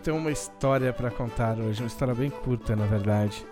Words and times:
tenho 0.00 0.16
uma 0.16 0.30
história 0.30 0.92
para 0.92 1.10
contar 1.10 1.58
hoje, 1.58 1.82
uma 1.82 1.86
história 1.86 2.14
bem 2.14 2.30
curta, 2.30 2.74
na 2.74 2.86
verdade. 2.86 3.44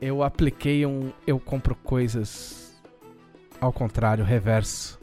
Eu 0.00 0.22
apliquei 0.22 0.86
um 0.86 1.12
eu 1.26 1.38
compro 1.38 1.74
coisas 1.74 2.82
ao 3.60 3.72
contrário, 3.72 4.24
reverso. 4.24 5.00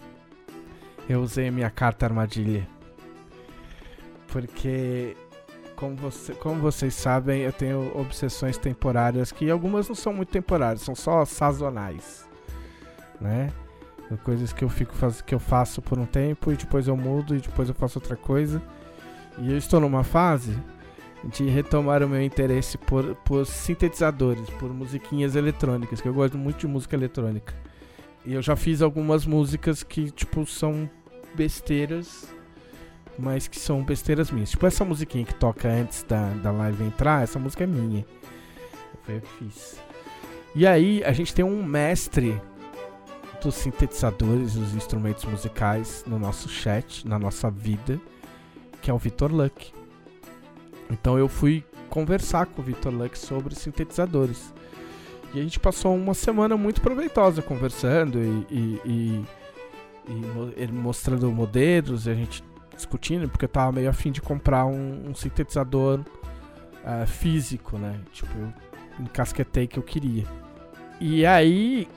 Eu 1.09 1.21
usei 1.21 1.49
minha 1.51 1.69
carta 1.69 2.05
armadilha. 2.05 2.67
Porque 4.27 5.15
como, 5.75 5.95
você, 5.95 6.33
como 6.33 6.61
vocês 6.61 6.93
sabem, 6.93 7.41
eu 7.41 7.51
tenho 7.51 7.91
obsessões 7.97 8.57
temporárias 8.57 9.31
que 9.31 9.49
algumas 9.49 9.89
não 9.89 9.95
são 9.95 10.13
muito 10.13 10.29
temporárias, 10.29 10.81
são 10.83 10.95
só 10.95 11.25
sazonais, 11.25 12.29
né? 13.19 13.51
Coisas 14.23 14.51
que 14.51 14.63
eu 14.63 14.69
fico 14.69 14.93
que 15.25 15.33
eu 15.33 15.39
faço 15.39 15.81
por 15.81 15.97
um 15.97 16.05
tempo 16.05 16.51
e 16.51 16.55
depois 16.57 16.87
eu 16.87 16.97
mudo 16.97 17.35
e 17.35 17.39
depois 17.39 17.69
eu 17.69 17.75
faço 17.75 17.97
outra 17.97 18.15
coisa. 18.15 18.61
E 19.37 19.51
eu 19.51 19.57
estou 19.57 19.79
numa 19.79 20.03
fase 20.03 20.57
de 21.23 21.45
retomar 21.45 22.03
o 22.03 22.09
meu 22.09 22.21
interesse 22.21 22.77
por, 22.77 23.15
por 23.17 23.45
sintetizadores, 23.45 24.49
por 24.51 24.73
musiquinhas 24.73 25.35
eletrônicas, 25.35 26.01
que 26.01 26.07
eu 26.07 26.13
gosto 26.13 26.37
muito 26.37 26.59
de 26.59 26.67
música 26.67 26.95
eletrônica. 26.95 27.53
E 28.25 28.33
eu 28.33 28.41
já 28.41 28.55
fiz 28.55 28.81
algumas 28.81 29.25
músicas 29.25 29.83
que, 29.83 30.11
tipo, 30.11 30.45
são 30.45 30.89
besteiras 31.35 32.27
mas 33.17 33.47
que 33.47 33.59
são 33.59 33.83
besteiras 33.83 34.31
minhas. 34.31 34.49
Tipo 34.51 34.65
essa 34.65 34.83
musiquinha 34.83 35.25
que 35.25 35.35
toca 35.35 35.69
antes 35.69 36.03
da, 36.03 36.29
da 36.35 36.51
live 36.51 36.83
entrar, 36.83 37.23
essa 37.23 37.37
música 37.37 37.63
é 37.63 37.67
minha. 37.67 38.05
Foi 39.03 39.17
eu 39.17 39.21
que 39.21 39.29
fiz. 39.37 39.79
E 40.53 40.67
aí, 40.67 41.03
a 41.03 41.13
gente 41.13 41.33
tem 41.33 41.45
um 41.45 41.63
mestre 41.63 42.39
dos 43.41 43.55
sintetizadores, 43.55 44.53
dos 44.53 44.73
instrumentos 44.73 45.23
musicais 45.25 46.03
no 46.05 46.19
nosso 46.19 46.49
chat, 46.49 47.07
na 47.07 47.17
nossa 47.17 47.49
vida, 47.49 47.99
que 48.81 48.89
é 48.89 48.93
o 48.93 48.97
Vitor 48.97 49.31
Luck. 49.31 49.73
Então 50.89 51.17
eu 51.17 51.27
fui 51.27 51.63
conversar 51.89 52.45
com 52.47 52.61
o 52.61 52.65
Vitor 52.65 52.93
Luck 52.93 53.17
sobre 53.17 53.55
sintetizadores. 53.55 54.53
E 55.33 55.39
a 55.39 55.43
gente 55.43 55.59
passou 55.59 55.95
uma 55.95 56.13
semana 56.13 56.57
muito 56.57 56.81
proveitosa 56.81 57.41
conversando 57.41 58.17
e, 58.19 58.47
e, 58.49 58.81
e, 58.85 59.25
e 60.09 60.53
ele 60.57 60.73
mostrando 60.73 61.31
modelos, 61.31 62.05
e 62.05 62.09
a 62.09 62.13
gente 62.13 62.43
discutindo, 62.75 63.29
porque 63.29 63.45
eu 63.45 63.49
tava 63.49 63.71
meio 63.71 63.89
afim 63.89 64.11
de 64.11 64.21
comprar 64.21 64.65
um, 64.65 65.09
um 65.09 65.15
sintetizador 65.15 65.99
uh, 65.99 67.07
físico, 67.07 67.77
né? 67.77 67.99
Tipo, 68.11 68.31
eu 68.37 68.53
encasquetei 68.99 69.67
que 69.67 69.79
eu 69.79 69.83
queria. 69.83 70.25
E 70.99 71.25
aí, 71.25 71.87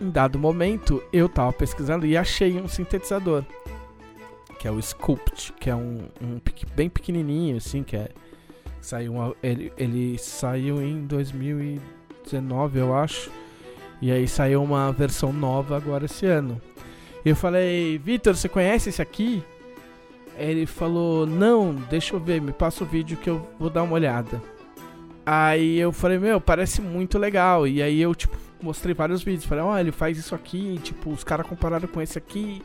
em 0.00 0.10
dado 0.10 0.38
momento, 0.38 1.02
eu 1.12 1.28
tava 1.28 1.52
pesquisando 1.52 2.06
e 2.06 2.16
achei 2.16 2.60
um 2.60 2.66
sintetizador. 2.66 3.44
Que 4.64 4.68
é 4.68 4.70
o 4.70 4.80
Sculpt, 4.80 5.52
que 5.60 5.68
é 5.68 5.76
um, 5.76 6.08
um 6.22 6.40
bem 6.74 6.88
pequenininho, 6.88 7.58
assim, 7.58 7.82
que 7.82 7.98
é... 7.98 8.08
Saiu 8.80 9.12
uma, 9.12 9.36
ele, 9.42 9.70
ele 9.76 10.16
saiu 10.16 10.80
em 10.80 11.04
2019, 11.04 12.78
eu 12.78 12.96
acho. 12.96 13.30
E 14.00 14.10
aí 14.10 14.26
saiu 14.26 14.62
uma 14.62 14.90
versão 14.90 15.34
nova 15.34 15.76
agora 15.76 16.06
esse 16.06 16.24
ano. 16.24 16.58
E 17.22 17.28
eu 17.28 17.36
falei, 17.36 17.98
Vitor, 17.98 18.34
você 18.34 18.48
conhece 18.48 18.88
esse 18.88 19.02
aqui? 19.02 19.44
Ele 20.38 20.64
falou: 20.64 21.26
Não, 21.26 21.74
deixa 21.90 22.14
eu 22.14 22.18
ver, 22.18 22.40
me 22.40 22.52
passa 22.52 22.84
o 22.84 22.86
vídeo 22.86 23.18
que 23.18 23.28
eu 23.28 23.46
vou 23.58 23.68
dar 23.68 23.82
uma 23.82 23.92
olhada. 23.92 24.40
Aí 25.26 25.78
eu 25.78 25.92
falei: 25.92 26.18
Meu, 26.18 26.40
parece 26.40 26.80
muito 26.80 27.18
legal. 27.18 27.68
E 27.68 27.82
aí 27.82 28.00
eu, 28.00 28.14
tipo, 28.14 28.34
mostrei 28.62 28.94
vários 28.94 29.22
vídeos. 29.22 29.44
Falei: 29.44 29.62
oh, 29.62 29.76
ele 29.76 29.92
faz 29.92 30.16
isso 30.16 30.34
aqui. 30.34 30.80
Tipo, 30.82 31.10
os 31.10 31.22
caras 31.22 31.46
compararam 31.46 31.86
com 31.86 32.00
esse 32.00 32.16
aqui 32.16 32.62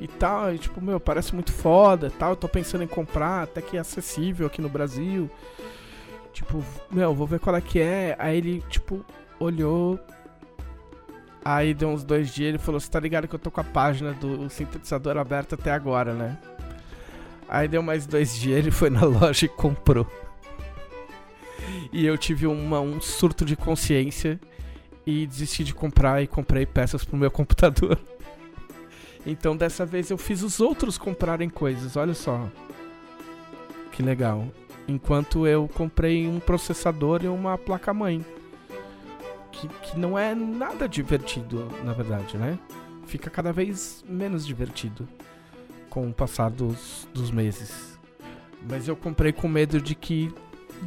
e 0.00 0.08
tal. 0.08 0.54
E, 0.54 0.58
tipo, 0.58 0.80
meu, 0.80 1.00
parece 1.00 1.34
muito 1.34 1.52
foda 1.52 2.10
tal. 2.10 2.30
Eu 2.30 2.36
tô 2.36 2.48
pensando 2.48 2.84
em 2.84 2.88
comprar, 2.88 3.44
até 3.44 3.60
que 3.60 3.76
é 3.76 3.80
acessível 3.80 4.46
aqui 4.46 4.60
no 4.60 4.68
Brasil. 4.68 5.30
Tipo, 6.32 6.62
meu, 6.90 7.14
vou 7.14 7.26
ver 7.26 7.40
qual 7.40 7.56
é 7.56 7.60
que 7.60 7.80
é. 7.80 8.16
Aí 8.18 8.38
ele, 8.38 8.62
tipo, 8.68 9.04
olhou. 9.38 9.98
Aí 11.44 11.72
deu 11.72 11.88
uns 11.88 12.02
dois 12.02 12.34
dias 12.34 12.48
ele 12.48 12.58
falou: 12.58 12.80
Você 12.80 12.90
tá 12.90 12.98
ligado 12.98 13.28
que 13.28 13.34
eu 13.34 13.38
tô 13.38 13.50
com 13.50 13.60
a 13.60 13.64
página 13.64 14.12
do 14.12 14.50
sintetizador 14.50 15.16
aberta 15.16 15.54
até 15.54 15.70
agora, 15.70 16.12
né? 16.12 16.36
Aí 17.48 17.68
deu 17.68 17.82
mais 17.82 18.06
dois 18.06 18.36
dias, 18.36 18.58
ele 18.58 18.70
foi 18.70 18.90
na 18.90 19.04
loja 19.06 19.46
e 19.46 19.48
comprou. 19.48 20.06
E 21.92 22.04
eu 22.04 22.18
tive 22.18 22.46
uma, 22.46 22.80
um 22.80 23.00
surto 23.00 23.44
de 23.44 23.56
consciência 23.56 24.40
e 25.06 25.26
desisti 25.26 25.62
de 25.62 25.72
comprar 25.72 26.22
e 26.22 26.26
comprei 26.26 26.66
peças 26.66 27.04
pro 27.04 27.16
meu 27.16 27.30
computador. 27.30 27.98
Então 29.26 29.56
dessa 29.56 29.84
vez 29.84 30.08
eu 30.08 30.16
fiz 30.16 30.42
os 30.42 30.60
outros 30.60 30.96
comprarem 30.96 31.50
coisas, 31.50 31.96
olha 31.96 32.14
só. 32.14 32.48
Que 33.90 34.02
legal. 34.02 34.46
Enquanto 34.86 35.46
eu 35.46 35.68
comprei 35.74 36.28
um 36.28 36.38
processador 36.38 37.24
e 37.24 37.28
uma 37.28 37.58
placa-mãe. 37.58 38.24
Que, 39.50 39.68
que 39.68 39.98
não 39.98 40.18
é 40.18 40.34
nada 40.34 40.86
divertido, 40.86 41.66
na 41.82 41.92
verdade, 41.92 42.36
né? 42.36 42.58
Fica 43.06 43.30
cada 43.30 43.52
vez 43.52 44.04
menos 44.06 44.46
divertido 44.46 45.08
com 45.88 46.08
o 46.08 46.12
passar 46.12 46.50
dos, 46.50 47.08
dos 47.14 47.30
meses. 47.30 47.98
Mas 48.68 48.86
eu 48.86 48.94
comprei 48.94 49.32
com 49.32 49.48
medo 49.48 49.80
de 49.80 49.94
que 49.94 50.32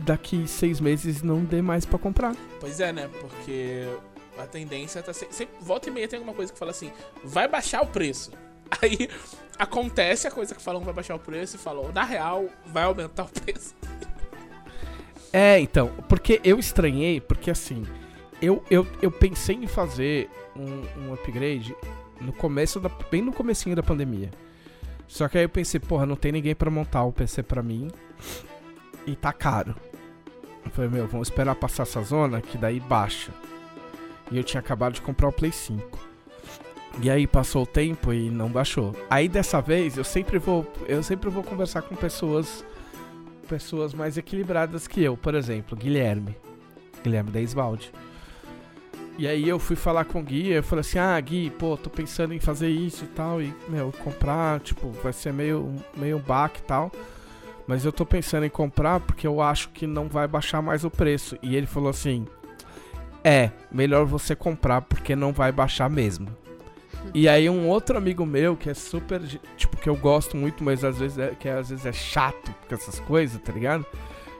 daqui 0.05 0.47
seis 0.47 0.79
meses 0.79 1.23
não 1.23 1.43
dê 1.43 1.61
mais 1.61 1.83
para 1.83 1.97
comprar. 1.97 2.35
Pois 2.59 2.79
é, 2.79 2.93
né? 2.93 3.09
Porque 3.19 3.87
a 4.43 4.47
tendência 4.47 5.01
tá 5.01 5.13
sempre, 5.13 5.35
sempre, 5.35 5.55
volta 5.61 5.89
e 5.89 5.91
meia 5.91 6.07
tem 6.07 6.17
alguma 6.17 6.35
coisa 6.35 6.51
que 6.51 6.59
fala 6.59 6.71
assim, 6.71 6.91
vai 7.23 7.47
baixar 7.47 7.81
o 7.81 7.87
preço. 7.87 8.31
Aí 8.81 9.09
acontece 9.57 10.27
a 10.27 10.31
coisa 10.31 10.55
que 10.55 10.61
falam 10.61 10.81
vai 10.81 10.93
baixar 10.93 11.15
o 11.15 11.19
preço 11.19 11.55
e 11.55 11.59
falou, 11.59 11.91
na 11.91 12.03
real, 12.03 12.47
vai 12.65 12.83
aumentar 12.83 13.23
o 13.23 13.29
preço. 13.29 13.75
É, 15.31 15.59
então, 15.59 15.91
porque 16.07 16.41
eu 16.43 16.57
estranhei, 16.57 17.21
porque 17.21 17.51
assim, 17.51 17.85
eu, 18.41 18.63
eu, 18.69 18.87
eu 19.01 19.11
pensei 19.11 19.55
em 19.55 19.67
fazer 19.67 20.29
um, 20.55 21.03
um 21.03 21.13
upgrade 21.13 21.75
no 22.19 22.33
começo 22.33 22.79
da, 22.79 22.89
bem 23.11 23.21
no 23.21 23.31
comecinho 23.31 23.75
da 23.75 23.83
pandemia. 23.83 24.29
Só 25.07 25.27
que 25.27 25.37
aí 25.37 25.43
eu 25.43 25.49
pensei, 25.49 25.79
porra, 25.79 26.05
não 26.05 26.15
tem 26.15 26.31
ninguém 26.31 26.55
para 26.55 26.69
montar 26.69 27.03
o 27.03 27.11
PC 27.11 27.43
pra 27.43 27.63
mim. 27.63 27.89
E 29.05 29.15
tá 29.15 29.33
caro. 29.33 29.75
Eu 30.63 30.71
falei, 30.71 30.89
meu, 30.89 31.07
vamos 31.07 31.29
esperar 31.29 31.55
passar 31.55 31.83
essa 31.83 32.01
zona 32.01 32.41
que 32.41 32.57
daí 32.57 32.79
baixa. 32.79 33.31
E 34.31 34.37
eu 34.37 34.43
tinha 34.43 34.59
acabado 34.59 34.93
de 34.93 35.01
comprar 35.01 35.29
o 35.29 35.33
Play 35.33 35.51
5. 35.51 35.99
E 37.01 37.09
aí 37.09 37.25
passou 37.25 37.63
o 37.63 37.67
tempo 37.67 38.13
e 38.13 38.29
não 38.29 38.49
baixou. 38.49 38.95
Aí 39.09 39.27
dessa 39.27 39.61
vez 39.61 39.97
eu 39.97 40.03
sempre 40.03 40.37
vou, 40.37 40.65
eu 40.87 41.01
sempre 41.01 41.29
vou 41.29 41.43
conversar 41.43 41.81
com 41.81 41.95
pessoas 41.95 42.65
pessoas 43.47 43.95
mais 43.95 44.15
equilibradas 44.15 44.87
que 44.87 45.03
eu, 45.03 45.17
por 45.17 45.33
exemplo, 45.33 45.75
Guilherme. 45.75 46.37
Guilherme 47.03 47.31
da 47.31 47.41
Isvalde. 47.41 47.91
E 49.17 49.27
aí 49.27 49.49
eu 49.49 49.59
fui 49.59 49.75
falar 49.75 50.05
com 50.05 50.19
o 50.19 50.23
Gui, 50.23 50.49
eu 50.49 50.63
falei 50.63 50.81
assim, 50.81 50.99
ah, 50.99 51.19
Gui, 51.19 51.49
pô, 51.49 51.75
tô 51.75 51.89
pensando 51.89 52.33
em 52.33 52.39
fazer 52.39 52.69
isso 52.69 53.03
e 53.03 53.07
tal, 53.07 53.41
e, 53.41 53.53
meu, 53.67 53.91
comprar, 53.91 54.61
tipo, 54.61 54.91
vai 55.03 55.11
ser 55.11 55.33
meio, 55.33 55.75
meio 55.97 56.19
baque 56.19 56.59
e 56.59 56.63
tal. 56.63 56.91
Mas 57.67 57.83
eu 57.83 57.91
tô 57.91 58.05
pensando 58.05 58.45
em 58.45 58.49
comprar 58.49 58.99
porque 59.01 59.27
eu 59.27 59.41
acho 59.41 59.69
que 59.69 59.85
não 59.85 60.07
vai 60.07 60.27
baixar 60.27 60.61
mais 60.61 60.85
o 60.85 60.89
preço. 60.89 61.37
E 61.41 61.55
ele 61.55 61.67
falou 61.67 61.89
assim, 61.89 62.25
é, 63.23 63.51
melhor 63.71 64.05
você 64.05 64.35
comprar 64.35 64.81
porque 64.81 65.15
não 65.15 65.33
vai 65.33 65.51
baixar 65.51 65.89
mesmo. 65.89 66.27
E 67.13 67.27
aí 67.27 67.49
um 67.49 67.67
outro 67.67 67.97
amigo 67.97 68.25
meu 68.25 68.55
que 68.55 68.69
é 68.69 68.73
super, 68.73 69.21
tipo, 69.57 69.77
que 69.77 69.89
eu 69.89 69.95
gosto 69.95 70.35
muito, 70.35 70.63
mas 70.63 70.83
às 70.83 70.99
vezes 70.99 71.17
é, 71.17 71.29
que 71.29 71.47
às 71.47 71.69
vezes 71.69 71.85
é 71.85 71.93
chato 71.93 72.53
com 72.67 72.75
essas 72.75 72.99
coisas, 72.99 73.41
tá 73.41 73.51
ligado? 73.51 73.85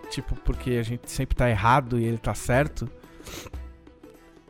Tipo, 0.10 0.36
porque 0.38 0.72
a 0.72 0.84
gente 0.84 1.10
sempre 1.10 1.36
tá 1.36 1.50
errado 1.50 2.00
e 2.00 2.04
ele 2.04 2.18
tá 2.18 2.34
certo. 2.34 2.90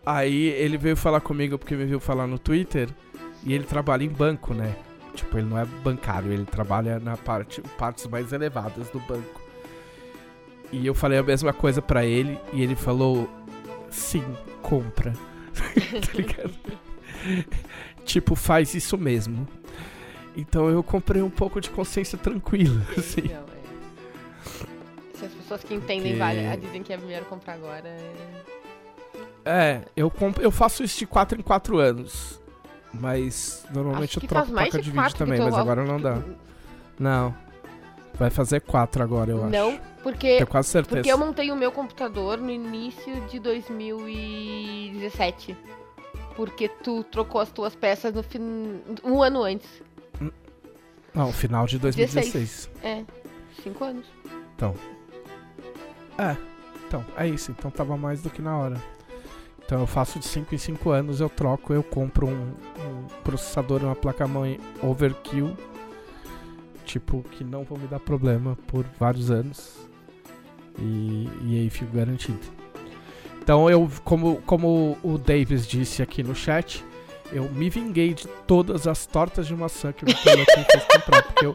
Aí 0.06 0.48
ele 0.48 0.77
veio 0.77 0.95
falar 0.95 1.21
comigo 1.21 1.57
porque 1.57 1.75
me 1.75 1.86
viu 1.86 2.00
falar 2.00 2.27
no 2.27 2.39
Twitter 2.39 2.89
e 3.44 3.53
ele 3.53 3.63
trabalha 3.63 4.03
em 4.03 4.09
banco, 4.09 4.53
né? 4.53 4.75
Tipo, 5.13 5.38
ele 5.38 5.48
não 5.48 5.57
é 5.57 5.65
bancário, 5.65 6.31
ele 6.31 6.45
trabalha 6.45 7.00
na 7.00 7.18
parte 7.18 7.62
partes 7.77 8.07
mais 8.07 8.31
elevadas 8.31 8.89
do 8.89 9.00
banco. 9.00 9.42
E 10.71 10.86
eu 10.86 10.94
falei 10.94 11.18
a 11.18 11.24
mesma 11.24 11.51
coisa 11.51 11.81
para 11.81 12.06
ele 12.06 12.39
e 12.53 12.62
ele 12.62 12.75
falou: 12.75 13.30
"Sim, 13.91 14.24
compra". 14.62 15.13
tá 15.53 16.13
ligado? 16.13 16.53
tipo, 18.06 18.36
faz 18.36 18.74
isso 18.74 18.97
mesmo. 18.97 19.47
Então 20.36 20.69
eu 20.69 20.81
comprei 20.81 21.21
um 21.21 21.30
pouco 21.30 21.59
de 21.59 21.69
consciência 21.69 22.18
tranquila, 22.18 22.81
assim. 22.97 23.21
Não, 23.21 23.41
é. 23.41 25.18
Se 25.18 25.25
as 25.25 25.33
pessoas 25.33 25.63
que 25.63 25.74
entendem 25.74 26.13
que... 26.13 26.19
vale, 26.19 26.57
dizem 26.57 26.81
que 26.81 26.94
é 26.94 26.97
melhor 26.97 27.24
comprar 27.25 27.53
agora, 27.53 27.88
é... 27.88 28.59
É, 29.45 29.81
eu, 29.95 30.12
compro, 30.12 30.44
eu 30.44 30.51
faço 30.51 30.83
isso 30.83 31.00
de 31.00 31.07
4 31.07 31.39
em 31.39 31.44
4 31.44 31.77
anos. 31.77 32.39
Mas 32.94 33.65
normalmente 33.71 34.18
eu 34.18 34.27
troco 34.27 34.51
placa 34.51 34.81
de, 34.81 34.91
vídeo 34.91 35.15
também, 35.15 35.39
mas 35.39 35.53
agora 35.53 35.83
não 35.83 36.00
dá. 36.00 36.21
Não. 36.97 37.36
Vai 38.15 38.29
fazer 38.29 38.61
4 38.61 39.01
agora, 39.01 39.31
eu 39.31 39.44
acho. 39.44 39.51
Não, 39.51 39.79
porque. 40.03 40.35
Tenho 40.35 40.47
quase 40.47 40.67
certeza. 40.69 40.97
Porque 40.97 41.11
eu 41.11 41.17
montei 41.17 41.51
o 41.51 41.56
meu 41.56 41.71
computador 41.71 42.38
no 42.38 42.50
início 42.50 43.21
de 43.27 43.39
2017. 43.39 45.56
Porque 46.35 46.67
tu 46.69 47.03
trocou 47.06 47.39
as 47.41 47.51
tuas 47.51 47.75
peças 47.75 48.13
no 48.13 48.23
fin... 48.23 48.39
um 49.03 49.21
ano 49.21 49.44
antes. 49.44 49.81
Não, 51.13 51.33
final 51.33 51.65
de 51.65 51.77
2016. 51.79 52.33
16. 52.33 52.69
É, 52.83 53.03
5 53.63 53.83
anos. 53.83 54.06
Então. 54.55 54.75
É, 56.17 56.38
então, 56.88 57.03
é 57.17 57.27
isso. 57.27 57.51
Então 57.51 57.69
tava 57.71 57.97
mais 57.97 58.21
do 58.21 58.29
que 58.29 58.41
na 58.41 58.57
hora. 58.57 58.81
Então 59.65 59.81
eu 59.81 59.88
faço 59.88 60.17
de 60.17 60.25
5 60.25 60.55
em 60.55 60.57
5 60.57 60.89
anos, 60.89 61.21
eu 61.21 61.29
troco, 61.29 61.73
eu 61.73 61.83
compro 61.83 62.25
um, 62.25 62.31
um 62.31 63.05
processador 63.23 63.83
uma 63.83 63.95
placa-mãe 63.95 64.59
overkill. 64.81 65.55
Tipo, 66.89 67.21
que 67.21 67.44
não 67.44 67.63
vão 67.63 67.77
me 67.77 67.86
dar 67.86 68.00
problema 68.00 68.57
por 68.65 68.83
vários 69.00 69.30
anos. 69.30 69.77
E, 70.80 71.30
e 71.44 71.59
aí 71.59 71.69
fico 71.69 71.95
garantido. 71.95 72.39
Então 73.39 73.69
eu, 73.69 73.88
como, 74.03 74.38
como 74.38 74.97
o 75.03 75.15
Davis 75.19 75.68
disse 75.68 76.01
aqui 76.01 76.24
no 76.24 76.33
chat, 76.33 76.83
eu 77.31 77.44
me 77.51 77.69
vinguei 77.69 78.15
de 78.15 78.27
todas 78.47 78.88
as 78.88 79.06
tortas 79.06 79.45
de 79.45 79.56
maçã 79.56 79.94
que 79.94 80.03
o 80.03 80.07
Vitor 80.07 80.36
Luck 80.36 80.51
fez 80.51 80.83
comprar. 80.86 81.21
Porque 81.21 81.45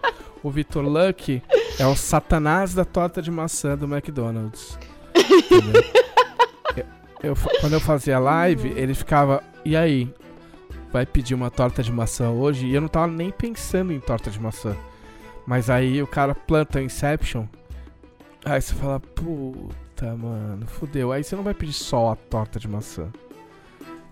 o 0.41 0.51
Vitor 0.53 0.85
Luck 0.85 1.43
é 1.81 1.87
o 1.87 1.97
satanás 1.97 2.73
da 2.73 2.85
torta 2.85 3.21
de 3.21 3.33
maçã 3.33 3.77
do 3.77 3.93
McDonald's. 3.93 4.79
Eu, 6.77 7.31
eu 7.31 7.37
quando 7.61 7.73
eu 7.73 7.81
fazia 7.81 8.21
live, 8.21 8.73
ele 8.77 8.95
ficava, 8.95 9.43
e 9.65 9.77
aí? 9.77 10.15
Vai 10.93 11.05
pedir 11.05 11.35
uma 11.35 11.51
torta 11.51 11.83
de 11.83 11.91
maçã 11.91 12.31
hoje? 12.31 12.67
E 12.67 12.75
eu 12.77 12.81
não 12.81 12.87
tava 12.87 13.09
nem 13.09 13.33
pensando 13.33 13.93
em 13.93 13.99
torta 13.99 14.31
de 14.31 14.41
maçã. 14.41 14.77
Mas 15.47 15.69
aí 15.69 16.03
o 16.03 16.07
cara 16.07 16.35
planta 16.35 16.81
Inception. 16.81 17.47
Aí 18.45 18.61
você 18.61 18.75
fala, 18.75 19.01
puta, 19.01 20.15
mano, 20.17 20.67
fudeu. 20.67 21.13
Aí 21.13 21.25
você 21.25 21.35
não 21.37 21.43
vai 21.43 21.55
pedir 21.55 21.73
só 21.73 22.13
a 22.13 22.17
torta 22.17 22.59
de 22.59 22.69
maçã. 22.69 23.11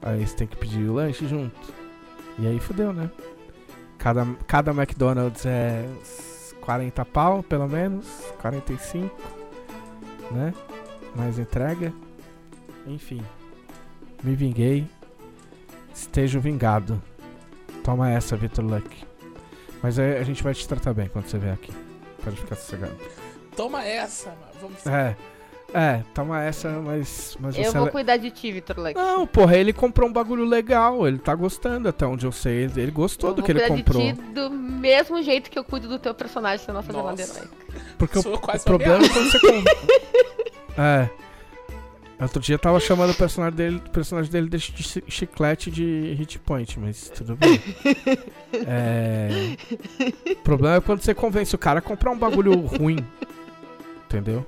Aí 0.00 0.26
você 0.26 0.36
tem 0.36 0.46
que 0.46 0.56
pedir 0.56 0.88
o 0.88 0.94
lanche 0.94 1.26
junto. 1.26 1.72
E 2.38 2.46
aí 2.46 2.58
fudeu, 2.58 2.92
né? 2.92 3.10
Cada, 3.98 4.26
cada 4.46 4.72
McDonald's 4.72 5.46
é 5.46 5.86
uns 6.00 6.54
40 6.60 7.04
pau, 7.04 7.42
pelo 7.42 7.68
menos. 7.68 8.06
45, 8.40 9.14
né? 10.30 10.52
Mais 11.14 11.38
entrega. 11.38 11.92
Enfim. 12.86 13.22
Me 14.22 14.34
vinguei. 14.34 14.88
Esteja 15.94 16.40
vingado. 16.40 17.00
Toma 17.84 18.10
essa, 18.10 18.36
Vitor 18.36 18.64
Luck. 18.64 19.11
Mas 19.82 19.98
aí 19.98 20.16
a 20.18 20.22
gente 20.24 20.42
vai 20.42 20.54
te 20.54 20.66
tratar 20.66 20.94
bem 20.94 21.08
quando 21.08 21.26
você 21.26 21.38
vier 21.38 21.54
aqui. 21.54 21.72
Pode 22.22 22.36
ficar 22.36 22.54
sossegado. 22.56 22.96
Toma 23.56 23.84
essa, 23.84 24.30
mano. 24.30 24.52
Vamos. 24.60 24.86
É. 24.86 25.16
É, 25.74 26.02
toma 26.12 26.42
essa, 26.42 26.68
mas, 26.68 27.34
mas 27.40 27.56
Eu 27.56 27.72
vou 27.72 27.86
le- 27.86 27.90
cuidar 27.90 28.18
de 28.18 28.30
ti, 28.30 28.52
Vitor 28.52 28.78
Lex. 28.78 28.94
Não, 29.00 29.26
porra, 29.26 29.56
ele 29.56 29.72
comprou 29.72 30.06
um 30.06 30.12
bagulho 30.12 30.44
legal. 30.44 31.08
Ele 31.08 31.18
tá 31.18 31.34
gostando 31.34 31.88
até 31.88 32.06
onde 32.06 32.26
eu 32.26 32.30
sei. 32.32 32.64
Ele, 32.76 32.90
gostou 32.90 33.30
eu 33.30 33.34
do 33.36 33.42
que 33.42 33.50
ele 33.52 33.60
cuidar 33.60 33.74
comprou. 33.76 34.02
de 34.02 34.12
ti 34.12 34.22
do 34.34 34.50
mesmo 34.50 35.22
jeito 35.22 35.50
que 35.50 35.58
eu 35.58 35.64
cuido 35.64 35.88
do 35.88 35.98
teu 35.98 36.14
personagem 36.14 36.66
na 36.68 36.74
nossa 36.74 36.92
geladeira. 36.92 37.32
Porque 37.96 38.18
o, 38.18 38.22
Soa 38.22 38.34
o 38.36 38.38
quase 38.38 38.58
uma 38.58 38.64
problema 38.78 39.02
é 39.02 39.08
quando 39.08 39.30
você. 39.30 39.38
com- 39.40 39.64
é. 40.82 41.10
Outro 42.22 42.40
dia 42.40 42.54
eu 42.54 42.58
tava 42.58 42.78
chamando 42.80 43.10
o 43.10 43.14
personagem 43.14 43.56
dele, 43.56 43.76
o 43.84 43.90
personagem 43.90 44.30
dele 44.30 44.48
de 44.48 44.58
chi- 44.60 45.02
chiclete 45.08 45.70
de 45.70 46.14
hit 46.18 46.38
point, 46.38 46.78
mas 46.78 47.08
tudo 47.10 47.36
bem. 47.36 47.60
É. 48.66 49.56
O 50.32 50.36
problema 50.44 50.76
é 50.76 50.80
quando 50.80 51.00
você 51.00 51.14
convence 51.14 51.54
o 51.54 51.58
cara 51.58 51.78
a 51.78 51.82
comprar 51.82 52.10
um 52.10 52.18
bagulho 52.18 52.52
ruim. 52.60 52.98
Entendeu? 54.04 54.44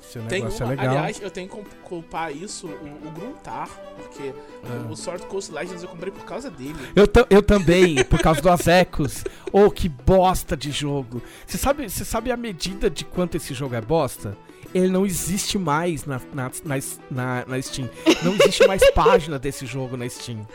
Se 0.00 0.18
o 0.18 0.22
Tem 0.22 0.40
negócio 0.42 0.64
uma, 0.64 0.72
é 0.72 0.76
legal. 0.76 0.96
aliás, 0.96 1.20
eu 1.20 1.30
tenho 1.30 1.48
que 1.48 1.56
culpar 1.82 2.34
isso, 2.34 2.66
o, 2.68 3.08
o 3.08 3.10
Gruntar, 3.10 3.68
porque 3.96 4.32
Ah. 4.64 4.86
o 4.90 4.96
Sword 4.96 5.26
Coast 5.26 5.52
Legends 5.52 5.82
eu 5.82 5.88
comprei 5.88 6.10
por 6.12 6.24
causa 6.24 6.48
dele. 6.48 6.76
Eu, 6.96 7.06
eu 7.28 7.42
também, 7.42 8.02
por 8.04 8.18
causa 8.20 8.40
do 8.40 8.48
Azecos. 8.48 9.24
Oh, 9.52 9.70
que 9.70 9.88
bosta 9.88 10.56
de 10.56 10.70
jogo. 10.70 11.20
Você 11.46 11.58
sabe, 11.58 11.90
você 11.90 12.04
sabe 12.04 12.30
a 12.32 12.36
medida 12.36 12.88
de 12.88 13.04
quanto 13.04 13.36
esse 13.36 13.52
jogo 13.52 13.74
é 13.74 13.80
bosta? 13.80 14.34
Ele 14.74 14.88
não 14.88 15.06
existe 15.06 15.58
mais 15.58 16.04
na, 16.04 16.20
na, 16.34 16.50
na, 17.10 17.44
na- 17.46 17.62
Steam. 17.62 17.88
Não 18.22 18.34
existe 18.34 18.66
mais 18.66 18.82
página 18.92 19.38
desse 19.38 19.64
jogo 19.66 19.96
na 19.96 20.08
Steam. 20.08 20.46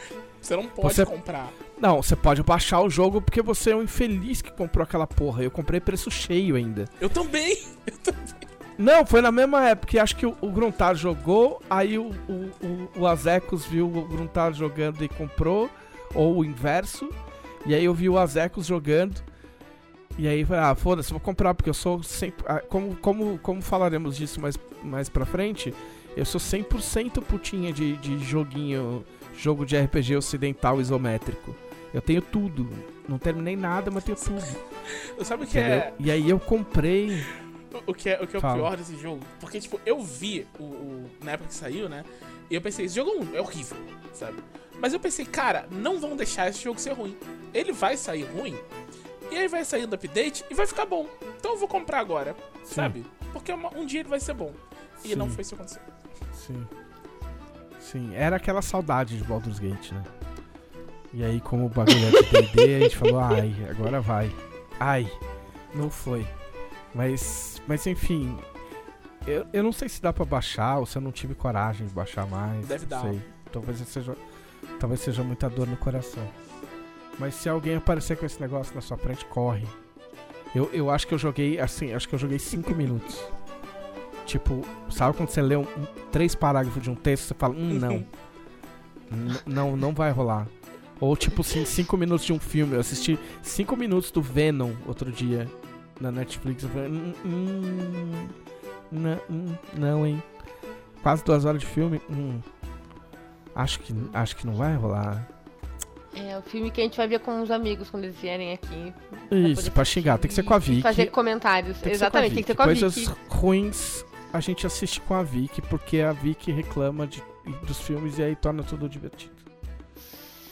Você 0.41 0.55
não 0.55 0.67
pode 0.67 0.93
Você- 0.95 1.05
comprar. 1.05 1.49
Não, 1.79 2.01
você 2.01 2.15
pode 2.15 2.41
baixar 2.43 2.81
o 2.81 2.89
jogo 2.89 3.21
porque 3.21 3.41
você 3.41 3.71
é 3.71 3.75
um 3.75 3.83
infeliz 3.83 4.41
que 4.41 4.51
comprou 4.51 4.83
aquela 4.83 5.07
porra. 5.07 5.43
Eu 5.43 5.51
comprei 5.51 5.79
preço 5.79 6.09
cheio 6.11 6.55
ainda. 6.55 6.85
Eu 7.01 7.09
também. 7.09 7.57
Não, 8.77 9.05
foi 9.05 9.21
na 9.21 9.31
mesma 9.31 9.67
época. 9.69 9.95
e 9.95 9.99
Acho 9.99 10.15
que 10.15 10.25
o, 10.25 10.35
o 10.41 10.49
Gruntar 10.51 10.95
jogou, 10.95 11.61
aí 11.69 11.97
o, 11.99 12.11
o, 12.27 12.49
o, 12.65 12.89
o 13.01 13.07
Azecos 13.07 13.65
viu 13.65 13.85
o 13.85 14.07
Gruntar 14.07 14.53
jogando 14.53 15.03
e 15.03 15.07
comprou, 15.09 15.69
ou 16.13 16.37
o 16.37 16.45
inverso. 16.45 17.07
E 17.65 17.73
aí 17.75 17.85
eu 17.85 17.93
vi 17.93 18.09
o 18.09 18.17
Azecos 18.17 18.65
jogando. 18.65 19.21
E 20.17 20.27
aí 20.27 20.45
ah, 20.51 20.75
foda-se, 20.75 21.09
vou 21.11 21.19
comprar, 21.19 21.53
porque 21.53 21.69
eu 21.69 21.73
sou 21.73 22.03
sempre. 22.03 22.45
ah, 22.47 22.59
Como, 22.59 22.95
como, 22.97 23.37
como 23.39 23.61
falaremos 23.61 24.15
disso 24.15 24.39
mais, 24.39 24.57
mais 24.83 25.09
pra 25.09 25.25
frente, 25.25 25.73
eu 26.15 26.23
sou 26.25 26.39
100% 26.39 27.21
putinha 27.23 27.73
de, 27.73 27.97
de 27.97 28.19
joguinho, 28.19 29.03
jogo 29.35 29.65
de 29.65 29.75
RPG 29.77 30.15
ocidental 30.17 30.79
isométrico. 30.79 31.55
Eu 31.93 32.01
tenho 32.01 32.21
tudo. 32.21 32.69
Não 33.07 33.17
terminei 33.17 33.55
nada, 33.55 33.89
mas 33.91 34.03
tenho 34.03 34.17
tudo. 34.17 34.43
Sabe 35.25 35.43
o 35.43 35.47
que 35.47 35.57
entendeu? 35.59 35.77
é 35.79 35.93
E 35.99 36.11
aí 36.11 36.29
eu 36.29 36.39
comprei. 36.39 37.23
o 37.87 37.93
que 37.93 38.09
é, 38.09 38.21
o, 38.21 38.27
que 38.27 38.35
é 38.35 38.39
o 38.39 38.41
pior 38.41 38.77
desse 38.77 38.95
jogo? 38.97 39.21
Porque, 39.39 39.59
tipo, 39.59 39.79
eu 39.85 39.99
vi 40.01 40.45
o, 40.59 40.63
o- 40.63 41.09
na 41.23 41.31
época 41.33 41.49
que 41.49 41.55
saiu, 41.55 41.89
né? 41.89 42.03
E 42.49 42.55
eu 42.55 42.61
pensei, 42.61 42.85
esse 42.85 42.95
jogo 42.95 43.11
é 43.33 43.37
é 43.37 43.41
horrível, 43.41 43.77
sabe? 44.13 44.37
Mas 44.79 44.93
eu 44.93 44.99
pensei, 44.99 45.25
cara, 45.25 45.67
não 45.71 45.99
vão 45.99 46.15
deixar 46.15 46.49
esse 46.49 46.63
jogo 46.63 46.79
ser 46.79 46.91
ruim. 46.93 47.15
Ele 47.53 47.71
vai 47.71 47.95
sair 47.95 48.23
ruim, 48.23 48.55
e 49.31 49.37
aí 49.37 49.47
vai 49.47 49.63
sair 49.65 49.85
do 49.85 49.95
update 49.95 50.43
e 50.49 50.53
vai 50.53 50.65
ficar 50.67 50.85
bom. 50.85 51.07
Então 51.39 51.53
eu 51.53 51.57
vou 51.59 51.67
comprar 51.67 51.99
agora, 51.99 52.35
Sim. 52.63 52.75
sabe? 52.75 53.05
Porque 53.31 53.51
uma- 53.51 53.73
um 53.75 53.85
dia 53.85 54.01
ele 54.01 54.09
vai 54.09 54.19
ser 54.19 54.33
bom. 54.33 54.51
E 55.03 55.15
não 55.15 55.27
Sim. 55.27 55.33
foi 55.35 55.41
isso 55.41 55.55
que 55.55 55.61
aconteceu. 55.61 55.81
Sim. 56.33 56.67
Sim, 57.79 58.11
era 58.15 58.37
aquela 58.37 58.61
saudade 58.61 59.17
de 59.17 59.23
Baldur's 59.23 59.59
Gate, 59.59 59.91
né? 59.91 60.03
E 61.13 61.23
aí, 61.23 61.39
como 61.41 61.65
o 61.65 61.69
bagulho 61.69 61.97
é 62.07 62.21
de 62.23 62.29
D&D, 62.51 62.75
a 62.75 62.79
gente 62.79 62.97
falou, 62.97 63.19
ai, 63.19 63.53
agora 63.69 64.01
vai. 64.01 64.33
Ai, 64.79 65.11
não 65.75 65.89
foi. 65.89 66.25
Mas, 66.95 67.61
mas 67.67 67.85
enfim, 67.85 68.35
eu, 69.27 69.45
eu 69.53 69.61
não 69.63 69.71
sei 69.71 69.89
se 69.89 70.01
dá 70.01 70.11
pra 70.11 70.25
baixar 70.25 70.79
ou 70.79 70.85
se 70.85 70.97
eu 70.97 71.01
não 71.01 71.11
tive 71.11 71.35
coragem 71.35 71.85
de 71.85 71.93
baixar 71.93 72.25
mais. 72.25 72.65
Deve 72.65 72.83
não 72.85 72.89
dar. 72.89 73.01
Sei. 73.01 73.21
Talvez 73.51 73.77
seja, 73.87 74.17
talvez 74.79 75.01
seja 75.01 75.23
muita 75.23 75.47
dor 75.49 75.67
no 75.67 75.77
coração. 75.77 76.27
Mas 77.19 77.35
se 77.35 77.47
alguém 77.47 77.75
aparecer 77.75 78.17
com 78.17 78.25
esse 78.25 78.39
negócio 78.41 78.73
na 78.75 78.81
sua 78.81 78.97
frente, 78.97 79.25
corre. 79.25 79.65
Eu, 80.55 80.69
eu 80.73 80.89
acho 80.89 81.07
que 81.07 81.13
eu 81.13 81.17
joguei, 81.17 81.59
assim, 81.59 81.93
acho 81.93 82.07
que 82.07 82.15
eu 82.15 82.19
joguei 82.19 82.39
5 82.39 82.73
minutos. 82.75 83.19
Tipo, 84.25 84.61
sabe 84.89 85.15
quando 85.17 85.29
você 85.29 85.41
lê 85.41 85.55
um, 85.55 85.61
um- 85.61 85.85
três 86.11 86.33
parágrafos 86.35 86.81
de 86.81 86.89
um 86.89 86.95
texto, 86.95 87.25
você 87.27 87.33
fala, 87.33 87.53
hum, 87.55 87.77
não. 87.79 88.05
Não, 89.45 89.77
não 89.77 89.93
vai 89.93 90.11
rolar. 90.11 90.47
Ou 90.99 91.15
tipo 91.17 91.41
assim, 91.41 91.65
cinco 91.65 91.97
minutos 91.97 92.25
de 92.25 92.33
um 92.33 92.39
filme. 92.39 92.73
Eu 92.75 92.79
assisti 92.79 93.19
cinco 93.41 93.75
minutos 93.75 94.09
do 94.09 94.21
Venom 94.21 94.71
outro 94.87 95.11
dia 95.11 95.47
na 95.99 96.11
Netflix. 96.11 96.63
Eu 96.63 96.69
falei, 96.69 96.89
hum, 96.89 97.13
hum, 97.25 98.27
não, 98.91 99.19
hum, 99.29 99.55
não, 99.75 100.07
hein. 100.07 100.23
Quase 101.01 101.23
duas 101.23 101.45
horas 101.45 101.59
de 101.61 101.67
filme. 101.67 102.01
Hum, 102.09 102.39
acho, 103.53 103.79
que, 103.81 103.93
acho 104.13 104.35
que 104.35 104.47
não 104.47 104.55
vai 104.55 104.75
rolar. 104.75 105.27
É 106.15 106.37
o 106.37 106.41
filme 106.43 106.69
que 106.69 106.79
a 106.79 106.83
gente 106.83 106.95
vai 106.97 107.07
ver 107.07 107.19
com 107.19 107.41
os 107.41 107.49
amigos 107.49 107.89
quando 107.89 108.03
eles 108.03 108.15
vierem 108.17 108.53
aqui. 108.53 108.93
Isso, 109.31 109.71
pra 109.71 109.83
xingar. 109.83 110.17
Tem 110.19 110.27
que 110.29 110.33
ser 110.35 110.43
com 110.43 110.53
a 110.53 110.59
Vicky. 110.59 110.81
fazer 110.81 111.07
comentários. 111.07 111.77
Tem 111.79 111.91
Exatamente, 111.91 112.35
tem 112.35 112.43
que 112.43 112.47
ser 112.47 112.55
com 112.55 112.61
a 112.61 112.65
Coisas 112.65 112.95
Vicky. 112.95 113.11
ruins 113.29 114.05
a 114.31 114.39
gente 114.39 114.65
assiste 114.67 115.01
com 115.01 115.13
a 115.15 115.23
Vicky, 115.23 115.61
porque 115.63 115.99
a 116.01 116.11
Vicky 116.11 116.51
reclama 116.51 117.05
de, 117.07 117.23
dos 117.67 117.79
filmes 117.79 118.17
e 118.19 118.23
aí 118.23 118.35
torna 118.35 118.63
tudo 118.63 118.87
divertido. 118.89 119.33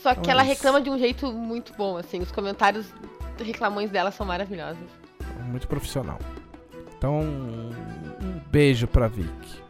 Só 0.02 0.14
que 0.16 0.22
Então 0.22 0.32
é 0.32 0.34
ela 0.34 0.42
isso. 0.44 0.52
reclama 0.54 0.82
de 0.82 0.90
um 0.90 0.98
jeito 0.98 1.32
muito 1.32 1.74
bom, 1.78 1.96
assim. 1.98 2.20
Os 2.22 2.32
comentários 2.32 2.88
reclamões 3.40 3.90
dela 3.92 4.10
são 4.12 4.26
maravilhosos. 4.26 4.84
Muito 5.46 5.68
profissional. 5.68 6.20
Então, 6.98 7.20
um 7.22 8.40
beijo 8.52 8.88
pra 8.88 9.08
Vicky. 9.08 9.62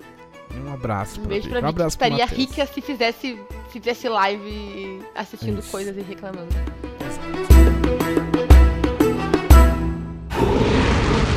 Um 0.56 0.74
abraço 0.74 1.18
Um 1.20 1.24
pra 1.24 1.30
beijo 1.30 1.44
Vicky. 1.48 1.60
pra 1.60 1.60
um 1.60 1.72
Vicky. 1.72 1.82
abraço 1.82 1.98
pro 1.98 2.06
Estaria 2.08 2.26
Matheus. 2.26 2.40
rica 2.50 2.66
se 2.66 2.82
fizesse, 2.82 3.22
se 3.30 3.40
fizesse 3.72 4.10
live 4.10 5.00
assistindo 5.16 5.60
Isso. 5.60 5.72
coisas 5.72 5.96
e 5.98 6.02
reclamando. 6.02 6.54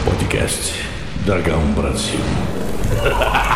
Podcast 0.04 0.74
Dragão 1.24 1.62
Brasil. 1.72 2.18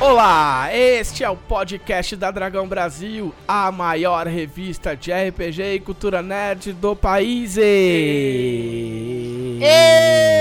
Olá, 0.00 0.68
este 0.74 1.22
é 1.22 1.30
o 1.30 1.36
podcast 1.36 2.16
da 2.16 2.32
Dragão 2.32 2.66
Brasil, 2.66 3.32
a 3.46 3.70
maior 3.70 4.26
revista 4.26 4.96
de 4.96 5.12
RPG 5.12 5.74
e 5.74 5.80
cultura 5.80 6.20
nerd 6.20 6.72
do 6.72 6.96
país. 6.96 7.56
O, 7.56 7.60
o 9.60 10.31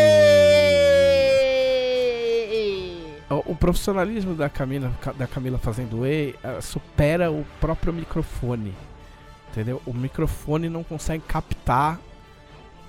profissionalismo 3.62 4.34
da 4.34 4.50
Camila, 4.50 4.92
da 5.16 5.28
Camila 5.28 5.60
fazendo 5.60 6.04
E 6.04 6.36
eh, 6.44 6.60
supera 6.62 7.32
o 7.32 7.46
próprio 7.60 7.94
microfone. 7.94 8.74
Entendeu? 9.52 9.80
O 9.86 9.94
microfone 9.94 10.68
não 10.68 10.84
consegue 10.84 11.24
captar 11.28 12.00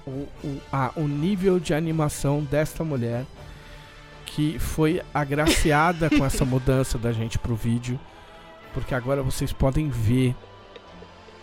o, 0.06 0.26
o, 0.42 0.60
a, 0.72 0.90
o 0.96 1.06
nível 1.06 1.60
de 1.60 1.74
animação 1.74 2.42
desta 2.42 2.82
mulher 2.82 3.26
que 4.24 4.58
foi 4.58 5.02
agraciada 5.12 6.08
com 6.08 6.24
essa 6.24 6.42
mudança 6.46 6.96
da 6.96 7.12
gente 7.12 7.38
pro 7.38 7.54
vídeo. 7.54 8.00
Porque 8.72 8.94
agora 8.94 9.22
vocês 9.22 9.52
podem 9.52 9.90
ver 9.90 10.34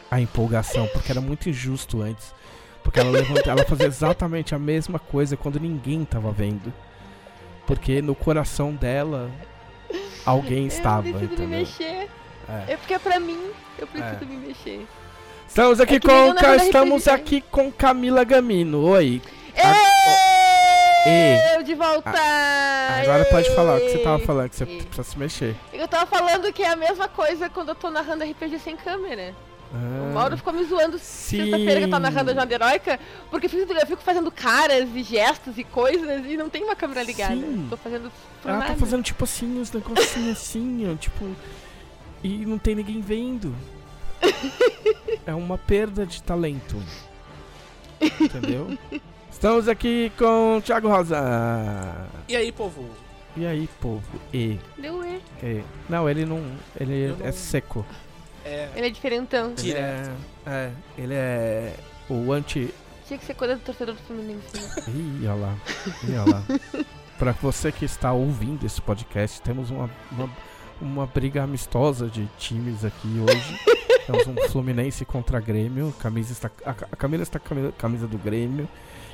a 0.09 0.19
empolgação, 0.19 0.87
porque 0.87 1.11
era 1.11 1.21
muito 1.21 1.47
injusto 1.47 2.01
antes. 2.01 2.33
Porque 2.83 2.99
ela, 2.99 3.11
levanta, 3.11 3.51
ela 3.51 3.63
fazia 3.63 3.85
exatamente 3.85 4.55
a 4.55 4.59
mesma 4.59 4.97
coisa 4.97 5.37
quando 5.37 5.59
ninguém 5.59 6.03
tava 6.03 6.31
vendo. 6.31 6.73
Porque 7.69 8.01
no 8.01 8.15
coração 8.15 8.73
dela 8.73 9.29
alguém 10.25 10.65
estava, 10.65 11.07
eu 11.07 11.13
preciso 11.13 11.33
entendeu? 11.33 11.47
me 11.49 11.57
mexer. 11.57 12.09
É. 12.67 12.73
É 12.73 12.77
porque 12.77 12.95
é 12.95 12.99
pra 12.99 13.19
mim, 13.19 13.39
eu 13.77 13.85
preciso 13.85 14.23
É. 14.23 14.25
me 14.25 14.37
mexer. 14.37 14.87
Estamos 15.47 15.79
aqui 15.79 15.97
É 15.97 15.99
com 15.99 16.33
Ca- 16.33 16.55
estamos 16.55 17.07
aqui 17.07 17.41
com 17.41 17.71
Camila 17.71 18.23
Gamino. 18.23 18.83
Oi. 18.85 19.21
Ê, 21.05 21.55
Eu 21.57 21.63
de 21.63 21.75
volta! 21.75 22.09
Agora 23.03 23.23
pode 23.25 23.53
falar 23.55 23.75
o 23.77 23.79
que 23.81 23.89
você 23.91 23.97
tava 23.99 24.19
falando, 24.19 24.49
que 24.49 24.55
você 24.55 24.65
precisa 24.65 25.03
se 25.03 25.19
mexer. 25.19 25.55
Eu 25.71 25.87
tava 25.87 26.07
falando 26.07 26.51
que 26.51 26.63
é 26.63 26.69
a 26.71 26.75
mesma 26.75 27.07
coisa 27.07 27.49
quando 27.51 27.69
eu 27.69 27.75
tô 27.75 27.91
narrando 27.91 28.23
RPG 28.23 28.57
sem 28.59 28.75
câmera. 28.75 29.35
O 29.71 29.75
Ah, 29.75 30.11
Mauro 30.13 30.35
ficou 30.37 30.51
me 30.51 30.63
zoando 30.63 30.97
sexta-feira 30.97 31.79
que 31.81 31.85
eu 31.85 31.89
tava 31.89 31.99
narrando 32.09 32.31
a 32.31 32.33
Jornada 32.33 32.53
Heróica, 32.55 32.99
porque 33.29 33.45
eu 33.45 33.85
fico, 33.85 34.01
fazendo 34.01 34.31
caras 34.31 34.89
e 34.95 35.03
gestos 35.03 35.57
e 35.59 35.63
coisas 35.63 36.25
e 36.25 36.35
não 36.35 36.49
tem 36.49 36.63
uma 36.63 36.75
câmera 36.75 37.03
ligada. 37.03 37.35
Sim. 37.35 37.67
Tô 37.69 37.77
fazendo 37.77 38.11
Ela 38.43 38.57
nada. 38.57 38.67
tá 38.73 38.75
fazendo 38.75 39.03
tipo 39.03 39.23
assim, 39.23 39.59
uns 39.59 39.71
negocinhos 39.71 40.37
assim, 40.39 40.91
ó, 40.91 40.95
tipo. 40.95 41.23
E 42.23 42.45
não 42.45 42.57
tem 42.57 42.73
ninguém 42.75 42.99
vendo. 42.99 43.55
É 45.25 45.33
uma 45.35 45.57
perda 45.57 46.05
de 46.05 46.21
talento. 46.23 46.81
Entendeu? 48.01 48.77
Estamos 49.31 49.67
aqui 49.67 50.11
com 50.17 50.57
o 50.57 50.61
Thiago 50.61 50.87
Rosa. 50.89 51.17
E 52.27 52.35
aí, 52.35 52.51
povo? 52.51 52.85
E 53.37 53.45
aí, 53.45 53.69
povo? 53.79 54.03
E, 54.33 54.57
Deu 54.77 55.03
E. 55.05 55.21
e. 55.43 55.63
Não, 55.87 56.09
ele 56.09 56.25
não. 56.25 56.41
Ele 56.79 57.09
Eu 57.11 57.17
não- 57.17 57.25
é 57.27 57.31
seco. 57.31 57.85
É. 58.49 58.69
Ele 58.75 58.87
é 58.87 58.89
diferentão. 58.89 59.47
Ele 59.47 59.55
Direto. 59.61 60.11
é, 60.45 60.51
é. 60.51 60.71
Ele 60.97 61.13
é. 61.13 61.73
O 62.09 62.31
anti. 62.31 62.73
Tinha 63.07 63.19
que 63.19 63.25
ser 63.25 63.33
coisa 63.35 63.55
do 63.55 63.61
torcedor 63.61 63.95
do 63.95 64.01
Fluminense. 64.01 64.47
né? 64.53 64.83
Ih, 65.23 65.27
olha 65.27 65.33
lá. 65.35 65.55
Ih, 66.07 66.15
olha 66.17 66.31
lá. 66.33 66.43
Pra 67.17 67.31
você 67.33 67.71
que 67.71 67.83
está 67.85 68.13
ouvindo 68.13 68.65
esse 68.65 68.81
podcast, 68.81 69.41
temos 69.41 69.69
uma, 69.69 69.89
uma, 70.11 70.29
uma 70.81 71.05
briga 71.05 71.43
amistosa 71.43 72.07
de 72.07 72.25
times 72.37 72.85
aqui 72.85 73.07
hoje. 73.19 73.59
temos 74.07 74.25
um 74.25 74.35
Fluminense 74.49 75.03
contra 75.05 75.39
Grêmio. 75.39 75.93
Camisa 75.99 76.31
está, 76.31 76.49
a, 76.65 76.71
a 76.71 76.95
Camila 76.95 77.23
está 77.23 77.37
com 77.37 77.45
a 77.45 77.49
camisa, 77.49 77.73
camisa 77.77 78.07
do 78.07 78.17
Grêmio. 78.17 78.67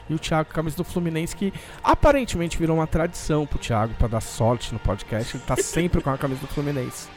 E 0.07 0.13
o 0.13 0.19
Thiago 0.19 0.45
com 0.45 0.51
a 0.51 0.55
camisa 0.55 0.77
do 0.77 0.83
Fluminense, 0.83 1.35
que 1.35 1.51
aparentemente 1.83 2.59
virou 2.59 2.77
uma 2.77 2.85
tradição 2.85 3.45
pro 3.47 3.57
Thiago 3.57 3.95
pra 3.95 4.07
dar 4.07 4.21
sorte 4.21 4.71
no 4.71 4.79
podcast. 4.79 5.35
Ele 5.35 5.43
tá 5.43 5.55
sempre 5.57 5.99
com 5.99 6.11
a 6.11 6.17
camisa 6.17 6.41
do 6.41 6.47
Fluminense. 6.47 7.07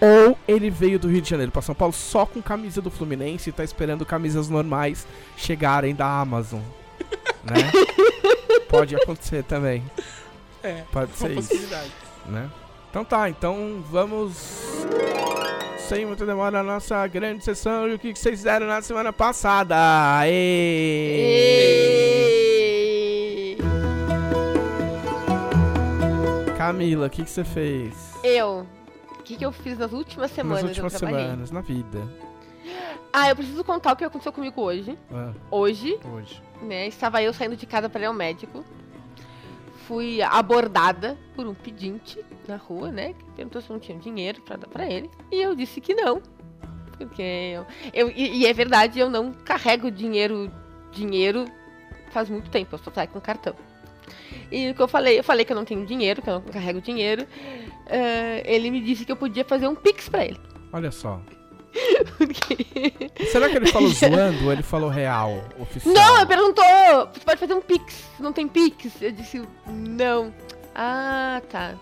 Ou 0.00 0.36
ele 0.46 0.68
veio 0.70 0.98
do 0.98 1.08
Rio 1.08 1.22
de 1.22 1.30
Janeiro 1.30 1.50
pra 1.52 1.62
São 1.62 1.74
Paulo 1.74 1.92
só 1.94 2.26
com 2.26 2.42
camisa 2.42 2.82
do 2.82 2.90
Fluminense 2.90 3.48
e 3.50 3.52
tá 3.52 3.64
esperando 3.64 4.04
camisas 4.04 4.48
normais 4.48 5.06
chegarem 5.36 5.94
da 5.94 6.06
Amazon. 6.06 6.60
Né? 7.46 7.54
Pode 8.68 8.96
acontecer 8.96 9.44
também. 9.44 9.80
É. 10.64 10.82
Pode 10.90 11.12
Uma 11.12 11.16
ser 11.16 11.30
isso, 11.30 11.48
possibilidade. 11.48 11.92
né? 12.26 12.50
Então 12.90 13.04
tá, 13.04 13.30
então 13.30 13.84
vamos 13.88 14.74
sem 15.78 16.04
muita 16.04 16.26
demora 16.26 16.50
na 16.50 16.64
nossa 16.72 17.06
grande 17.06 17.44
sessão 17.44 17.88
e 17.88 17.94
o 17.94 17.98
que 18.00 18.12
vocês 18.16 18.40
fizeram 18.40 18.66
na 18.66 18.82
semana 18.82 19.12
passada. 19.12 19.76
Aê! 20.18 20.32
E... 23.56 23.56
Camila, 26.58 27.06
o 27.06 27.10
que 27.10 27.22
que 27.22 27.30
você 27.30 27.44
fez? 27.44 27.94
Eu. 28.24 28.66
O 29.26 29.28
que, 29.28 29.36
que 29.38 29.44
eu 29.44 29.50
fiz 29.50 29.76
nas 29.76 29.92
últimas 29.92 30.30
semanas? 30.30 30.62
Nas 30.62 30.70
últimas 30.70 30.92
semanas, 30.92 31.50
na 31.50 31.60
vida. 31.60 32.00
Ah, 33.12 33.28
eu 33.28 33.34
preciso 33.34 33.64
contar 33.64 33.92
o 33.92 33.96
que 33.96 34.04
aconteceu 34.04 34.32
comigo 34.32 34.62
hoje. 34.62 34.96
Ah, 35.12 35.32
Hoje, 35.50 35.98
hoje. 36.14 36.40
né? 36.62 36.86
Estava 36.86 37.20
eu 37.20 37.32
saindo 37.32 37.56
de 37.56 37.66
casa 37.66 37.88
para 37.88 38.02
ir 38.02 38.04
ao 38.04 38.14
médico. 38.14 38.64
Fui 39.88 40.22
abordada 40.22 41.18
por 41.34 41.44
um 41.44 41.54
pedinte 41.54 42.24
na 42.46 42.54
rua, 42.54 42.92
né? 42.92 43.14
Que 43.14 43.24
perguntou 43.34 43.60
se 43.60 43.68
eu 43.68 43.74
não 43.74 43.80
tinha 43.80 43.98
dinheiro 43.98 44.40
para 44.42 44.58
dar 44.58 44.68
para 44.68 44.86
ele. 44.88 45.10
E 45.32 45.42
eu 45.42 45.56
disse 45.56 45.80
que 45.80 45.92
não. 45.92 46.22
Porque 46.96 47.20
eu. 47.20 47.66
eu 47.92 48.10
e, 48.10 48.42
e 48.42 48.46
é 48.46 48.52
verdade, 48.52 49.00
eu 49.00 49.10
não 49.10 49.32
carrego 49.32 49.90
dinheiro. 49.90 50.48
Dinheiro 50.92 51.46
faz 52.12 52.30
muito 52.30 52.48
tempo, 52.48 52.76
eu 52.76 52.78
só 52.78 52.92
saio 52.92 53.08
com 53.08 53.20
cartão. 53.20 53.56
E 54.52 54.70
o 54.70 54.74
que 54.74 54.80
eu 54.80 54.86
falei? 54.86 55.18
Eu 55.18 55.24
falei 55.24 55.44
que 55.44 55.50
eu 55.52 55.56
não 55.56 55.64
tenho 55.64 55.84
dinheiro, 55.84 56.22
que 56.22 56.30
eu 56.30 56.34
não 56.34 56.42
carrego 56.42 56.80
dinheiro. 56.80 57.26
Eh, 57.86 58.42
ele 58.44 58.70
me 58.70 58.80
disse 58.80 59.04
que 59.04 59.12
eu 59.12 59.16
podia 59.16 59.44
fazer 59.44 59.66
um 59.68 59.74
pix 59.74 60.08
pra 60.08 60.24
ele. 60.24 60.38
Olha 60.72 60.90
só. 60.90 61.20
Porque- 62.16 63.10
Será 63.30 63.48
que 63.48 63.56
ele 63.56 63.66
falou 63.66 63.88
zoando 63.94 64.46
ou 64.46 64.52
ele 64.52 64.62
falou 64.62 64.88
real, 64.88 65.44
oficial? 65.58 65.94
Não, 65.94 66.16
ele 66.16 66.26
perguntou, 66.26 66.64
você 67.12 67.20
pode 67.24 67.40
fazer 67.40 67.54
um 67.54 67.60
pix, 67.60 68.04
não 68.18 68.32
tem 68.32 68.48
pix? 68.48 68.90
Eu 69.00 69.12
disse, 69.12 69.42
não. 69.66 70.32
Ah, 70.74 71.40
tá. 71.50 71.74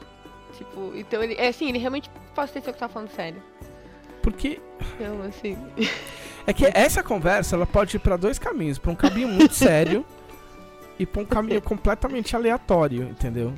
Tipo, 0.57 0.93
então 0.95 1.23
ele, 1.23 1.35
é 1.35 1.49
assim, 1.49 1.69
ele 1.69 1.79
realmente 1.79 2.09
pode 2.35 2.53
ter 2.53 2.61
que 2.61 2.69
eu 2.71 2.75
tava 2.75 2.93
falando 2.93 3.11
sério. 3.11 3.43
Porque 4.23 4.61
Então, 4.99 5.23
assim, 5.23 5.57
é 6.47 6.53
que 6.53 6.65
essa 6.73 7.03
conversa 7.03 7.57
ela 7.57 7.67
pode 7.67 7.97
ir 7.97 8.01
pra 8.01 8.17
dois 8.17 8.39
caminhos, 8.39 8.79
Pra 8.79 8.91
um 8.91 8.95
caminho 8.95 9.29
muito 9.29 9.55
sério 9.55 10.05
e 10.99 11.05
pra 11.05 11.23
um 11.23 11.27
caminho 11.27 11.61
completamente 11.61 12.35
aleatório, 12.35 13.03
entendeu? 13.05 13.53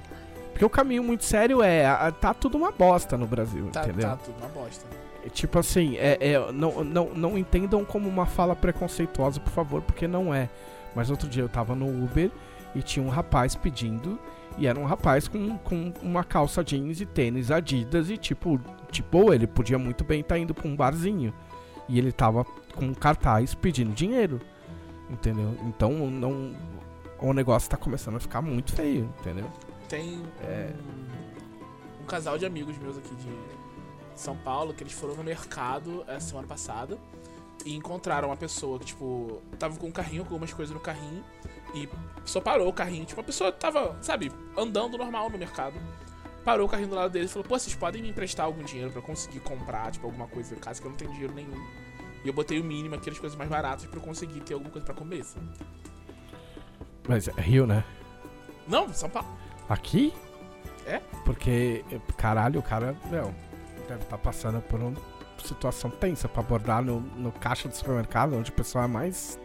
Porque 0.57 0.65
o 0.65 0.71
caminho 0.71 1.05
muito 1.05 1.23
sério 1.23 1.63
é, 1.63 1.85
a- 1.85 2.11
tá 2.11 2.33
tudo 2.33 2.57
uma 2.57 2.73
bosta 2.73 3.15
no 3.19 3.27
Brasil, 3.27 3.67
Tá, 3.71 3.83
entendeu? 3.83 4.09
tá 4.09 4.17
tudo 4.17 4.39
uma 4.39 4.49
bosta. 4.49 4.87
É 5.23 5.29
Tipo 5.29 5.59
assim, 5.59 5.97
é, 5.99 6.17
é- 6.19 6.51
não, 6.51 6.83
não, 6.83 7.11
não 7.15 7.37
entendam 7.37 7.85
como 7.85 8.09
uma 8.09 8.25
fala 8.25 8.57
preconceituosa, 8.57 9.39
por 9.39 9.51
favor, 9.53 9.83
porque 9.83 10.09
não 10.09 10.33
é. 10.33 10.49
Mas 10.95 11.11
outro 11.11 11.29
dia 11.29 11.43
eu 11.43 11.49
tava 11.51 11.75
no 11.75 11.87
Uber 12.03 12.31
e 12.75 12.81
tinha 12.81 13.05
um 13.05 13.11
rapaz 13.11 13.55
pedindo, 13.55 14.19
e 14.57 14.67
era 14.67 14.81
um 14.81 14.87
rapaz 14.87 15.29
com, 15.29 15.59
com 15.59 15.93
uma 16.03 16.25
calça 16.25 16.65
jeans 16.65 17.03
e 17.03 17.05
tênis 17.05 17.51
Adidas, 17.51 18.09
e 18.09 18.17
tipo, 18.17 18.59
tipo, 18.91 19.35
ele 19.35 19.47
podia 19.47 19.79
muito 19.79 20.05
bem 20.05 20.21
estar 20.21 20.39
indo 20.39 20.55
pra 20.55 20.67
um 20.67 20.75
barzinho. 20.75 21.35
E 21.87 21.99
ele 21.99 22.13
tava 22.13 22.47
com 22.75 22.87
um 22.87 22.95
cartaz 22.95 23.55
pedindo 23.55 23.93
dinheiro. 23.93 24.41
Entendeu? 25.11 25.55
Então 25.67 25.91
não. 26.11 26.55
O 27.21 27.33
negócio 27.35 27.69
tá 27.69 27.77
começando 27.77 28.17
a 28.17 28.21
ficar 28.21 28.41
muito 28.41 28.73
feio, 28.75 29.09
entendeu? 29.21 29.45
Tem 29.89 30.23
É. 30.43 30.73
um, 31.99 32.03
um 32.03 32.07
casal 32.07 32.37
de 32.39 32.45
amigos 32.47 32.77
meus 32.79 32.99
aqui 32.99 33.15
de 33.15 33.29
São 34.15 34.37
Paulo 34.37 34.75
que 34.75 34.83
eles 34.83 34.93
foram 34.93 35.15
no 35.15 35.23
mercado 35.25 36.05
a 36.09 36.19
semana 36.21 36.47
passada 36.47 36.99
e 37.65 37.75
encontraram 37.75 38.29
uma 38.29 38.37
pessoa 38.37 38.79
que, 38.79 38.87
tipo, 38.87 39.41
tava 39.59 39.77
com 39.79 39.87
um 39.89 39.93
carrinho, 39.93 40.25
com 40.25 40.35
algumas 40.35 40.53
coisas 40.53 40.73
no 40.75 40.81
carrinho 40.81 41.25
e 41.75 41.89
só 42.25 42.41
parou 42.41 42.69
o 42.69 42.73
carrinho. 42.73 43.05
Tipo, 43.05 43.21
a 43.21 43.25
pessoa 43.25 43.51
tava, 43.53 43.97
sabe, 44.01 44.31
andando 44.57 44.97
normal 44.97 45.29
no 45.31 45.37
mercado. 45.39 45.75
Parou 46.45 46.67
o 46.67 46.71
carrinho 46.71 46.89
do 46.91 46.95
lado 46.95 47.11
deles 47.11 47.29
e 47.31 47.33
falou: 47.33 47.49
Pô, 47.49 47.59
vocês 47.59 47.75
podem 47.75 48.01
me 48.01 48.09
emprestar 48.11 48.47
algum 48.47 48.63
dinheiro 48.63 48.93
pra 48.93 49.01
eu 49.01 49.05
conseguir 49.05 49.41
comprar, 49.41 49.91
tipo, 49.91 50.07
alguma 50.07 50.29
coisa 50.29 50.55
em 50.55 50.59
casa 50.59 50.81
que 50.81 50.87
eu 50.87 50.91
não 50.93 50.97
tenho 50.97 51.11
dinheiro 51.11 51.35
nenhum. 51.35 51.61
E 52.25 52.29
eu 52.29 52.33
botei 52.33 52.61
o 52.61 52.65
mínimo, 52.65 52.95
aquelas 52.95 53.19
coisas 53.19 53.37
mais 53.37 53.51
baratas 53.51 53.85
pra 53.87 53.99
eu 53.99 54.03
conseguir 54.03 54.41
ter 54.43 54.55
alguma 54.55 54.71
coisa 54.71 54.85
pra 54.85 54.95
comer. 54.95 55.25
sabe? 55.25 55.45
Mas 57.09 57.27
é 57.27 57.33
Rio, 57.41 57.67
né? 57.67 57.85
Não, 58.69 58.93
São 58.93 59.09
Paulo. 59.11 59.29
Aqui? 59.69 60.13
É? 60.87 61.01
Porque, 61.25 61.85
caralho, 62.17 62.61
o 62.61 62.63
cara, 62.63 62.95
meu, 63.11 63.35
deve 63.89 64.03
estar 64.03 64.19
passando 64.19 64.61
por 64.63 64.81
uma 64.81 64.95
situação 65.43 65.91
tensa 65.91 66.29
pra 66.29 66.41
abordar 66.43 66.83
no, 66.83 67.01
no 67.01 67.33
caixa 67.33 67.69
do 67.69 67.75
supermercado, 67.75 68.35
onde 68.37 68.51
o 68.51 68.55
pessoal 68.55 68.85
é 68.85 68.89
mais. 68.89 69.39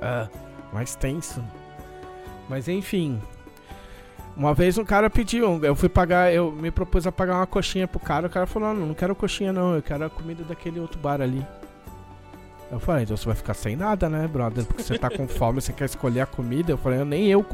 ah, 0.00 0.28
mais 0.72 0.94
tenso. 0.94 1.42
Mas 2.48 2.68
enfim. 2.68 3.20
Uma 4.36 4.54
vez 4.54 4.78
um 4.78 4.84
cara 4.84 5.10
pediu, 5.10 5.64
eu 5.64 5.74
fui 5.74 5.88
pagar, 5.88 6.32
eu 6.32 6.52
me 6.52 6.70
propus 6.70 7.06
a 7.08 7.12
pagar 7.12 7.34
uma 7.34 7.46
coxinha 7.46 7.88
pro 7.88 7.98
cara, 7.98 8.28
o 8.28 8.30
cara 8.30 8.46
falou, 8.46 8.72
não, 8.72 8.86
não 8.86 8.94
quero 8.94 9.12
coxinha 9.12 9.52
não, 9.52 9.74
eu 9.74 9.82
quero 9.82 10.04
a 10.04 10.10
comida 10.10 10.44
daquele 10.44 10.78
outro 10.78 10.96
bar 11.00 11.20
ali. 11.20 11.44
Eu 12.70 12.78
falei, 12.78 13.04
então 13.04 13.16
você 13.16 13.24
vai 13.24 13.34
ficar 13.34 13.54
sem 13.54 13.76
nada, 13.76 14.08
né, 14.10 14.28
brother? 14.28 14.64
Porque 14.64 14.82
você 14.82 14.98
tá 14.98 15.08
com 15.08 15.26
fome, 15.26 15.60
você 15.60 15.72
quer 15.72 15.86
escolher 15.86 16.20
a 16.20 16.26
comida. 16.26 16.70
Eu 16.70 16.76
falei, 16.78 17.02
nem 17.04 17.26
eu, 17.26 17.44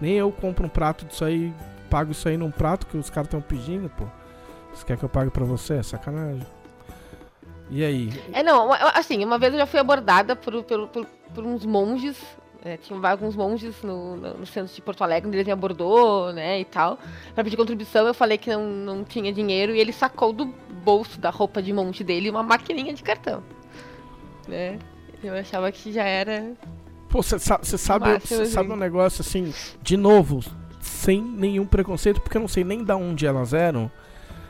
nem 0.00 0.14
eu 0.14 0.32
compro 0.32 0.66
um 0.66 0.68
prato 0.68 1.04
disso 1.04 1.24
aí, 1.24 1.52
pago 1.88 2.10
isso 2.10 2.28
aí 2.28 2.36
num 2.36 2.50
prato 2.50 2.86
que 2.86 2.96
os 2.96 3.08
caras 3.08 3.28
estão 3.28 3.40
pedindo, 3.40 3.88
pô. 3.90 4.04
Você 4.72 4.84
quer 4.84 4.96
que 4.96 5.04
eu 5.04 5.08
pague 5.08 5.30
pra 5.30 5.44
você? 5.44 5.80
Sacanagem. 5.82 6.44
E 7.70 7.84
aí? 7.84 8.12
É, 8.32 8.42
não, 8.42 8.72
assim, 8.72 9.24
uma 9.24 9.38
vez 9.38 9.52
eu 9.52 9.60
já 9.60 9.66
fui 9.66 9.78
abordada 9.78 10.34
por, 10.34 10.62
por, 10.64 10.88
por, 10.88 11.06
por 11.34 11.44
uns 11.44 11.64
monges. 11.64 12.20
É, 12.64 12.76
tinha 12.78 12.98
alguns 13.08 13.36
monges 13.36 13.82
no, 13.82 14.16
no, 14.16 14.46
centro 14.46 14.74
de 14.74 14.80
Porto 14.80 15.04
Alegre, 15.04 15.28
onde 15.28 15.36
ele 15.36 15.44
me 15.44 15.52
abordou, 15.52 16.32
né, 16.32 16.60
e 16.60 16.64
tal. 16.64 16.98
Pra 17.34 17.44
pedir 17.44 17.56
contribuição, 17.56 18.06
eu 18.06 18.14
falei 18.14 18.38
que 18.38 18.50
não, 18.50 18.64
não 18.64 19.04
tinha 19.04 19.32
dinheiro 19.32 19.74
e 19.74 19.80
ele 19.80 19.92
sacou 19.92 20.32
do 20.32 20.46
bolso 20.46 21.20
da 21.20 21.30
roupa 21.30 21.62
de 21.62 21.72
monge 21.72 22.02
dele 22.02 22.30
uma 22.30 22.42
maquininha 22.42 22.94
de 22.94 23.02
cartão. 23.02 23.42
Né? 24.46 24.78
Eu 25.22 25.34
achava 25.34 25.70
que 25.72 25.92
já 25.92 26.04
era. 26.04 26.52
Pô, 27.08 27.22
você 27.22 27.38
sabe, 27.38 27.66
cê 27.66 27.78
sabe, 27.78 28.06
máximo, 28.08 28.40
cê 28.40 28.46
sabe 28.46 28.66
assim. 28.68 28.76
um 28.76 28.78
negócio 28.80 29.20
assim, 29.22 29.54
de 29.82 29.96
novo, 29.96 30.40
sem 30.80 31.22
nenhum 31.22 31.64
preconceito, 31.64 32.20
porque 32.20 32.36
eu 32.36 32.40
não 32.40 32.48
sei 32.48 32.64
nem 32.64 32.82
da 32.84 32.96
onde 32.96 33.26
elas 33.26 33.54
eram. 33.54 33.90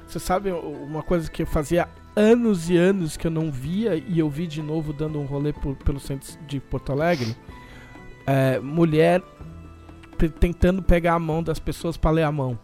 Você 0.06 0.18
sabe 0.18 0.50
uma 0.50 1.02
coisa 1.02 1.30
que 1.30 1.42
eu 1.42 1.46
fazia 1.46 1.88
anos 2.16 2.70
e 2.70 2.76
anos 2.76 3.16
que 3.16 3.26
eu 3.26 3.30
não 3.30 3.50
via 3.50 3.96
e 3.96 4.18
eu 4.18 4.28
vi 4.28 4.46
de 4.46 4.62
novo 4.62 4.92
dando 4.92 5.18
um 5.20 5.24
rolê 5.24 5.52
por- 5.52 5.74
pelo 5.76 5.98
centro 6.00 6.38
de 6.46 6.60
Porto 6.60 6.92
Alegre? 6.92 7.36
É, 8.26 8.58
mulher 8.60 9.22
tentando 10.40 10.82
pegar 10.82 11.14
a 11.14 11.18
mão 11.18 11.42
das 11.42 11.58
pessoas 11.58 11.96
pra 11.96 12.10
ler 12.10 12.22
a 12.22 12.32
mão. 12.32 12.58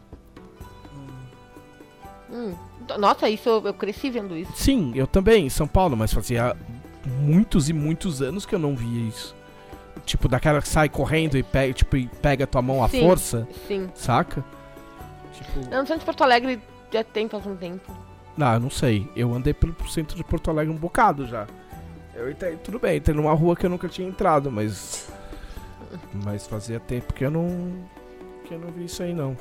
Hum. 2.31 2.55
Nossa, 2.99 3.29
isso 3.29 3.49
eu 3.49 3.75
cresci 3.75 4.11
vendo 4.11 4.37
isso. 4.37 4.53
Sim, 4.55 4.93
eu 4.95 5.07
também, 5.07 5.47
em 5.47 5.51
São 5.51 5.67
Paulo, 5.67 5.97
mas 5.97 6.13
fazia 6.13 6.57
muitos 7.07 7.69
e 7.69 7.73
muitos 7.73 8.21
anos 8.23 8.45
que 8.47 8.55
eu 8.55 8.59
não 8.59 8.75
via 8.77 9.09
isso. 9.09 9.35
Tipo, 10.05 10.29
daquela 10.29 10.61
que 10.63 10.69
sai 10.69 10.89
correndo 10.89 11.37
e 11.37 11.43
pega, 11.43 11.73
tipo, 11.73 11.97
e 11.97 12.07
pega 12.07 12.47
tua 12.47 12.63
mão 12.63 12.83
à 12.83 12.89
Sim. 12.89 13.01
força, 13.01 13.47
Sim. 13.67 13.89
saca? 13.95 14.45
Tipo, 15.33 15.61
Eu 15.71 15.79
não 15.79 15.87
sei 15.87 15.99
de 15.99 16.05
Porto 16.05 16.23
Alegre 16.25 16.61
já 16.93 17.05
tem 17.05 17.29
faz 17.29 17.47
um 17.47 17.57
tempo. 17.57 17.93
não, 18.37 18.55
eu 18.55 18.61
não 18.61 18.71
sei. 18.71 19.09
Eu 19.15 19.35
andei 19.35 19.53
pelo 19.53 19.75
centro 19.89 20.17
de 20.17 20.25
Porto 20.25 20.51
Alegre 20.51 20.73
um 20.73 20.77
bocado 20.79 21.27
já. 21.27 21.47
Eu 22.15 22.31
entrei, 22.31 22.57
tudo 22.57 22.79
bem, 22.79 22.97
entrei 22.99 23.15
numa 23.17 23.33
rua 23.33 23.57
que 23.57 23.65
eu 23.65 23.71
nunca 23.71 23.89
tinha 23.89 24.07
entrado, 24.09 24.51
mas. 24.51 25.11
Mas 26.25 26.47
fazia 26.47 26.79
tempo 26.81 27.13
que 27.13 27.25
eu 27.25 27.31
não. 27.31 27.49
que 28.45 28.55
eu 28.55 28.59
não 28.59 28.69
vi 28.71 28.85
isso 28.85 29.03
aí 29.03 29.13
não. 29.15 29.37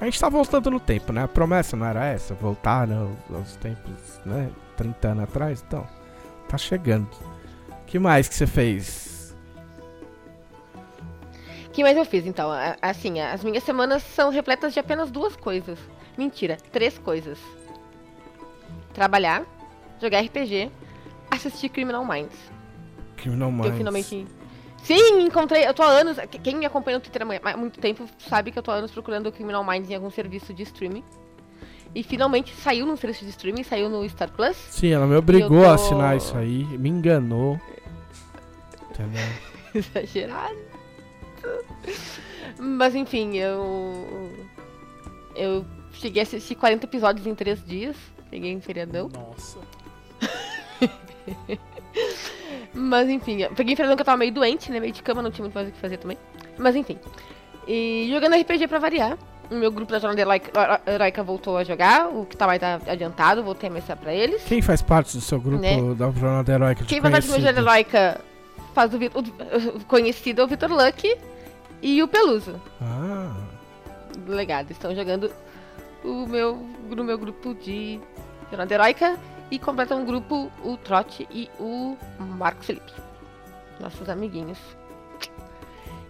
A 0.00 0.04
gente 0.04 0.18
tá 0.18 0.28
voltando 0.28 0.70
no 0.70 0.80
tempo, 0.80 1.12
né? 1.12 1.22
A 1.24 1.28
promessa 1.28 1.76
não 1.76 1.86
era 1.86 2.04
essa? 2.06 2.34
Voltar 2.34 2.86
né, 2.86 2.96
aos, 2.96 3.36
aos 3.36 3.56
tempos, 3.56 4.20
né? 4.26 4.50
30 4.76 5.08
anos 5.08 5.24
atrás? 5.24 5.64
Então, 5.66 5.86
tá 6.52 6.58
chegando. 6.58 7.08
que 7.86 7.98
mais 7.98 8.28
que 8.28 8.34
você 8.34 8.46
fez? 8.46 9.34
O 11.66 11.70
que 11.72 11.82
mais 11.82 11.96
eu 11.96 12.04
fiz, 12.04 12.26
então? 12.26 12.50
Assim, 12.82 13.18
as 13.20 13.42
minhas 13.42 13.64
semanas 13.64 14.02
são 14.02 14.28
repletas 14.30 14.74
de 14.74 14.78
apenas 14.78 15.10
duas 15.10 15.34
coisas. 15.34 15.78
Mentira, 16.18 16.58
três 16.70 16.98
coisas. 16.98 17.38
Trabalhar, 18.92 19.44
jogar 20.00 20.20
RPG, 20.20 20.70
assistir 21.30 21.70
Criminal 21.70 22.04
Minds. 22.04 22.36
Criminal 23.16 23.50
Minds. 23.50 23.70
eu 23.70 23.76
finalmente... 23.76 24.26
Sim, 24.82 25.20
encontrei. 25.22 25.66
Eu 25.66 25.72
tô 25.72 25.82
há 25.82 25.86
anos... 25.86 26.18
que- 26.30 26.38
Quem 26.40 26.56
me 26.56 26.66
acompanha 26.66 26.98
no 26.98 27.02
Twitter 27.02 27.22
há 27.42 27.56
muito 27.56 27.80
tempo 27.80 28.06
sabe 28.28 28.50
que 28.50 28.58
eu 28.58 28.62
tô 28.62 28.70
há 28.70 28.74
anos 28.74 28.90
procurando 28.90 29.28
o 29.28 29.32
Criminal 29.32 29.64
Minds 29.64 29.88
em 29.88 29.94
algum 29.94 30.10
serviço 30.10 30.52
de 30.52 30.64
streaming. 30.64 31.04
E 31.94 32.02
finalmente 32.02 32.54
saiu 32.54 32.86
num 32.86 32.96
serviço 32.96 33.24
de 33.24 33.30
streaming, 33.30 33.62
saiu 33.64 33.88
no 33.90 34.08
Star 34.08 34.30
Plus. 34.30 34.56
Sim, 34.56 34.88
ela 34.92 35.06
me 35.06 35.14
obrigou 35.16 35.62
tô- 35.62 35.68
a 35.70 35.74
assinar 35.74 36.16
isso 36.16 36.36
aí, 36.36 36.64
me 36.64 36.88
enganou. 36.88 37.60
Entendeu? 38.90 39.22
Exagerado. 39.74 40.56
Mas 42.58 42.94
enfim, 42.94 43.36
eu. 43.36 44.30
Eu 45.34 45.64
cheguei 45.92 46.22
a 46.22 46.24
assistir 46.24 46.54
40 46.54 46.84
episódios 46.86 47.26
em 47.26 47.34
3 47.34 47.64
dias. 47.66 47.96
Peguei 48.30 48.54
um 48.56 48.60
feriadão. 48.60 49.08
Nossa. 49.12 49.58
Mas 52.74 53.08
enfim, 53.08 53.42
eu 53.42 53.50
peguei 53.50 53.74
um 53.74 53.76
feriadão 53.76 53.96
que 53.96 54.02
eu 54.02 54.06
tava 54.06 54.18
meio 54.18 54.32
doente, 54.32 54.70
né? 54.70 54.80
Meio 54.80 54.92
de 54.92 55.02
cama, 55.02 55.20
não 55.22 55.30
tinha 55.30 55.44
muito 55.44 55.54
mais 55.54 55.68
o 55.68 55.72
que 55.72 55.78
fazer 55.78 55.98
também. 55.98 56.16
Mas 56.58 56.74
enfim. 56.76 56.98
E 57.66 58.08
jogando 58.10 58.34
RPG 58.36 58.66
pra 58.68 58.78
variar. 58.78 59.18
O 59.52 59.56
meu 59.58 59.70
grupo 59.70 59.92
da 59.92 59.98
Jornada 59.98 60.20
Heroica, 60.20 60.80
Heroica 60.86 61.22
voltou 61.22 61.58
a 61.58 61.64
jogar, 61.64 62.08
o 62.08 62.24
que 62.24 62.36
tá 62.36 62.46
mais 62.46 62.60
adiantado, 62.88 63.42
voltei 63.42 63.68
a 63.68 63.72
mestrar 63.72 63.98
pra 63.98 64.12
eles. 64.14 64.42
Quem 64.44 64.62
faz 64.62 64.80
parte 64.80 65.14
do 65.16 65.20
seu 65.20 65.38
grupo 65.38 65.60
Né? 65.62 65.76
da 65.94 66.10
Jornada 66.10 66.52
Heróica 66.52 66.82
de 66.82 66.88
Quem 66.88 67.00
faz 67.02 67.12
parte 67.12 67.26
do? 67.26 67.34
Jornada 67.34 67.60
Heroica 67.60 68.20
faz 68.74 68.94
o, 68.94 68.96
o- 68.96 69.76
o 69.76 69.84
conhecido 69.84 70.40
é 70.40 70.44
o 70.44 70.48
Vitor 70.48 70.70
Luck 70.70 71.18
e 71.82 72.02
o 72.02 72.08
Peluso. 72.08 72.58
Ah, 72.80 73.34
do 74.18 74.32
legado. 74.32 74.70
Estão 74.70 74.94
jogando 74.94 75.30
o 76.04 76.26
meu, 76.26 76.56
no 76.88 77.04
meu 77.04 77.18
grupo 77.18 77.54
de 77.54 78.00
Jornada 78.48 78.72
Heroica 78.74 79.18
e 79.50 79.58
completam 79.58 80.00
um 80.00 80.06
grupo 80.06 80.50
o 80.64 80.76
Trote 80.78 81.28
e 81.30 81.50
o 81.60 81.96
Marco 82.18 82.64
Felipe. 82.64 82.92
Nossos 83.78 84.08
amiguinhos. 84.08 84.58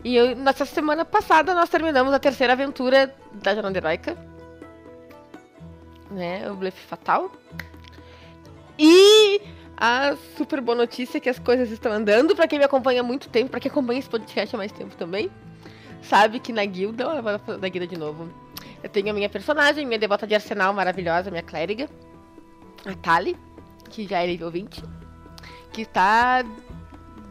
E 0.04 0.16
eu, 0.16 0.34
nessa 0.34 0.64
semana 0.64 1.04
passada 1.04 1.54
nós 1.54 1.68
terminamos 1.68 2.12
a 2.12 2.18
terceira 2.18 2.52
aventura 2.52 3.14
da 3.32 3.54
Jornada 3.54 3.78
Heroica. 3.78 4.16
Né? 6.10 6.50
O 6.50 6.54
Blefe 6.54 6.84
Fatal. 6.86 7.30
E 8.78 9.40
a 9.76 10.16
super 10.36 10.60
boa 10.60 10.76
notícia 10.76 11.18
é 11.18 11.20
que 11.20 11.28
as 11.28 11.38
coisas 11.38 11.70
estão 11.70 11.92
andando. 11.92 12.34
Pra 12.34 12.48
quem 12.48 12.58
me 12.58 12.64
acompanha 12.64 13.00
há 13.00 13.04
muito 13.04 13.28
tempo, 13.28 13.50
pra 13.50 13.60
quem 13.60 13.70
acompanha 13.70 14.00
esse 14.00 14.10
podcast 14.10 14.54
há 14.54 14.58
mais 14.58 14.72
tempo 14.72 14.94
também 14.96 15.30
sabe 16.02 16.40
que 16.40 16.52
na 16.52 16.64
guilda, 16.64 17.04
eu 17.04 17.22
vou 17.22 17.38
falar 17.38 17.58
da 17.58 17.68
guilda 17.68 17.86
de 17.86 17.96
novo. 17.96 18.28
Eu 18.82 18.88
tenho 18.88 19.10
a 19.10 19.12
minha 19.12 19.28
personagem, 19.28 19.86
minha 19.86 19.98
devota 19.98 20.26
de 20.26 20.34
arsenal 20.34 20.74
maravilhosa, 20.74 21.30
minha 21.30 21.42
clériga, 21.42 21.88
a 22.84 22.94
Tali, 22.94 23.36
que 23.88 24.06
já 24.06 24.22
é 24.22 24.26
nível 24.26 24.50
20, 24.50 24.82
que 25.72 25.84
tá 25.84 26.44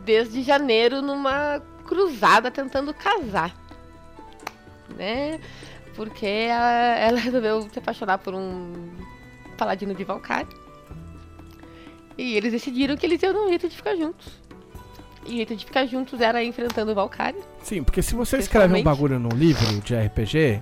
desde 0.06 0.42
janeiro 0.42 1.02
numa 1.02 1.62
cruzada 1.92 2.50
tentando 2.50 2.94
casar. 2.94 3.54
Né? 4.98 5.40
Porque 5.94 6.26
a- 6.26 6.96
ela 7.00 7.20
resolveu 7.20 7.68
se 7.70 7.80
apaixonar 7.80 8.18
por 8.20 8.34
um 8.34 8.90
paladino 9.58 9.94
de 9.94 10.06
Valkyrie. 10.06 10.48
E 12.18 12.38
eles 12.38 12.52
decidiram 12.54 12.96
que 12.96 13.06
eles 13.06 13.22
iam 13.22 13.34
dar 13.34 13.42
um 13.42 13.50
jeito 13.50 13.68
de 13.68 13.76
ficar 13.76 13.96
juntos. 13.96 14.40
E 15.26 15.34
o 15.34 15.36
jeito 15.36 15.56
de 15.56 15.66
ficar 15.66 15.86
juntos 15.86 16.22
era 16.22 16.42
enfrentando 16.44 16.92
o 16.92 16.96
Valkyrie. 16.96 17.44
sim, 17.62 17.84
porque 17.84 18.02
se 18.02 18.16
você 18.16 18.38
escreve 18.38 18.80
um 18.80 18.84
bagulho 18.84 19.20
num 19.20 19.30
livro 19.36 19.80
de 19.82 19.94
RPG, 19.96 20.62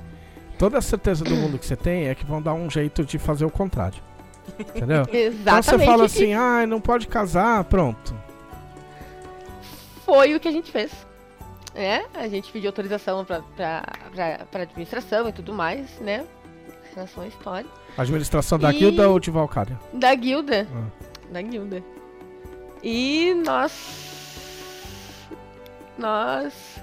toda 0.57 0.79
a 0.79 0.81
certeza 0.81 1.23
do 1.23 1.35
mundo 1.35 1.57
que 1.59 1.65
você 1.65 1.75
tem 1.75 2.07
é 2.07 2.15
que 2.15 2.25
vão 2.25 2.41
dar 2.41 2.53
um 2.53 2.69
jeito 2.69 3.05
de 3.05 3.17
fazer 3.19 3.45
o 3.45 3.51
contrário. 3.51 4.01
Entendeu? 4.59 5.03
Então 5.13 5.15
Exatamente. 5.15 5.65
você 5.65 5.85
fala 5.85 6.05
assim, 6.05 6.33
ah, 6.33 6.65
não 6.67 6.81
pode 6.81 7.07
casar, 7.07 7.63
pronto. 7.65 8.15
foi 10.05 10.33
o 10.35 10.39
que 10.39 10.47
a 10.47 10.51
gente 10.51 10.71
fez. 10.71 10.91
É, 11.79 12.05
a 12.13 12.27
gente 12.27 12.51
pediu 12.51 12.67
autorização 12.69 13.23
pra, 13.23 13.41
pra 14.51 14.61
administração 14.63 15.29
e 15.29 15.31
tudo 15.31 15.53
mais, 15.53 15.89
né? 16.01 16.25
Relação 16.93 17.23
à 17.23 17.27
história. 17.27 17.69
Administração 17.97 18.59
da 18.59 18.69
E- 18.73 18.77
guilda 18.79 19.09
ou 19.09 19.17
de 19.19 19.31
Valkyria? 19.31 19.79
Da 19.93 20.13
guilda. 20.13 20.67
Ah. 20.75 21.31
Da 21.31 21.41
guilda. 21.41 21.81
E 22.83 23.33
nós. 23.45 25.29
Nós 25.97 26.79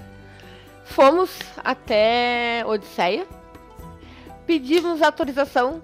fomos 0.85 1.29
até 1.63 2.63
Odisseia. 2.65 3.27
Pedimos 4.47 5.01
autorização 5.03 5.81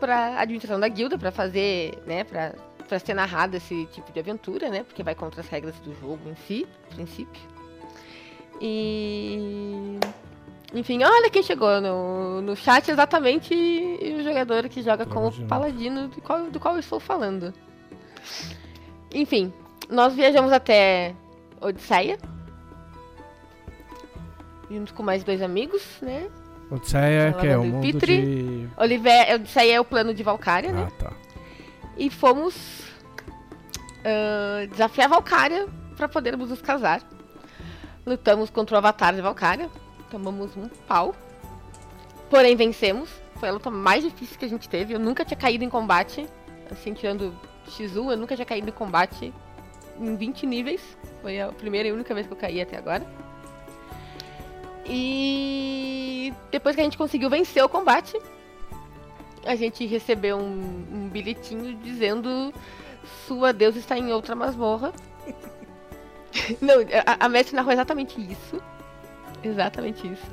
pra 0.00 0.40
administração 0.40 0.80
da 0.80 0.88
guilda 0.88 1.16
pra 1.18 1.30
fazer, 1.30 2.02
né, 2.06 2.24
pra 2.24 2.52
ser 2.98 3.14
narrado 3.14 3.56
esse 3.56 3.86
tipo 3.92 4.10
de 4.10 4.18
aventura, 4.18 4.70
né? 4.70 4.82
Porque 4.82 5.02
vai 5.02 5.14
contra 5.14 5.40
as 5.40 5.48
regras 5.48 5.74
do 5.80 5.94
jogo 6.00 6.28
em 6.30 6.34
si, 6.46 6.66
a 6.90 6.94
princípio. 6.94 7.53
E. 8.60 9.98
Enfim, 10.72 11.02
olha 11.04 11.30
quem 11.30 11.42
chegou 11.42 11.80
no, 11.80 12.42
no 12.42 12.56
chat, 12.56 12.90
exatamente 12.90 13.54
o 13.54 14.22
jogador 14.24 14.68
que 14.68 14.82
joga 14.82 15.06
com 15.06 15.28
o 15.28 15.46
paladino 15.46 16.08
do 16.08 16.20
qual, 16.20 16.50
do 16.50 16.58
qual 16.58 16.74
eu 16.74 16.80
estou 16.80 16.98
falando. 16.98 17.54
Enfim, 19.12 19.52
nós 19.88 20.14
viajamos 20.14 20.52
até 20.52 21.14
Odisseia. 21.60 22.18
Junto 24.68 24.92
com 24.94 25.02
mais 25.04 25.22
dois 25.22 25.40
amigos, 25.40 25.82
né? 26.02 26.28
Odisseia, 26.70 27.32
que 27.34 27.46
é 27.46 27.56
o 27.56 27.62
do 27.62 27.68
mundo 27.68 27.82
Pitri. 27.82 28.22
de... 28.22 28.68
Oliver, 28.76 29.34
Odisseia 29.34 29.74
é 29.74 29.80
o 29.80 29.84
plano 29.84 30.12
de 30.12 30.24
Valkyria, 30.24 30.72
né? 30.72 30.88
Ah, 30.88 31.04
tá. 31.04 31.12
E 31.96 32.10
fomos 32.10 32.82
ah, 34.04 34.66
desafiar 34.70 35.08
Valkyria 35.08 35.66
para 35.96 36.08
podermos 36.08 36.50
nos 36.50 36.60
casar. 36.60 37.00
Lutamos 38.06 38.50
contra 38.50 38.74
o 38.74 38.78
avatar 38.78 39.14
de 39.14 39.20
Valkyria. 39.20 39.70
Tomamos 40.10 40.56
um 40.56 40.68
pau. 40.86 41.14
Porém, 42.28 42.56
vencemos. 42.56 43.08
Foi 43.36 43.48
a 43.48 43.52
luta 43.52 43.70
mais 43.70 44.04
difícil 44.04 44.38
que 44.38 44.44
a 44.44 44.48
gente 44.48 44.68
teve. 44.68 44.94
Eu 44.94 44.98
nunca 44.98 45.24
tinha 45.24 45.36
caído 45.36 45.64
em 45.64 45.70
combate. 45.70 46.26
Assim, 46.70 46.92
tirando 46.92 47.34
X1, 47.68 48.12
eu 48.12 48.16
nunca 48.16 48.34
tinha 48.34 48.46
caído 48.46 48.68
em 48.68 48.72
combate 48.72 49.32
em 49.98 50.16
20 50.16 50.46
níveis. 50.46 50.96
Foi 51.22 51.40
a 51.40 51.48
primeira 51.48 51.88
e 51.88 51.92
única 51.92 52.14
vez 52.14 52.26
que 52.26 52.32
eu 52.32 52.36
caí 52.36 52.60
até 52.60 52.76
agora. 52.76 53.06
E 54.86 56.32
depois 56.50 56.74
que 56.74 56.80
a 56.80 56.84
gente 56.84 56.98
conseguiu 56.98 57.30
vencer 57.30 57.64
o 57.64 57.68
combate, 57.68 58.18
a 59.46 59.54
gente 59.56 59.86
recebeu 59.86 60.36
um, 60.36 60.86
um 60.92 61.08
bilhetinho 61.08 61.74
dizendo 61.76 62.52
sua 63.26 63.52
deusa 63.52 63.78
está 63.78 63.98
em 63.98 64.12
outra 64.12 64.34
masmorra. 64.34 64.92
Não, 66.60 66.76
a, 67.06 67.26
a 67.26 67.28
mestre 67.28 67.54
narrou 67.54 67.72
exatamente 67.72 68.20
isso. 68.20 68.62
Exatamente 69.42 70.06
isso. 70.06 70.26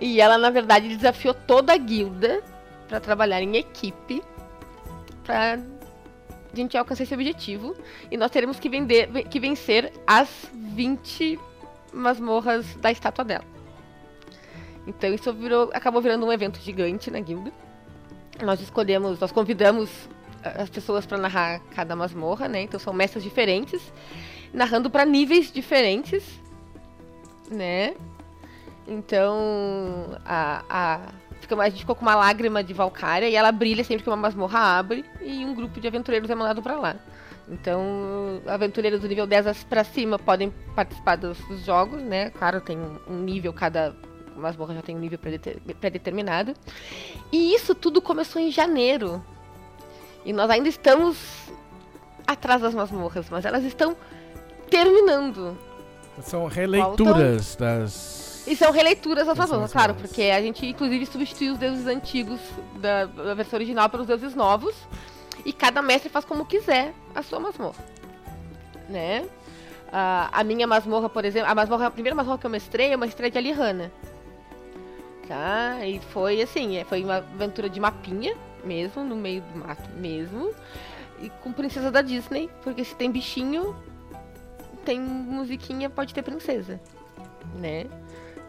E 0.00 0.20
ela, 0.20 0.38
na 0.38 0.50
verdade, 0.50 0.88
desafiou 0.88 1.34
toda 1.34 1.72
a 1.72 1.76
guilda 1.76 2.42
para 2.88 3.00
trabalhar 3.00 3.42
em 3.42 3.56
equipe 3.56 4.22
para 5.24 5.54
a 6.52 6.56
gente 6.56 6.76
alcançar 6.76 7.02
esse 7.02 7.14
objetivo. 7.14 7.76
E 8.10 8.16
nós 8.16 8.30
teremos 8.30 8.58
que, 8.58 8.68
vender, 8.68 9.08
que 9.28 9.38
vencer 9.38 9.92
as 10.06 10.28
20 10.52 11.38
masmorras 11.92 12.74
da 12.76 12.90
estátua 12.90 13.24
dela. 13.24 13.44
Então 14.86 15.12
isso 15.12 15.32
virou, 15.32 15.70
acabou 15.74 16.00
virando 16.00 16.26
um 16.26 16.32
evento 16.32 16.58
gigante 16.60 17.10
na 17.10 17.20
guilda. 17.20 17.52
Nós 18.42 18.60
escolhemos, 18.60 19.20
nós 19.20 19.30
convidamos 19.30 19.90
as 20.42 20.70
pessoas 20.70 21.04
para 21.04 21.18
narrar 21.18 21.60
cada 21.74 21.94
masmorra, 21.94 22.48
né? 22.48 22.62
Então 22.62 22.80
são 22.80 22.92
mestres 22.92 23.22
diferentes, 23.22 23.92
narrando 24.52 24.90
para 24.90 25.04
níveis 25.04 25.50
diferentes, 25.52 26.24
né? 27.50 27.94
Então 28.86 30.18
a, 30.24 30.64
a, 30.68 31.00
a 31.60 31.68
gente 31.68 31.80
ficou 31.80 31.94
com 31.94 32.02
uma 32.02 32.14
lágrima 32.14 32.62
de 32.62 32.72
Valkyria 32.72 33.28
e 33.28 33.34
ela 33.34 33.52
brilha 33.52 33.84
sempre 33.84 34.02
que 34.02 34.10
uma 34.10 34.16
masmorra 34.16 34.78
abre 34.78 35.04
e 35.20 35.44
um 35.44 35.54
grupo 35.54 35.80
de 35.80 35.86
aventureiros 35.86 36.30
é 36.30 36.34
mandado 36.34 36.62
para 36.62 36.76
lá. 36.76 36.96
Então, 37.48 38.40
aventureiros 38.46 39.00
do 39.00 39.08
nível 39.08 39.26
10 39.26 39.64
para 39.64 39.82
cima 39.82 40.18
podem 40.18 40.54
participar 40.76 41.16
dos, 41.16 41.36
dos, 41.48 41.64
jogos, 41.64 42.00
né? 42.00 42.30
Claro, 42.30 42.60
tem 42.60 42.78
um 43.08 43.18
nível, 43.18 43.52
cada 43.52 43.94
masmorra 44.36 44.74
já 44.74 44.82
tem 44.82 44.96
um 44.96 45.00
nível 45.00 45.18
pré-determinado. 45.18 46.54
E 47.32 47.52
isso 47.52 47.74
tudo 47.74 48.00
começou 48.00 48.40
em 48.40 48.52
janeiro. 48.52 49.22
E 50.24 50.32
nós 50.32 50.48
ainda 50.48 50.68
estamos 50.68 51.18
atrás 52.24 52.62
das 52.62 52.72
masmorras, 52.72 53.28
mas 53.28 53.44
elas 53.44 53.64
estão 53.64 53.96
terminando. 54.70 55.58
São 56.22 56.46
releituras 56.46 57.54
Faltam... 57.54 57.80
das. 57.80 58.44
E 58.46 58.56
são 58.56 58.72
releituras 58.72 59.26
das 59.26 59.36
masmorras, 59.36 59.72
claro, 59.72 59.94
porque 59.94 60.22
a 60.22 60.40
gente 60.40 60.66
inclusive 60.66 61.04
substitui 61.06 61.50
os 61.50 61.58
deuses 61.58 61.86
antigos 61.86 62.40
da, 62.76 63.04
da 63.04 63.34
versão 63.34 63.58
original 63.58 63.88
pelos 63.88 64.06
deuses 64.06 64.34
novos. 64.34 64.74
E 65.44 65.52
cada 65.52 65.80
mestre 65.80 66.10
faz 66.10 66.24
como 66.24 66.44
quiser 66.44 66.94
a 67.14 67.22
sua 67.22 67.40
masmorra. 67.40 67.84
Né? 68.88 69.22
Uh, 69.88 70.28
a 70.32 70.44
minha 70.44 70.66
masmorra, 70.66 71.08
por 71.08 71.24
exemplo, 71.24 71.50
a, 71.50 71.54
masmorra, 71.54 71.86
a 71.86 71.90
primeira 71.90 72.14
masmorra 72.14 72.38
que 72.38 72.46
eu 72.46 72.50
mestrei 72.50 72.92
é 72.92 72.96
uma 72.96 73.06
estreia 73.06 73.30
de 73.30 73.38
Alihana. 73.38 73.92
Tá? 75.26 75.78
E 75.84 76.00
foi 76.12 76.42
assim, 76.42 76.76
é, 76.76 76.84
foi 76.84 77.02
uma 77.04 77.18
aventura 77.18 77.68
de 77.68 77.78
mapinha 77.78 78.36
mesmo, 78.64 79.04
no 79.04 79.16
meio 79.16 79.42
do 79.42 79.58
mato 79.58 79.88
mesmo. 79.96 80.52
E 81.20 81.30
com 81.42 81.52
princesa 81.52 81.90
da 81.90 82.02
Disney, 82.02 82.50
porque 82.62 82.84
se 82.84 82.94
tem 82.94 83.10
bichinho, 83.10 83.76
tem 84.90 85.00
musiquinha, 85.00 85.88
pode 85.88 86.12
ter 86.12 86.20
princesa. 86.20 86.80
Né? 87.54 87.86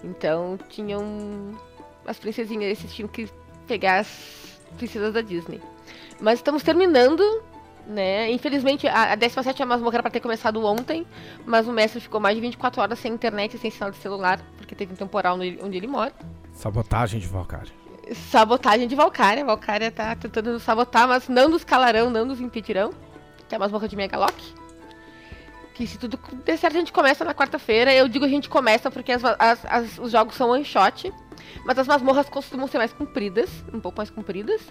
Então 0.04 0.58
tinham. 0.70 1.56
As 2.04 2.18
princesinhas, 2.18 2.80
eles 2.80 2.94
tinham 2.94 3.08
que 3.08 3.30
pegar 3.68 4.00
as 4.00 4.60
princesas 4.76 5.14
da 5.14 5.22
Disney. 5.22 5.62
Mas 6.20 6.40
estamos 6.40 6.64
terminando, 6.64 7.22
né? 7.86 8.32
Infelizmente, 8.32 8.88
a, 8.88 9.12
a 9.12 9.16
17 9.16 9.64
masmorra 9.66 9.98
era 9.98 10.02
pra 10.02 10.12
ter 10.12 10.20
começado 10.20 10.66
ontem, 10.66 11.06
mas 11.46 11.68
o 11.68 11.72
mestre 11.72 12.02
ficou 12.02 12.20
mais 12.20 12.36
de 12.36 12.42
24 12.42 12.82
horas 12.82 12.98
sem 12.98 13.14
internet 13.14 13.56
sem 13.60 13.70
sinal 13.70 13.92
de 13.92 13.98
celular, 13.98 14.42
porque 14.58 14.74
teve 14.74 14.94
um 14.94 14.96
temporal 14.96 15.38
no, 15.38 15.44
onde 15.64 15.78
ele 15.78 15.88
mora. 15.88 16.12
Sabotagem 16.54 17.20
de 17.20 17.28
Valkyria. 17.28 17.72
Sabotagem 18.32 18.88
de 18.88 18.96
Valkyria. 18.96 19.46
Valkyria 19.46 19.92
tá 19.92 20.16
tentando 20.16 20.54
nos 20.54 20.64
sabotar, 20.64 21.08
mas 21.08 21.30
não 21.30 21.48
nos 21.48 21.64
calarão, 21.64 22.10
não 22.10 22.26
nos 22.26 22.42
impedirão. 22.42 22.92
Que 23.48 23.54
é 23.54 23.58
a 23.58 23.60
masmorra 23.60 23.88
de 23.88 23.96
Megalock. 23.96 24.61
Que 25.82 25.88
se 25.88 25.98
tudo 25.98 26.20
der 26.46 26.60
certo, 26.60 26.76
a 26.76 26.80
gente 26.80 26.94
começa 26.94 27.26
na 27.26 27.34
quarta-feira. 27.34 27.92
Eu 27.92 28.08
digo 28.08 28.24
a 28.24 28.28
gente 28.28 28.48
começa 28.48 28.92
porque 28.92 29.14
as, 29.14 29.24
as, 29.26 29.66
as, 29.66 29.98
os 29.98 30.12
jogos 30.12 30.36
são 30.36 30.52
one 30.52 30.64
shot. 30.64 31.12
Mas 31.66 31.76
as 31.80 31.88
masmorras 31.88 32.30
costumam 32.30 32.68
ser 32.68 32.78
mais 32.78 32.94
compridas, 32.94 33.50
um 33.74 33.80
pouco 33.80 33.98
mais 33.98 34.12
compridas. 34.12 34.62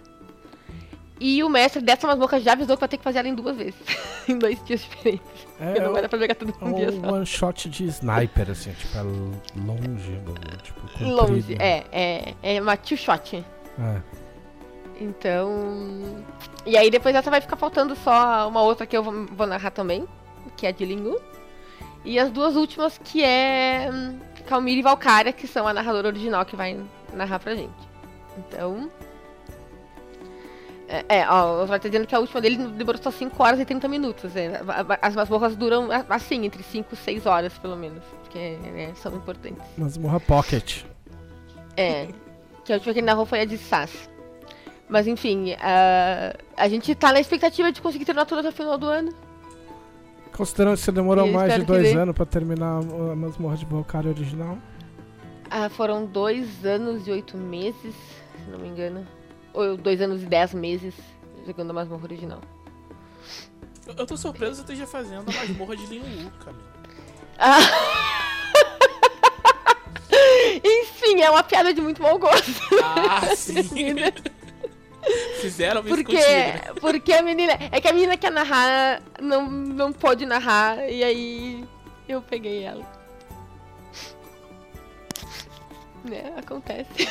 E 1.18 1.42
o 1.42 1.48
mestre 1.48 1.82
dessa 1.82 2.06
masmorra 2.06 2.38
já 2.38 2.52
avisou 2.52 2.76
que 2.76 2.80
vai 2.80 2.88
ter 2.88 2.96
que 2.96 3.02
fazer 3.02 3.18
ela 3.18 3.28
em 3.28 3.34
duas 3.34 3.56
vezes. 3.56 3.74
em 4.28 4.38
dois 4.38 4.64
dias 4.64 4.82
diferentes. 4.82 5.48
É, 5.58 5.80
não 5.80 5.92
vai 5.92 6.00
dar 6.00 6.08
pra 6.08 6.16
jogar 6.16 6.36
tudo 6.36 6.54
num 6.60 6.74
dia 6.74 6.92
só. 6.92 7.12
one 7.12 7.26
shot 7.26 7.68
de 7.68 7.86
sniper, 7.86 8.48
assim, 8.48 8.70
tipo, 8.70 8.96
é 8.96 9.02
longe, 9.02 10.20
tipo, 10.62 10.80
comprido. 10.80 11.10
Longe, 11.10 11.56
é, 11.58 11.86
é. 11.90 12.34
É 12.40 12.62
uma 12.62 12.76
two 12.76 12.96
shot. 12.96 13.44
É. 13.80 14.00
Então. 15.00 16.24
E 16.64 16.76
aí 16.76 16.88
depois 16.88 17.16
essa 17.16 17.32
vai 17.32 17.40
ficar 17.40 17.56
faltando 17.56 17.96
só 17.96 18.48
uma 18.48 18.62
outra 18.62 18.86
que 18.86 18.96
eu 18.96 19.02
vou, 19.02 19.26
vou 19.26 19.46
narrar 19.48 19.72
também, 19.72 20.06
que 20.56 20.66
é 20.66 20.70
a 20.70 20.72
de 20.72 20.84
Lingu. 20.84 21.20
E 22.04 22.18
as 22.18 22.30
duas 22.30 22.56
últimas 22.56 22.98
que 22.98 23.22
é 23.22 23.90
hum, 23.92 24.18
Calmir 24.46 24.78
e 24.78 24.82
Valkyria, 24.82 25.32
que 25.32 25.46
são 25.46 25.66
a 25.66 25.72
narradora 25.72 26.08
original 26.08 26.44
que 26.44 26.56
vai 26.56 26.78
narrar 27.12 27.38
pra 27.38 27.54
gente. 27.54 27.90
Então, 28.38 28.90
é, 30.90 31.20
é, 31.20 31.28
ó, 31.28 31.62
o 31.62 31.68
tá 31.68 31.78
dizendo 31.78 32.04
que 32.04 32.14
a 32.16 32.18
última 32.18 32.40
dele 32.40 32.56
demorou 32.56 33.00
só 33.00 33.12
5 33.12 33.40
horas 33.40 33.60
e 33.60 33.64
30 33.64 33.86
minutos. 33.86 34.34
É. 34.34 34.60
As 35.00 35.14
masmorras 35.14 35.54
duram, 35.54 35.88
assim, 36.08 36.44
entre 36.44 36.64
5 36.64 36.92
e 36.92 36.96
6 36.96 37.26
horas, 37.26 37.56
pelo 37.58 37.76
menos. 37.76 38.02
Porque 38.22 38.56
né, 38.56 38.92
são 38.96 39.14
importantes. 39.14 39.62
Masmorra 39.78 40.18
Pocket. 40.18 40.82
É. 41.76 42.08
Que 42.64 42.72
a 42.72 42.76
última 42.76 42.92
que 42.92 42.98
ele 42.98 43.06
narrou 43.06 43.24
foi 43.24 43.40
a 43.40 43.44
de 43.44 43.56
Sass. 43.56 44.10
Mas 44.88 45.06
enfim, 45.06 45.54
a, 45.60 46.34
a 46.56 46.68
gente 46.68 46.92
tá 46.96 47.12
na 47.12 47.20
expectativa 47.20 47.70
de 47.70 47.80
conseguir 47.80 48.04
terminar 48.04 48.26
tudo 48.26 48.40
até 48.40 48.48
o 48.48 48.52
final 48.52 48.76
do 48.76 48.86
ano. 48.86 49.14
Considerando 50.40 50.78
que 50.78 50.82
você 50.82 50.90
demorou 50.90 51.26
mais 51.30 51.54
de 51.54 51.64
dois 51.64 51.94
anos 51.94 52.16
pra 52.16 52.24
terminar 52.24 52.78
a 52.78 53.14
masmorra 53.14 53.58
de 53.58 53.66
Valkyrie 53.66 54.08
original? 54.08 54.56
Ah, 55.50 55.68
foram 55.68 56.06
dois 56.06 56.64
anos 56.64 57.06
e 57.06 57.10
oito 57.10 57.36
meses, 57.36 57.94
se 57.94 58.50
não 58.50 58.58
me 58.58 58.68
engano. 58.68 59.06
Ou 59.52 59.76
dois 59.76 60.00
anos 60.00 60.22
e 60.22 60.24
dez 60.24 60.54
meses 60.54 60.94
jogando 61.46 61.72
a 61.72 61.74
masmorra 61.74 62.04
original. 62.04 62.40
Eu, 63.86 63.94
eu 63.98 64.06
tô 64.06 64.16
surpreso 64.16 64.52
que 64.52 64.68
você 64.68 64.72
esteja 64.72 64.86
fazendo 64.86 65.28
a 65.28 65.32
masmorra 65.40 65.76
de 65.76 65.84
Lin 65.84 66.00
Wu, 66.00 66.30
Camila. 66.42 66.64
Ah. 67.38 67.58
Enfim, 70.64 71.20
é 71.20 71.28
uma 71.28 71.42
piada 71.42 71.74
de 71.74 71.82
muito 71.82 72.00
mau 72.00 72.18
gosto. 72.18 72.62
Ah, 72.82 73.36
sim. 73.36 73.68
Fizeram 75.40 75.80
isso 75.80 75.88
porque, 75.88 76.16
contigo, 76.16 76.30
né? 76.30 76.60
Porque 76.80 77.12
a 77.12 77.22
menina. 77.22 77.58
É 77.70 77.80
que 77.80 77.88
a 77.88 77.92
menina 77.92 78.16
quer 78.16 78.30
narrar, 78.30 79.02
não, 79.20 79.50
não 79.50 79.92
pode 79.92 80.26
narrar, 80.26 80.88
e 80.88 81.02
aí 81.02 81.64
eu 82.08 82.20
peguei 82.20 82.64
ela. 82.64 83.00
né? 86.04 86.32
Acontece. 86.36 87.08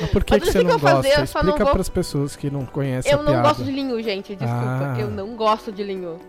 Mas 0.00 0.10
por 0.10 0.24
que, 0.24 0.40
que 0.40 0.46
você 0.46 0.62
não 0.62 0.78
gosta? 0.78 1.02
Fazer, 1.02 1.22
Explica 1.22 1.64
vou... 1.64 1.72
para 1.72 1.80
as 1.80 1.88
pessoas 1.88 2.36
que 2.36 2.50
não 2.50 2.66
conhecem 2.66 3.12
Eu 3.12 3.18
não 3.18 3.32
piada. 3.32 3.48
gosto 3.48 3.64
de 3.64 3.70
linho, 3.70 4.02
gente, 4.02 4.34
desculpa. 4.34 4.94
Ah. 4.96 5.00
Eu 5.00 5.10
não 5.10 5.36
gosto 5.36 5.70
de 5.72 5.82
linho. 5.82 6.20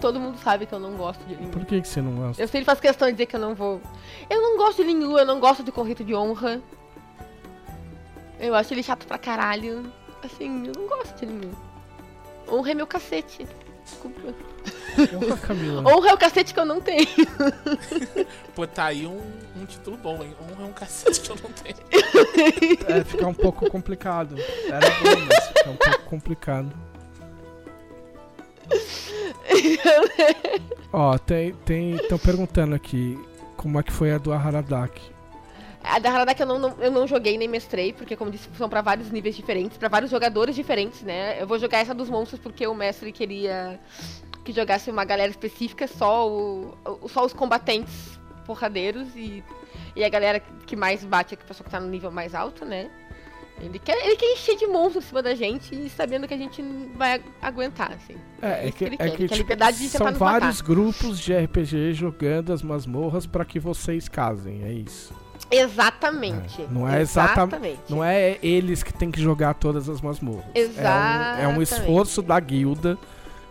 Todo 0.00 0.20
mundo 0.20 0.38
sabe 0.38 0.66
que 0.66 0.72
eu 0.72 0.78
não 0.78 0.92
gosto 0.92 1.24
de 1.24 1.34
linho. 1.34 1.50
Por 1.50 1.64
que, 1.64 1.80
que 1.80 1.88
você 1.88 2.00
não 2.00 2.12
gosta? 2.12 2.40
Eu 2.40 2.46
sempre 2.46 2.64
faço 2.64 2.80
questão 2.80 3.08
de 3.08 3.14
dizer 3.14 3.26
que 3.26 3.34
eu 3.34 3.40
não 3.40 3.54
vou. 3.54 3.80
Eu 4.30 4.40
não 4.40 4.56
gosto 4.56 4.76
de 4.76 4.84
linho, 4.84 5.18
eu 5.18 5.26
não 5.26 5.40
gosto 5.40 5.62
de 5.62 5.72
corrito 5.72 6.04
de 6.04 6.14
honra. 6.14 6.60
Eu 8.38 8.54
acho 8.54 8.72
ele 8.72 8.82
chato 8.82 9.06
pra 9.06 9.18
caralho. 9.18 9.92
Assim, 10.22 10.66
eu 10.66 10.72
não 10.76 10.86
gosto 10.86 11.16
de 11.16 11.26
linho. 11.26 11.56
Honra 12.48 12.70
é 12.70 12.74
meu 12.74 12.86
cacete. 12.86 13.46
Desculpa. 13.84 14.34
Honra, 15.14 15.36
Camila. 15.38 15.90
Honra 15.90 16.10
é 16.10 16.14
o 16.14 16.18
cacete 16.18 16.52
que 16.52 16.60
eu 16.60 16.64
não 16.64 16.80
tenho. 16.80 17.06
Pô, 18.54 18.66
tá 18.66 18.86
aí 18.86 19.06
um, 19.06 19.20
um 19.56 19.64
título 19.64 19.96
bom, 19.96 20.22
hein? 20.22 20.34
Honra 20.40 20.64
é 20.64 20.66
um 20.66 20.72
cacete 20.72 21.20
que 21.20 21.30
eu 21.30 21.36
não 21.36 21.50
tenho. 21.52 21.76
É, 22.88 23.04
fica 23.04 23.26
um 23.26 23.34
pouco 23.34 23.70
complicado. 23.70 24.36
Era 24.66 24.90
bom, 24.90 25.26
mas 25.26 25.46
fica 25.48 25.70
um 25.70 25.76
pouco 25.76 26.02
complicado. 26.04 26.72
Ó, 30.92 31.16
tem. 31.18 31.54
tem 31.64 31.96
Estão 31.96 32.18
perguntando 32.18 32.74
aqui 32.74 33.18
como 33.56 33.78
é 33.78 33.82
que 33.82 33.92
foi 33.92 34.12
a 34.12 34.18
do 34.18 34.32
Aharadak. 34.32 35.00
A 35.88 35.98
da 35.98 36.10
Haradak 36.10 36.40
eu 36.40 36.46
não, 36.46 36.58
não, 36.58 36.76
eu 36.80 36.90
não 36.90 37.06
joguei 37.06 37.38
nem 37.38 37.48
mestrei, 37.48 37.92
porque 37.92 38.14
como 38.14 38.30
disse, 38.30 38.48
são 38.56 38.68
para 38.68 38.82
vários 38.82 39.10
níveis 39.10 39.34
diferentes, 39.34 39.78
para 39.78 39.88
vários 39.88 40.10
jogadores 40.10 40.54
diferentes, 40.54 41.02
né? 41.02 41.40
Eu 41.40 41.46
vou 41.46 41.58
jogar 41.58 41.78
essa 41.78 41.94
dos 41.94 42.10
monstros 42.10 42.40
porque 42.40 42.66
o 42.66 42.74
mestre 42.74 43.10
queria 43.10 43.80
que 44.44 44.52
jogasse 44.52 44.90
uma 44.90 45.04
galera 45.04 45.30
específica, 45.30 45.86
só, 45.86 46.28
o, 46.28 46.74
só 47.08 47.24
os 47.24 47.32
combatentes 47.32 48.18
porradeiros 48.46 49.08
e, 49.14 49.44
e 49.94 50.04
a 50.04 50.08
galera 50.08 50.40
que 50.40 50.74
mais 50.74 51.04
bate, 51.04 51.34
a 51.34 51.36
pessoa 51.36 51.64
que 51.64 51.70
tá 51.70 51.80
no 51.80 51.88
nível 51.88 52.10
mais 52.10 52.34
alto, 52.34 52.64
né? 52.64 52.90
Ele 53.60 53.78
quer, 53.78 53.96
ele 54.06 54.16
quer 54.16 54.32
encher 54.32 54.56
de 54.56 54.66
monstros 54.66 55.04
em 55.04 55.08
cima 55.08 55.22
da 55.22 55.34
gente 55.34 55.74
e 55.74 55.90
sabendo 55.90 56.28
que 56.28 56.34
a 56.34 56.36
gente 56.36 56.62
vai 56.94 57.20
aguentar, 57.42 57.92
assim. 57.92 58.16
É, 58.40 58.68
é, 58.68 58.70
que, 58.70 58.78
que, 58.78 58.84
ele 58.84 58.96
é 58.98 59.10
que, 59.10 59.28
tipo, 59.28 59.56
de 59.56 59.88
são 59.88 60.12
vários 60.12 60.62
matar. 60.62 60.74
grupos 60.74 61.18
de 61.18 61.36
RPG 61.36 61.92
jogando 61.94 62.52
as 62.52 62.62
masmorras 62.62 63.26
para 63.26 63.44
que 63.44 63.58
vocês 63.58 64.08
casem, 64.08 64.62
é 64.62 64.72
isso. 64.72 65.12
Exatamente. 65.50 66.62
É. 66.62 66.66
Não 66.70 66.88
é 66.88 67.00
exatamente. 67.00 67.80
Não 67.88 68.04
é 68.04 68.38
eles 68.42 68.82
que 68.82 68.92
tem 68.92 69.10
que 69.10 69.20
jogar 69.20 69.54
todas 69.54 69.88
as 69.88 70.00
masmorras. 70.00 70.44
Exatamente. 70.54 71.42
É 71.42 71.48
um, 71.48 71.52
é 71.52 71.58
um 71.58 71.62
esforço 71.62 72.22
da 72.22 72.38
guilda. 72.38 72.98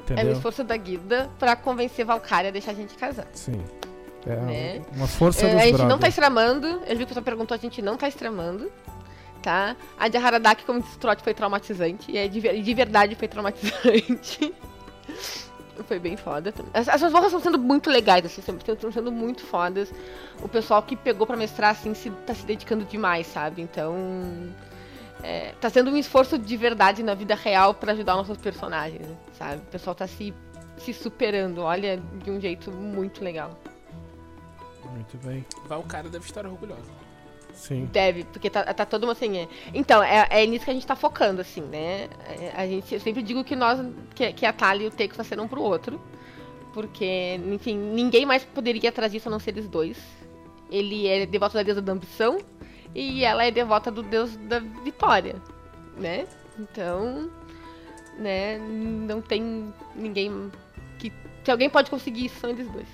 Entendeu? 0.03 0.25
É 0.25 0.29
um 0.29 0.31
esforço 0.33 0.63
da 0.63 0.77
guilda 0.77 1.29
pra 1.39 1.55
convencer 1.55 2.05
Valkyria 2.05 2.49
a 2.49 2.51
deixar 2.51 2.71
a 2.71 2.75
gente 2.75 2.95
casar. 2.95 3.27
Sim. 3.33 3.61
É 4.25 4.35
né? 4.35 4.81
uma 4.93 5.07
força 5.07 5.45
é, 5.45 5.49
A 5.49 5.57
gente 5.59 5.69
brothers. 5.69 5.89
não 5.89 5.97
tá 5.97 6.07
estramando. 6.07 6.67
Eu 6.85 6.97
vi 6.97 6.97
que 6.97 7.03
a 7.03 7.07
pessoa 7.07 7.23
perguntou, 7.23 7.55
a 7.55 7.57
gente 7.57 7.81
não 7.81 7.97
tá 7.97 8.07
estramando. 8.07 8.71
Tá? 9.41 9.75
A 9.97 10.07
de 10.07 10.17
Haradaki, 10.17 10.65
como 10.65 10.81
disse 10.81 10.95
o 10.95 10.99
Trot, 10.99 11.21
foi 11.23 11.33
traumatizante. 11.33 12.11
E 12.11 12.17
é 12.17 12.27
de, 12.27 12.41
de 12.61 12.73
verdade 12.73 13.15
foi 13.15 13.27
traumatizante. 13.27 14.53
Foi 15.85 15.99
bem 15.99 16.17
foda. 16.17 16.53
As, 16.73 16.87
as 16.87 17.01
masmorras 17.01 17.27
estão 17.27 17.39
sendo 17.39 17.59
muito 17.59 17.89
legais, 17.89 18.25
assim, 18.25 18.41
estão 18.41 18.91
sendo 18.91 19.11
muito 19.11 19.45
fodas. 19.45 19.91
O 20.41 20.47
pessoal 20.47 20.81
que 20.81 20.95
pegou 20.95 21.27
pra 21.27 21.37
mestrar, 21.37 21.71
assim, 21.71 21.93
se, 21.93 22.09
tá 22.09 22.33
se 22.33 22.45
dedicando 22.45 22.85
demais, 22.85 23.27
sabe? 23.27 23.61
Então. 23.61 23.95
É, 25.23 25.53
tá 25.59 25.67
sendo 25.69 25.89
um 25.89 25.97
esforço 25.97 26.37
de 26.37 26.55
verdade 26.55 27.01
na 27.01 27.15
vida 27.15 27.33
real 27.33 27.73
pra 27.73 27.91
ajudar 27.91 28.15
nossos 28.15 28.37
personagens, 28.37 29.07
sabe? 29.33 29.57
O 29.57 29.71
pessoal 29.71 29.95
tá 29.95 30.07
se, 30.07 30.31
se 30.77 30.93
superando, 30.93 31.61
olha, 31.61 31.99
de 32.23 32.29
um 32.29 32.39
jeito 32.39 32.71
muito 32.71 33.23
legal. 33.23 33.57
Muito 34.91 35.17
bem. 35.17 35.43
Vai, 35.65 35.79
o 35.79 35.83
cara 35.83 36.07
deve 36.07 36.25
estar 36.25 36.45
orgulhoso. 36.45 37.06
Sim. 37.57 37.85
Deve, 37.91 38.23
porque 38.25 38.49
tá, 38.49 38.63
tá 38.71 38.85
todo 38.85 39.01
mundo 39.07 39.13
assim. 39.17 39.35
É. 39.37 39.47
Então, 39.73 40.01
é, 40.01 40.27
é 40.29 40.45
nisso 40.45 40.63
que 40.63 40.71
a 40.71 40.73
gente 40.73 40.85
tá 40.85 40.95
focando, 40.95 41.41
assim, 41.41 41.61
né? 41.61 42.07
É, 42.29 42.53
a 42.55 42.67
gente, 42.67 42.93
eu 42.93 42.99
sempre 42.99 43.23
digo 43.23 43.43
que 43.43 43.55
nós, 43.55 43.79
que, 44.13 44.31
que 44.31 44.45
a 44.45 44.53
Thalia 44.53 44.85
e 44.85 44.87
o 44.87 44.91
Teco 44.91 45.17
nasceram 45.17 45.45
um 45.45 45.47
pro 45.47 45.61
outro. 45.61 45.99
Porque, 46.73 47.39
enfim, 47.51 47.75
ninguém 47.75 48.25
mais 48.25 48.43
poderia 48.45 48.91
trazer 48.91 49.17
isso 49.17 49.27
a 49.27 49.31
não 49.31 49.39
ser 49.39 49.51
eles 49.51 49.67
dois. 49.67 49.97
Ele 50.69 51.07
é 51.07 51.25
devoto 51.25 51.55
da 51.55 51.63
deusa 51.63 51.81
da 51.81 51.91
ambição 51.91 52.37
e 52.93 53.23
ela 53.23 53.43
é 53.43 53.49
devota 53.49 53.89
do 53.89 54.03
deus 54.03 54.37
da 54.37 54.59
vitória, 54.59 55.35
né? 55.97 56.27
Então, 56.59 57.31
né, 58.19 58.59
não 58.59 59.21
tem 59.21 59.73
ninguém 59.95 60.51
que. 60.99 61.11
Se 61.43 61.49
alguém 61.49 61.69
pode 61.69 61.89
conseguir 61.89 62.25
isso, 62.25 62.39
são 62.39 62.49
eles 62.51 62.69
dois. 62.69 62.87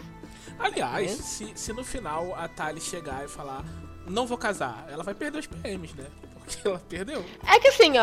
Aliás, 0.57 1.11
É. 1.11 1.15
se, 1.15 1.51
se 1.55 1.73
no 1.73 1.83
final 1.83 2.33
a 2.35 2.47
Tali 2.47 2.79
chegar 2.79 3.25
e 3.25 3.27
falar, 3.27 3.65
não 4.07 4.25
vou 4.25 4.37
casar, 4.37 4.85
ela 4.89 5.03
vai 5.03 5.13
perder 5.13 5.39
os 5.39 5.47
PMs, 5.47 5.95
né? 5.95 6.05
Porque 6.45 6.67
ela 6.67 6.79
perdeu. 6.89 7.23
É 7.47 7.59
que 7.59 7.69
assim, 7.69 7.97
ó. 7.97 8.01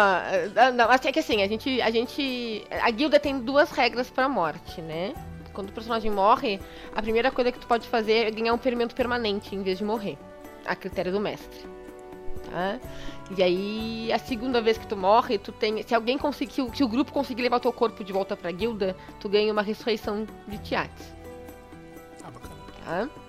ah, 0.56 0.70
Não, 0.72 0.90
é 0.90 0.98
que 0.98 1.18
assim, 1.18 1.42
a 1.42 1.46
gente. 1.48 1.80
A 1.82 1.90
gente. 1.90 2.64
A 2.70 2.90
guilda 2.90 3.20
tem 3.20 3.38
duas 3.38 3.70
regras 3.70 4.08
pra 4.10 4.28
morte, 4.28 4.80
né? 4.80 5.14
Quando 5.52 5.68
o 5.68 5.72
personagem 5.72 6.10
morre, 6.10 6.60
a 6.94 7.02
primeira 7.02 7.30
coisa 7.30 7.52
que 7.52 7.58
tu 7.58 7.66
pode 7.66 7.86
fazer 7.88 8.28
é 8.28 8.30
ganhar 8.30 8.54
um 8.54 8.58
ferimento 8.58 8.94
permanente 8.94 9.54
em 9.54 9.62
vez 9.62 9.78
de 9.78 9.84
morrer. 9.84 10.16
A 10.64 10.74
critério 10.74 11.12
do 11.12 11.20
mestre. 11.20 11.68
Tá? 12.50 12.78
E 13.36 13.42
aí, 13.42 14.12
a 14.12 14.18
segunda 14.18 14.60
vez 14.62 14.78
que 14.78 14.86
tu 14.86 14.96
morre, 14.96 15.36
tu 15.38 15.52
tem. 15.52 15.82
Se 15.82 15.94
alguém 15.94 16.16
conseguir. 16.16 16.52
Se 16.52 16.62
o, 16.62 16.74
se 16.74 16.82
o 16.82 16.88
grupo 16.88 17.12
conseguir 17.12 17.42
levar 17.42 17.60
teu 17.60 17.72
corpo 17.72 18.02
de 18.02 18.12
volta 18.12 18.36
pra 18.36 18.50
guilda, 18.50 18.96
tu 19.20 19.28
ganha 19.28 19.52
uma 19.52 19.62
ressurreição 19.62 20.26
de 20.48 20.58
Tiates. 20.58 21.14
Ah, 22.24 22.30
bacana. 22.30 22.54
Tá? 22.86 23.19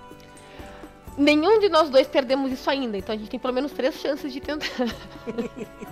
Nenhum 1.17 1.59
de 1.59 1.69
nós 1.69 1.89
dois 1.89 2.07
perdemos 2.07 2.51
isso 2.51 2.69
ainda, 2.69 2.97
então 2.97 3.13
a 3.13 3.17
gente 3.17 3.29
tem 3.29 3.39
pelo 3.39 3.53
menos 3.53 3.71
três 3.71 3.95
chances 3.95 4.31
de 4.31 4.39
tentar. 4.39 4.67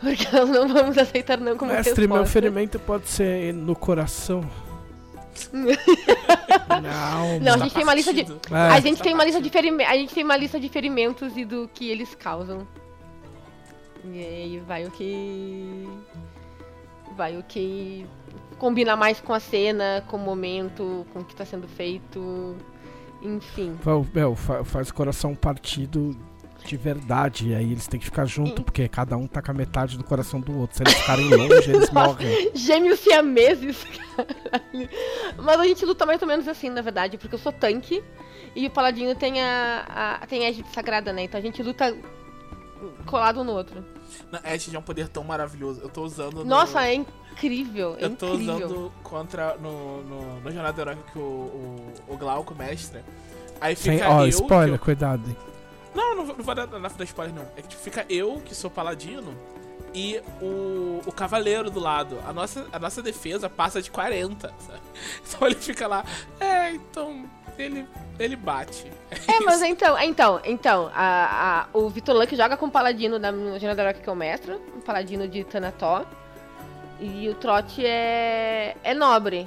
Porque 0.00 0.28
nós 0.32 0.48
não 0.48 0.68
vamos 0.68 0.96
aceitar 0.96 1.38
não 1.38 1.56
como 1.56 1.72
Mestre, 1.72 2.06
meu 2.06 2.18
resposta. 2.18 2.32
ferimento 2.32 2.78
pode 2.78 3.08
ser 3.08 3.52
no 3.52 3.74
coração. 3.74 4.48
não, 6.82 7.40
Não, 7.40 7.54
a 7.54 7.58
gente 7.58 7.74
tem 7.74 7.82
uma 7.82 7.94
lista 7.94 8.12
de. 8.12 8.22
É. 8.22 8.56
A 8.56 8.80
gente 8.80 9.02
tem 9.02 9.14
uma 9.14 9.24
lista 9.24 9.40
de 9.40 9.50
ferimentos. 9.50 9.92
A 9.92 9.96
gente 9.96 10.14
tem 10.14 10.24
uma 10.24 10.36
lista 10.36 10.60
de 10.60 10.68
ferimentos 10.68 11.36
e 11.36 11.44
do 11.44 11.68
que 11.72 11.88
eles 11.90 12.14
causam. 12.14 12.66
E 14.04 14.18
aí 14.18 14.62
vai 14.66 14.84
o 14.84 14.90
que. 14.90 15.88
Vai 17.16 17.36
o 17.36 17.42
que 17.42 18.06
combina 18.58 18.96
mais 18.96 19.20
com 19.20 19.32
a 19.32 19.40
cena, 19.40 20.04
com 20.06 20.16
o 20.16 20.20
momento, 20.20 21.06
com 21.12 21.20
o 21.20 21.24
que 21.24 21.34
tá 21.34 21.44
sendo 21.44 21.66
feito. 21.66 22.56
Enfim. 23.22 23.76
Meu, 24.14 24.34
fa- 24.36 24.64
faz 24.64 24.90
o 24.90 24.94
coração 24.94 25.34
partido 25.34 26.16
de 26.64 26.76
verdade. 26.76 27.48
E 27.50 27.54
aí 27.54 27.70
eles 27.72 27.86
têm 27.86 27.98
que 27.98 28.06
ficar 28.06 28.24
junto, 28.26 28.62
porque 28.62 28.86
cada 28.88 29.16
um 29.16 29.26
tá 29.26 29.40
com 29.42 29.50
a 29.50 29.54
metade 29.54 29.96
do 29.96 30.04
coração 30.04 30.40
do 30.40 30.56
outro. 30.58 30.76
Se 30.76 30.82
eles 30.82 30.94
ficarem 30.94 31.28
longe, 31.28 31.70
eles 31.70 31.90
morrem. 31.92 32.50
Gêmeos 32.54 33.00
siameses, 33.00 33.84
caralho. 34.16 34.88
Mas 35.38 35.60
a 35.60 35.64
gente 35.64 35.84
luta 35.84 36.04
mais 36.06 36.20
ou 36.22 36.28
menos 36.28 36.46
assim, 36.46 36.68
na 36.70 36.82
verdade, 36.82 37.16
porque 37.18 37.34
eu 37.34 37.38
sou 37.38 37.52
tanque 37.52 38.02
e 38.54 38.66
o 38.66 38.70
paladino 38.70 39.14
tem 39.14 39.40
a, 39.42 40.18
a 40.22 40.26
tem 40.26 40.44
a 40.44 40.50
égide 40.50 40.68
sagrada, 40.72 41.12
né? 41.12 41.22
Então 41.24 41.38
a 41.38 41.42
gente 41.42 41.62
luta 41.62 41.96
colado 43.06 43.40
um 43.40 43.44
no 43.44 43.52
outro. 43.52 43.84
Não, 44.30 44.40
Edge 44.44 44.74
é 44.74 44.78
um 44.78 44.82
poder 44.82 45.08
tão 45.08 45.22
maravilhoso. 45.24 45.80
Eu 45.80 45.88
tô 45.88 46.02
usando. 46.02 46.36
no- 46.38 46.44
Nossa, 46.44 46.86
é 46.86 46.94
incrível, 46.94 47.17
é 47.46 48.04
Eu 48.04 48.16
tô 48.16 48.34
incrível. 48.34 48.56
usando 48.66 48.92
contra. 49.02 49.56
No, 49.56 50.02
no, 50.02 50.40
no 50.40 50.50
Jornada 50.52 50.80
Heróica 50.80 51.18
o, 51.18 51.20
o, 51.20 51.92
o 52.08 52.16
Glauco 52.16 52.54
mestra. 52.54 53.04
Aí 53.60 53.74
fica 53.74 53.98
Sem, 53.98 54.06
ó, 54.06 54.22
eu. 54.22 54.28
spoiler, 54.28 54.78
que 54.78 54.84
cuidado. 54.84 55.22
eu- 55.28 55.48
Não, 55.94 56.16
não, 56.16 56.26
vou- 56.26 56.36
não 56.36 56.44
vou 56.44 56.54
dar, 56.54 56.66
não 56.66 56.80
vou 56.80 56.90
dar 56.90 57.04
spoiler, 57.04 57.34
não. 57.34 57.42
É 57.56 57.62
que 57.62 57.68
tipo, 57.68 57.82
fica 57.82 58.04
eu, 58.08 58.40
que 58.44 58.54
sou 58.54 58.70
paladino, 58.70 59.34
e 59.94 60.20
o, 60.40 61.00
o 61.06 61.12
cavaleiro 61.12 61.70
do 61.70 61.80
lado. 61.80 62.18
A 62.26 62.32
nossa, 62.32 62.66
a 62.72 62.78
nossa 62.78 63.02
defesa 63.02 63.48
passa 63.48 63.80
de 63.82 63.90
40, 63.90 64.52
sabe? 64.58 64.78
Então 65.26 65.46
ele 65.48 65.56
fica 65.56 65.86
lá. 65.86 66.04
É, 66.40 66.70
então. 66.72 67.24
Ele, 67.58 67.84
ele 68.20 68.36
bate. 68.36 68.86
É, 69.26 69.40
mas 69.40 69.60
então, 69.62 69.98
então, 69.98 70.40
então, 70.44 70.90
a, 70.94 71.62
a- 71.62 71.66
o 71.76 71.88
Vitor 71.88 72.14
Luck 72.14 72.34
joga 72.36 72.56
com 72.56 72.66
o 72.66 72.70
paladino 72.70 73.18
da 73.18 73.32
Jornada 73.32 73.82
Heróica 73.82 74.00
que 74.00 74.08
é 74.08 74.12
o 74.12 74.16
mestre, 74.16 74.52
o 74.52 74.80
paladino 74.82 75.26
de 75.26 75.42
Tanató. 75.44 76.04
E 77.00 77.28
o 77.28 77.34
Trote 77.34 77.84
é, 77.84 78.76
é 78.82 78.94
nobre. 78.94 79.46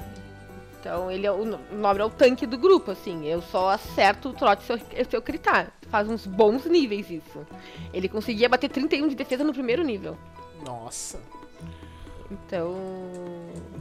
Então 0.80 1.12
ele 1.12 1.28
é 1.28 1.32
o, 1.32 1.42
o 1.44 1.76
nobre 1.76 2.02
é 2.02 2.06
o 2.06 2.10
tanque 2.10 2.46
do 2.48 2.58
grupo, 2.58 2.92
assim. 2.92 3.26
Eu 3.28 3.42
só 3.42 3.70
acerto 3.70 4.30
o 4.30 4.34
Trote 4.34 4.64
se 4.64 4.74
eu, 4.74 4.78
se 4.80 5.16
eu 5.16 5.22
gritar. 5.22 5.72
Faz 5.90 6.10
uns 6.10 6.26
bons 6.26 6.66
níveis 6.66 7.10
isso. 7.10 7.46
Ele 7.94 8.08
conseguia 8.08 8.48
bater 8.50 8.70
31 8.70 9.08
de 9.10 9.16
defesa 9.16 9.44
no 9.44 9.54
primeiro 9.54 9.84
nível. 9.84 10.18
Nossa. 10.66 11.20
Então. 12.32 12.74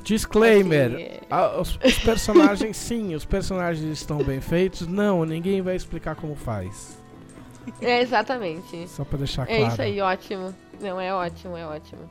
Disclaimer. 0.03 0.93
assim, 0.95 1.03
é- 1.03 1.21
Ah, 1.31 1.61
os, 1.61 1.79
os 1.85 1.99
personagens, 2.01 2.77
sim, 2.77 3.15
os 3.15 3.25
personagens 3.25 3.87
estão 3.93 4.19
bem 4.19 4.41
feitos. 4.41 4.87
Não, 4.89 5.25
ninguém 5.25 5.63
vai 5.63 5.77
explicar 5.77 6.17
como 6.17 6.35
faz. 6.35 6.99
É, 7.81 8.01
exatamente. 8.01 8.89
Só 8.89 9.05
pra 9.05 9.19
deixar 9.19 9.49
É 9.49 9.59
claro. 9.59 9.73
isso 9.73 9.83
aí, 9.83 10.01
ótimo. 10.01 10.55
Não, 10.81 11.01
é 11.01 11.15
ótimo, 11.15 11.57
é 11.57 11.65
ótimo. 11.67 12.11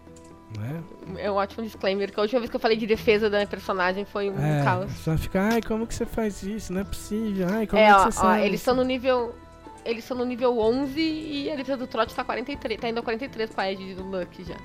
Né? 0.58 0.82
É 1.18 1.30
um 1.32 1.36
ótimo 1.36 1.64
disclaimer, 1.64 2.12
que 2.12 2.20
a 2.20 2.24
última 2.24 2.40
vez 2.40 2.50
que 2.50 2.56
eu 2.56 2.60
falei 2.60 2.76
de 2.76 2.88
defesa 2.88 3.30
da 3.30 3.46
personagem 3.46 4.04
foi 4.06 4.30
um 4.30 4.40
É, 4.40 4.64
caos. 4.64 4.92
só 5.04 5.16
fica, 5.18 5.42
ai, 5.42 5.62
como 5.62 5.86
que 5.86 5.94
você 5.94 6.06
faz 6.06 6.42
isso? 6.44 6.74
Não 6.74 6.82
é 6.82 6.84
possível. 6.84 7.48
Ai, 7.52 7.68
como 7.68 7.80
É, 7.82 7.86
é 7.86 7.88
que 7.90 7.94
ó, 7.94 8.00
você 8.00 8.20
ó, 8.20 8.22
sabe? 8.24 8.46
eles 8.46 8.60
estão 8.60 8.76
no 8.76 8.84
nível. 8.84 9.36
Eles 9.86 10.04
estão 10.04 10.18
no 10.18 10.26
nível 10.26 10.58
11 10.60 11.00
e 11.00 11.52
a 11.52 11.56
defesa 11.56 11.78
do 11.78 11.88
Trot 11.88 12.14
tá 12.14 12.24
43. 12.24 12.80
Tá 12.80 12.90
indo 12.90 13.00
a 13.00 13.04
43 13.04 13.50
com 13.54 13.62
a 13.62 13.72
Edge 13.72 13.94
do 13.96 14.04
Luck 14.04 14.44
já. 14.44 14.58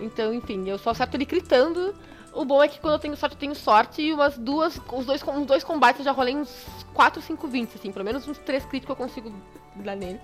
Então, 0.00 0.32
enfim, 0.32 0.68
eu 0.68 0.78
só 0.78 0.90
acerto 0.90 1.16
ele 1.16 1.24
gritando. 1.26 1.94
O 2.32 2.44
bom 2.44 2.62
é 2.62 2.66
que 2.68 2.80
quando 2.80 2.94
eu 2.94 2.98
tenho 2.98 3.14
sorte, 3.16 3.34
eu 3.34 3.38
tenho 3.40 3.54
sorte. 3.54 4.02
E 4.02 4.12
umas 4.14 4.38
duas. 4.38 4.80
Os 4.90 5.04
dois, 5.04 5.22
uns 5.22 5.46
dois 5.46 5.62
combates 5.62 5.98
eu 6.00 6.04
já 6.04 6.12
rolei 6.12 6.34
uns 6.34 6.50
4, 6.94 7.20
5, 7.20 7.46
20, 7.46 7.74
assim. 7.74 7.92
Pelo 7.92 8.04
menos 8.04 8.26
uns 8.26 8.38
3 8.38 8.64
críticos 8.64 8.90
eu 8.98 9.04
consigo 9.04 9.32
dar 9.76 9.94
nele. 9.96 10.18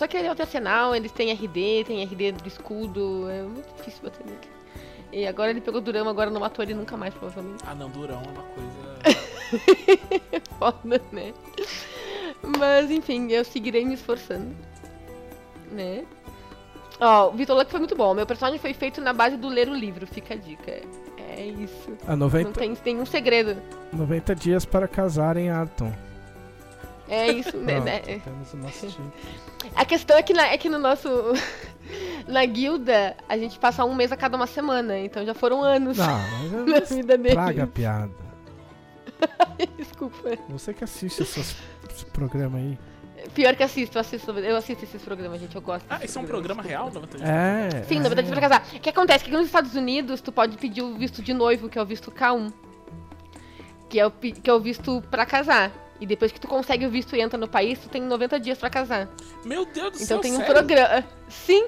Só 0.00 0.06
que 0.06 0.16
ele 0.16 0.28
é 0.28 0.32
o 0.32 0.36
arsenal, 0.40 0.96
eles 0.96 1.12
têm 1.12 1.30
RD, 1.30 1.84
tem 1.84 2.02
RD 2.02 2.32
do 2.32 2.48
escudo. 2.48 3.28
É 3.28 3.42
muito 3.42 3.68
difícil 3.76 4.02
bater 4.02 4.24
nele. 4.24 4.38
E 5.12 5.26
agora 5.26 5.50
ele 5.50 5.60
pegou 5.60 5.78
Durama, 5.78 6.10
agora 6.10 6.30
não 6.30 6.40
matou 6.40 6.62
ele 6.62 6.72
nunca 6.72 6.96
mais, 6.96 7.12
provavelmente. 7.12 7.62
Ah, 7.66 7.74
não, 7.74 7.90
durão 7.90 8.22
é 8.22 8.28
uma 8.30 8.42
coisa. 8.44 10.40
foda, 10.58 11.02
né? 11.12 11.34
Mas 12.58 12.90
enfim, 12.90 13.30
eu 13.30 13.44
seguirei 13.44 13.84
me 13.84 13.92
esforçando. 13.92 14.56
Né? 15.70 16.06
Ó, 16.98 17.28
o 17.28 17.32
Vitor 17.32 17.54
Luck 17.54 17.70
foi 17.70 17.80
muito 17.80 17.94
bom. 17.94 18.14
Meu 18.14 18.24
personagem 18.24 18.58
foi 18.58 18.72
feito 18.72 19.02
na 19.02 19.12
base 19.12 19.36
do 19.36 19.48
ler 19.48 19.68
o 19.68 19.74
livro, 19.74 20.06
fica 20.06 20.32
a 20.32 20.36
dica. 20.38 20.80
É 21.18 21.44
isso. 21.44 21.94
Há 22.06 22.12
Não 22.12 22.28
90, 22.28 22.58
tem 22.58 22.74
nenhum 22.86 23.04
segredo. 23.04 23.60
90 23.92 24.34
dias 24.34 24.64
para 24.64 24.88
casar 24.88 25.36
em 25.36 25.50
Arton. 25.50 25.92
É 27.10 27.32
isso, 27.32 27.56
né? 27.56 27.74
Pronto, 27.74 27.84
né? 27.84 28.20
temos 28.24 28.52
o 28.54 28.56
nosso 28.56 28.86
time. 28.86 29.10
A 29.74 29.84
questão 29.84 30.16
é 30.16 30.22
que, 30.22 30.32
na, 30.32 30.46
é 30.46 30.56
que 30.56 30.68
no 30.68 30.78
nosso. 30.78 31.08
na 32.28 32.44
guilda, 32.46 33.16
a 33.28 33.36
gente 33.36 33.58
passa 33.58 33.84
um 33.84 33.94
mês 33.94 34.12
a 34.12 34.16
cada 34.16 34.36
uma 34.36 34.46
semana, 34.46 34.96
então 34.98 35.26
já 35.26 35.34
foram 35.34 35.62
anos 35.62 35.98
Não, 35.98 36.06
na 36.66 36.80
mas 36.80 36.88
vida 36.88 37.18
dele. 37.18 37.34
traga 37.34 37.64
a 37.64 37.66
piada. 37.66 38.30
Desculpa. 39.76 40.30
Você 40.48 40.72
que 40.72 40.84
assiste 40.84 41.22
esses, 41.22 41.56
esse 41.90 42.06
programa 42.06 42.58
aí. 42.58 42.78
Pior 43.34 43.54
que 43.54 43.62
assisto, 43.62 43.98
eu 43.98 44.00
assisto, 44.00 44.30
eu 44.30 44.56
assisto 44.56 44.84
esses 44.84 45.02
programas, 45.02 45.40
gente. 45.40 45.54
Eu 45.54 45.60
gosto. 45.60 45.84
Ah, 45.90 46.00
isso 46.02 46.18
é 46.18 46.22
um 46.22 46.26
programa 46.26 46.62
real, 46.62 46.90
90 46.90 47.18
dias? 47.18 47.28
É. 47.28 47.84
Sim, 47.86 47.98
é. 47.98 48.00
na 48.00 48.08
verdade, 48.08 48.30
pra 48.30 48.40
casar. 48.40 48.66
O 48.74 48.80
que 48.80 48.88
acontece? 48.88 49.24
Que 49.24 49.30
nos 49.30 49.46
Estados 49.46 49.74
Unidos, 49.74 50.20
tu 50.20 50.32
pode 50.32 50.56
pedir 50.56 50.82
o 50.82 50.94
visto 50.94 51.20
de 51.20 51.34
noivo, 51.34 51.68
que 51.68 51.78
é 51.78 51.82
o 51.82 51.84
visto 51.84 52.10
K1. 52.10 52.52
Que 53.90 54.00
é 54.00 54.06
o, 54.06 54.10
que 54.10 54.48
é 54.48 54.52
o 54.54 54.60
visto 54.60 55.02
pra 55.10 55.26
casar. 55.26 55.70
E 56.00 56.06
depois 56.06 56.32
que 56.32 56.40
tu 56.40 56.48
consegue 56.48 56.86
o 56.86 56.90
visto 56.90 57.14
e 57.14 57.20
entra 57.20 57.38
no 57.38 57.46
país, 57.46 57.78
tu 57.78 57.88
tem 57.88 58.02
90 58.02 58.40
dias 58.40 58.58
pra 58.58 58.70
casar. 58.70 59.08
Meu 59.44 59.66
Deus 59.66 59.92
do 59.92 59.96
Então 59.96 60.06
céu, 60.06 60.18
tem 60.18 60.32
um 60.32 60.42
programa. 60.42 61.04
Sim! 61.28 61.66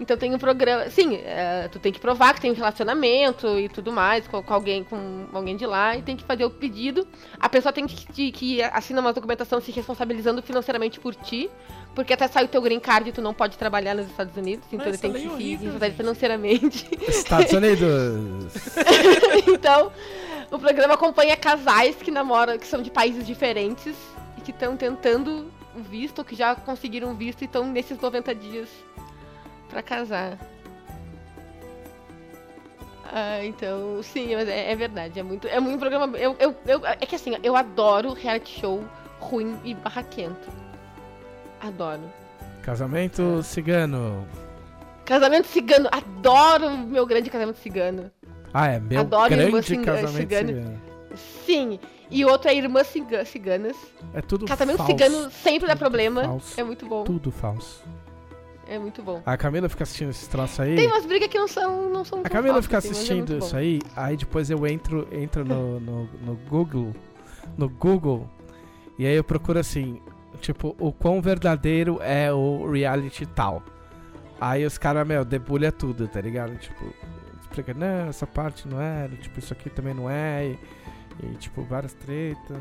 Então 0.00 0.16
tem 0.16 0.34
um 0.34 0.38
programa. 0.38 0.88
Sim, 0.88 1.16
é, 1.16 1.68
tu 1.68 1.78
tem 1.78 1.92
que 1.92 2.00
provar 2.00 2.32
que 2.32 2.40
tem 2.40 2.50
um 2.50 2.54
relacionamento 2.54 3.58
e 3.58 3.68
tudo 3.68 3.92
mais 3.92 4.26
com, 4.26 4.42
com 4.42 4.54
alguém, 4.54 4.82
com 4.82 5.26
alguém 5.30 5.56
de 5.56 5.66
lá, 5.66 5.94
e 5.94 6.02
tem 6.02 6.16
que 6.16 6.24
fazer 6.24 6.44
o 6.44 6.50
pedido. 6.50 7.06
A 7.38 7.48
pessoa 7.50 7.70
tem 7.70 7.86
que, 7.86 8.06
que, 8.06 8.32
que 8.32 8.62
assinar 8.62 9.04
uma 9.04 9.12
documentação 9.12 9.60
se 9.60 9.70
responsabilizando 9.70 10.42
financeiramente 10.42 10.98
por 10.98 11.14
ti. 11.14 11.50
Porque 11.94 12.12
até 12.12 12.28
sai 12.28 12.44
o 12.44 12.48
teu 12.48 12.62
green 12.62 12.80
card 12.80 13.10
e 13.10 13.12
tu 13.12 13.20
não 13.20 13.34
pode 13.34 13.58
trabalhar 13.58 13.94
nos 13.94 14.06
Estados 14.06 14.36
Unidos, 14.36 14.64
então 14.72 14.86
Mas 14.86 15.02
ele 15.02 15.12
tem 15.12 15.12
que 15.12 15.18
é 15.18 15.20
se 15.20 15.26
responsabilizar 15.26 15.92
financeiramente. 15.92 16.88
Estados 17.08 17.52
Unidos. 17.52 18.54
então, 19.48 19.92
o 20.50 20.58
programa 20.58 20.94
acompanha 20.94 21.36
casais 21.36 21.96
que 21.96 22.10
namoram, 22.10 22.58
que 22.58 22.66
são 22.66 22.82
de 22.82 22.90
países 22.90 23.26
diferentes 23.26 23.96
e 24.36 24.40
que 24.40 24.50
estão 24.50 24.76
tentando 24.76 25.50
o 25.76 25.80
visto, 25.82 26.18
ou 26.20 26.24
que 26.24 26.34
já 26.34 26.54
conseguiram 26.54 27.14
visto 27.14 27.42
e 27.42 27.44
estão 27.44 27.64
nesses 27.66 27.98
90 27.98 28.34
dias 28.34 28.68
pra 29.68 29.82
casar. 29.82 30.36
Ah, 33.12 33.44
então, 33.44 34.00
sim, 34.02 34.34
mas 34.36 34.48
é, 34.48 34.70
é 34.70 34.76
verdade. 34.76 35.18
É 35.18 35.22
muito, 35.22 35.46
é 35.48 35.58
muito 35.58 35.78
programa. 35.80 36.16
Eu, 36.16 36.36
eu, 36.38 36.54
eu- 36.66 36.86
é 36.86 36.94
que 36.96 37.16
assim, 37.16 37.36
eu 37.42 37.56
adoro 37.56 38.12
reality 38.12 38.60
show 38.60 38.84
ruim 39.18 39.58
e 39.64 39.74
barraquento. 39.74 40.48
Adoro. 41.60 42.02
Casamento 42.62 43.42
cigano. 43.42 44.26
Casamento 45.04 45.48
cigano, 45.48 45.88
adoro 45.90 46.70
meu 46.70 47.04
grande 47.04 47.28
casamento 47.30 47.56
cigano. 47.58 48.10
Ah, 48.52 48.66
é 48.68 48.80
meu 48.80 49.00
Adoro 49.00 49.30
grande 49.30 49.52
casamento 49.52 49.66
cigano. 49.66 50.08
cigano. 50.08 50.80
Sim. 51.46 51.78
E 52.10 52.24
outro 52.24 52.50
é 52.50 52.54
Irmã 52.56 52.82
Ciga- 52.82 53.24
Ciganas. 53.24 53.76
É 54.12 54.20
tudo 54.20 54.44
Casamento 54.46 54.78
falso. 54.78 54.92
cigano 54.92 55.30
sempre 55.30 55.68
dá 55.68 55.76
problema. 55.76 56.24
falso. 56.24 56.60
É 56.60 56.64
muito 56.64 56.86
bom. 56.86 57.04
Tudo 57.04 57.30
falso. 57.30 57.82
É 58.66 58.78
muito 58.78 59.02
bom. 59.02 59.20
A 59.26 59.36
Camila 59.36 59.68
fica 59.68 59.82
assistindo 59.82 60.10
esses 60.10 60.26
troços 60.28 60.60
aí. 60.60 60.76
Tem 60.76 60.86
umas 60.86 61.04
brigas 61.04 61.28
que 61.28 61.38
não 61.38 61.48
são. 61.48 61.90
Não 61.90 62.04
são 62.04 62.20
A 62.20 62.28
Camila 62.28 62.54
falsas, 62.54 62.64
fica 62.66 62.78
assim, 62.78 62.88
é 62.88 62.90
assistindo 62.92 63.28
muito 63.30 63.44
isso 63.44 63.52
bom. 63.52 63.56
aí, 63.58 63.80
aí 63.96 64.16
depois 64.16 64.50
eu 64.50 64.66
entro, 64.66 65.08
entro 65.12 65.44
no, 65.44 65.80
no, 65.80 66.04
no 66.24 66.34
Google, 66.48 66.92
no 67.56 67.68
Google, 67.68 68.28
e 68.98 69.06
aí 69.06 69.14
eu 69.16 69.24
procuro 69.24 69.58
assim, 69.58 70.00
tipo, 70.40 70.74
o 70.78 70.92
quão 70.92 71.20
verdadeiro 71.20 71.98
é 72.00 72.32
o 72.32 72.70
reality 72.70 73.26
tal. 73.26 73.62
Aí 74.40 74.64
os 74.64 74.78
caras, 74.78 75.06
meu, 75.06 75.24
debulha 75.24 75.70
tudo, 75.72 76.06
tá 76.08 76.20
ligado? 76.20 76.56
Tipo, 76.56 76.84
explica, 77.50 77.74
não, 77.74 78.08
essa 78.08 78.26
parte 78.26 78.68
não 78.68 78.80
era, 78.80 79.14
tipo, 79.16 79.38
isso 79.38 79.52
aqui 79.52 79.68
também 79.68 79.92
não 79.92 80.08
é, 80.08 80.46
e, 80.46 80.58
e, 81.24 81.34
tipo, 81.36 81.62
várias 81.64 81.92
tretas. 81.92 82.58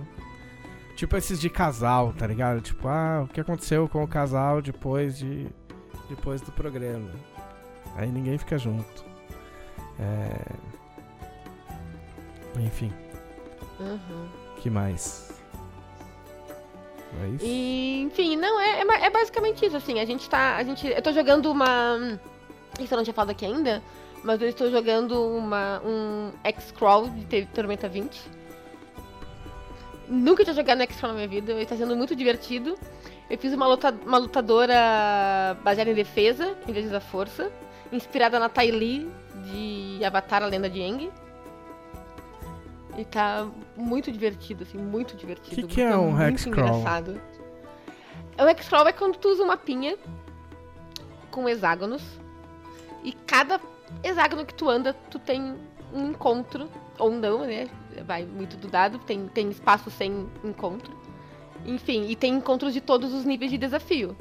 Tipo 0.96 1.16
esses 1.16 1.40
de 1.40 1.50
casal, 1.50 2.12
tá 2.12 2.28
ligado? 2.28 2.60
Tipo, 2.60 2.88
ah, 2.90 3.22
o 3.24 3.28
que 3.28 3.40
aconteceu 3.40 3.88
com 3.88 4.04
o 4.04 4.08
casal 4.08 4.62
depois 4.62 5.18
de 5.18 5.48
depois 6.10 6.42
do 6.42 6.52
programa. 6.52 7.10
Aí 7.96 8.12
ninguém 8.12 8.38
fica 8.38 8.58
junto. 8.58 9.06
É... 9.98 10.56
Enfim, 12.60 12.92
Uhum. 13.80 14.28
que 14.58 14.70
mais? 14.70 15.32
É 17.24 17.28
isso? 17.30 17.46
E, 17.46 18.02
enfim, 18.02 18.36
não, 18.36 18.60
é, 18.60 18.82
é, 18.82 19.06
é 19.06 19.10
basicamente 19.10 19.66
isso, 19.66 19.78
assim, 19.78 20.00
a 20.00 20.06
gente 20.06 20.30
tá. 20.30 20.58
A 20.58 20.64
gente, 20.64 20.86
eu 20.86 21.02
tô 21.02 21.14
jogando 21.14 21.50
uma. 21.50 22.20
Isso 22.80 22.94
eu 22.94 22.98
não 22.98 23.04
tinha 23.04 23.14
falado 23.14 23.30
aqui 23.32 23.46
ainda, 23.46 23.82
mas 24.24 24.42
eu 24.42 24.50
estou 24.50 24.70
jogando 24.70 25.14
uma, 25.36 25.82
um 25.84 26.32
X-Crawl 26.44 27.10
de 27.10 27.46
Tormenta 27.48 27.88
20. 27.88 28.20
Nunca 30.08 30.44
tinha 30.44 30.56
jogado 30.56 30.78
no 30.78 30.84
X-Crawl 30.84 31.14
na 31.14 31.18
minha 31.18 31.28
vida, 31.28 31.54
está 31.62 31.76
sendo 31.76 31.96
muito 31.96 32.16
divertido. 32.16 32.76
Eu 33.30 33.38
fiz 33.38 33.54
uma, 33.54 33.68
luta, 33.68 33.96
uma 34.06 34.18
lutadora 34.18 34.76
baseada 35.64 35.92
em 35.92 35.94
defesa, 35.94 36.58
em 36.68 36.74
vez 36.74 36.90
da 36.90 37.00
força, 37.00 37.52
inspirada 37.92 38.40
na 38.40 38.50
Tai 38.50 38.72
de 38.72 40.02
Avatar, 40.04 40.44
a 40.44 40.48
Lenda 40.48 40.70
de 40.70 40.82
Aang. 40.82 41.12
E 42.98 43.06
tá 43.06 43.48
muito 43.78 44.12
divertido, 44.12 44.64
assim, 44.64 44.78
muito 44.78 45.16
divertido. 45.16 45.68
Que 45.68 45.76
que 45.76 45.82
é 45.82 45.96
um 45.96 46.12
muito 46.12 46.34
Hexcrawl? 46.34 46.80
engraçado. 46.80 47.22
O 48.38 48.50
Hexcrawl 48.50 48.88
é 48.88 48.92
quando 48.92 49.16
tu 49.18 49.30
usa 49.30 49.44
uma 49.44 49.56
pinha 49.56 49.96
com 51.30 51.48
hexágonos 51.48 52.02
e 53.04 53.14
cada 53.14 53.60
hexágono 54.04 54.46
que 54.46 54.54
tu 54.54 54.70
anda, 54.70 54.94
tu 54.94 55.20
tem 55.20 55.56
um 55.94 56.10
encontro, 56.10 56.70
ou 56.98 57.12
não, 57.12 57.46
né? 57.46 57.68
Vai 58.06 58.26
muito 58.26 58.58
do 58.58 58.68
dado, 58.68 59.00
tem, 59.00 59.28
tem 59.28 59.50
espaço 59.50 59.90
sem 59.90 60.28
encontro. 60.44 60.92
Enfim, 61.66 62.08
e 62.10 62.16
tem 62.16 62.34
encontros 62.34 62.74
de 62.74 62.82
todos 62.82 63.14
os 63.14 63.26
níveis 63.26 63.52
de 63.52 63.58
desafio. 63.58 64.16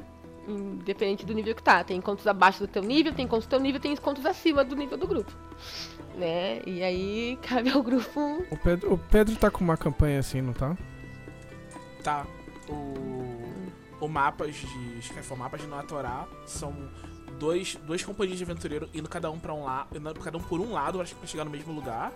Independente 0.47 1.25
do 1.25 1.33
nível 1.33 1.53
que 1.53 1.61
tá. 1.61 1.83
Tem 1.83 1.97
encontros 1.97 2.27
abaixo 2.27 2.59
do 2.59 2.67
teu 2.67 2.81
nível, 2.81 3.13
tem 3.13 3.25
encontros 3.25 3.45
do 3.47 3.49
teu 3.49 3.59
nível, 3.59 3.79
tem 3.79 3.93
encontros 3.93 4.25
acima 4.25 4.63
do 4.63 4.75
nível 4.75 4.97
do 4.97 5.07
grupo. 5.07 5.31
Né? 6.15 6.61
E 6.65 6.81
aí 6.81 7.39
cabe 7.43 7.69
ao 7.69 7.83
grupo. 7.83 8.43
O 8.51 8.57
Pedro, 8.57 8.93
o 8.93 8.97
Pedro 8.97 9.35
tá 9.35 9.49
com 9.51 9.63
uma 9.63 9.77
campanha 9.77 10.19
assim, 10.19 10.41
não 10.41 10.53
tá? 10.53 10.75
Tá. 12.03 12.25
O, 12.67 14.05
o 14.05 14.07
mapas 14.07 14.55
de. 14.55 14.97
Acho 14.97 15.13
que 15.13 15.21
foi 15.21 15.37
mapas 15.37 15.61
de 15.61 15.67
Noatorá 15.67 16.27
são 16.45 16.73
dois, 17.29 17.75
duas 17.85 18.03
companhias 18.03 18.37
de 18.37 18.43
aventureiro 18.43 18.89
indo 18.93 19.07
cada 19.09 19.29
um 19.31 19.39
para 19.39 19.53
um 19.53 19.63
lado. 19.63 19.89
Cada 20.23 20.37
um 20.37 20.41
por 20.41 20.59
um 20.59 20.71
lado, 20.71 21.01
acho 21.01 21.13
que 21.13 21.19
pra 21.19 21.27
chegar 21.27 21.43
no 21.45 21.51
mesmo 21.51 21.73
lugar. 21.73 22.11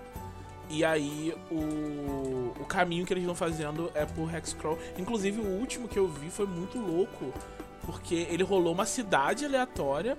E 0.69 0.83
aí 0.83 1.35
o, 1.51 2.53
o 2.59 2.65
caminho 2.65 3.05
que 3.05 3.13
eles 3.13 3.23
vão 3.25 3.35
fazendo 3.35 3.91
é 3.93 4.05
por 4.05 4.33
Hexcrawl. 4.33 4.77
Inclusive 4.97 5.39
o 5.41 5.45
último 5.45 5.87
que 5.87 5.97
eu 5.99 6.07
vi 6.07 6.29
foi 6.29 6.45
muito 6.47 6.79
louco. 6.79 7.33
Porque 7.85 8.15
ele 8.29 8.43
rolou 8.43 8.73
uma 8.73 8.85
cidade 8.85 9.45
aleatória. 9.45 10.17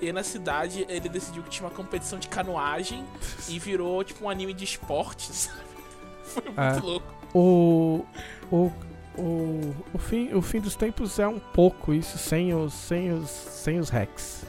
E 0.00 0.12
na 0.12 0.24
cidade 0.24 0.84
ele 0.88 1.08
decidiu 1.08 1.42
que 1.44 1.50
tinha 1.50 1.66
uma 1.68 1.74
competição 1.74 2.18
de 2.18 2.28
canoagem. 2.28 3.04
e 3.48 3.58
virou 3.58 4.02
tipo 4.02 4.24
um 4.24 4.28
anime 4.28 4.52
de 4.52 4.64
esportes. 4.64 5.48
Foi 6.24 6.42
muito 6.44 6.60
É. 6.60 6.80
louco. 6.80 7.14
O. 7.32 8.04
O. 8.50 8.72
O, 9.16 9.74
o, 9.92 9.98
fim, 9.98 10.32
o 10.34 10.42
fim 10.42 10.60
dos 10.60 10.74
tempos 10.74 11.18
é 11.18 11.28
um 11.28 11.38
pouco 11.38 11.94
isso 11.94 12.18
sem 12.18 12.52
os, 12.52 12.72
sem 12.74 13.12
os, 13.12 13.30
sem 13.30 13.78
os 13.78 13.88
hacks. 13.88 14.44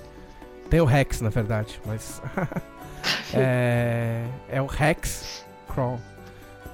Tem 0.69 0.81
o 0.81 0.85
Rex, 0.85 1.21
na 1.21 1.29
verdade, 1.29 1.79
mas. 1.85 2.21
é. 3.33 4.25
É 4.49 4.61
o 4.61 4.65
Rex 4.65 5.45
Crawl. 5.71 5.99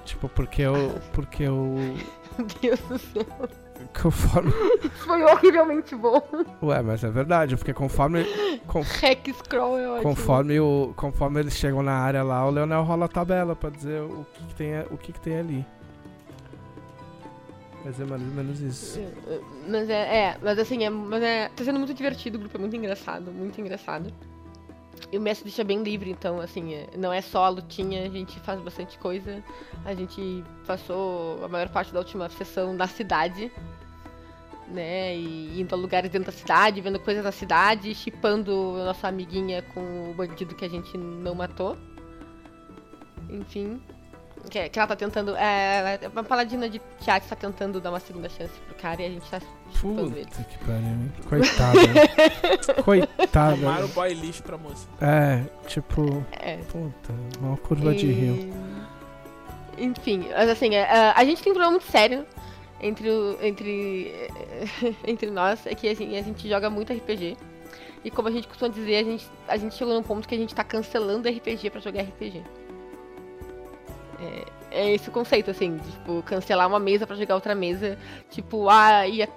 Tipo, 0.05 0.29
porque 0.29 0.61
eu. 0.61 0.95
Porque 1.11 1.43
eu. 1.43 1.55
Meu 2.37 2.47
Deus 2.61 2.79
do 2.81 2.97
céu. 2.97 3.25
Conforme. 4.01 4.51
Foi 5.05 5.21
horrivelmente 5.23 5.95
bom. 5.95 6.21
Ué, 6.61 6.81
mas 6.81 7.03
é 7.03 7.09
verdade, 7.09 7.57
porque 7.57 7.73
conforme. 7.73 8.23
con- 8.67 8.81
Hexcrawl 9.03 9.77
é 9.77 9.89
ótimo. 9.89 10.03
conforme, 10.03 10.59
o, 10.59 10.93
conforme 10.95 11.39
eles 11.41 11.55
chegam 11.55 11.83
na 11.83 11.93
área 11.93 12.23
lá, 12.23 12.45
o 12.45 12.51
Leonel 12.51 12.83
rola 12.83 13.05
a 13.05 13.09
tabela 13.09 13.55
pra 13.55 13.69
dizer 13.69 14.01
o 14.01 14.25
que, 14.33 14.43
que 14.45 14.55
tem, 14.55 14.79
o 14.91 14.97
que, 14.97 15.11
que 15.13 15.19
tem 15.19 15.37
ali. 15.37 15.65
Mas 17.83 17.99
é 17.99 18.05
mais 18.05 18.21
ou 18.21 18.27
menos 18.27 18.61
isso. 18.61 18.99
Mas 19.67 19.89
é, 19.89 20.25
é, 20.25 20.37
mas 20.41 20.59
assim, 20.59 20.83
é, 20.83 20.89
mas 20.89 21.23
é, 21.23 21.49
tá 21.49 21.63
sendo 21.63 21.79
muito 21.79 21.93
divertido, 21.93 22.37
o 22.37 22.41
grupo 22.41 22.57
é 22.57 22.59
muito 22.59 22.75
engraçado, 22.75 23.31
muito 23.31 23.59
engraçado. 23.59 24.13
E 25.11 25.17
o 25.17 25.21
mestre 25.21 25.45
deixa 25.45 25.63
bem 25.63 25.81
livre, 25.81 26.11
então, 26.11 26.39
assim, 26.39 26.73
é, 26.73 26.89
não 26.97 27.11
é 27.11 27.21
só 27.21 27.45
a 27.45 27.49
lutinha, 27.49 28.05
a 28.05 28.09
gente 28.09 28.39
faz 28.41 28.61
bastante 28.61 28.97
coisa. 28.99 29.43
A 29.83 29.93
gente 29.93 30.43
passou 30.65 31.43
a 31.43 31.47
maior 31.47 31.69
parte 31.69 31.91
da 31.91 31.99
última 31.99 32.29
sessão 32.29 32.73
na 32.73 32.87
cidade, 32.87 33.51
né? 34.67 35.15
E 35.15 35.59
indo 35.59 35.73
a 35.73 35.77
lugares 35.77 36.09
dentro 36.09 36.31
da 36.31 36.37
cidade, 36.37 36.81
vendo 36.81 36.99
coisas 36.99 37.23
na 37.23 37.31
cidade, 37.31 37.95
chipando 37.95 38.77
a 38.79 38.85
nossa 38.85 39.07
amiguinha 39.07 39.61
com 39.73 40.11
o 40.11 40.13
bandido 40.13 40.55
que 40.55 40.65
a 40.65 40.69
gente 40.69 40.97
não 40.97 41.33
matou. 41.33 41.77
Enfim. 43.29 43.81
Que, 44.49 44.69
que 44.69 44.79
ela 44.79 44.87
tá 44.87 44.95
tentando. 44.95 45.35
É, 45.35 45.99
uma 46.11 46.23
paladina 46.23 46.67
de 46.69 46.81
teatro 46.99 47.29
tá 47.29 47.35
tentando 47.35 47.79
dar 47.79 47.89
uma 47.91 47.99
segunda 47.99 48.27
chance 48.29 48.53
pro 48.67 48.75
cara 48.75 49.01
e 49.01 49.05
a 49.05 49.09
gente 49.09 49.29
tá 49.29 49.39
chipando 49.71 50.17
ele. 50.17 50.25
Puta 50.25 50.43
que 50.43 50.57
pariu? 50.59 51.11
Coitada. 51.29 52.81
Coitada. 52.83 53.55
Tomaram 53.57 53.85
o 53.85 53.89
boy 53.89 54.13
lixo 54.13 54.43
pra 54.43 54.57
moça. 54.57 54.87
É, 55.01 55.43
tipo, 55.67 56.25
É. 56.31 56.57
puta, 56.57 57.13
uma 57.39 57.55
curva 57.57 57.93
de 57.93 58.07
rio. 58.11 58.51
E- 59.77 59.83
Enfim, 59.85 60.27
mas 60.35 60.49
assim, 60.49 60.75
é, 60.75 60.83
a, 60.83 61.13
a 61.17 61.23
gente 61.25 61.41
tem 61.41 61.51
um 61.51 61.55
problema 61.55 61.71
muito 61.79 61.89
sério 61.91 62.25
entre, 62.81 63.09
o- 63.09 63.37
entre, 63.41 64.11
entre 65.07 65.29
nós, 65.31 65.65
é 65.65 65.73
que 65.75 65.87
assim, 65.87 66.17
a 66.17 66.21
gente 66.21 66.47
joga 66.49 66.69
muito 66.69 66.91
RPG. 66.93 67.37
E 68.03 68.09
como 68.09 68.27
a 68.27 68.31
gente 68.31 68.47
costuma 68.47 68.69
dizer, 68.71 68.95
a 68.97 69.03
gente, 69.03 69.27
a 69.47 69.57
gente 69.57 69.75
chegou 69.75 69.93
num 69.93 70.01
ponto 70.03 70.27
que 70.27 70.33
a 70.33 70.37
gente 70.37 70.53
tá 70.55 70.63
cancelando 70.63 71.29
RPG 71.29 71.69
pra 71.69 71.79
jogar 71.79 72.01
RPG. 72.01 72.41
É, 74.21 74.45
é 74.73 74.93
esse 74.93 75.09
conceito, 75.09 75.49
assim, 75.51 75.77
de, 75.77 75.91
tipo, 75.91 76.21
cancelar 76.23 76.67
uma 76.67 76.79
mesa 76.79 77.05
pra 77.07 77.15
jogar 77.15 77.35
outra 77.35 77.55
mesa. 77.55 77.97
Tipo, 78.29 78.69
ah, 78.69 79.05
ia. 79.07 79.27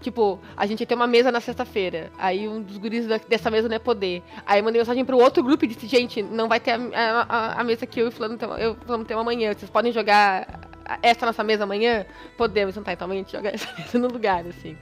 Tipo, 0.00 0.38
a 0.56 0.64
gente 0.66 0.80
ia 0.80 0.86
ter 0.86 0.94
uma 0.94 1.06
mesa 1.06 1.30
na 1.32 1.40
sexta-feira. 1.40 2.10
Aí 2.16 2.48
um 2.48 2.62
dos 2.62 2.76
guris 2.78 3.06
da- 3.06 3.18
dessa 3.18 3.50
mesa 3.50 3.68
não 3.68 3.74
ia 3.74 3.80
poder. 3.80 4.22
Aí 4.46 4.62
mandei 4.62 4.80
mensagem 4.80 5.04
pro 5.04 5.18
outro 5.18 5.42
grupo 5.42 5.64
e 5.64 5.68
disse, 5.68 5.86
gente, 5.86 6.22
não 6.22 6.48
vai 6.48 6.60
ter 6.60 6.70
a, 6.72 7.26
a- 7.28 7.60
a- 7.60 7.64
mesa 7.64 7.86
que 7.86 8.00
eu 8.00 8.08
e 8.08 8.10
fulano 8.10 8.38
tem- 8.38 9.16
amanhã. 9.18 9.52
Vocês 9.52 9.70
podem 9.70 9.92
jogar 9.92 10.60
essa 11.02 11.26
nossa 11.26 11.42
mesa 11.42 11.64
amanhã? 11.64 12.06
Podemos, 12.38 12.74
então 12.74 12.84
tá, 12.84 12.92
então 12.92 13.04
amanhã 13.06 13.20
a 13.20 13.24
gente 13.24 13.32
joga 13.32 13.50
essa 13.54 13.68
mesa 13.76 13.98
no 13.98 14.08
lugar, 14.08 14.46
assim. 14.46 14.76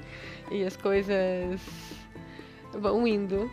E 0.51 0.63
as 0.65 0.77
coisas 0.77 1.61
vão 2.73 3.07
indo. 3.07 3.51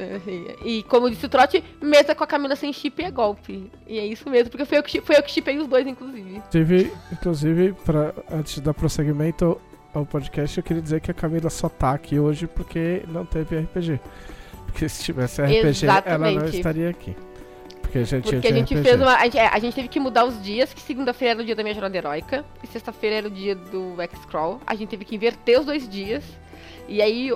E, 0.64 0.82
como 0.84 1.10
disse 1.10 1.26
o 1.26 1.28
Trote, 1.28 1.62
meta 1.80 2.14
com 2.14 2.24
a 2.24 2.26
Camila 2.26 2.56
sem 2.56 2.72
chip 2.72 3.02
é 3.02 3.10
golpe. 3.10 3.70
E 3.86 3.98
é 3.98 4.06
isso 4.06 4.28
mesmo, 4.28 4.50
porque 4.50 4.64
foi 4.64 4.78
eu 4.78 4.82
que, 4.82 5.00
foi 5.00 5.16
eu 5.16 5.22
que 5.22 5.30
chipei 5.30 5.58
os 5.58 5.66
dois, 5.66 5.86
inclusive. 5.86 6.42
Tive, 6.50 6.92
inclusive, 7.12 7.72
pra, 7.84 8.12
antes 8.30 8.54
de 8.54 8.60
dar 8.60 8.74
prosseguimento 8.74 9.60
ao 9.94 10.06
podcast, 10.06 10.58
eu 10.58 10.62
queria 10.64 10.82
dizer 10.82 11.00
que 11.00 11.10
a 11.10 11.14
Camila 11.14 11.50
só 11.50 11.68
tá 11.68 11.92
aqui 11.92 12.18
hoje 12.18 12.46
porque 12.46 13.02
não 13.08 13.24
teve 13.24 13.58
RPG. 13.58 14.00
Porque 14.66 14.88
se 14.88 15.02
tivesse 15.02 15.42
RPG, 15.42 15.86
ela 15.86 16.18
não 16.18 16.28
Exatamente. 16.28 16.56
estaria 16.56 16.90
aqui. 16.90 17.16
Porque 17.80 17.98
a 17.98 18.04
gente 18.04 18.22
Porque 18.22 18.46
a 18.46 18.52
gente 18.52 18.74
RPG. 18.74 18.88
fez 18.88 19.00
uma. 19.00 19.16
A 19.16 19.24
gente, 19.24 19.38
a 19.38 19.58
gente 19.58 19.74
teve 19.74 19.88
que 19.88 19.98
mudar 19.98 20.24
os 20.24 20.40
dias, 20.40 20.72
que 20.72 20.80
segunda-feira 20.80 21.32
era 21.32 21.42
o 21.42 21.44
dia 21.44 21.56
da 21.56 21.62
minha 21.64 21.74
jornada 21.74 21.96
heróica, 21.96 22.44
e 22.62 22.66
sexta-feira 22.68 23.16
era 23.16 23.26
o 23.26 23.30
dia 23.30 23.56
do 23.56 24.00
X-Crawl. 24.00 24.60
A 24.64 24.76
gente 24.76 24.90
teve 24.90 25.04
que 25.04 25.16
inverter 25.16 25.58
os 25.58 25.66
dois 25.66 25.88
dias. 25.88 26.22
E 26.90 27.00
aí, 27.00 27.30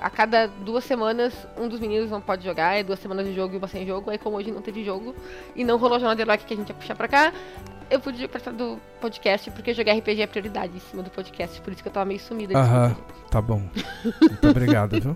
a 0.00 0.10
cada 0.10 0.48
duas 0.48 0.82
semanas, 0.82 1.32
um 1.56 1.68
dos 1.68 1.78
meninos 1.78 2.10
não 2.10 2.20
pode 2.20 2.44
jogar, 2.44 2.76
é 2.76 2.82
duas 2.82 2.98
semanas 2.98 3.24
de 3.24 3.32
jogo 3.32 3.54
e 3.54 3.58
uma 3.58 3.68
sem 3.68 3.86
jogo. 3.86 4.10
Aí, 4.10 4.18
como 4.18 4.36
hoje 4.36 4.50
não 4.50 4.60
teve 4.60 4.82
jogo 4.82 5.14
e 5.54 5.62
não 5.62 5.78
rolou 5.78 5.96
a 5.96 6.00
jornada 6.00 6.20
heróica 6.20 6.44
que 6.44 6.52
a 6.52 6.56
gente 6.56 6.68
ia 6.68 6.74
puxar 6.74 6.96
pra 6.96 7.06
cá, 7.06 7.32
eu 7.88 8.00
pude 8.00 8.26
participar 8.26 8.56
do 8.56 8.80
podcast, 9.00 9.48
porque 9.52 9.72
jogar 9.72 9.94
RPG 9.94 10.22
é 10.22 10.26
prioridade 10.26 10.76
em 10.76 10.80
cima 10.80 11.00
do 11.00 11.10
podcast. 11.10 11.60
Por 11.60 11.72
isso 11.72 11.80
que 11.80 11.88
eu 11.88 11.92
tava 11.92 12.06
meio 12.06 12.18
sumida. 12.18 12.58
Aham. 12.58 12.96
Tá 13.30 13.40
bom. 13.40 13.62
Muito 14.20 14.48
obrigado, 14.48 15.00
viu? 15.00 15.14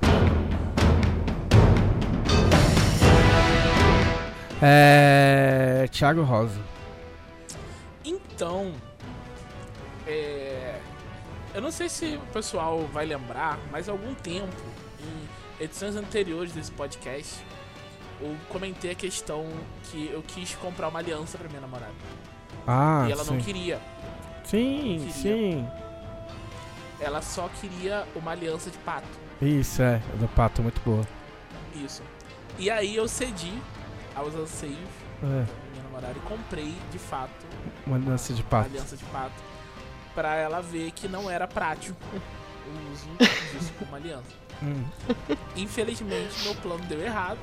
É. 4.62 5.88
Thiago 5.90 6.22
Rosa. 6.22 6.60
Então, 8.04 8.72
é, 10.06 10.65
eu 11.56 11.62
não 11.62 11.70
sei 11.70 11.88
se 11.88 12.16
o 12.16 12.32
pessoal 12.32 12.80
vai 12.92 13.06
lembrar, 13.06 13.58
mas 13.72 13.88
algum 13.88 14.14
tempo, 14.14 14.54
em 15.00 15.64
edições 15.64 15.96
anteriores 15.96 16.52
desse 16.52 16.70
podcast, 16.70 17.34
eu 18.20 18.36
comentei 18.48 18.90
a 18.90 18.94
questão 18.94 19.46
que 19.84 20.10
eu 20.12 20.22
quis 20.22 20.54
comprar 20.56 20.88
uma 20.88 20.98
aliança 20.98 21.38
pra 21.38 21.48
minha 21.48 21.60
namorada. 21.62 21.94
Ah, 22.66 23.06
e 23.08 23.12
ela 23.12 23.24
sim. 23.24 23.30
não 23.34 23.40
queria. 23.40 23.80
Sim, 24.44 24.98
queria. 24.98 25.12
sim. 25.12 25.68
Ela 27.00 27.20
só 27.22 27.48
queria 27.60 28.06
uma 28.14 28.32
aliança 28.32 28.70
de 28.70 28.78
pato. 28.78 29.08
Isso, 29.40 29.82
é. 29.82 30.00
Do 30.18 30.28
pato, 30.28 30.62
muito 30.62 30.80
boa. 30.82 31.06
Isso. 31.74 32.02
E 32.58 32.70
aí 32.70 32.96
eu 32.96 33.06
cedi 33.08 33.52
aos 34.14 34.34
anseios 34.34 34.78
É, 35.22 35.26
da 35.26 35.70
minha 35.72 35.82
namorada 35.84 36.14
e 36.16 36.20
comprei, 36.28 36.74
de 36.90 36.98
fato, 36.98 37.46
uma 37.86 37.96
aliança 37.96 38.32
de 38.32 38.42
pato. 38.42 38.68
aliança 38.70 38.96
de 38.96 39.04
pato. 39.06 39.34
Pra 40.16 40.34
ela 40.34 40.60
ver 40.60 40.90
que 40.92 41.06
não 41.06 41.30
era 41.30 41.46
prático 41.46 41.94
o 42.66 42.92
uso 42.92 43.06
disso 43.52 43.72
como 43.78 43.94
aliança. 43.94 44.32
Hum. 44.62 44.82
Infelizmente, 45.54 46.42
meu 46.42 46.54
plano 46.56 46.82
deu 46.86 47.00
errado. 47.02 47.38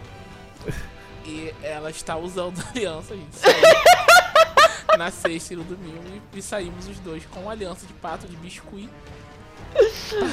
E 1.23 1.53
ela 1.61 1.89
está 1.89 2.17
usando 2.17 2.59
a 2.59 2.69
aliança, 2.71 3.13
a 3.13 3.17
gente 3.17 3.35
saiu 3.35 4.97
na 4.97 5.09
sexta 5.11 5.53
e 5.53 5.57
no 5.57 5.63
domingo 5.63 6.01
e, 6.33 6.39
e 6.39 6.41
saímos 6.41 6.87
os 6.87 6.99
dois 6.99 7.25
com 7.27 7.49
aliança 7.49 7.85
de 7.85 7.93
pato 7.93 8.27
de 8.27 8.35
biscuit 8.35 8.89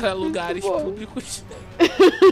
para 0.01 0.13
lugares 0.13 0.65
públicos 0.65 1.45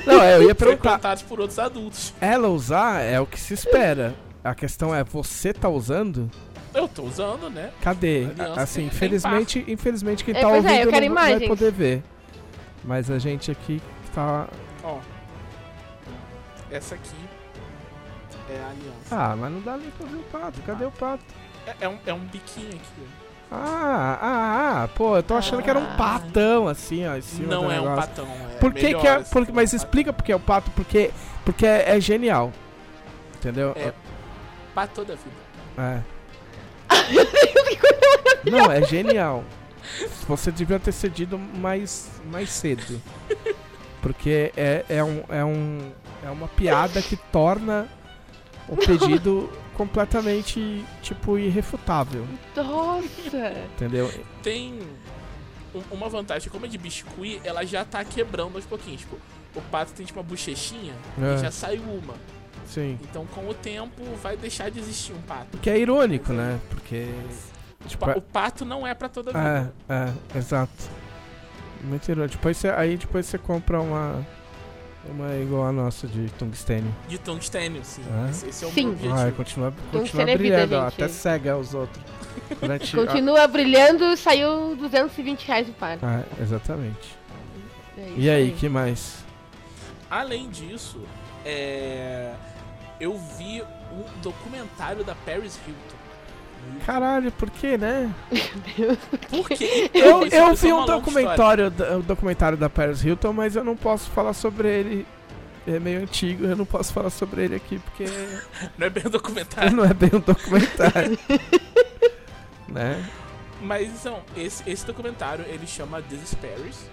Não, 0.06 0.22
é, 0.22 0.36
eu 0.36 0.42
ia 0.42 0.54
perguntar. 0.54 1.00
por 1.28 1.40
outros 1.40 1.58
adultos. 1.58 2.12
Ela 2.20 2.48
usar 2.48 3.00
é 3.02 3.20
o 3.20 3.26
que 3.26 3.38
se 3.38 3.54
espera. 3.54 4.14
A 4.42 4.54
questão 4.54 4.94
é, 4.94 5.04
você 5.04 5.52
tá 5.52 5.68
usando? 5.68 6.30
Eu 6.74 6.86
tô 6.88 7.02
usando, 7.04 7.48
né? 7.50 7.70
Cadê? 7.82 8.26
Aliança 8.38 8.60
Assim, 8.60 8.86
infelizmente, 8.86 9.64
infelizmente 9.68 10.24
quem 10.24 10.34
É, 10.36 10.40
tá 10.40 10.48
é, 10.48 10.50
eu 10.50 10.56
ouvindo 10.56 10.90
quero 10.90 11.06
não 11.06 11.14
vai 11.14 11.30
imagens. 11.32 11.48
poder 11.48 11.72
ver. 11.72 12.02
Mas 12.84 13.10
a 13.10 13.18
gente 13.18 13.50
aqui 13.50 13.82
tá. 14.14 14.46
Ó. 14.84 14.98
Essa 16.70 16.94
aqui 16.94 17.16
é 18.50 18.60
a 18.62 18.66
aliança. 18.68 19.10
Ah, 19.32 19.36
mas 19.36 19.52
não 19.52 19.60
dá 19.60 19.76
nem 19.76 19.90
pra 19.90 20.06
ver 20.06 20.16
o 20.16 20.22
pato. 20.24 20.60
Cadê 20.62 20.84
o 20.84 20.90
pato? 20.90 21.24
É, 21.66 21.74
é 21.80 21.88
um, 21.88 21.98
é 22.06 22.12
um 22.12 22.20
biquinho 22.20 22.68
aqui. 22.68 23.02
ó. 23.50 23.54
Ah, 23.56 24.18
ah, 24.20 24.82
ah, 24.84 24.88
pô, 24.88 25.16
eu 25.16 25.22
tô 25.22 25.34
achando 25.34 25.62
que 25.62 25.70
era 25.70 25.78
um 25.78 25.84
Ah. 25.92 25.96
patão, 25.96 26.68
assim, 26.68 27.06
ó, 27.06 27.16
em 27.16 27.22
cima 27.22 27.48
Não 27.54 27.64
do 27.64 27.72
é 27.72 27.80
um 27.80 27.96
patão. 27.96 28.26
É 28.54 28.58
Por 28.58 28.74
que 28.74 28.92
que 28.94 29.06
é. 29.06 29.14
assim, 29.16 29.30
Por, 29.32 29.38
é 29.48 29.50
um 29.50 29.54
mas 29.54 29.70
patão. 29.70 29.76
explica 29.86 30.12
porque 30.12 30.30
é 30.32 30.36
o 30.36 30.40
pato, 30.40 30.70
porque, 30.72 31.10
porque 31.46 31.64
é, 31.66 31.96
é 31.96 32.00
genial. 32.00 32.52
Entendeu? 33.36 33.72
É. 33.74 33.92
Pato 34.74 35.02
da 35.04 35.14
vida. 35.14 35.30
É. 35.78 36.17
Não, 38.50 38.70
é 38.70 38.82
genial. 38.84 39.44
Você 40.26 40.50
devia 40.52 40.78
ter 40.78 40.92
cedido 40.92 41.38
mais, 41.38 42.10
mais 42.30 42.50
cedo. 42.50 43.00
Porque 44.02 44.52
é, 44.56 44.84
é, 44.88 45.02
um, 45.04 45.24
é, 45.28 45.44
um, 45.44 45.92
é 46.24 46.30
uma 46.30 46.46
piada 46.48 47.02
que 47.02 47.16
torna 47.16 47.88
o 48.68 48.76
pedido 48.76 49.50
completamente, 49.74 50.84
tipo, 51.02 51.38
irrefutável. 51.38 52.26
Nossa! 52.54 53.54
Entendeu? 53.74 54.12
tem 54.42 54.78
um- 55.74 55.82
uma 55.94 56.08
vantagem, 56.08 56.50
como 56.50 56.64
é 56.66 56.68
de 56.68 56.78
biscuit, 56.78 57.40
ela 57.44 57.64
já 57.64 57.84
tá 57.84 58.04
quebrando 58.04 58.56
aos 58.56 58.64
pouquinhos. 58.64 59.00
Tipo, 59.00 59.16
o 59.54 59.60
pato 59.62 59.92
tem 59.92 60.04
tipo 60.06 60.18
uma 60.18 60.24
bochechinha 60.24 60.94
É. 61.20 61.34
e 61.34 61.38
já 61.38 61.50
saiu 61.50 61.82
uma. 61.82 62.14
Sim. 62.68 62.98
Então 63.02 63.24
com 63.26 63.48
o 63.48 63.54
tempo 63.54 64.02
vai 64.22 64.36
deixar 64.36 64.70
de 64.70 64.78
existir 64.78 65.12
um 65.12 65.20
pato. 65.22 65.56
Que 65.58 65.70
é 65.70 65.78
irônico, 65.78 66.32
né? 66.32 66.58
Porque. 66.70 67.06
Tipo, 67.86 68.10
é- 68.10 68.16
o 68.16 68.20
pato 68.20 68.64
não 68.64 68.86
é 68.86 68.92
pra 68.94 69.08
toda 69.08 69.30
a 69.36 69.40
É, 69.42 69.60
vida. 69.60 69.74
é, 69.88 70.38
exato. 70.38 70.72
Muito 71.84 72.08
irônico. 72.10 72.36
Depois 72.36 72.56
você, 72.56 72.68
aí 72.68 72.96
depois 72.96 73.26
você 73.26 73.38
compra 73.38 73.80
uma. 73.80 74.24
Uma 75.08 75.34
igual 75.36 75.64
a 75.66 75.72
nossa 75.72 76.06
de 76.06 76.28
tungstênio. 76.32 76.94
De 77.08 77.16
tungstênio, 77.18 77.82
sim. 77.82 78.02
É. 78.26 78.30
Esse, 78.30 78.48
esse 78.48 78.64
é 78.64 78.68
o 78.68 78.70
Sim. 78.72 78.82
meu 78.82 78.90
objetivo. 78.92 79.14
Vai, 79.16 79.32
continua, 79.32 79.70
continua 79.70 80.00
Tungstênio 80.02 80.34
é 80.34 80.36
vida, 80.36 80.38
brilhando, 80.66 80.74
ó, 80.76 80.90
gente. 80.90 81.02
até 81.02 81.08
cega 81.08 81.56
os 81.56 81.72
outros. 81.72 82.04
Durante, 82.60 82.94
Continua 82.96 83.46
brilhando, 83.46 84.14
saiu 84.18 84.76
220 84.76 85.46
reais 85.46 85.68
o 85.68 85.72
par. 85.72 85.98
ah, 86.02 86.22
exatamente. 86.42 87.16
É 87.96 88.00
E 88.16 88.20
isso 88.26 88.30
aí, 88.30 88.50
que 88.58 88.68
mais? 88.68 89.24
Além 90.10 90.50
disso, 90.50 91.00
é... 91.44 92.34
eu 93.00 93.16
vi 93.38 93.62
um 93.92 94.20
documentário 94.22 95.04
da 95.04 95.14
Paris 95.14 95.58
Hilton. 95.66 95.98
Caralho, 96.84 97.30
por 97.32 97.48
que, 97.50 97.78
né? 97.78 98.12
Porque 99.30 99.90
Eu, 99.94 100.26
isso- 100.26 100.36
eu 100.36 100.52
isso 100.52 100.66
é 100.66 100.68
vi 100.68 100.72
um 100.74 100.84
documentário, 100.84 101.70
da- 101.70 101.96
um 101.96 102.00
documentário 102.00 102.58
da 102.58 102.68
Paris 102.68 103.02
Hilton, 103.04 103.32
mas 103.32 103.56
eu 103.56 103.64
não 103.64 103.76
posso 103.76 104.10
falar 104.10 104.32
sobre 104.34 104.68
ele. 104.68 105.06
É 105.66 105.78
meio 105.78 106.00
antigo, 106.00 106.44
eu 106.46 106.56
não 106.56 106.64
posso 106.64 106.92
falar 106.92 107.10
sobre 107.10 107.44
ele 107.44 107.54
aqui 107.54 107.78
porque. 107.78 108.04
Não 108.78 108.86
é 108.86 108.90
bem 108.90 109.02
um 109.06 109.10
documentário. 109.10 109.70
não 109.76 109.84
é 109.84 109.92
bem 109.92 110.10
um 110.14 110.20
documentário. 110.20 111.18
né? 112.68 113.04
Mas 113.60 113.88
então, 113.88 114.22
esse, 114.36 114.68
esse 114.68 114.86
documentário 114.86 115.44
ele 115.46 115.66
chama 115.66 116.00
This 116.02 116.22
is 116.22 116.34
Paris. 116.34 116.90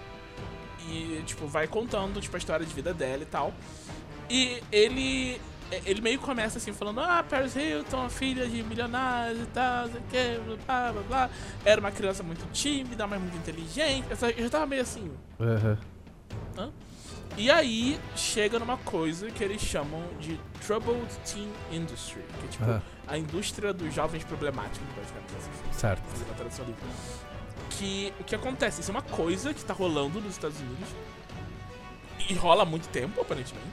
E, 0.88 1.22
tipo, 1.26 1.46
vai 1.46 1.66
contando 1.66 2.20
tipo, 2.20 2.36
a 2.36 2.38
história 2.38 2.64
de 2.66 2.72
vida 2.74 2.92
dela 2.94 3.22
e 3.22 3.26
tal. 3.26 3.52
E 4.28 4.62
ele. 4.70 5.40
Ele 5.84 6.00
meio 6.00 6.18
começa 6.20 6.58
assim, 6.58 6.72
falando: 6.72 7.00
Ah, 7.00 7.24
Paris 7.28 7.56
Hilton, 7.56 8.08
filha 8.08 8.46
de 8.48 8.62
milionários 8.62 9.42
e 9.42 9.46
tal, 9.46 9.86
não 9.88 9.92
sei 9.92 10.00
o 10.00 10.04
que, 10.04 10.56
blá 10.66 10.92
blá 10.92 11.02
blá. 11.02 11.30
Era 11.64 11.80
uma 11.80 11.90
criança 11.90 12.22
muito 12.22 12.46
tímida, 12.52 13.06
mas 13.06 13.20
muito 13.20 13.36
inteligente. 13.36 14.06
Eu 14.36 14.44
já 14.44 14.50
tava 14.50 14.66
meio 14.66 14.82
assim. 14.82 15.10
Aham. 15.40 15.78
E 17.36 17.50
aí 17.50 18.00
chega 18.16 18.58
numa 18.58 18.78
coisa 18.78 19.30
que 19.30 19.44
eles 19.44 19.60
chamam 19.60 20.02
de 20.18 20.40
Troubled 20.66 21.06
Teen 21.30 21.50
Industry, 21.70 22.22
que 22.40 22.46
é 22.46 22.48
tipo 22.48 22.64
Aham. 22.64 22.82
a 23.06 23.18
indústria 23.18 23.74
dos 23.74 23.92
jovens 23.94 24.24
problemáticos, 24.24 24.88
praticamente 24.94 25.34
assim 25.36 25.50
Certo. 25.78 26.02
uma 26.24 26.34
tradução 26.34 26.64
livre. 26.64 26.80
Que 27.70 28.12
o 28.20 28.24
que 28.24 28.34
acontece? 28.34 28.80
Isso 28.80 28.90
é 28.90 28.94
uma 28.94 29.02
coisa 29.02 29.52
que 29.52 29.62
tá 29.62 29.74
rolando 29.74 30.18
nos 30.20 30.30
Estados 30.32 30.58
Unidos. 30.58 30.88
E 32.28 32.34
rola 32.34 32.62
há 32.62 32.66
muito 32.66 32.88
tempo, 32.88 33.20
aparentemente? 33.20 33.66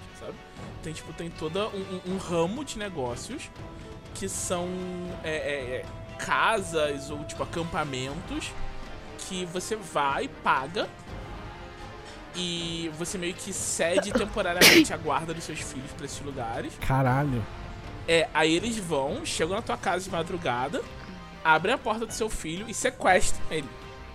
Tem, 0.84 0.94
tipo, 0.94 1.12
tem 1.14 1.30
todo 1.30 1.60
um, 1.70 2.12
um- 2.12 2.14
um 2.14 2.18
ramo 2.18 2.64
de 2.64 2.78
negócios 2.78 3.50
que 4.14 4.28
são 4.30 4.68
é, 5.24 5.30
é, 5.32 5.76
é, 5.78 5.86
casas 6.20 7.10
ou, 7.10 7.24
tipo, 7.24 7.42
acampamentos 7.42 8.52
que 9.18 9.46
você 9.46 9.76
vai, 9.76 10.28
paga 10.44 10.88
e 12.36 12.92
você 12.98 13.18
meio 13.18 13.34
que 13.34 13.54
cede 13.54 14.12
temporariamente 14.14 14.94
a 14.94 14.98
guarda 14.98 15.34
dos 15.34 15.44
seus 15.44 15.60
filhos 15.60 15.92
pra 15.92 16.06
esses 16.06 16.20
lugares. 16.22 16.74
Caralho. 16.86 17.44
É, 18.08 18.28
aí 18.34 18.54
eles 18.56 18.78
vão, 18.78 19.26
chegam 19.26 19.56
na 19.56 19.62
tua 19.62 19.78
casa 19.78 20.04
de 20.04 20.10
madrugada, 20.12 20.82
abrem 21.44 21.74
a 21.74 21.78
porta 21.78 22.06
do 22.06 22.12
seu 22.14 22.30
filho 22.30 22.66
e 22.68 22.74
sequestram 22.74 23.46
ele. 23.50 23.70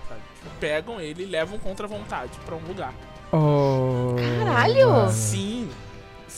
sabe? 0.08 0.20
Tipo, 0.36 0.50
pegam 0.60 1.00
ele 1.00 1.22
e 1.22 1.26
levam 1.26 1.58
contra 1.58 1.86
a 1.86 1.88
vontade 1.88 2.32
pra 2.44 2.54
um 2.54 2.60
lugar. 2.66 2.92
Oh, 3.32 4.14
Caralho! 4.44 5.10
Sim, 5.10 5.70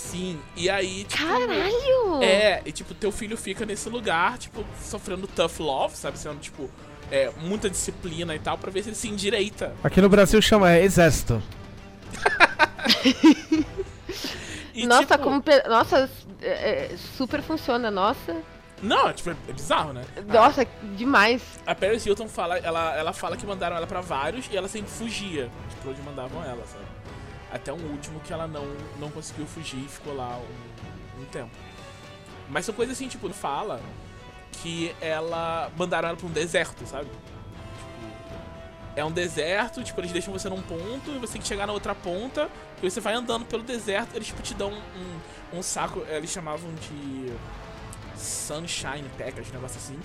sim. 0.01 0.39
E 0.57 0.69
aí, 0.71 1.05
tipo. 1.05 1.23
Caralho! 1.25 2.23
É, 2.23 2.63
e 2.65 2.73
tipo, 2.73 2.95
teu 2.95 3.13
filho 3.13 3.37
fica 3.37 3.65
nesse 3.67 3.89
lugar, 3.89 4.39
tipo, 4.39 4.65
sofrendo 4.83 5.27
tough 5.29 5.61
love, 5.61 5.97
sabe? 5.97 6.19
Sendo, 6.19 6.39
tipo, 6.41 6.71
é, 7.11 7.31
muita 7.41 7.69
disciplina 7.71 8.35
e 8.35 8.39
tal, 8.39 8.57
pra 8.59 8.71
ver 8.71 8.83
se 8.83 8.89
ele 8.91 8.97
se 8.97 9.09
endireita. 9.09 9.75
Aqui 9.85 10.01
no 10.01 10.09
Brasil 10.09 10.41
chama 10.43 10.71
é, 10.73 10.83
exército. 10.83 11.43
E, 14.73 14.87
nossa, 14.87 15.03
tipo, 15.05 15.19
como. 15.19 15.43
pe- 15.43 15.63
Nossa, 15.69 16.09
é, 16.41 16.93
é, 16.93 16.97
super 16.97 17.43
funciona, 17.43 17.91
nossa. 17.91 18.37
Não, 18.83 19.13
tipo, 19.13 19.31
é 19.31 19.53
bizarro, 19.53 19.93
né? 19.93 20.03
Nossa, 20.27 20.67
demais. 20.97 21.43
A 21.67 21.75
Paris 21.75 22.07
Hilton 22.07 22.29
fala, 22.29 22.57
ela, 22.59 22.97
ela 22.97 23.13
fala 23.13 23.37
que 23.37 23.45
mandaram 23.45 23.77
ela 23.77 23.87
pra 23.87 24.01
vários 24.01 24.47
e 24.51 24.57
ela 24.57 24.69
sempre 24.69 24.91
fugia 24.91 25.51
de 25.69 25.77
pra 25.77 25.91
onde 25.91 26.01
mandavam 26.03 26.43
ela, 26.45 26.65
sabe? 26.67 26.85
Até 27.53 27.73
um 27.73 27.91
último 27.91 28.21
que 28.21 28.33
ela 28.33 28.47
não, 28.47 28.65
não 28.99 29.11
conseguiu 29.11 29.47
fugir 29.47 29.85
e 29.85 29.89
ficou 29.89 30.15
lá 30.15 30.39
um, 30.39 31.23
um 31.23 31.25
tempo. 31.27 31.51
Mas 32.49 32.65
são 32.65 32.75
coisas 32.75 32.97
assim, 32.97 33.09
tipo, 33.09 33.29
fala 33.33 33.81
que 34.53 34.95
ela 35.01 35.71
mandaram 35.77 36.09
ela 36.09 36.17
pra 36.17 36.27
um 36.27 36.31
deserto, 36.31 36.87
sabe? 36.87 37.07
Tipo, 37.07 37.31
é 38.97 39.05
um 39.05 39.11
deserto, 39.11 39.83
tipo, 39.83 40.01
eles 40.01 40.13
deixam 40.13 40.33
você 40.33 40.49
num 40.49 40.61
ponto 40.63 41.11
e 41.11 41.19
você 41.19 41.35
tem 41.35 41.43
que 41.43 41.49
chegar 41.49 41.67
na 41.67 41.73
outra 41.73 41.95
ponta 41.95 42.51
e 42.83 42.91
você 42.91 43.01
vai 43.01 43.15
andando 43.15 43.45
pelo 43.47 43.63
deserto, 43.63 44.15
eles 44.15 44.29
tipo, 44.29 44.43
te 44.43 44.55
dão 44.55 44.73
um, 44.73 45.59
um 45.59 45.63
saco, 45.63 46.05
eles 46.09 46.31
chamavam 46.31 46.71
de 46.75 47.33
Sunshine 48.17 49.09
Package, 49.17 49.51
um 49.51 49.55
negócio 49.55 49.79
assim. 49.79 49.99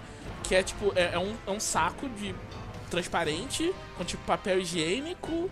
Que 0.44 0.56
é 0.56 0.64
tipo, 0.64 0.94
é, 0.96 1.14
é 1.14 1.20
um, 1.20 1.36
é 1.48 1.52
um 1.52 1.60
saco 1.60 2.08
de 2.10 2.36
transparente 2.90 3.74
com 3.98 4.04
tipo 4.04 4.24
papel 4.26 4.60
higiênico 4.60 5.50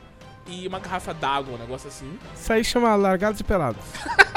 e 0.48 0.68
uma 0.68 0.80
garrafa 0.80 1.14
d'água, 1.14 1.56
um 1.56 1.58
negócio 1.58 1.88
assim. 1.88 2.18
Isso 2.36 2.52
aí 2.52 2.64
chama 2.64 2.96
Largados 2.96 3.40
e 3.40 3.44
Pelados. 3.44 3.84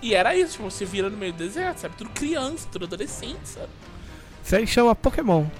E 0.00 0.14
era 0.14 0.34
isso, 0.36 0.52
tipo, 0.52 0.70
você 0.70 0.84
vira 0.84 1.10
no 1.10 1.16
meio 1.16 1.32
do 1.32 1.38
deserto, 1.38 1.78
sabe? 1.78 1.96
Tudo 1.96 2.10
criança, 2.10 2.68
tudo 2.70 2.84
adolescente, 2.84 3.40
sabe? 3.44 3.68
Isso 4.44 4.54
aí 4.54 4.64
chama 4.66 4.94
Pokémon. 4.94 5.46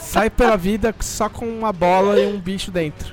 Sai 0.00 0.30
pela 0.30 0.56
vida 0.56 0.94
só 1.00 1.28
com 1.28 1.46
uma 1.46 1.72
bola 1.72 2.18
e 2.18 2.26
um 2.26 2.40
bicho 2.40 2.70
dentro. 2.70 3.12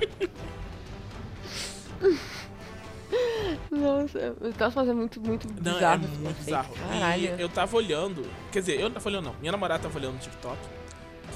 Nossa, 3.71 4.35
nossa, 4.59 4.75
mas 4.75 4.89
é 4.89 4.93
muito, 4.93 5.21
muito 5.21 5.47
Não, 5.47 5.73
bizarro. 5.73 6.03
é 6.03 6.07
muito 6.07 6.37
bizarro. 6.43 6.73
Caralho. 6.75 7.23
E 7.23 7.41
eu 7.41 7.49
tava 7.49 7.77
olhando, 7.77 8.25
quer 8.51 8.59
dizer, 8.59 8.79
eu 8.79 8.83
não 8.89 8.91
tava 8.91 9.09
olhando 9.09 9.25
não, 9.25 9.35
minha 9.39 9.51
namorada 9.51 9.83
tava 9.83 9.97
olhando 9.97 10.13
no 10.13 10.19
TikTok, 10.19 10.57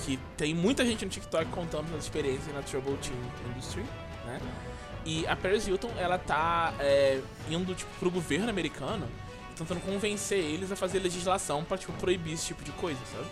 que 0.05 0.17
tem 0.37 0.53
muita 0.53 0.85
gente 0.85 1.03
no 1.05 1.11
TikTok 1.11 1.45
contando 1.51 1.87
suas 1.89 2.03
experiências 2.03 2.53
na 2.53 2.61
Trouble 2.61 2.97
Team 2.97 3.17
Industry, 3.51 3.83
né? 4.25 4.39
E 5.05 5.27
a 5.27 5.35
Paris 5.35 5.67
Hilton, 5.67 5.91
ela 5.97 6.17
tá 6.17 6.73
é, 6.79 7.19
indo, 7.49 7.75
tipo, 7.75 7.89
pro 7.99 8.09
governo 8.09 8.49
americano, 8.49 9.07
tentando 9.55 9.81
convencer 9.81 10.39
eles 10.39 10.71
a 10.71 10.75
fazer 10.75 10.99
legislação 10.99 11.63
pra, 11.63 11.77
tipo, 11.77 11.91
proibir 11.93 12.33
esse 12.33 12.47
tipo 12.47 12.63
de 12.63 12.71
coisa, 12.71 12.99
sabe? 13.11 13.25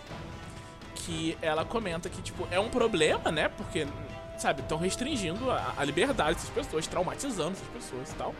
Que 0.94 1.36
ela 1.40 1.64
comenta 1.64 2.08
que, 2.08 2.20
tipo, 2.22 2.46
é 2.50 2.60
um 2.60 2.68
problema, 2.68 3.30
né? 3.32 3.48
Porque, 3.48 3.86
sabe, 4.38 4.60
estão 4.62 4.78
restringindo 4.78 5.50
a, 5.50 5.74
a 5.78 5.84
liberdade 5.84 6.34
dessas 6.34 6.50
pessoas, 6.50 6.86
traumatizando 6.86 7.52
essas 7.52 7.68
pessoas 7.68 8.10
e 8.10 8.14
tal. 8.14 8.34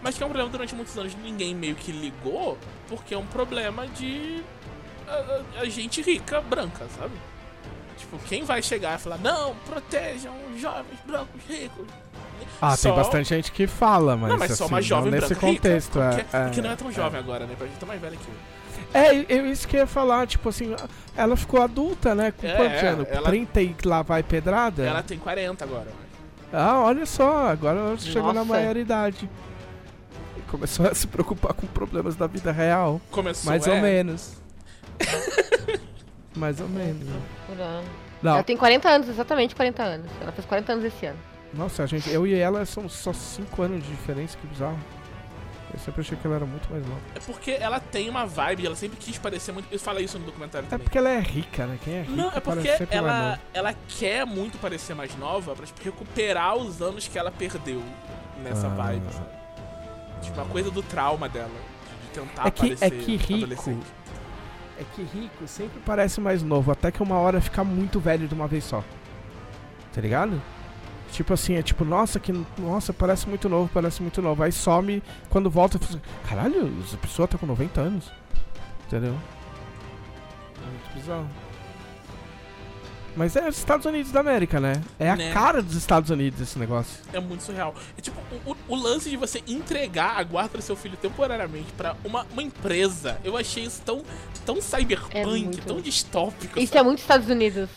Mas 0.00 0.16
que 0.16 0.22
é 0.22 0.26
um 0.26 0.28
problema 0.28 0.48
durante 0.50 0.74
muitos 0.76 0.96
anos 0.96 1.12
ninguém 1.16 1.54
meio 1.56 1.74
que 1.74 1.90
ligou, 1.90 2.56
porque 2.88 3.12
é 3.12 3.18
um 3.18 3.26
problema 3.26 3.86
de 3.88 4.42
a, 5.08 5.12
a- 5.58 5.60
a 5.62 5.64
gente 5.68 6.00
rica 6.00 6.40
branca, 6.40 6.86
sabe? 6.96 7.14
Tipo, 8.10 8.18
quem 8.26 8.42
vai 8.42 8.62
chegar 8.62 8.98
e 8.98 9.02
falar, 9.02 9.18
não, 9.18 9.54
protejam 9.66 10.32
os 10.54 10.60
jovens 10.60 10.98
brancos 11.06 11.42
ricos. 11.48 11.84
Ah, 12.60 12.74
Só- 12.76 12.88
tem 12.88 12.96
bastante 12.96 13.28
gente 13.28 13.52
que 13.52 13.66
fala, 13.66 14.16
mas, 14.16 14.30
não, 14.30 14.38
mas 14.38 14.52
só 14.56 14.64
assim, 14.64 14.72
uma 14.74 14.80
jovem 14.82 15.10
nesse 15.12 15.34
contexto. 15.34 15.98
rica. 16.00 16.14
é, 16.20 16.24
que, 16.24 16.36
é, 16.36 16.50
que 16.50 16.62
não 16.62 16.70
é 16.70 16.76
tão 16.76 16.90
jovem 16.90 17.20
agora, 17.20 17.44
né? 17.46 17.54
Pra 17.56 17.66
gente 17.66 17.76
tá 17.78 17.86
mais 17.86 18.00
velha 18.00 18.16
que 18.16 18.26
eu. 18.28 18.34
É, 18.94 19.26
eu 19.28 19.46
isso 19.46 19.68
que 19.68 19.76
eu 19.76 19.80
ia 19.80 19.86
falar, 19.86 20.26
tipo 20.26 20.48
assim, 20.48 20.74
ela 21.14 21.36
ficou 21.36 21.60
adulta, 21.60 22.14
né? 22.14 22.30
Com 22.32 22.46
É, 22.46 22.56
quantos 22.56 22.82
anos? 22.82 23.06
ela- 23.10 23.28
30 23.28 23.60
e 23.60 23.76
lá 23.84 24.00
vai 24.02 24.22
pedrada? 24.22 24.82
Ela 24.84 25.02
tem 25.02 25.18
40 25.18 25.64
agora. 25.64 25.88
Ah, 26.50 26.80
olha 26.80 27.04
só, 27.04 27.48
agora 27.48 27.78
ela 27.78 27.98
chegou 27.98 28.32
na 28.32 28.44
maioridade. 28.44 29.28
E 30.38 30.40
começou 30.50 30.86
a 30.86 30.94
se 30.94 31.06
preocupar 31.06 31.52
com 31.52 31.66
problemas 31.66 32.16
da 32.16 32.26
vida 32.26 32.50
real. 32.50 33.00
Começou, 33.10 33.50
Mais 33.50 33.66
é, 33.66 33.70
ou 33.70 33.80
menos. 33.82 34.32
Mais 36.38 36.60
ou 36.60 36.68
menos. 36.68 37.04
né? 37.06 37.20
Por 37.46 37.60
ano. 37.60 37.88
Não, 38.22 38.32
Ela 38.32 38.42
tem 38.42 38.56
40 38.56 38.88
anos, 38.88 39.08
exatamente 39.08 39.54
40 39.54 39.82
anos. 39.82 40.10
Ela 40.20 40.32
fez 40.32 40.46
40 40.46 40.72
anos 40.72 40.84
esse 40.84 41.06
ano. 41.06 41.18
nossa, 41.54 41.82
a 41.82 41.86
gente, 41.86 42.10
eu 42.10 42.26
e 42.26 42.34
ela 42.34 42.64
são 42.66 42.88
só 42.88 43.12
5 43.12 43.62
anos 43.62 43.82
de 43.82 43.88
diferença, 43.90 44.36
que 44.38 44.46
bizarro. 44.46 44.78
Eu 45.72 45.78
sempre 45.78 46.00
achei 46.00 46.16
que 46.16 46.26
ela 46.26 46.36
era 46.36 46.46
muito 46.46 46.68
mais 46.70 46.82
nova. 46.86 47.00
É 47.14 47.20
porque 47.20 47.50
ela 47.60 47.78
tem 47.78 48.08
uma 48.08 48.24
vibe, 48.24 48.66
ela 48.66 48.74
sempre 48.74 48.96
quis 48.96 49.18
parecer 49.18 49.52
muito. 49.52 49.68
Eu 49.70 49.78
falo 49.78 50.00
isso 50.00 50.18
no 50.18 50.24
documentário 50.24 50.66
É 50.66 50.70
também. 50.70 50.82
porque 50.84 50.96
ela 50.96 51.10
é 51.10 51.20
rica, 51.20 51.66
né? 51.66 51.78
Quem 51.84 51.94
é 51.94 52.00
rico 52.00 52.12
Não, 52.16 52.28
é 52.32 52.40
porque 52.40 52.68
ela, 52.90 53.38
ela 53.52 53.74
quer 53.98 54.24
muito 54.24 54.56
parecer 54.58 54.94
mais 54.94 55.14
nova 55.16 55.54
pra 55.54 55.66
tipo, 55.66 55.82
recuperar 55.84 56.56
os 56.56 56.80
anos 56.80 57.06
que 57.06 57.18
ela 57.18 57.30
perdeu 57.30 57.82
nessa 58.42 58.66
Ah. 58.66 58.70
vibe, 58.70 59.12
sabe? 59.12 59.26
Tipo, 60.22 60.40
a 60.40 60.44
coisa 60.46 60.70
do 60.70 60.82
trauma 60.82 61.28
dela. 61.28 61.50
De 62.02 62.08
tentar 62.20 62.46
É 62.46 62.50
que- 62.50 62.72
é 62.72 62.76
parecer 62.76 62.90
que 63.04 63.16
rico- 63.16 63.34
adolescente. 63.44 63.86
É 64.78 64.84
que 64.94 65.02
rico 65.02 65.46
sempre 65.46 65.80
parece 65.84 66.20
mais 66.20 66.42
novo, 66.42 66.70
até 66.70 66.92
que 66.92 67.02
uma 67.02 67.16
hora 67.16 67.40
fica 67.40 67.64
muito 67.64 67.98
velho 67.98 68.28
de 68.28 68.34
uma 68.34 68.46
vez 68.46 68.64
só. 68.64 68.84
Tá 69.92 70.00
ligado? 70.00 70.40
Tipo 71.10 71.34
assim, 71.34 71.54
é 71.54 71.62
tipo, 71.62 71.84
nossa, 71.84 72.20
que. 72.20 72.32
Nossa, 72.58 72.92
parece 72.92 73.28
muito 73.28 73.48
novo, 73.48 73.68
parece 73.72 74.02
muito 74.02 74.20
novo. 74.22 74.42
Aí 74.42 74.52
some, 74.52 75.02
quando 75.28 75.50
volta, 75.50 75.78
fica, 75.78 76.00
caralho, 76.28 76.72
essa 76.84 76.96
pessoa 76.96 77.26
tá 77.26 77.36
com 77.38 77.46
90 77.46 77.80
anos. 77.80 78.12
Entendeu? 78.86 79.16
É 80.56 80.70
muito 80.70 80.94
bizarro. 80.94 81.28
Mas 83.18 83.34
é 83.34 83.48
os 83.48 83.58
Estados 83.58 83.84
Unidos 83.84 84.12
da 84.12 84.20
América, 84.20 84.60
né? 84.60 84.80
É 84.98 85.10
a 85.10 85.16
Né? 85.16 85.32
cara 85.32 85.60
dos 85.60 85.74
Estados 85.74 86.08
Unidos 86.08 86.40
esse 86.40 86.56
negócio. 86.58 87.00
É 87.12 87.18
muito 87.18 87.42
surreal. 87.42 87.74
É 87.96 88.00
tipo, 88.00 88.16
o, 88.46 88.56
o 88.68 88.76
lance 88.76 89.10
de 89.10 89.16
você 89.16 89.42
entregar 89.46 90.16
a 90.18 90.22
guarda 90.22 90.56
do 90.58 90.62
seu 90.62 90.76
filho 90.76 90.96
temporariamente 90.96 91.72
pra 91.76 91.96
uma, 92.04 92.24
uma 92.32 92.42
empresa, 92.42 93.18
eu 93.24 93.36
achei 93.36 93.64
isso 93.64 93.82
tão, 93.84 94.02
tão 94.46 94.62
cyberpunk, 94.62 95.16
É 95.18 95.26
muito. 95.26 95.66
tão 95.66 95.80
distópico. 95.80 96.58
Isso 96.60 96.68
sabe? 96.72 96.78
é 96.78 96.82
muito 96.84 97.00
Estados 97.00 97.28
Unidos. 97.28 97.68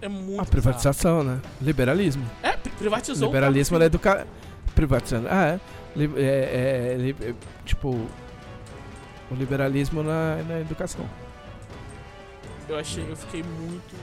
É 0.00 0.08
muito 0.08 0.40
A 0.40 0.44
privatização, 0.46 1.24
né? 1.24 1.40
Liberalismo. 1.60 2.22
bizarro. 2.22 2.54
É, 2.54 2.56
pri- 2.56 2.72
privatizou. 2.78 3.26
Liberalismo 3.28 3.78
na 3.80 3.84
educação. 3.86 4.26
Privatizando. 4.76 5.26
Ah, 5.28 5.46
é. 5.48 5.60
Li- 5.96 6.12
é, 6.16 6.94
é, 6.94 6.96
li- 6.96 7.16
é, 7.20 7.34
Tipo. 7.66 7.88
O 9.30 9.34
liberalismo 9.34 10.02
na, 10.04 10.36
na 10.48 10.60
educação. 10.60 11.04
Eu 12.68 12.78
achei, 12.78 13.04
eu 13.08 13.16
fiquei 13.16 13.42
muito. 13.42 13.96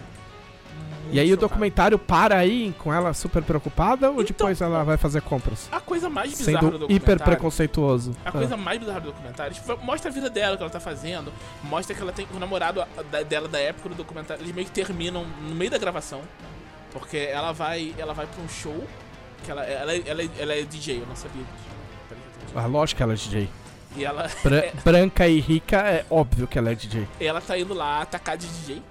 E 1.11 1.19
aí 1.19 1.31
o 1.33 1.37
documentário 1.37 1.97
para 1.97 2.37
aí 2.37 2.73
com 2.79 2.93
ela 2.93 3.13
super 3.13 3.41
preocupada 3.43 4.07
ou 4.09 4.21
Então, 4.21 4.25
depois 4.25 4.61
ela 4.61 4.83
vai 4.83 4.97
fazer 4.97 5.21
compras? 5.21 5.67
A 5.71 5.79
coisa 5.79 6.09
mais 6.09 6.29
bizarra 6.31 6.45
do 6.45 6.65
Sendo 6.65 6.79
documentário. 6.79 6.95
hiper 6.95 7.19
preconceituoso. 7.25 8.15
A 8.25 8.31
coisa 8.31 8.57
mais 8.57 8.79
bizarra 8.79 8.99
do 9.01 9.05
documentário 9.07 9.53
tipo, 9.53 9.77
mostra 9.83 10.09
a 10.09 10.13
vida 10.13 10.29
dela, 10.29 10.55
o 10.55 10.57
que 10.57 10.63
ela 10.63 10.71
tá 10.71 10.79
fazendo, 10.79 11.31
mostra 11.63 11.95
que 11.95 12.01
ela 12.01 12.11
tem 12.11 12.27
o 12.35 12.39
namorado 12.39 12.83
dela 13.29 13.47
da 13.47 13.59
época 13.59 13.89
do 13.89 13.95
documentário. 13.95 14.43
Eles 14.43 14.53
meio 14.53 14.65
que 14.67 14.73
terminam 14.73 15.25
no 15.47 15.55
meio 15.55 15.71
da 15.71 15.77
gravação. 15.77 16.21
Porque 16.91 17.17
ela 17.17 17.51
vai. 17.51 17.93
Ela 17.97 18.13
vai 18.13 18.25
pra 18.25 18.41
um 18.43 18.47
show. 18.49 18.87
Que 19.43 19.51
ela, 19.51 19.63
ela, 19.63 19.93
ela, 19.95 20.23
ela 20.39 20.53
é 20.53 20.63
DJ, 20.63 21.01
eu 21.01 21.05
não 21.05 21.15
sabia 21.15 21.43
Ah, 22.55 22.65
lógico 22.65 22.97
que 22.97 23.03
ela 23.03 23.13
é 23.13 23.15
DJ. 23.15 23.49
E 23.95 24.03
ela, 24.05 24.27
Bran- 24.43 24.63
Branca 24.83 25.27
e 25.27 25.39
rica, 25.39 25.77
é 25.77 26.05
óbvio 26.09 26.47
que 26.47 26.57
ela 26.57 26.71
é 26.71 26.75
DJ. 26.75 27.07
ela 27.19 27.39
tá 27.41 27.57
indo 27.57 27.73
lá 27.73 28.01
atacar 28.01 28.35
de 28.37 28.47
DJ. 28.47 28.81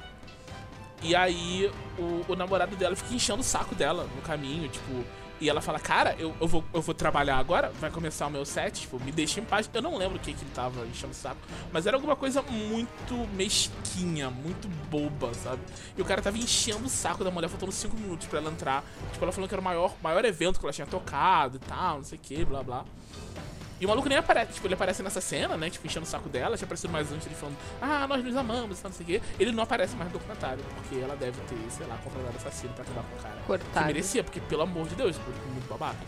E 1.03 1.15
aí 1.15 1.71
o, 1.99 2.33
o 2.33 2.37
namorado 2.37 2.75
dela 2.77 2.97
fica 2.97 3.15
enchendo 3.15 3.41
o 3.41 3.45
saco 3.45 3.75
dela 3.75 4.09
no 4.15 4.23
caminho, 4.23 4.69
tipo. 4.69 5.05
E 5.39 5.51
ela 5.51 5.61
fala, 5.61 5.79
cara, 5.79 6.17
eu, 6.19 6.35
eu, 6.41 6.49
vou, 6.49 6.65
eu 6.73 6.81
vou 6.81 6.95
trabalhar 6.95 7.37
agora, 7.37 7.71
vai 7.79 7.91
começar 7.91 8.27
o 8.27 8.31
meu 8.31 8.47
set, 8.47 8.81
tipo, 8.81 8.99
me 8.99 9.13
deixa 9.13 9.39
em 9.39 9.45
paz. 9.45 9.69
Eu 9.75 9.83
não 9.83 9.95
lembro 9.95 10.17
o 10.17 10.19
que, 10.19 10.33
que 10.33 10.43
ele 10.43 10.51
tava 10.55 10.87
enchendo 10.87 11.13
o 11.13 11.15
saco, 11.15 11.37
mas 11.71 11.87
era 11.87 11.95
alguma 11.95 12.17
coisa 12.17 12.41
muito 12.41 13.15
mesquinha, 13.35 14.31
muito 14.31 14.67
boba, 14.89 15.35
sabe? 15.35 15.61
E 15.95 16.01
o 16.01 16.07
cara 16.07 16.23
tava 16.23 16.39
enchendo 16.39 16.87
o 16.87 16.89
saco 16.89 17.23
da 17.23 17.31
mulher, 17.31 17.49
faltando 17.49 17.71
5 17.71 17.95
minutos 17.99 18.27
pra 18.27 18.39
ela 18.39 18.51
entrar. 18.51 18.83
Tipo, 19.13 19.27
ela 19.27 19.33
falando 19.33 19.49
que 19.49 19.55
era 19.55 19.61
o 19.61 19.65
maior, 19.65 19.95
maior 20.03 20.25
evento 20.25 20.59
que 20.59 20.65
ela 20.65 20.73
tinha 20.73 20.87
tocado 20.87 21.57
e 21.57 21.61
tal, 21.61 21.99
não 21.99 22.05
sei 22.05 22.17
o 22.17 22.21
que, 22.23 22.43
blá 22.43 22.63
blá. 22.63 22.85
E 23.79 23.85
o 23.85 23.89
maluco 23.89 24.09
nem 24.09 24.17
aparece, 24.17 24.55
tipo, 24.55 24.67
ele 24.67 24.73
aparece 24.75 25.03
nessa 25.03 25.21
cena, 25.21 25.57
né? 25.57 25.69
Tipo, 25.69 25.87
enchendo 25.87 26.07
o 26.07 26.09
saco 26.09 26.29
dela, 26.31 26.57
tinha 26.57 26.65
aparecido 26.65 26.91
mais 26.93 27.13
antes 27.13 27.27
ele 27.27 27.35
falando, 27.35 27.57
ah, 27.83 28.07
nós 28.09 28.25
nos 28.25 28.35
amamos, 28.35 28.83
não 28.83 28.91
sei 28.91 29.05
o 29.05 29.07
quê. 29.07 29.23
Ele 29.39 29.53
não 29.53 29.63
aparece 29.63 29.95
mais 29.97 30.11
no 30.11 30.19
documentário, 30.19 30.65
porque 30.77 30.97
ela 31.03 31.15
deve 31.15 31.39
ter, 31.43 31.59
sei 31.71 31.87
lá, 31.87 31.97
contratado 32.03 32.37
assassino 32.39 32.73
pra 32.73 32.85
acabar 32.85 33.03
com 33.03 33.17
o 33.19 33.23
cara. 33.23 33.35
Que 33.37 33.43
Cortado. 33.47 33.87
merecia, 33.87 34.25
porque, 34.25 34.41
pelo 34.41 34.63
amor 34.63 34.89
de 34.89 34.95
Deus, 34.95 35.17
foi 35.17 35.35
muito 35.53 35.69
babaca. 35.69 35.99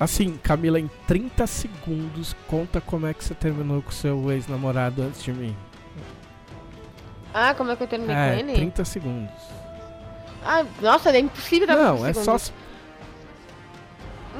Assim, 0.00 0.36
Camila, 0.42 0.80
em 0.80 0.90
30 1.06 1.46
segundos, 1.46 2.34
conta 2.48 2.80
como 2.80 3.06
é 3.06 3.14
que 3.14 3.22
você 3.22 3.34
terminou 3.34 3.82
com 3.82 3.90
seu 3.92 4.32
ex-namorado 4.32 5.02
antes 5.02 5.22
de 5.22 5.32
mim. 5.32 5.56
Ah, 7.32 7.54
como 7.54 7.70
é 7.70 7.76
que 7.76 7.82
eu 7.84 7.86
terminei 7.86 8.16
É, 8.16 8.32
com 8.32 8.38
ele? 8.40 8.52
30 8.54 8.84
segundos. 8.84 9.34
Ah, 10.44 10.64
nossa, 10.80 11.10
é 11.10 11.20
impossível 11.20 11.66
dar 11.68 11.76
Não, 11.76 11.98
30 11.98 12.20
é 12.20 12.24
só. 12.24 12.36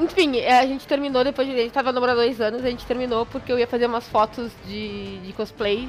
Enfim, 0.00 0.38
é, 0.38 0.58
a 0.58 0.66
gente 0.66 0.86
terminou 0.86 1.22
depois 1.22 1.46
de. 1.46 1.54
A 1.54 1.58
gente 1.58 1.72
tava 1.72 1.92
namorando 1.92 2.16
dois 2.16 2.40
anos, 2.40 2.64
a 2.64 2.70
gente 2.70 2.86
terminou 2.86 3.26
porque 3.26 3.52
eu 3.52 3.58
ia 3.58 3.66
fazer 3.66 3.86
umas 3.86 4.08
fotos 4.08 4.50
de, 4.66 5.18
de 5.18 5.32
cosplay. 5.32 5.88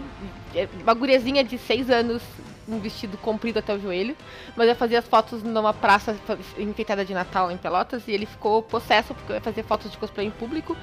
É, 0.54 0.68
Uma 0.84 1.44
de 1.44 1.58
seis 1.58 1.90
anos 1.90 2.22
um 2.68 2.80
vestido 2.80 3.18
comprido 3.18 3.60
até 3.60 3.74
o 3.74 3.80
joelho, 3.80 4.16
mas 4.56 4.68
eu 4.68 4.76
fazia 4.76 5.00
as 5.00 5.06
fotos 5.06 5.44
numa 5.44 5.74
praça 5.74 6.16
enfeitada 6.58 7.04
de 7.04 7.14
Natal 7.14 7.52
em 7.52 7.58
Pelotas 7.58 8.08
e 8.08 8.12
ele 8.12 8.26
ficou 8.26 8.62
possesso 8.62 9.14
porque 9.14 9.32
eu 9.32 9.36
ia 9.36 9.42
fazer 9.42 9.64
fotos 9.64 9.92
de 9.92 9.98
cosplay 9.98 10.28
em 10.28 10.32
público 10.32 10.76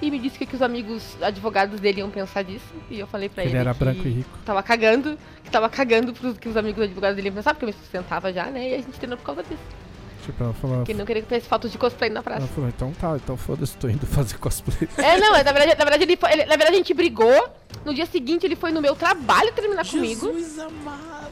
e 0.00 0.10
me 0.10 0.18
disse 0.18 0.38
que, 0.38 0.46
que 0.46 0.56
os 0.56 0.62
amigos 0.62 1.16
advogados 1.22 1.78
dele 1.80 2.00
iam 2.00 2.10
pensar 2.10 2.42
disso 2.42 2.74
e 2.90 2.98
eu 2.98 3.06
falei 3.06 3.28
pra 3.28 3.42
Ele 3.44 3.52
ele, 3.52 3.58
era 3.58 3.74
branco 3.74 4.06
e 4.06 4.10
rico. 4.10 4.38
tava 4.44 4.62
cagando, 4.62 5.18
que 5.44 5.50
tava 5.50 5.68
cagando 5.68 6.12
pros 6.12 6.38
que 6.38 6.48
os 6.48 6.56
amigos 6.56 6.82
advogados 6.82 7.16
dele 7.16 7.28
iam 7.28 7.34
pensar, 7.34 7.54
porque 7.54 7.64
eu 7.64 7.68
me 7.68 7.74
sustentava 7.74 8.32
já, 8.32 8.46
né? 8.46 8.70
E 8.70 8.74
a 8.74 8.78
gente 8.78 8.98
treinou 8.98 9.18
por 9.18 9.24
causa 9.24 9.42
disso. 9.42 9.85
Tipo, 10.26 10.42
ela 10.44 10.52
falou, 10.54 10.76
Porque 10.78 10.92
ele 10.92 10.98
não 10.98 11.06
queria 11.06 11.22
que 11.22 11.28
tivesse 11.28 11.48
fotos 11.48 11.70
de 11.70 11.78
cosplay 11.78 12.10
na 12.10 12.22
praça. 12.22 12.40
ela 12.42 12.48
falou, 12.48 12.68
então 12.68 12.92
tá, 12.92 13.16
então 13.16 13.36
foda-se, 13.36 13.76
tô 13.76 13.88
indo 13.88 14.04
fazer 14.06 14.36
cosplay. 14.38 14.88
É, 14.98 15.18
não, 15.18 15.32
na 15.32 15.42
verdade, 15.42 15.68
na 15.78 15.84
verdade, 15.84 16.02
ele 16.02 16.16
foi, 16.16 16.32
ele- 16.32 16.44
na 16.46 16.56
verdade 16.56 16.74
a 16.74 16.78
gente 16.78 16.92
brigou. 16.92 17.48
No 17.84 17.94
dia 17.94 18.06
seguinte 18.06 18.44
ele 18.44 18.56
foi 18.56 18.72
no 18.72 18.82
meu 18.82 18.94
trabalho 18.96 19.52
terminar 19.52 19.86
comigo. 19.86 20.26
Jesus 20.32 20.58
amado. 20.58 21.30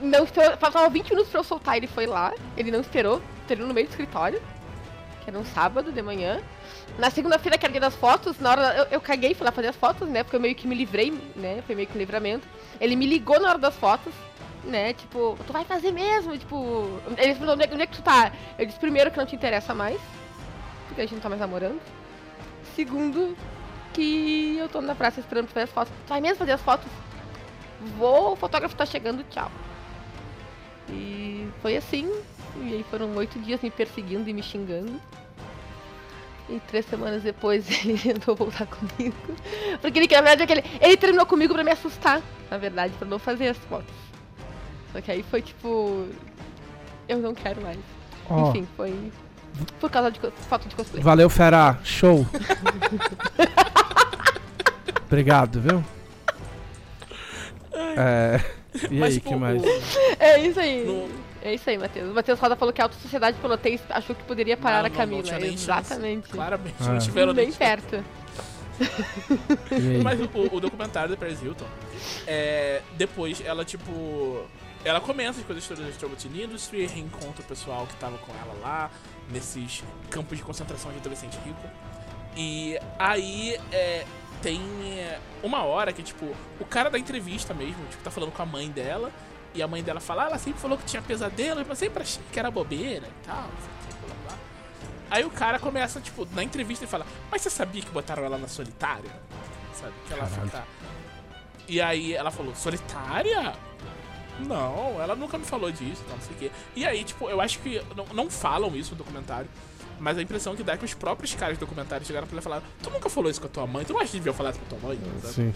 Não 0.00 0.24
esperou, 0.24 0.56
faltava 0.56 0.88
20 0.88 1.10
minutos 1.10 1.30
pra 1.30 1.40
eu 1.40 1.44
soltar, 1.44 1.76
ele 1.76 1.86
foi 1.86 2.06
lá. 2.06 2.32
Ele 2.56 2.70
não 2.70 2.80
esperou, 2.80 3.22
terminou 3.46 3.68
no 3.68 3.74
meio 3.74 3.86
do 3.86 3.90
escritório. 3.90 4.40
Que 5.22 5.30
era 5.30 5.38
um 5.38 5.44
sábado 5.44 5.90
de 5.92 6.02
manhã. 6.02 6.40
Na 6.98 7.10
segunda-feira, 7.10 7.56
que 7.56 7.64
era 7.64 7.72
dia 7.72 7.80
das 7.80 7.94
fotos, 7.94 8.38
na 8.38 8.50
hora. 8.50 8.74
Eu, 8.76 8.84
eu 8.92 9.00
caguei 9.00 9.32
e 9.32 9.34
fui 9.34 9.44
lá 9.44 9.50
fazer 9.52 9.68
as 9.68 9.76
fotos, 9.76 10.06
né? 10.08 10.22
Porque 10.22 10.36
eu 10.36 10.40
meio 10.40 10.54
que 10.54 10.66
me 10.68 10.74
livrei, 10.74 11.12
né? 11.34 11.62
Foi 11.66 11.74
meio 11.74 11.88
que 11.88 11.94
um 11.96 11.98
livramento. 11.98 12.46
Ele 12.80 12.94
me 12.94 13.06
ligou 13.06 13.40
na 13.40 13.48
hora 13.48 13.58
das 13.58 13.74
fotos, 13.74 14.12
né? 14.66 14.92
Tipo, 14.94 15.38
tu 15.46 15.52
vai 15.52 15.64
fazer 15.64 15.92
mesmo? 15.92 16.36
Tipo. 16.36 17.00
Ele 17.16 17.34
perguntou 17.34 17.54
onde 17.54 17.64
é, 17.64 17.70
onde 17.72 17.82
é 17.82 17.86
que 17.86 17.96
tu 17.96 18.02
tá? 18.02 18.32
Eu 18.58 18.66
disse 18.66 18.78
primeiro 18.78 19.10
que 19.10 19.18
não 19.18 19.26
te 19.26 19.36
interessa 19.36 19.74
mais. 19.74 20.00
Porque 20.88 21.00
a 21.00 21.04
gente 21.04 21.14
não 21.14 21.20
tá 21.20 21.28
mais 21.28 21.40
namorando. 21.40 21.80
Segundo, 22.74 23.36
que 23.92 24.56
eu 24.58 24.68
tô 24.68 24.80
na 24.80 24.94
praça 24.94 25.20
esperando 25.20 25.46
pra 25.46 25.54
fazer 25.54 25.64
as 25.64 25.70
fotos. 25.70 25.92
Tu 26.06 26.08
vai 26.08 26.20
mesmo 26.20 26.36
fazer 26.36 26.52
as 26.52 26.60
fotos? 26.60 26.86
Vou, 27.96 28.32
o 28.32 28.36
fotógrafo 28.36 28.74
tá 28.74 28.84
chegando, 28.84 29.24
tchau. 29.30 29.50
E 30.90 31.48
foi 31.62 31.76
assim. 31.76 32.10
E 32.62 32.74
aí 32.74 32.84
foram 32.90 33.14
oito 33.16 33.38
dias 33.38 33.60
me 33.60 33.70
perseguindo 33.70 34.28
e 34.28 34.32
me 34.32 34.42
xingando. 34.42 35.00
E 36.48 36.60
três 36.68 36.84
semanas 36.86 37.22
depois 37.22 37.68
ele 37.84 37.98
tentou 37.98 38.34
voltar 38.34 38.66
comigo. 38.66 39.16
Porque 39.80 39.98
ele, 39.98 40.08
na 40.08 40.20
verdade, 40.20 40.52
é 40.52 40.56
ele, 40.56 40.64
ele 40.80 40.96
terminou 40.96 41.26
comigo 41.26 41.54
pra 41.54 41.64
me 41.64 41.70
assustar, 41.70 42.20
na 42.50 42.58
verdade, 42.58 42.92
pra 42.98 43.08
não 43.08 43.18
fazer 43.18 43.48
as 43.48 43.58
fotos. 43.58 44.13
Só 44.94 45.00
que 45.02 45.10
aí 45.10 45.22
foi 45.30 45.42
tipo. 45.42 46.06
Eu 47.06 47.18
não 47.18 47.34
quero 47.34 47.60
mais. 47.60 47.76
Ó, 48.30 48.48
Enfim, 48.50 48.66
foi. 48.76 49.12
Por 49.78 49.90
causa 49.90 50.10
de 50.10 50.18
foto 50.48 50.66
de 50.68 50.74
cosplay. 50.74 51.02
valeu, 51.02 51.28
Fera, 51.28 51.78
show. 51.84 52.26
Obrigado, 55.06 55.60
viu? 55.60 55.84
É, 57.96 58.40
e 58.90 58.98
Mas, 58.98 59.10
aí, 59.10 59.14
tipo, 59.20 59.28
que 59.28 59.36
mais? 59.36 59.62
É 60.18 60.40
isso 60.40 60.58
aí. 60.60 60.84
No- 60.84 61.08
É 61.42 61.54
isso 61.54 61.68
aí, 61.70 61.76
Matheus. 61.78 62.10
O 62.10 62.14
Matheus 62.14 62.40
Roda 62.40 62.56
falou 62.56 62.72
que 62.72 62.80
a 62.80 62.84
Auto 62.86 62.96
Sociedade 62.96 63.36
Pelotense 63.38 63.84
achou 63.90 64.16
que 64.16 64.24
poderia 64.24 64.56
parar 64.56 64.78
Não, 64.78 64.86
a 64.86 64.88
não, 64.88 64.96
Camila. 64.96 65.18
não 65.18 65.24
tinha 65.24 65.38
nem 65.38 65.50
chance. 65.50 65.64
Exatamente. 65.64 66.28
Claramente, 66.30 66.74
Ah. 66.80 66.88
não 66.88 66.98
tiveram 66.98 67.32
nem 67.34 67.46
Bem 67.46 67.54
perto. 67.54 68.02
Mas 70.02 70.18
o, 70.20 70.56
o 70.56 70.60
documentário 70.60 71.10
da 71.10 71.16
Paris 71.16 71.40
Hilton, 71.42 71.66
é, 72.26 72.80
depois 72.96 73.42
ela, 73.44 73.64
tipo. 73.64 74.42
Ela 74.84 75.00
começa 75.00 75.40
as 75.40 75.46
coisas 75.46 75.66
todas 75.66 75.84
da 75.84 75.90
Strobot 75.90 76.28
Industry, 76.28 76.86
reencontra 76.86 77.42
o 77.42 77.44
pessoal 77.44 77.86
que 77.86 77.94
tava 77.96 78.18
com 78.18 78.32
ela 78.32 78.54
lá, 78.60 78.90
nesses 79.30 79.82
campos 80.10 80.36
de 80.36 80.44
concentração 80.44 80.92
de 80.92 80.98
adolescente 80.98 81.38
rico. 81.38 81.66
E 82.36 82.78
aí 82.98 83.58
é, 83.72 84.04
tem 84.42 84.60
uma 85.42 85.62
hora 85.62 85.90
que, 85.92 86.02
tipo, 86.02 86.26
o 86.60 86.64
cara 86.66 86.90
da 86.90 86.98
entrevista 86.98 87.54
mesmo, 87.54 87.82
tipo, 87.86 88.02
tá 88.02 88.10
falando 88.10 88.30
com 88.32 88.42
a 88.42 88.46
mãe 88.46 88.70
dela, 88.70 89.10
e 89.54 89.62
a 89.62 89.68
mãe 89.68 89.82
dela 89.82 90.00
fala, 90.00 90.24
ah, 90.24 90.26
ela 90.26 90.38
sempre 90.38 90.60
falou 90.60 90.76
que 90.76 90.84
tinha 90.84 91.00
pesadelo, 91.00 91.64
mas 91.66 91.78
sempre 91.78 92.02
achei 92.02 92.22
que 92.30 92.38
era 92.38 92.50
bobeira 92.50 93.06
e 93.06 93.26
tal, 93.26 93.48
blá, 94.06 94.14
blá. 94.26 94.38
Aí 95.10 95.24
o 95.24 95.30
cara 95.30 95.58
começa, 95.58 96.00
tipo, 96.00 96.26
na 96.32 96.42
entrevista 96.42 96.84
ele 96.84 96.90
fala, 96.90 97.06
mas 97.30 97.40
você 97.40 97.48
sabia 97.48 97.80
que 97.80 97.90
botaram 97.90 98.24
ela 98.24 98.36
na 98.36 98.48
solitária? 98.48 99.10
Sabe? 99.72 99.92
Que 100.06 100.12
ela 100.12 100.26
Caralho. 100.26 100.50
fica. 100.50 100.64
E 101.68 101.80
aí 101.80 102.12
ela 102.12 102.30
falou, 102.30 102.54
solitária? 102.54 103.54
Não, 104.40 105.00
ela 105.00 105.14
nunca 105.14 105.38
me 105.38 105.44
falou 105.44 105.70
disso, 105.70 106.02
não 106.08 106.20
sei 106.20 106.34
o 106.34 106.38
quê. 106.38 106.50
E 106.74 106.84
aí, 106.84 107.04
tipo, 107.04 107.28
eu 107.28 107.40
acho 107.40 107.58
que 107.60 107.80
não, 107.96 108.04
não 108.12 108.30
falam 108.30 108.74
isso 108.76 108.92
no 108.92 108.98
documentário. 108.98 109.48
Mas 110.00 110.18
a 110.18 110.22
impressão 110.22 110.56
que 110.56 110.62
dá 110.64 110.72
é 110.72 110.76
que 110.76 110.84
os 110.84 110.92
próprios 110.92 111.34
caras 111.36 111.56
do 111.56 111.60
documentário 111.60 112.04
chegaram 112.04 112.26
pra 112.26 112.34
ela 112.34 112.40
e 112.40 112.42
falaram: 112.42 112.62
Tu 112.82 112.90
nunca 112.90 113.08
falou 113.08 113.30
isso 113.30 113.40
com 113.40 113.46
a 113.46 113.50
tua 113.50 113.66
mãe? 113.66 113.84
Tu 113.84 113.92
não 113.92 114.00
acha 114.00 114.10
que 114.10 114.16
devia 114.18 114.32
falar 114.32 114.50
isso 114.50 114.58
com 114.58 114.66
a 114.66 114.78
tua 114.80 114.88
mãe? 114.88 114.98
sabe? 115.22 115.34
Sim. 115.34 115.54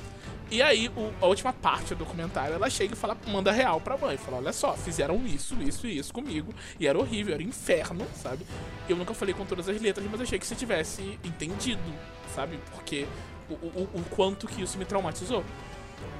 E 0.50 0.62
aí, 0.62 0.88
o- 0.96 1.12
a 1.20 1.26
última 1.26 1.52
parte 1.52 1.88
do 1.94 1.96
documentário, 1.96 2.54
ela 2.54 2.70
chega 2.70 2.94
e 2.94 2.96
fala, 2.96 3.16
manda 3.26 3.50
real 3.50 3.80
pra 3.80 3.98
mãe. 3.98 4.16
Fala, 4.16 4.36
olha 4.38 4.52
só, 4.52 4.74
fizeram 4.74 5.26
isso, 5.26 5.56
isso 5.60 5.86
e 5.88 5.98
isso 5.98 6.12
comigo. 6.14 6.54
E 6.78 6.86
era 6.86 6.96
horrível, 6.96 7.34
era 7.34 7.42
inferno, 7.42 8.06
sabe? 8.14 8.46
Eu 8.88 8.96
nunca 8.96 9.12
falei 9.12 9.34
com 9.34 9.44
todas 9.44 9.68
as 9.68 9.78
letras, 9.82 10.06
mas 10.10 10.20
achei 10.20 10.38
que 10.38 10.46
você 10.46 10.54
tivesse 10.54 11.18
entendido, 11.24 11.82
sabe? 12.34 12.58
Porque 12.76 13.06
o, 13.50 13.54
o, 13.54 13.88
o 13.96 14.04
quanto 14.10 14.46
que 14.46 14.62
isso 14.62 14.78
me 14.78 14.84
traumatizou. 14.84 15.44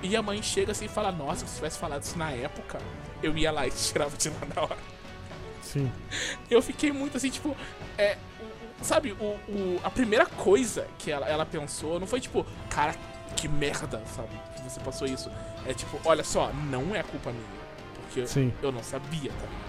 E 0.03 0.17
a 0.17 0.23
mãe 0.23 0.41
chega 0.43 0.73
assim 0.73 0.85
e 0.85 0.89
fala, 0.89 1.11
nossa, 1.11 1.41
se 1.41 1.53
você 1.53 1.57
tivesse 1.57 1.79
falado 1.79 2.03
isso 2.03 2.17
na 2.19 2.31
época, 2.31 2.79
eu 3.23 3.37
ia 3.37 3.51
lá 3.51 3.67
e 3.67 3.71
tirava 3.71 4.17
de 4.17 4.29
lá 4.29 4.37
na 4.55 4.63
hora. 4.63 4.79
Sim. 5.63 5.91
Eu 6.51 6.63
fiquei 6.63 6.93
muito 6.93 7.17
assim, 7.17 7.31
tipo, 7.31 7.57
é. 7.97 8.17
Sabe, 8.81 9.11
o, 9.13 9.25
o- 9.25 9.81
a 9.83 9.91
primeira 9.91 10.25
coisa 10.25 10.87
que 10.99 11.11
ela, 11.11 11.27
ela 11.29 11.45
pensou 11.45 11.99
não 11.99 12.07
foi 12.07 12.21
tipo, 12.21 12.47
cara, 12.71 12.95
que 13.37 13.49
merda, 13.49 14.01
sabe? 14.15 14.29
Que 14.55 14.63
você 14.63 14.79
passou 14.81 15.07
isso. 15.09 15.31
É 15.67 15.75
tipo, 15.75 16.01
olha 16.05 16.23
só, 16.23 16.53
não 16.71 16.95
é 16.95 17.03
culpa 17.03 17.31
minha. 17.33 17.45
Porque 18.03 18.25
Sim. 18.27 18.53
eu 18.63 18.71
não 18.71 18.83
sabia, 18.83 19.33
tá 19.33 19.47
ligado? 19.47 19.69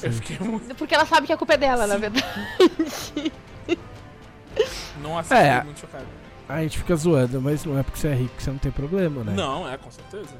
Eu 0.00 0.12
fiquei 0.12 0.38
muito. 0.38 0.74
Porque 0.76 0.94
ela 0.94 1.04
sabe 1.04 1.26
que 1.26 1.32
a 1.32 1.36
culpa 1.36 1.54
é 1.54 1.56
dela, 1.56 1.86
na 1.88 1.94
Sim. 1.96 2.00
verdade. 2.00 3.32
Nossa, 5.02 5.34
É. 5.36 5.50
fiquei 5.54 5.64
muito 5.64 5.80
chocado. 5.80 6.06
A 6.48 6.62
gente 6.62 6.78
fica 6.78 6.96
zoando, 6.96 7.40
mas 7.42 7.64
não 7.64 7.78
é 7.78 7.82
porque 7.82 7.98
você 7.98 8.08
é 8.08 8.14
rico 8.14 8.34
que 8.36 8.42
você 8.42 8.50
não 8.50 8.58
tem 8.58 8.72
problema, 8.72 9.22
né? 9.22 9.34
Não, 9.34 9.68
é, 9.68 9.76
com 9.76 9.90
certeza. 9.90 10.34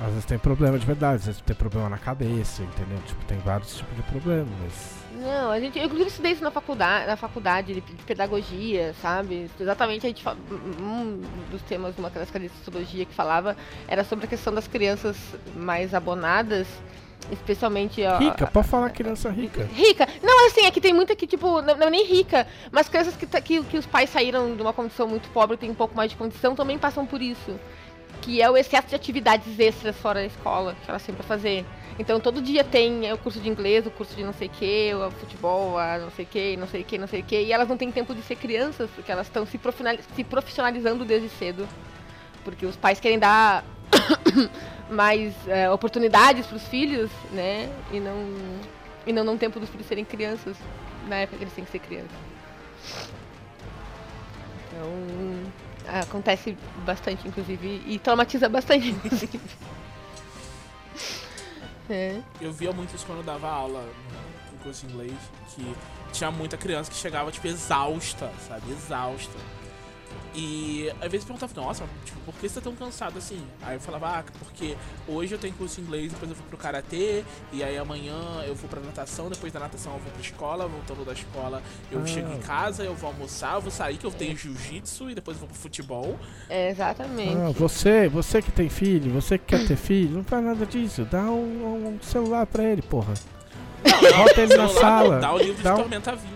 Às 0.00 0.08
vezes 0.08 0.24
tem 0.24 0.38
problema 0.38 0.76
de 0.76 0.84
verdade, 0.84 1.16
às 1.16 1.26
vezes 1.26 1.40
tem 1.42 1.54
problema 1.54 1.88
na 1.88 1.98
cabeça, 1.98 2.62
entendeu? 2.62 2.98
Tipo, 3.06 3.24
tem 3.26 3.38
vários 3.38 3.76
tipos 3.76 3.94
de 3.94 4.02
problema, 4.02 4.48
mas. 4.60 4.96
Não, 5.14 5.50
a 5.50 5.60
gente, 5.60 5.78
eu 5.78 5.84
inclusive 5.84 6.10
estudei 6.10 6.32
isso 6.32 6.42
na 6.42 6.50
faculdade, 6.50 7.06
na 7.06 7.16
faculdade 7.16 7.74
de, 7.74 7.80
de 7.80 8.02
pedagogia, 8.02 8.94
sabe? 9.00 9.48
Exatamente 9.60 10.06
a 10.06 10.08
gente 10.08 10.24
um 10.80 11.20
dos 11.52 11.62
temas 11.62 11.94
de 11.94 12.00
uma 12.00 12.10
das 12.10 12.30
cadeiras 12.30 12.56
de 12.56 12.64
sociologia 12.64 13.04
que 13.04 13.14
falava 13.14 13.56
era 13.86 14.02
sobre 14.02 14.24
a 14.24 14.28
questão 14.28 14.52
das 14.52 14.66
crianças 14.66 15.16
mais 15.54 15.94
abonadas, 15.94 16.66
especialmente 17.30 18.04
a, 18.04 18.18
Rica, 18.18 18.46
pode 18.46 18.68
falar 18.68 18.90
criança 18.90 19.30
rica. 19.30 19.62
Rica. 19.72 20.08
Não, 20.22 20.46
assim, 20.46 20.66
é 20.66 20.70
que 20.70 20.80
tem 20.80 20.92
muita 20.92 21.14
que, 21.14 21.26
tipo, 21.26 21.62
não, 21.62 21.76
não 21.76 21.86
é 21.86 21.90
nem 21.90 22.04
rica, 22.06 22.46
mas 22.70 22.88
crianças 22.88 23.16
que, 23.16 23.26
tá- 23.26 23.40
que, 23.40 23.62
que 23.64 23.78
os 23.78 23.86
pais 23.86 24.10
saíram 24.10 24.54
de 24.54 24.62
uma 24.62 24.72
condição 24.72 25.06
muito 25.06 25.28
pobre 25.30 25.54
e 25.54 25.58
têm 25.58 25.70
um 25.70 25.74
pouco 25.74 25.96
mais 25.96 26.10
de 26.10 26.16
condição 26.16 26.54
também 26.54 26.78
passam 26.78 27.06
por 27.06 27.22
isso. 27.22 27.58
Que 28.20 28.40
é 28.40 28.48
o 28.50 28.56
excesso 28.56 28.88
de 28.88 28.94
atividades 28.94 29.58
extras 29.58 29.96
fora 29.96 30.20
da 30.20 30.26
escola, 30.26 30.76
que 30.84 30.88
elas 30.90 31.02
sempre 31.02 31.22
fazer. 31.22 31.64
Então 31.98 32.20
todo 32.20 32.40
dia 32.40 32.62
tem 32.64 33.06
é, 33.06 33.12
o 33.12 33.18
curso 33.18 33.40
de 33.40 33.48
inglês, 33.48 33.86
o 33.86 33.90
curso 33.90 34.14
de 34.14 34.22
não 34.22 34.32
sei 34.32 34.48
o 34.48 34.50
que, 34.50 34.94
o 34.94 35.10
futebol, 35.10 35.78
a 35.78 35.98
não 35.98 36.10
sei 36.10 36.24
o 36.24 36.28
que, 36.28 36.56
não 36.56 36.66
sei 36.66 36.80
o 36.82 36.84
que, 36.84 36.98
não 36.98 37.06
sei 37.06 37.20
o 37.20 37.24
que, 37.24 37.40
e 37.42 37.52
elas 37.52 37.68
não 37.68 37.76
têm 37.76 37.90
tempo 37.90 38.14
de 38.14 38.22
ser 38.22 38.36
crianças, 38.36 38.88
porque 38.94 39.10
elas 39.10 39.26
estão 39.26 39.44
se 39.46 39.58
profissionalizando 40.24 41.04
desde 41.04 41.28
cedo. 41.30 41.68
Porque 42.44 42.64
os 42.66 42.76
pais 42.76 42.98
querem 42.98 43.18
dar 43.18 43.64
mais 44.90 45.34
é, 45.48 45.70
oportunidades 45.70 46.46
para 46.46 46.56
os 46.56 46.66
filhos, 46.68 47.10
né? 47.30 47.70
E 47.90 48.00
não, 48.00 48.34
e 49.06 49.12
não 49.12 49.24
dão 49.24 49.38
tempo 49.38 49.58
dos 49.58 49.68
filhos 49.68 49.86
serem 49.86 50.04
crianças 50.04 50.56
na 51.08 51.16
época 51.16 51.38
que 51.38 51.44
eles 51.44 51.54
têm 51.54 51.64
que 51.64 51.70
ser 51.70 51.78
crianças. 51.78 52.10
Então, 54.68 56.00
acontece 56.00 56.56
bastante, 56.84 57.26
inclusive, 57.26 57.82
e 57.86 57.98
traumatiza 57.98 58.48
bastante. 58.48 58.94
É. 61.90 62.22
Eu 62.40 62.52
via 62.52 62.72
muito 62.72 62.94
isso 62.94 63.04
quando 63.04 63.18
eu 63.18 63.24
dava 63.24 63.50
aula 63.50 63.86
no 64.50 64.58
curso 64.60 64.86
de 64.86 64.92
inglês, 64.94 65.12
que 65.48 65.74
tinha 66.12 66.30
muita 66.30 66.56
criança 66.56 66.90
que 66.90 66.96
chegava, 66.96 67.30
tipo, 67.30 67.46
exausta, 67.48 68.32
sabe? 68.46 68.70
Exausta. 68.70 69.36
E 70.34 70.88
às 71.00 71.10
vezes 71.12 71.28
eu 71.28 71.34
perguntava, 71.34 71.60
nossa, 71.60 71.84
tipo, 72.06 72.18
por 72.22 72.34
que 72.34 72.48
você 72.48 72.54
tá 72.54 72.62
tão 72.62 72.74
cansado 72.74 73.18
assim? 73.18 73.38
Aí 73.60 73.76
eu 73.76 73.80
falava, 73.80 74.18
ah, 74.18 74.24
porque 74.38 74.76
hoje 75.06 75.34
eu 75.34 75.38
tenho 75.38 75.52
curso 75.54 75.76
de 75.76 75.82
inglês, 75.82 76.10
depois 76.10 76.30
eu 76.30 76.36
vou 76.36 76.46
pro 76.46 76.56
karatê, 76.56 77.22
e 77.52 77.62
aí 77.62 77.76
amanhã 77.76 78.14
eu 78.46 78.54
vou 78.54 78.68
pra 78.68 78.80
natação, 78.80 79.28
depois 79.28 79.52
da 79.52 79.60
natação 79.60 79.92
eu 79.92 79.98
vou 79.98 80.10
pra 80.10 80.20
escola, 80.22 80.66
voltando 80.66 81.04
da 81.04 81.12
escola 81.12 81.62
eu 81.90 82.00
Ah. 82.00 82.06
chego 82.06 82.32
em 82.32 82.38
casa, 82.40 82.82
eu 82.82 82.94
vou 82.94 83.10
almoçar, 83.10 83.56
eu 83.56 83.60
vou 83.60 83.70
sair 83.70 83.98
que 83.98 84.06
eu 84.06 84.10
tenho 84.10 84.34
jiu-jitsu 84.36 85.10
e 85.10 85.14
depois 85.14 85.36
eu 85.36 85.40
vou 85.40 85.48
pro 85.50 85.58
futebol. 85.58 86.18
É, 86.48 86.70
exatamente. 86.70 87.36
Ah, 87.36 87.50
você, 87.50 88.08
você 88.08 88.40
que 88.40 88.50
tem 88.50 88.70
filho, 88.70 89.12
você 89.12 89.36
que 89.36 89.44
quer 89.44 89.66
ter 89.66 89.76
filho, 89.76 90.16
não 90.16 90.24
faz 90.24 90.42
nada 90.42 90.64
disso. 90.64 91.04
Dá 91.10 91.24
um, 91.24 91.96
um 91.96 92.02
celular 92.02 92.46
pra 92.46 92.64
ele, 92.64 92.80
porra. 92.80 93.12
Bota 93.84 94.40
ele 94.40 94.56
na 94.56 94.68
sala. 94.68 95.18
Dá 95.20 95.32
o 95.34 95.38
livro 95.38 95.62
Dá 95.62 95.70
de 95.74 95.76
um- 95.78 95.82
Tormenta 95.82 96.12
20. 96.16 96.32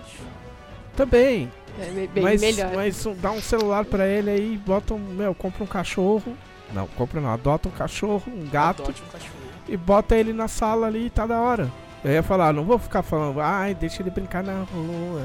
Também. 0.97 1.51
É 1.79 1.91
bem 1.91 2.09
bem 2.09 2.23
mas, 2.23 2.41
melhor. 2.41 2.73
mas 2.75 3.07
dá 3.21 3.31
um 3.31 3.41
celular 3.41 3.85
pra 3.85 4.07
ele 4.07 4.31
aí, 4.31 4.57
bota 4.65 4.95
um. 4.95 4.99
Meu, 4.99 5.35
compra 5.35 5.63
um 5.63 5.67
cachorro 5.67 6.37
Não, 6.73 6.87
compra 6.89 7.21
não. 7.21 7.31
Adota 7.31 7.69
um 7.69 7.73
cachorro, 7.73 8.23
um 8.27 8.49
gato 8.49 8.83
Adote 8.83 9.03
um 9.03 9.11
cachorro. 9.11 9.35
e 9.69 9.77
bota 9.77 10.17
ele 10.17 10.33
na 10.33 10.49
sala 10.49 10.87
ali 10.87 11.07
e 11.07 11.11
tá 11.11 11.27
da 11.27 11.41
hora. 11.41 11.71
Eu 12.05 12.13
ia 12.13 12.23
falar, 12.23 12.53
não 12.53 12.65
vou 12.65 12.79
ficar 12.79 13.03
falando, 13.03 13.41
ai, 13.41 13.75
deixa 13.75 14.03
ele 14.03 14.11
brincar 14.11 14.43
na 14.43 14.63
rua. 14.63 15.23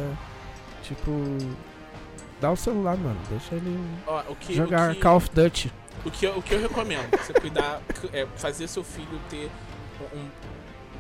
Tipo, 0.84 1.12
dá 2.39 2.52
o 2.52 2.56
celular, 2.56 2.97
mano. 2.97 3.20
Deixa 3.30 3.56
ele 3.56 3.80
Ó, 4.08 4.22
o 4.30 4.36
que, 4.36 4.54
jogar 4.54 4.91
o 4.91 4.95
que, 4.95 5.02
Call 5.02 5.18
of 5.18 5.30
Duty. 5.32 5.72
O 6.04 6.10
que, 6.10 6.26
eu, 6.26 6.38
o 6.38 6.41
que 6.41 6.56
eu 6.56 6.62
recomendo, 6.62 7.08
você 7.18 7.34
cuidar, 7.34 7.82
é 8.12 8.26
fazer 8.36 8.68
seu 8.68 8.84
filho 8.84 9.22
ter 9.30 9.49
um 10.16 10.26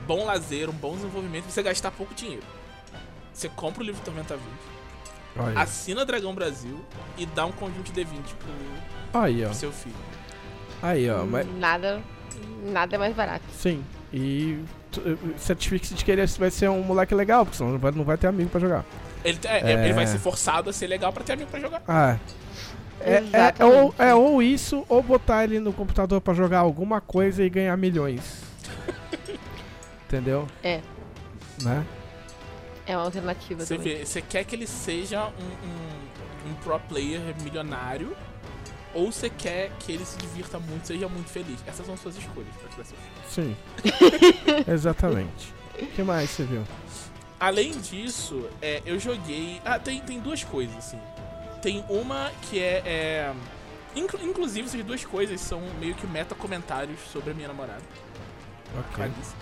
bom 0.05 0.25
lazer, 0.25 0.69
um 0.69 0.73
bom 0.73 0.95
desenvolvimento, 0.95 1.45
você 1.45 1.63
gastar 1.63 1.89
pouco 1.91 2.13
dinheiro. 2.13 2.43
Você 3.33 3.49
compra 3.49 3.81
o 3.81 3.85
livro 3.85 4.01
Tormenta 4.03 4.35
20, 4.35 4.45
Olha. 5.37 5.59
assina 5.59 6.05
Dragão 6.05 6.33
Brasil 6.35 6.79
e 7.17 7.25
dá 7.25 7.45
um 7.45 7.51
conjunto 7.51 7.91
de 7.91 8.01
D20 8.01 8.07
pro, 8.39 9.19
Aí, 9.21 9.43
ó. 9.43 9.47
pro 9.47 9.55
seu 9.55 9.71
filho. 9.71 9.95
Aí, 10.81 11.09
ó. 11.09 11.23
Mas, 11.25 11.47
Nada, 11.57 12.01
nada 12.63 12.95
é 12.95 12.99
mais 12.99 13.15
barato. 13.15 13.43
sim. 13.53 13.83
E 14.13 14.59
eh, 14.97 15.15
certifique-se 15.37 15.93
de 15.93 16.03
que 16.03 16.11
ele 16.11 16.25
vai 16.25 16.51
ser 16.51 16.69
um 16.69 16.81
moleque 16.83 17.15
legal, 17.15 17.45
porque 17.45 17.57
senão 17.57 17.71
não 17.71 17.79
vai, 17.79 17.91
não 17.91 18.03
vai 18.03 18.17
ter 18.17 18.27
amigo 18.27 18.49
pra 18.49 18.59
jogar. 18.59 18.83
Ele, 19.23 19.39
é, 19.45 19.71
É. 19.71 19.83
ele 19.85 19.93
vai 19.93 20.05
ser 20.05 20.17
forçado 20.19 20.69
a 20.69 20.73
ser 20.73 20.87
legal 20.87 21.13
pra 21.13 21.23
ter 21.23 21.31
amigo 21.33 21.49
pra 21.49 21.59
jogar. 21.61 21.81
Ah. 21.87 22.17
É, 22.99 23.13
é, 23.33 23.53
é, 23.57 23.65
ou, 23.65 23.95
é 23.97 24.13
ou 24.13 24.43
isso, 24.43 24.85
ou 24.89 25.01
botar 25.01 25.43
ele 25.45 25.59
no 25.59 25.71
computador 25.73 26.19
pra 26.21 26.33
jogar 26.33 26.59
alguma 26.59 26.99
coisa 27.01 27.41
e 27.43 27.49
ganhar 27.49 27.75
milhões. 27.77 28.41
Entendeu? 30.07 30.45
É. 30.61 30.81
Né? 31.63 31.85
É 32.85 32.95
uma 32.97 33.05
alternativa 33.05 33.63
Você 33.65 33.77
também. 33.77 33.97
vê, 33.97 34.05
você 34.05 34.21
quer 34.21 34.43
que 34.43 34.55
ele 34.55 34.67
seja 34.67 35.25
um, 35.27 35.29
um, 35.29 36.51
um 36.51 36.53
pro 36.63 36.79
player 36.81 37.21
milionário 37.41 38.15
ou 38.93 39.11
você 39.11 39.29
quer 39.29 39.71
que 39.79 39.91
ele 39.91 40.03
se 40.05 40.17
divirta 40.17 40.59
muito, 40.59 40.87
seja 40.87 41.07
muito 41.07 41.29
feliz. 41.29 41.59
Essas 41.65 41.85
são 41.85 41.95
suas 41.95 42.17
escolhas 42.17 42.53
pra 42.59 42.69
criar 42.69 42.85
seu 42.85 42.97
filho. 42.97 43.55
Sim. 43.55 43.55
Exatamente. 44.71 45.53
O 45.79 45.85
que 45.87 46.03
mais 46.03 46.29
você 46.29 46.43
viu? 46.43 46.63
Além 47.39 47.71
disso, 47.79 48.47
é, 48.61 48.81
eu 48.85 48.99
joguei. 48.99 49.61
Ah, 49.65 49.79
tem, 49.79 49.99
tem 50.01 50.19
duas 50.19 50.43
coisas, 50.43 50.75
assim. 50.77 50.99
Tem 51.61 51.83
uma 51.89 52.31
que 52.49 52.59
é. 52.59 52.81
é 52.85 53.33
inclu- 53.95 54.21
inclusive, 54.23 54.67
essas 54.67 54.83
duas 54.83 55.03
coisas 55.05 55.39
são 55.41 55.61
meio 55.79 55.95
que 55.95 56.05
meta 56.05 56.35
comentários 56.35 56.99
sobre 57.11 57.31
a 57.31 57.33
minha 57.33 57.47
namorada. 57.47 57.81
Ok. 58.77 58.91
Clarice. 58.93 59.33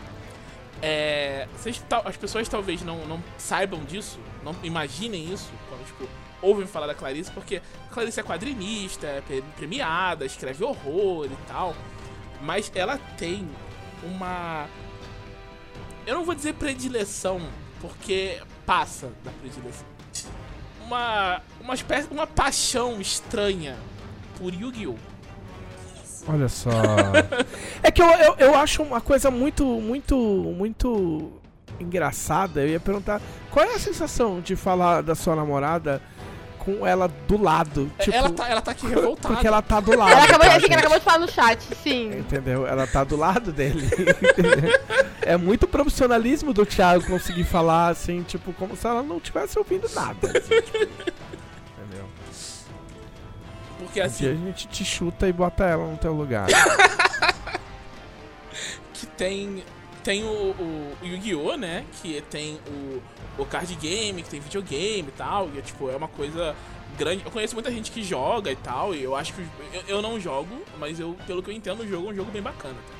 É, 0.81 1.47
vocês 1.57 1.83
as 2.05 2.15
pessoas 2.15 2.47
talvez 2.47 2.81
não, 2.81 3.05
não 3.05 3.21
saibam 3.37 3.83
disso, 3.83 4.19
não 4.43 4.55
imaginem 4.63 5.31
isso 5.33 5.51
quando 5.67 5.85
tipo, 5.85 6.07
ouvem 6.41 6.65
falar 6.65 6.87
da 6.87 6.95
Clarice, 6.95 7.29
porque 7.31 7.61
a 7.89 7.93
Clarice 7.93 8.19
é 8.19 8.23
quadrinista, 8.23 9.05
é 9.07 9.21
pre- 9.21 9.43
premiada, 9.57 10.25
escreve 10.25 10.63
horror 10.63 11.25
e 11.25 11.37
tal, 11.47 11.75
mas 12.41 12.71
ela 12.73 12.97
tem 13.17 13.45
uma. 14.03 14.67
Eu 16.07 16.15
não 16.15 16.23
vou 16.23 16.33
dizer 16.33 16.53
predileção, 16.53 17.41
porque 17.81 18.41
passa 18.65 19.11
da 19.23 19.31
predileção. 19.31 19.85
Uma, 20.85 21.41
uma 21.59 21.73
espécie, 21.75 22.07
uma 22.09 22.25
paixão 22.25 22.99
estranha 23.01 23.77
por 24.37 24.53
Yu-Gi-Oh! 24.53 24.95
Olha 26.27 26.49
só. 26.49 26.69
é 27.81 27.91
que 27.91 28.01
eu, 28.01 28.09
eu, 28.09 28.35
eu 28.37 28.55
acho 28.55 28.83
uma 28.83 29.01
coisa 29.01 29.31
muito, 29.31 29.65
muito, 29.65 30.15
muito 30.17 31.31
engraçada. 31.79 32.61
Eu 32.61 32.69
ia 32.69 32.79
perguntar 32.79 33.21
qual 33.49 33.65
é 33.65 33.75
a 33.75 33.79
sensação 33.79 34.41
de 34.41 34.55
falar 34.55 35.01
da 35.01 35.15
sua 35.15 35.35
namorada 35.35 36.01
com 36.57 36.85
ela 36.85 37.07
do 37.27 37.41
lado? 37.41 37.91
Tipo, 37.99 38.15
ela, 38.15 38.29
tá, 38.29 38.47
ela 38.47 38.61
tá 38.61 38.71
aqui 38.71 38.85
revoltada. 38.87 39.33
porque 39.33 39.47
ela 39.47 39.61
tá 39.61 39.79
do 39.79 39.97
lado. 39.97 40.11
Ela 40.11 40.23
acabou, 40.23 40.47
tá, 40.47 40.59
que 40.59 40.65
ela 40.65 40.79
acabou 40.79 40.99
de 40.99 41.05
falar 41.05 41.19
no 41.19 41.31
chat, 41.31 41.61
sim. 41.81 42.11
Entendeu? 42.19 42.67
Ela 42.67 42.85
tá 42.85 43.03
do 43.03 43.15
lado 43.15 43.51
dele. 43.51 43.87
é 45.21 45.37
muito 45.37 45.67
profissionalismo 45.67 46.53
do 46.53 46.65
Thiago 46.65 47.05
conseguir 47.05 47.45
falar 47.45 47.89
assim, 47.89 48.21
tipo, 48.23 48.53
como 48.53 48.75
se 48.75 48.85
ela 48.85 49.01
não 49.01 49.19
tivesse 49.19 49.57
ouvindo 49.57 49.89
nada. 49.93 50.31
assim, 50.37 50.61
tipo? 50.61 51.19
Porque 53.89 54.01
Um 54.01 54.05
assim, 54.05 54.23
dia 54.25 54.33
a 54.33 54.35
gente 54.35 54.67
te 54.67 54.85
chuta 54.85 55.27
e 55.27 55.33
bota 55.33 55.63
ela 55.63 55.89
no 55.89 55.97
teu 55.97 56.13
lugar. 56.13 56.47
que 58.93 59.05
tem 59.07 59.63
tem 60.03 60.23
o, 60.23 60.27
o, 60.27 60.93
o 61.01 61.05
Yu-Gi-Oh, 61.05 61.57
né? 61.57 61.85
Que 62.01 62.21
tem 62.29 62.59
o, 62.67 63.01
o 63.41 63.45
card 63.45 63.73
game, 63.75 64.21
que 64.21 64.29
tem 64.29 64.39
videogame 64.39 65.07
e 65.07 65.11
tal. 65.17 65.49
E 65.53 65.59
é, 65.59 65.61
tipo, 65.61 65.89
é 65.89 65.95
uma 65.95 66.07
coisa 66.07 66.55
grande. 66.97 67.23
Eu 67.25 67.31
conheço 67.31 67.55
muita 67.55 67.71
gente 67.71 67.91
que 67.91 68.03
joga 68.03 68.51
e 68.51 68.55
tal. 68.55 68.93
E 68.93 69.03
eu 69.03 69.15
acho 69.15 69.33
que. 69.33 69.41
Eu, 69.73 69.81
eu 69.87 70.01
não 70.01 70.19
jogo, 70.19 70.63
mas 70.79 70.99
eu, 70.99 71.15
pelo 71.25 71.41
que 71.41 71.49
eu 71.49 71.53
entendo, 71.53 71.81
o 71.81 71.87
jogo 71.87 72.09
é 72.09 72.11
um 72.11 72.15
jogo 72.15 72.31
bem 72.31 72.41
bacana. 72.41 72.75
tá? 72.75 72.99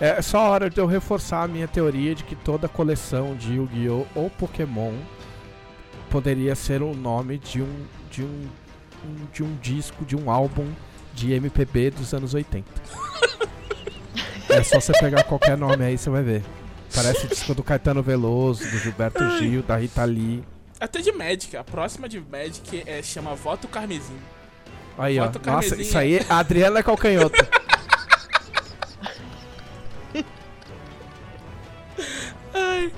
É 0.00 0.22
só 0.22 0.50
hora 0.50 0.70
de 0.70 0.78
eu 0.78 0.86
reforçar 0.86 1.42
a 1.42 1.48
minha 1.48 1.68
teoria 1.68 2.14
de 2.14 2.24
que 2.24 2.34
toda 2.34 2.68
coleção 2.68 3.36
de 3.36 3.54
Yu-Gi-Oh! 3.54 4.06
ou 4.14 4.30
Pokémon 4.30 4.92
poderia 6.10 6.54
ser 6.54 6.82
o 6.82 6.94
nome 6.94 7.38
de 7.38 7.62
um, 7.62 7.86
de 8.10 8.22
um, 8.22 8.48
um- 9.06 9.26
de 9.32 9.42
um 9.42 9.56
disco, 9.56 10.04
de 10.04 10.16
um 10.16 10.30
álbum 10.30 10.70
de 11.14 11.32
MPB 11.32 11.90
dos 11.90 12.12
anos 12.14 12.34
80. 12.34 12.68
é 14.48 14.62
só 14.62 14.80
você 14.80 14.92
pegar 14.92 15.22
qualquer 15.24 15.56
nome 15.56 15.84
aí, 15.84 15.96
você 15.98 16.10
vai 16.10 16.22
ver. 16.22 16.42
Parece 16.94 17.26
disco 17.26 17.54
do 17.54 17.62
Caetano 17.62 18.02
Veloso, 18.02 18.62
do 18.70 18.78
Gilberto 18.78 19.18
Gil, 19.38 19.62
da 19.62 19.76
Rita 19.76 20.04
Lee. 20.04 20.44
Até 20.78 21.00
de 21.00 21.10
Magic. 21.12 21.56
A 21.56 21.64
próxima 21.64 22.08
de 22.08 22.20
Magic 22.20 22.82
é, 22.86 23.02
chama 23.02 23.34
Voto 23.34 23.66
Carmesim. 23.68 24.16
Aí, 24.96 25.18
ó. 25.18 25.24
Bota 25.26 25.38
o 25.50 25.52
Nossa, 25.52 25.80
isso 25.80 25.98
aí, 25.98 26.20
a 26.28 26.38
Adriana 26.38 26.78
é 26.78 26.82
calcanhoto. 26.82 27.36
Ai. 32.54 32.92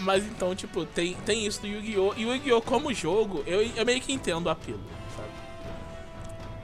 Mas 0.00 0.24
então, 0.24 0.54
tipo, 0.54 0.84
tem, 0.84 1.14
tem 1.26 1.46
isso 1.46 1.60
do 1.60 1.66
Yu-Gi-Oh! 1.66 2.14
E 2.16 2.26
o 2.26 2.34
Yu-Gi-Oh! 2.34 2.62
como 2.62 2.92
jogo, 2.92 3.42
eu, 3.46 3.62
eu 3.62 3.84
meio 3.84 4.00
que 4.00 4.12
entendo 4.12 4.46
o 4.46 4.50
apelo, 4.50 4.80
sabe? 5.16 5.28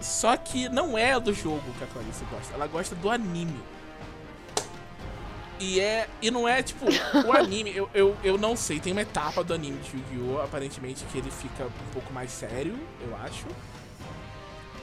Só 0.01 0.37
que 0.37 0.68
não 0.68 0.97
é 0.97 1.18
do 1.18 1.32
jogo 1.32 1.62
que 1.78 1.84
a 1.84 1.87
Clarice 1.87 2.24
gosta, 2.30 2.55
ela 2.55 2.66
gosta 2.66 2.95
do 2.95 3.11
anime. 3.11 3.61
E 5.59 5.80
é. 5.80 6.09
E 6.20 6.30
não 6.30 6.47
é 6.47 6.62
tipo, 6.62 6.87
o 7.26 7.32
anime, 7.37 7.74
eu, 7.74 7.89
eu, 7.95 8.16
eu 8.22 8.39
não 8.39 8.57
sei, 8.57 8.78
tem 8.78 8.93
uma 8.93 9.03
etapa 9.03 9.43
do 9.43 9.55
anime 9.55 9.78
de 9.80 9.97
Yu-Gi-Oh! 9.97 10.43
aparentemente 10.43 11.05
que 11.12 11.18
ele 11.18 11.30
fica 11.30 11.64
um 11.64 11.93
pouco 11.93 12.12
mais 12.12 12.30
sério, 12.30 12.78
eu 13.01 13.16
acho. 13.16 13.47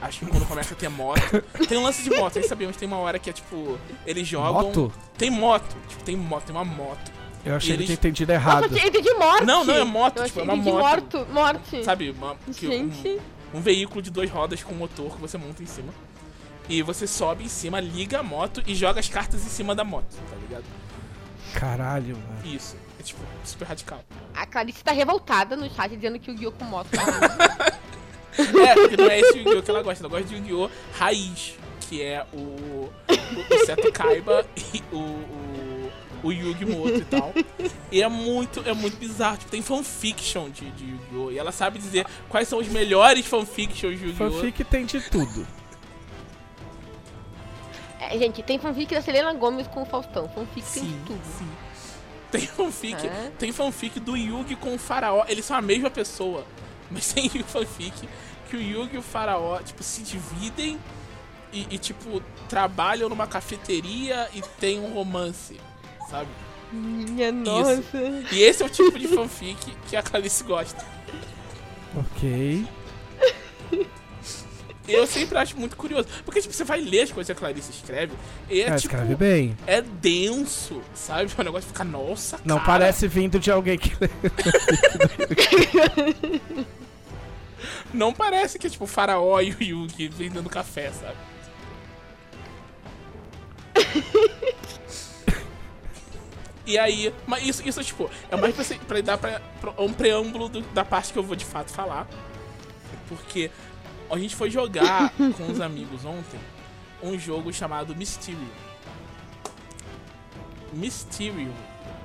Acho 0.02 0.20
que 0.20 0.26
quando 0.26 0.46
começa 0.46 0.74
a 0.74 0.78
ter 0.78 0.90
moto. 0.90 1.22
Tem 1.68 1.78
um 1.78 1.84
lance 1.84 2.04
de 2.04 2.10
moto, 2.10 2.34
vocês 2.34 2.48
sabiam? 2.48 2.72
Tem 2.74 2.86
uma 2.86 2.98
hora 2.98 3.18
que 3.18 3.30
é 3.30 3.34
tipo. 3.34 3.80
Eles 4.06 4.28
jogam. 4.28 4.64
Moto? 4.64 4.94
Tem 5.18 5.30
moto. 5.30 5.78
Tipo, 5.88 6.04
tem 6.04 6.18
moto, 6.18 6.44
tem 6.44 6.54
uma 6.54 6.66
moto. 6.66 7.23
Eu 7.46 7.56
achei 7.56 7.72
E 7.74 7.78
que 7.78 7.84
eles- 7.84 7.86
tinha 7.88 7.94
entendido 7.96 8.34
Nossa, 8.34 8.46
errado. 8.46 8.78
eu 8.78 8.88
entendi 8.88 9.14
morte. 9.16 9.44
Não, 9.46 9.64
não 9.66 9.74
é 9.76 9.84
moto, 9.84 10.18
Eu 10.20 10.26
tipo, 10.26 10.40
é 10.40 10.44
uma 10.44 10.56
moto. 10.56 10.78
Morto, 10.80 11.28
morte. 11.32 11.84
Sabe? 11.84 12.10
Uma, 12.12 12.36
que 12.56 12.68
um- 12.68 12.70
Gente, 12.72 13.22
um 13.54 13.60
veículo 13.62 14.02
de 14.02 14.10
duas 14.10 14.30
rodas 14.30 14.64
com 14.64 14.74
motor 14.74 15.14
que 15.16 15.22
você 15.22 15.38
monta 15.38 15.62
em 15.62 15.66
cima. 15.66 15.94
E 16.70 16.82
você 16.82 17.06
sobe 17.06 17.44
em 17.44 17.50
cima, 17.50 17.80
liga 17.82 18.20
a 18.20 18.24
moto 18.24 18.64
e 18.66 18.74
joga 18.74 19.00
as 19.02 19.10
cartas 19.10 19.46
em 19.46 19.50
cima 19.50 19.76
da 19.76 19.84
moto, 19.84 20.06
tá 20.30 20.36
ligado? 20.38 20.64
Caralho, 21.54 22.16
mano. 22.18 22.56
Isso. 22.56 22.78
É 23.00 23.04
tipo, 23.04 23.20
super 23.44 23.66
radical. 23.68 24.00
a 24.34 24.46
Clarice 24.46 24.82
tá 24.84 24.92
revoltada 24.94 25.58
no 25.58 25.70
chat 25.70 25.94
dizendo 25.96 26.18
que 26.20 26.32
o 26.32 26.36
Guio 26.36 26.52
com 26.54 26.64
moto. 26.66 26.88
É, 28.36 28.74
porque 28.74 28.98
não 28.98 29.08
é 29.10 29.20
esse 29.20 29.38
Yu-Gi-Oh! 29.38 29.62
que 29.62 29.70
ela 29.70 29.84
gosta. 29.84 30.04
Ela 30.04 30.10
gosta 30.10 30.26
de 30.28 30.34
Yu-Gi-Oh! 30.36 30.68
Raiz, 30.98 31.54
que 31.82 32.02
é 32.02 32.26
o, 32.34 32.38
o, 32.38 32.92
o 33.08 33.66
Seto 33.66 33.92
Kaiba 33.92 34.44
e 34.74 34.82
o, 34.92 34.98
o, 34.98 35.53
o 36.24 36.32
Yugi 36.32 36.66
Moto 36.66 36.96
e 36.96 37.06
tal. 37.06 37.34
E 37.92 38.02
é 38.02 38.08
muito, 38.08 38.62
é 38.68 38.74
muito 38.74 38.98
bizarro. 38.98 39.38
Tipo, 39.38 39.52
tem 39.52 39.62
fanfiction 39.62 40.50
de, 40.50 40.72
de 40.72 40.86
Yu-Gi-Oh! 40.86 41.32
E 41.32 41.38
ela 41.38 41.52
sabe 41.52 41.78
dizer 41.78 42.06
quais 42.30 42.48
são 42.48 42.60
os 42.60 42.68
melhores 42.68 43.26
fanfictions 43.26 44.00
de 44.00 44.06
Yu-Gi-Oh! 44.08 44.32
Fanfic 44.32 44.64
tem 44.64 44.86
de 44.86 45.02
tudo. 45.02 45.46
É, 48.00 48.18
gente, 48.18 48.44
tem 48.44 48.60
fanfic 48.60 48.94
da 48.94 49.02
Selena 49.02 49.34
Gomes 49.34 49.68
com 49.68 49.82
o 49.84 49.86
Faustão. 49.86 50.28
Fanfic 50.30 50.66
tem 50.74 50.84
de 50.84 50.98
tudo. 51.06 51.22
sim. 51.38 51.48
Tem 52.32 52.48
fanfic, 52.48 53.06
É. 53.06 53.32
tem 53.38 53.52
fanfic 53.52 54.00
do 54.00 54.18
Yugi 54.18 54.56
com 54.56 54.74
o 54.74 54.78
Faraó. 54.80 55.24
Eles 55.28 55.46
são 55.46 55.56
a 55.56 55.62
mesma 55.62 55.92
pessoa. 55.92 56.44
Mas 56.90 57.12
tem 57.14 57.30
fanfic 57.30 57.94
que 58.50 58.58
o 58.58 58.62
Yugi 58.62 58.96
e 58.96 58.98
o 58.98 59.02
Faraó, 59.04 59.60
tipo, 59.60 59.84
se 59.84 60.02
dividem 60.02 60.80
e, 61.52 61.68
e, 61.70 61.78
tipo, 61.78 62.22
trabalham 62.50 63.08
numa 63.08 63.28
cafeteria 63.28 64.28
e 64.34 64.42
tem 64.60 64.80
um 64.80 64.94
romance, 64.94 65.60
sabe? 66.10 66.28
Minha 66.72 67.32
nossa. 67.32 67.98
E 68.32 68.42
esse 68.42 68.64
é 68.64 68.66
o 68.66 68.70
tipo 68.70 68.98
de 68.98 69.08
fanfic 69.08 69.76
que 69.90 69.96
a 69.96 70.02
Clarice 70.02 70.44
gosta. 70.44 70.84
Ok. 71.96 72.66
Eu 74.88 75.06
sempre 75.08 75.38
acho 75.38 75.58
muito 75.58 75.78
curioso. 75.78 76.08
Porque, 76.26 76.42
tipo, 76.42 76.54
você 76.54 76.64
vai 76.66 76.82
ler 76.82 77.04
as 77.04 77.12
coisas 77.12 77.28
que 77.28 77.32
a 77.32 77.36
Clarice 77.36 77.72
escreve 77.72 78.12
e 78.50 78.60
é, 78.60 78.64
É, 78.64 78.66
tipo... 78.66 78.76
escreve 78.78 79.16
bem. 79.16 79.56
É 79.66 79.82
denso, 79.82 80.82
sabe? 80.94 81.32
O 81.38 81.44
negócio 81.44 81.68
fica, 81.70 81.84
nossa, 81.86 82.38
Não 82.44 82.58
cara. 82.58 82.68
parece 82.80 83.08
vindo 83.08 83.40
de 83.40 83.50
alguém 83.52 83.78
que 83.78 83.94
lê. 84.02 84.10
Não 87.94 88.12
parece 88.12 88.58
que 88.60 88.66
é 88.68 88.70
tipo 88.70 88.84
o 88.86 88.88
faraó 88.88 89.40
e 89.40 89.52
o 89.52 89.64
Yugi 89.64 90.08
vendendo 90.10 90.50
café, 90.50 90.92
sabe? 90.92 91.16
E 96.66 96.78
aí, 96.78 97.14
mas 97.28 97.46
isso, 97.46 97.68
isso 97.68 97.84
tipo, 97.84 98.10
é 98.32 98.36
mais 98.38 98.56
pra, 98.56 98.64
pra 98.88 99.02
dar 99.02 99.18
pra, 99.18 99.42
pra 99.60 99.74
um 99.84 99.92
preâmbulo 99.92 100.48
do- 100.48 100.62
da 100.74 100.86
parte 100.86 101.12
que 101.12 101.20
eu 101.20 101.24
vou 101.24 101.36
de 101.36 101.44
fato 101.46 101.72
falar. 101.72 102.08
Porque 103.10 103.52
a 104.10 104.18
gente 104.18 104.36
foi 104.36 104.50
jogar 104.50 105.12
com 105.38 105.52
os 105.52 105.60
amigos 105.60 106.06
ontem 106.06 106.40
um 107.02 107.20
jogo 107.20 107.52
chamado 107.52 107.94
Mysterium. 107.96 108.48
Mysterium 110.72 111.52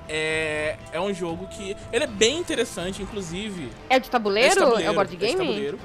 é, 0.09 0.77
é 0.93 1.01
um 1.01 1.13
jogo 1.15 1.47
que. 1.49 1.77
Ele 1.93 2.05
é 2.05 2.07
bem 2.07 2.39
interessante, 2.39 3.03
inclusive. 3.03 3.71
É 3.89 3.99
de 3.99 4.11
tabuleiro? 4.11 4.49
É, 4.51 4.55
de 4.55 4.61
tabuleiro, 4.61 4.89
É 4.89 4.91
o 4.91 4.95
board 4.95 5.15
é 5.15 5.17
de 5.19 5.27
game? 5.27 5.39
tabuleiro. 5.39 5.79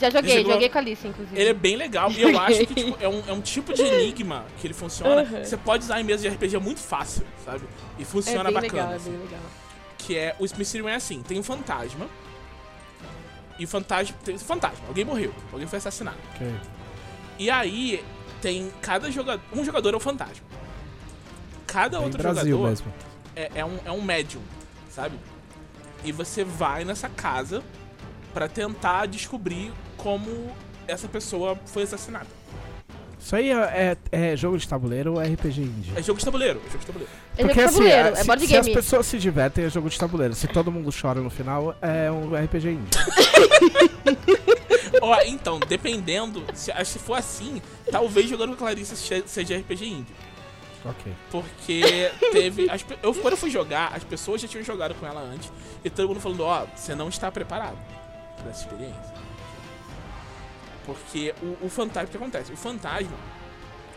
Já 0.00 0.10
joguei, 0.10 0.36
jogou- 0.38 0.52
joguei 0.52 0.68
com 0.68 0.78
a 0.78 0.80
Alice, 0.80 1.06
inclusive. 1.06 1.38
Ele 1.40 1.50
é 1.50 1.54
bem 1.54 1.76
legal 1.76 2.10
e 2.10 2.22
eu 2.22 2.38
acho 2.40 2.66
que 2.66 2.74
tipo, 2.74 2.96
é, 3.00 3.08
um, 3.08 3.22
é 3.28 3.32
um 3.32 3.40
tipo 3.40 3.72
de 3.74 3.82
enigma 3.82 4.44
que 4.58 4.66
ele 4.66 4.74
funciona. 4.74 5.24
que 5.24 5.46
Você 5.46 5.56
pode 5.56 5.84
usar 5.84 6.00
em 6.00 6.04
mesa 6.04 6.22
de 6.22 6.28
RPG 6.34 6.56
muito 6.58 6.80
fácil, 6.80 7.24
sabe? 7.44 7.64
E 7.98 8.02
é 8.02 8.04
funciona 8.04 8.44
bem 8.44 8.54
bacana. 8.54 8.72
legal, 8.82 8.92
é 8.92 8.96
assim. 8.96 9.10
bem 9.10 9.20
legal. 9.20 9.40
que 9.98 10.16
é 10.16 10.34
o 10.38 10.42
Mysterium 10.56 10.88
é 10.88 10.94
assim, 10.94 11.22
tem 11.22 11.38
um 11.38 11.42
fantasma. 11.42 12.06
E 13.58 13.64
o 13.64 13.68
fantasma. 13.68 14.16
Tem 14.24 14.34
um 14.34 14.38
fantasma, 14.38 14.78
alguém 14.88 15.04
morreu, 15.04 15.34
alguém 15.52 15.66
foi 15.68 15.76
assassinado. 15.78 16.16
Ok. 16.34 16.50
E 17.38 17.50
aí 17.50 18.02
tem 18.40 18.70
cada 18.80 19.10
jogador. 19.10 19.42
Um 19.54 19.62
jogador 19.64 19.92
é 19.92 19.96
o 19.96 20.00
fantasma. 20.00 20.44
Cada 21.66 21.98
Bem 21.98 22.06
outro 22.06 22.22
Brasil 22.22 22.50
jogador 22.56 22.68
mesmo. 22.70 22.92
é, 23.36 23.50
é 23.56 23.64
um, 23.64 23.78
é 23.84 23.92
um 23.92 24.00
médium, 24.02 24.40
sabe? 24.90 25.14
E 26.02 26.10
você 26.12 26.42
vai 26.42 26.84
nessa 26.84 27.08
casa 27.08 27.62
pra 28.32 28.48
tentar 28.48 29.06
descobrir 29.06 29.70
como 30.02 30.50
essa 30.88 31.06
pessoa 31.08 31.56
foi 31.66 31.82
assassinada. 31.84 32.26
Isso 33.18 33.36
aí 33.36 33.50
é, 33.50 33.98
é- 34.10 34.32
é 34.32 34.36
jogo 34.36 34.56
de 34.56 34.66
tabuleiro 34.66 35.12
ou 35.14 35.20
é 35.20 35.28
RPG 35.28 35.60
indie? 35.60 35.92
É 35.94 36.02
jogo 36.02 36.18
de 36.18 36.24
tabuleiro, 36.24 36.58
é 36.58 36.64
jogo 36.70 36.78
de 36.78 36.86
tabuleiro. 36.86 37.12
É 37.36 37.42
jogo 37.42 37.48
Porque 37.54 37.60
assim, 37.60 37.86
é, 37.86 38.14
se, 38.14 38.46
se 38.48 38.56
as 38.56 38.68
pessoas 38.70 39.06
se 39.06 39.18
divertem, 39.18 39.64
é 39.66 39.70
jogo 39.70 39.90
de 39.90 39.98
tabuleiro. 39.98 40.34
Se 40.34 40.48
todo 40.48 40.72
mundo 40.72 40.90
chora 40.90 41.20
no 41.20 41.28
final, 41.28 41.76
é 41.82 42.10
um 42.10 42.34
RPG 42.34 42.68
indie. 42.70 42.90
Ó, 45.02 45.16
então, 45.26 45.58
dependendo, 45.60 46.44
se, 46.54 46.72
se 46.84 46.98
for 46.98 47.14
assim, 47.18 47.60
talvez 47.90 48.28
jogando 48.28 48.50
com 48.50 48.54
a 48.64 48.68
Clarice 48.68 48.96
se- 48.96 49.24
seja 49.26 49.56
RPG 49.56 49.86
indie. 49.86 50.14
ok. 50.84 51.12
Porque 51.30 52.10
teve. 52.32 52.70
As, 52.70 52.84
eu, 53.02 53.14
quando 53.14 53.32
eu 53.32 53.36
fui 53.38 53.50
jogar, 53.50 53.92
as 53.94 54.04
pessoas 54.04 54.40
já 54.40 54.48
tinham 54.48 54.64
jogado 54.64 54.94
com 54.94 55.06
ela 55.06 55.20
antes. 55.20 55.50
E 55.84 55.90
todo 55.90 56.08
mundo 56.08 56.20
falando, 56.20 56.42
ó, 56.42 56.66
você 56.74 56.94
não 56.94 57.08
está 57.08 57.30
preparado 57.30 57.76
pra 58.40 58.50
essa 58.50 58.62
experiência. 58.62 59.19
Porque 60.94 61.34
o, 61.42 61.66
o 61.66 61.68
fantasma, 61.68 62.08
o 62.08 62.10
que 62.10 62.16
acontece? 62.16 62.52
O 62.52 62.56
fantasma, 62.56 63.16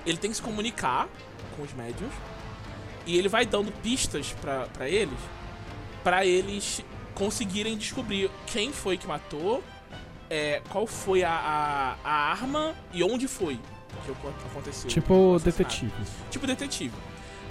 ele 0.06 0.18
tem 0.18 0.30
que 0.30 0.38
se 0.38 0.42
comunicar 0.42 1.08
com 1.56 1.64
os 1.64 1.74
médiums. 1.74 2.14
E 3.06 3.18
ele 3.18 3.28
vai 3.28 3.46
dando 3.46 3.72
pistas 3.82 4.34
pra, 4.42 4.68
pra 4.68 4.90
eles. 4.90 5.20
Pra 6.04 6.26
eles 6.26 6.84
conseguirem 7.14 7.78
descobrir 7.78 8.32
quem 8.46 8.72
foi 8.72 8.98
que 8.98 9.08
matou. 9.08 9.64
é, 10.30 10.62
qual 10.70 10.88
foi 10.88 11.24
a, 11.24 11.32
a, 11.32 11.96
a 12.04 12.32
arma 12.32 12.74
e 12.92 13.04
onde 13.04 13.28
foi 13.28 13.60
que 14.06 14.12
aconteceu. 14.48 14.90
Tipo 14.90 15.40
detetive. 15.40 15.92
tipo 16.32 16.48
detetive. 16.48 16.94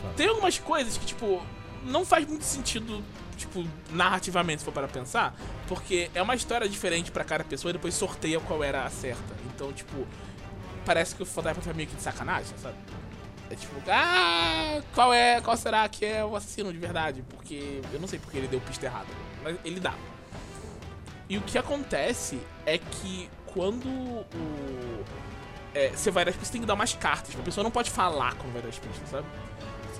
Tá. 0.03 0.09
Tem 0.16 0.28
algumas 0.28 0.59
coisas 0.59 0.99
que, 0.99 1.07
tipo, 1.07 1.40
não 1.84 2.05
faz 2.05 2.26
muito 2.26 2.45
sentido, 2.45 3.03
tipo, 3.43 3.64
narrativamente, 3.90 4.61
se 4.61 4.64
for 4.64 4.72
para 4.72 4.88
pensar, 4.88 5.34
porque 5.68 6.11
é 6.14 6.22
uma 6.22 6.34
história 6.34 6.68
diferente 6.68 7.11
pra 7.11 7.24
cada 7.24 7.45
pessoa 7.45 7.70
e 7.70 7.72
depois 7.72 7.95
sorteia 7.95 8.40
qual 8.40 8.62
era 8.62 8.84
a 8.84 8.90
certa. 8.90 9.34
Então, 9.55 9.72
tipo, 9.72 10.07
parece 10.84 11.14
que 11.14 11.22
o 11.22 11.26
fantasma 11.26 11.62
foi 11.62 11.74
meio 11.74 11.88
que 11.88 11.97
de 11.97 12.03
sacanagem, 12.03 12.57
sabe? 12.59 12.76
É 13.51 13.55
tipo, 13.55 13.74
ah, 13.88 14.80
qual 14.95 15.12
é, 15.12 15.40
qual 15.40 15.57
será 15.57 15.86
que 15.88 16.05
é 16.05 16.24
o 16.24 16.34
assassino 16.34 16.72
de 16.72 16.78
verdade? 16.78 17.22
Porque 17.28 17.82
eu 17.93 18.01
não 18.01 18.09
sei 18.09 18.18
porque 18.18 18.38
ele 18.38 18.49
deu 18.49 18.61
pista 18.61 18.86
errada, 18.86 19.09
mas 19.43 19.57
ele 19.64 19.78
dá. 19.78 19.95
E 21.28 21.36
o 21.36 21.43
que 21.43 21.59
acontece 21.59 22.40
é 22.64 22.78
que 22.78 23.28
quando 23.47 23.86
o 23.86 25.05
é, 25.74 25.88
você 25.88 26.11
vai 26.11 26.24
dar 26.24 26.30
as 26.30 26.36
pistas, 26.36 26.51
tem 26.51 26.61
que 26.61 26.66
dar 26.66 26.74
umas 26.74 26.95
cartas. 26.95 27.34
A 27.34 27.43
pessoa 27.43 27.64
não 27.64 27.70
pode 27.70 27.90
falar 27.90 28.34
quando 28.34 28.53
vai 28.53 28.62
dar 28.62 28.68
as 28.68 28.78
pistas, 28.78 29.09
sabe? 29.09 29.26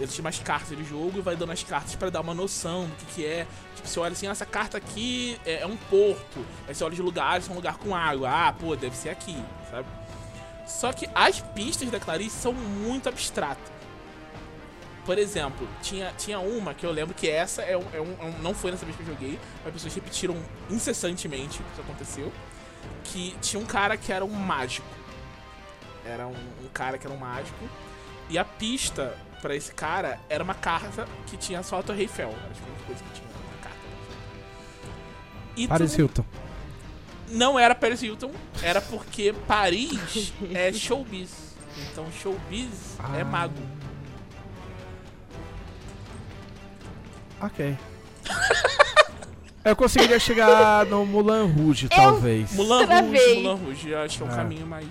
Ele 0.03 0.11
tem 0.13 0.21
umas 0.21 0.39
cartas 0.39 0.77
de 0.77 0.85
jogo 0.85 1.19
e 1.19 1.21
vai 1.21 1.37
dando 1.37 1.53
as 1.53 1.63
cartas 1.63 1.95
pra 1.95 2.11
dar 2.11 2.21
uma 2.21 2.35
noção 2.35 2.87
do 2.87 2.95
que, 2.97 3.05
que 3.15 3.27
é. 3.27 3.47
Tipo, 3.77 3.89
você 3.89 4.01
olha 4.01 4.13
assim, 4.13 4.27
ah, 4.27 4.31
essa 4.31 4.47
carta 4.47 4.77
aqui 4.79 5.39
é, 5.47 5.61
é 5.61 5.67
um 5.67 5.77
porto. 5.77 6.45
Aí 6.67 6.75
você 6.75 6.83
olha 6.85 6.95
de 6.95 7.03
lugares, 7.03 7.49
é 7.49 7.53
um 7.53 7.55
lugar 7.57 7.77
com 7.79 7.95
água. 7.95 8.29
Ah, 8.31 8.53
pô, 8.53 8.75
deve 8.77 8.97
ser 8.97 9.11
aqui, 9.11 9.37
sabe? 9.71 9.87
Só 10.67 10.93
que 10.93 11.09
as 11.15 11.41
pistas 11.41 11.91
da 11.91 12.01
Clarice 12.01 12.37
são 12.37 12.53
muito 12.53 13.09
abstratas. 13.09 13.71
Por 15.05 15.19
exemplo, 15.19 15.69
tinha, 15.83 16.13
tinha 16.17 16.39
uma 16.39 16.75
que 16.75 16.87
eu 16.87 16.93
lembro 16.93 17.13
que 17.13 17.29
essa 17.29 17.61
é 17.63 17.77
um, 17.77 17.85
é 17.93 18.01
um- 18.01 18.17
é 18.21 18.25
um- 18.25 18.39
não 18.41 18.55
foi 18.55 18.71
nessa 18.71 18.85
vez 18.85 18.97
que 18.97 19.03
eu 19.03 19.07
joguei, 19.07 19.39
mas 19.59 19.67
as 19.69 19.73
pessoas 19.73 19.95
repetiram 19.95 20.37
incessantemente 20.71 21.59
que 21.59 21.73
isso 21.73 21.81
aconteceu. 21.81 22.33
Que 23.05 23.37
tinha 23.41 23.61
um 23.61 23.67
cara 23.67 23.97
que 23.97 24.13
era 24.13 24.25
um 24.25 24.31
mágico. 24.33 24.87
Era 26.05 26.27
um, 26.27 26.35
um 26.65 26.69
cara 26.73 26.99
que 26.99 27.07
era 27.07 27.15
um 27.15 27.19
mágico. 27.19 27.69
E 28.31 28.39
a 28.39 28.45
pista 28.45 29.17
pra 29.43 29.55
esse 29.55 29.73
cara 29.75 30.19
era 30.31 30.43
uma 30.43 30.55
carta 30.55 31.07
que 31.27 31.37
tinha 31.37 31.63
só 31.63 31.81
a 31.81 31.83
Torre 31.83 32.03
Eiffel. 32.03 32.31
Era 32.31 32.55
tipo 32.55 32.67
uma 32.69 32.87
coisa 32.87 33.03
que 33.05 33.11
tinha 33.21 33.29
na 33.29 33.63
carta. 33.63 33.79
E 35.57 35.69
Paris 35.69 35.93
tu- 35.93 35.99
Hilton. 36.01 36.25
não 37.29 37.59
era 37.59 37.75
Paris 37.75 38.01
Hilton, 38.03 38.31
era 38.63 38.81
porque 38.81 39.35
Paris 39.47 40.33
é 40.55 40.73
showbiz. 40.73 41.53
Então 41.91 42.07
showbiz 42.23 42.97
é 43.19 43.21
Ah. 43.23 43.25
mago. 43.25 43.55
Ok. 47.41 47.77
Eu 49.65 49.77
conseguiria 49.77 50.19
chegar 50.19 50.85
no 50.87 51.07
Mulan 51.07 51.47
Rouge, 51.47 51.89
talvez. 51.89 52.53
Mulan. 52.53 52.85
Rouge, 52.85 53.35
Mulan 53.37 53.55
Rouge, 53.55 53.89
eu 53.91 54.01
acho 54.01 54.17
que 54.19 54.25
é 54.25 54.27
um 54.27 54.33
É. 54.33 54.35
caminho 54.37 54.67
mais. 54.67 54.89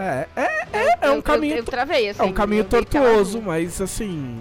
É, 0.00 0.28
é, 0.36 0.68
é, 0.72 0.98
é 1.02 1.10
um 1.10 1.16
Eu- 1.16 1.22
caminho. 1.22 1.54
Eu, 1.54 1.58
eu 1.58 1.64
travei, 1.64 2.08
assim. 2.08 2.22
é 2.22 2.24
um 2.24 2.32
caminho 2.32 2.64
que 2.64 2.76
ela- 2.76 2.84
tortuoso, 2.86 3.42
mas 3.42 3.80
assim. 3.80 4.40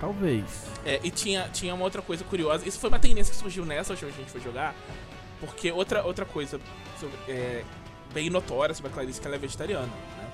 Talvez. 0.00 0.44
É, 0.84 0.98
e 1.04 1.10
tinha, 1.10 1.48
tinha 1.52 1.74
uma 1.74 1.84
outra 1.84 2.02
coisa 2.02 2.24
curiosa. 2.24 2.66
Isso 2.68 2.78
foi 2.80 2.88
uma 2.88 2.98
tendência 2.98 3.32
que 3.32 3.38
surgiu 3.38 3.64
nessa 3.64 3.92
última 3.92 4.10
vez 4.10 4.16
que 4.16 4.22
a 4.22 4.24
gente 4.24 4.32
foi 4.32 4.40
jogar. 4.40 4.74
Porque 5.40 5.70
outra, 5.70 6.02
outra 6.04 6.24
coisa 6.24 6.60
sobre- 6.98 7.16
é, 7.28 7.62
bem 8.12 8.28
notória 8.28 8.74
sobre 8.74 8.90
a 8.90 8.94
Clarice 8.94 9.20
que 9.20 9.26
ela 9.26 9.36
é 9.36 9.38
vegetariana, 9.38 9.86
né? 9.86 10.28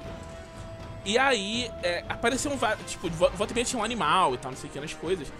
E 1.04 1.16
aí, 1.18 1.70
é, 1.82 2.04
apareceu 2.08 2.50
um. 2.50 2.58
Tipo, 2.86 3.08
volta 3.10 3.52
e 3.52 3.54
meia 3.54 3.64
tinha 3.64 3.80
um 3.80 3.84
animal 3.84 4.34
e 4.34 4.38
tal, 4.38 4.50
não 4.50 4.58
sei 4.58 4.68
o 4.68 4.72
que 4.72 4.80
nas 4.80 4.92
coisas. 4.94 5.30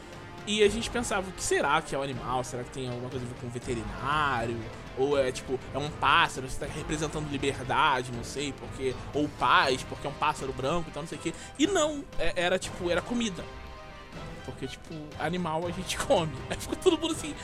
E 0.46 0.62
a 0.62 0.68
gente 0.68 0.88
pensava, 0.88 1.28
o 1.28 1.32
que 1.32 1.42
será 1.42 1.80
que 1.82 1.94
é 1.94 1.99
o 1.99 2.03
animal? 2.03 2.42
Será 2.44 2.62
que 2.64 2.70
tem 2.70 2.88
alguma 2.88 3.11
coisa 3.11 3.24
a 3.24 3.28
ver 3.28 3.34
com 3.40 3.46
um 3.46 3.51
veterinário? 3.51 4.57
Ou 4.99 5.16
é 5.18 5.30
tipo, 5.30 5.59
é 5.72 5.78
um 5.78 5.88
pássaro, 5.90 6.49
você 6.51 6.59
tá 6.59 6.66
representando 6.66 7.30
liberdade, 7.30 8.11
não 8.12 8.24
sei, 8.24 8.53
porque. 8.53 8.94
Ou 9.14 9.28
paz, 9.38 9.82
porque 9.88 10.07
é 10.07 10.11
um 10.11 10.14
pássaro 10.14 10.53
branco 10.53 10.88
e 10.90 10.92
tal, 10.92 11.03
não 11.05 11.09
sei 11.09 11.18
o 11.18 11.20
que. 11.20 11.32
E 11.59 11.66
não, 11.66 12.05
é- 12.18 12.32
era 12.36 12.59
tipo, 12.59 12.90
era 12.90 13.01
comida. 13.01 13.44
Porque, 14.44 14.66
tipo, 14.66 14.94
animal 15.18 15.66
a 15.66 15.70
gente 15.70 15.96
come. 16.05 16.32
Aí 16.51 16.57
ficou 16.59 16.76
todo 16.76 16.99
mundo 16.99 17.12
assim. 17.12 17.34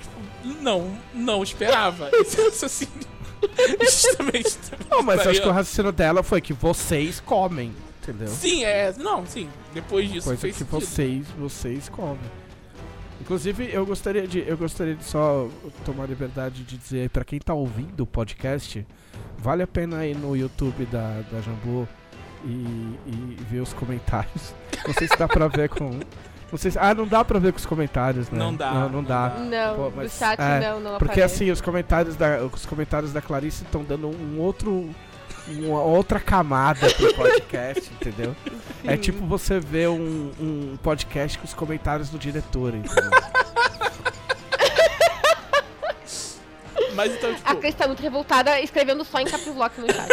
Tipo, 0.00 0.60
não, 0.62 0.96
não 1.12 1.42
esperava 1.42 2.08
esse 2.14 2.40
raciocínio. 2.42 3.12
Justamente. 3.82 4.56
Não, 4.90 5.02
mas 5.02 5.26
acho 5.26 5.40
que 5.42 5.48
o 5.48 5.52
raciocínio 5.52 5.90
dela 5.92 6.22
foi 6.22 6.40
que 6.40 6.52
vocês 6.52 7.18
comem, 7.20 7.74
entendeu? 8.00 8.28
Sim, 8.28 8.64
é. 8.64 8.92
Não, 8.96 9.26
sim. 9.26 9.50
Depois 9.74 10.08
disso 10.10 10.26
Coisa 10.28 10.40
fez 10.40 10.56
que 10.56 10.64
sentido. 10.64 10.80
vocês, 10.80 11.26
vocês 11.36 11.88
comem. 11.88 12.20
Inclusive, 13.32 13.70
eu 13.72 13.86
gostaria 13.86 14.26
de, 14.28 14.44
eu 14.46 14.58
gostaria 14.58 14.94
de 14.94 15.02
só 15.04 15.48
tomar 15.86 16.04
a 16.04 16.06
liberdade 16.06 16.62
de 16.64 16.76
dizer 16.76 17.08
pra 17.08 17.24
quem 17.24 17.38
tá 17.38 17.54
ouvindo 17.54 18.02
o 18.02 18.06
podcast, 18.06 18.86
vale 19.38 19.62
a 19.62 19.66
pena 19.66 20.04
ir 20.06 20.14
no 20.14 20.36
YouTube 20.36 20.84
da, 20.92 21.22
da 21.32 21.40
Jambu 21.40 21.88
e, 22.44 22.50
e 23.06 23.36
ver 23.48 23.60
os 23.60 23.72
comentários. 23.72 24.54
Não 24.86 24.92
sei 24.92 25.08
se 25.08 25.16
dá 25.16 25.26
pra 25.26 25.48
ver 25.48 25.70
com. 25.70 25.98
Não 26.50 26.58
sei 26.58 26.70
se, 26.72 26.78
ah, 26.78 26.94
não 26.94 27.06
dá 27.06 27.24
pra 27.24 27.38
ver 27.38 27.50
com 27.54 27.58
os 27.58 27.64
comentários, 27.64 28.28
né? 28.28 28.38
Não 28.38 28.54
dá, 28.54 28.70
Não, 28.74 28.80
não 28.82 28.88
não 28.90 29.04
dá. 29.04 29.28
dá. 29.28 29.38
Não, 29.38 29.74
Pô, 29.76 29.88
do 29.88 29.96
mas- 29.96 30.12
chat 30.12 30.38
é, 30.38 30.60
não, 30.60 30.80
não 30.80 30.98
Porque 30.98 31.18
aparece. 31.20 31.44
assim, 31.44 31.50
os 31.50 31.62
comentários 31.62 32.14
da, 32.14 32.44
os 32.44 32.66
comentários 32.66 33.10
da 33.10 33.22
Clarice 33.22 33.64
estão 33.64 33.82
dando 33.82 34.08
um 34.08 34.38
outro. 34.38 34.90
Uma 35.48 35.82
outra 35.82 36.20
camada 36.20 36.88
pro 36.94 37.12
podcast, 37.14 37.90
entendeu? 37.92 38.34
É 38.84 38.96
tipo 38.96 39.26
você 39.26 39.58
ver 39.58 39.88
um, 39.88 40.30
um 40.40 40.78
podcast 40.82 41.38
com 41.38 41.44
os 41.44 41.52
comentários 41.54 42.08
do 42.10 42.18
diretor, 42.18 42.74
entendeu? 42.74 43.10
Mas 46.94 47.14
então, 47.14 47.30
A 47.30 47.34
tipo, 47.34 47.56
Cris 47.56 47.74
tá 47.74 47.86
muito 47.86 48.02
revoltada 48.02 48.60
escrevendo 48.60 49.04
só 49.04 49.18
em 49.18 49.24
caps 49.24 49.46
lock 49.54 49.80
no 49.80 49.86
chat. 49.92 50.08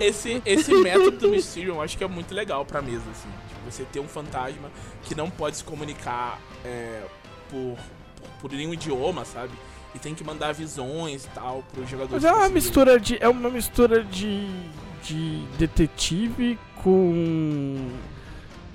esse, 0.00 0.42
esse 0.44 0.74
método 0.74 1.12
do 1.12 1.28
Mysterium 1.30 1.76
eu 1.76 1.82
acho 1.82 1.96
que 1.96 2.04
é 2.04 2.06
muito 2.06 2.34
legal 2.34 2.64
pra 2.64 2.82
mesa, 2.82 3.04
assim. 3.10 3.28
Tipo, 3.48 3.70
você 3.70 3.84
ter 3.84 4.00
um 4.00 4.08
fantasma 4.08 4.70
que 5.02 5.14
não 5.14 5.30
pode 5.30 5.56
se 5.56 5.64
comunicar 5.64 6.38
é, 6.64 7.02
por, 7.48 7.76
por, 8.16 8.28
por 8.42 8.52
nenhum 8.52 8.74
idioma, 8.74 9.24
sabe? 9.24 9.52
E 9.94 9.98
tem 9.98 10.14
que 10.14 10.24
mandar 10.24 10.52
visões 10.52 11.24
e 11.24 11.28
tal 11.28 11.62
pros 11.72 11.88
jogadores. 11.88 12.22
Mas 12.22 12.32
é 12.32 12.36
uma 12.36 12.48
mistura 12.48 12.98
de. 12.98 13.16
É 13.22 13.28
uma 13.28 13.48
mistura 13.50 14.02
de. 14.04 14.46
de 15.02 15.44
detetive 15.58 16.58
com. 16.82 17.90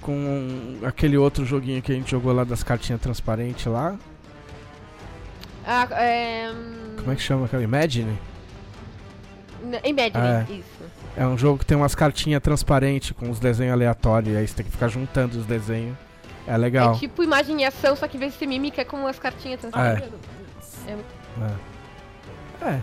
com 0.02 0.80
aquele 0.84 1.18
outro 1.18 1.46
joguinho 1.46 1.82
que 1.82 1.92
a 1.92 1.96
gente 1.96 2.12
jogou 2.12 2.32
lá 2.34 2.44
das 2.44 2.64
cartinhas 2.64 3.02
transparentes 3.02 3.66
lá. 3.66 3.96
Ah, 5.66 5.88
é... 5.92 6.52
Como 6.98 7.12
é 7.12 7.16
que 7.16 7.22
chama 7.22 7.46
aquele? 7.46 7.64
Imagine? 7.64 8.18
n- 9.64 9.80
Imagine, 9.84 10.18
É. 10.18 10.46
isso. 10.52 10.90
É 11.18 11.28
um 11.28 11.38
jogo 11.38 11.60
que 11.60 11.66
tem 11.66 11.76
umas 11.78 11.94
cartinhas 11.94 12.42
transparentes 12.42 13.12
com 13.12 13.30
os 13.30 13.40
desenhos 13.40 13.74
aleatórios, 13.74 14.34
e 14.34 14.38
aí 14.38 14.48
você 14.48 14.56
tem 14.56 14.66
que 14.66 14.72
ficar 14.72 14.88
juntando 14.88 15.38
os 15.38 15.46
desenhos. 15.46 15.96
É 16.48 16.56
legal. 16.58 16.96
É 16.96 16.98
tipo 17.00 17.22
imagem 17.22 17.62
e 17.62 17.66
ação, 17.66 17.96
só 17.96 18.08
que 18.08 18.18
em 18.18 18.20
vez 18.20 18.34
de 18.34 18.40
ser 18.40 18.48
mímica 18.48 18.82
é 18.82 18.86
com 18.86 19.06
as 19.06 19.20
cartinhas 19.20 19.60
transparentes. 19.60 20.08
É. 20.08 20.39
É. 22.62 22.80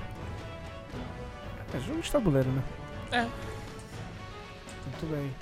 É 1.74 1.80
jogo 1.80 2.00
de 2.00 2.10
tabuleiro, 2.10 2.48
né? 2.50 2.62
É. 3.12 3.20
Muito 4.86 5.06
bem. 5.10 5.34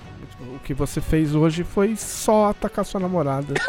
O 0.57 0.59
que 0.61 0.74
você 0.74 1.01
fez 1.01 1.34
hoje 1.34 1.62
foi 1.64 1.95
só 1.97 2.51
atacar 2.51 2.84
sua 2.84 3.01
namorada. 3.01 3.55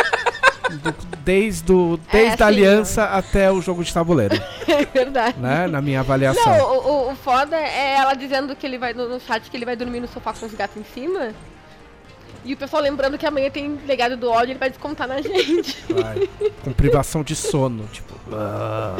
Do- 0.81 0.95
desde 1.23 1.71
o, 1.71 1.95
desde 2.11 2.41
a 2.41 2.47
assim, 2.47 2.55
aliança 2.55 3.03
até 3.05 3.51
o 3.51 3.61
jogo 3.61 3.83
de 3.83 3.93
tabuleiro, 3.93 4.33
É 4.67 4.83
verdade. 4.83 5.37
né? 5.39 5.67
Na 5.67 5.79
minha 5.79 5.99
avaliação. 5.99 6.43
Não, 6.43 6.65
o, 6.77 6.87
o- 7.09 7.11
o 7.11 7.15
foda 7.15 7.55
é 7.55 7.93
ela 7.97 8.15
dizendo 8.15 8.55
que 8.55 8.65
ele 8.65 8.79
vai 8.79 8.91
no, 8.91 9.07
no 9.07 9.19
chat 9.19 9.47
que 9.51 9.55
ele 9.55 9.63
vai 9.65 9.75
dormir 9.75 9.99
no 9.99 10.07
sofá 10.07 10.33
com 10.33 10.43
os 10.43 10.53
gatos 10.55 10.75
em 10.77 10.83
cima. 10.83 11.33
E 12.45 12.53
o 12.53 12.57
pessoal 12.57 12.81
lembrando 12.83 13.17
que 13.17 13.25
amanhã 13.25 13.49
tem 13.49 13.75
legado 13.87 14.15
do 14.15 14.29
ódio, 14.29 14.51
ele 14.51 14.59
vai 14.59 14.69
descontar 14.69 15.07
na 15.07 15.19
gente. 15.19 15.75
Vai. 15.91 16.29
Com 16.63 16.71
privação 16.71 17.23
de 17.23 17.35
sono, 17.35 17.87
tipo. 17.91 18.13
ah. 18.31 18.95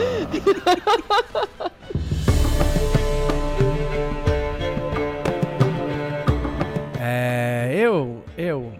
É. 7.00 7.72
Eu. 7.78 8.24
Eu. 8.38 8.74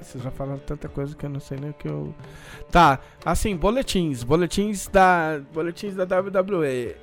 Vocês 0.00 0.22
já 0.22 0.30
falaram 0.30 0.58
tanta 0.58 0.88
coisa 0.88 1.16
que 1.16 1.24
eu 1.24 1.30
não 1.30 1.40
sei 1.40 1.58
nem 1.58 1.70
o 1.70 1.74
que 1.74 1.88
eu. 1.88 2.14
Tá, 2.70 3.00
assim, 3.24 3.56
boletins. 3.56 4.22
Boletins 4.22 4.86
da. 4.86 5.40
Boletins 5.52 5.94
da 5.94 6.04
WWE. 6.04 6.94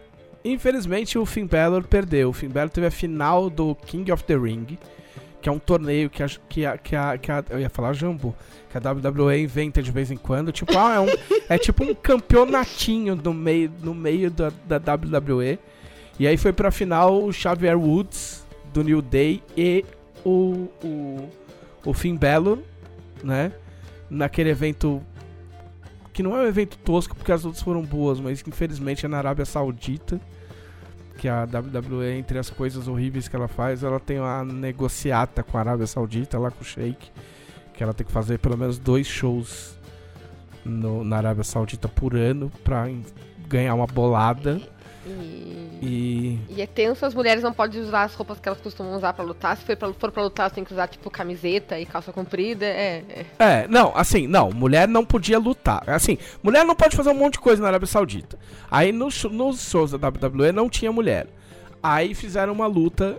Infelizmente 0.44 1.18
o 1.18 1.26
Finn 1.26 1.46
Balor 1.48 1.84
perdeu. 1.88 2.30
O 2.30 2.34
Finn 2.34 2.50
Balor 2.50 2.70
teve 2.70 2.88
a 2.88 2.92
final 2.92 3.50
do 3.50 3.76
King 3.76 4.12
of 4.12 4.24
the 4.24 4.36
Ring. 4.36 4.78
Que 5.42 5.50
é 5.50 5.52
um 5.52 5.58
torneio 5.60 6.10
que 6.10 6.22
a, 6.22 6.28
que 6.28 6.66
a, 6.66 6.78
que 6.78 6.96
a, 6.96 7.18
que 7.18 7.32
a- 7.32 7.44
Eu 7.50 7.60
ia 7.60 7.70
falar 7.70 7.94
Jambu. 7.94 8.36
Que 8.70 8.78
a 8.78 8.92
WWE 8.92 9.42
inventa 9.42 9.82
de 9.82 9.92
vez 9.92 10.12
em 10.12 10.18
quando. 10.18 10.52
Tipo, 10.52 10.78
ah, 10.78 10.96
é, 10.96 11.00
um, 11.00 11.08
é 11.50 11.58
tipo 11.58 11.84
um 11.84 11.94
campeonatinho 11.96 13.16
no 13.16 13.34
meio, 13.34 13.72
no 13.82 13.94
meio 13.94 14.30
da, 14.30 14.52
da 14.68 14.78
WWE. 14.94 15.58
E 16.20 16.28
aí 16.28 16.38
foi 16.38 16.54
pra 16.54 16.70
final 16.72 17.24
o 17.24 17.34
Xavier 17.34 17.78
Woods, 17.78 18.46
do 18.72 18.84
New 18.84 19.02
Day, 19.02 19.42
e 19.58 19.84
o, 20.24 20.68
o, 20.84 21.30
o 21.86 21.94
Finn 21.94 22.16
Balor, 22.16 22.60
né? 23.24 23.52
Naquele 24.10 24.50
evento. 24.52 25.02
Que 26.14 26.22
não 26.22 26.38
é 26.38 26.44
um 26.44 26.48
evento 26.48 26.78
tosco 26.78 27.16
porque 27.16 27.32
as 27.32 27.46
outras 27.46 27.64
foram 27.64 27.82
boas, 27.82 28.20
mas 28.20 28.44
infelizmente 28.48 29.06
é 29.06 29.10
na 29.10 29.18
Arábia 29.18 29.46
Saudita. 29.46 30.20
Que 31.22 31.30
a 31.30 31.44
WWE, 31.44 32.18
entre 32.18 32.40
as 32.40 32.50
coisas 32.50 32.88
horríveis 32.88 33.28
que 33.28 33.36
ela 33.36 33.48
faz, 33.48 33.84
ela 33.84 34.00
tem 34.00 34.20
uma 34.20 34.44
negociata 34.44 35.44
com 35.44 35.56
a 35.56 35.60
Arábia 35.62 35.86
Saudita, 35.86 36.40
lá 36.40 36.50
com 36.50 36.62
o 36.64 36.66
Sheik. 36.66 37.12
Que 37.76 37.84
ela 37.84 37.94
tem 37.94 38.04
que 38.04 38.12
fazer 38.12 38.40
pelo 38.40 38.58
menos 38.58 38.80
dois 38.80 39.06
shows 39.06 39.78
no- 40.66 41.04
na 41.04 41.18
Arábia 41.18 41.44
Saudita 41.44 41.88
por 41.88 42.16
ano 42.16 42.52
em- 42.90 43.06
ganhar 43.48 43.76
uma 43.76 43.86
bolada. 43.86 44.60
E... 45.06 45.80
E. 45.82 46.40
E 46.50 46.62
é 46.62 46.68
tenso, 46.68 47.06
as 47.06 47.14
mulheres 47.14 47.42
não 47.44 47.52
podem 47.52 47.82
usar 47.82 48.04
as 48.04 48.14
roupas 48.14 48.40
que 48.40 48.48
elas 48.48 48.62
costumam 48.62 48.96
usar 48.96 49.14
pra 49.14 49.24
lutar. 49.26 49.58
Se 49.58 49.64
for 49.66 49.76
pra, 49.76 49.94
for 49.94 50.12
pra 50.12 50.24
lutar, 50.24 50.44
elas 50.46 50.54
têm 50.54 50.64
que 50.64 50.72
usar, 50.74 50.88
tipo, 50.88 51.10
camiseta 51.10 51.80
e 51.80 51.86
calça 51.86 52.12
comprida. 52.14 52.66
É, 52.66 53.04
é. 53.10 53.26
É, 53.40 53.68
não, 53.68 53.92
assim, 53.96 54.28
não, 54.28 54.52
mulher 54.52 54.88
não 54.88 55.04
podia 55.04 55.40
lutar. 55.40 55.84
Assim, 55.90 56.18
mulher 56.44 56.64
não 56.66 56.76
pode 56.76 56.96
fazer 56.96 57.10
um 57.10 57.16
monte 57.16 57.34
de 57.34 57.40
coisa 57.40 57.62
na 57.62 57.68
Arábia 57.70 57.88
Saudita. 57.88 58.38
Aí 58.70 58.92
nos, 58.92 59.14
sho- 59.16 59.30
nos 59.30 59.62
shows 59.70 59.92
da 59.92 60.08
WWE 60.10 60.52
não 60.52 60.70
tinha 60.70 60.92
mulher. 60.92 61.28
Aí 61.82 62.14
fizeram 62.14 62.54
uma 62.54 62.68
luta 62.68 63.18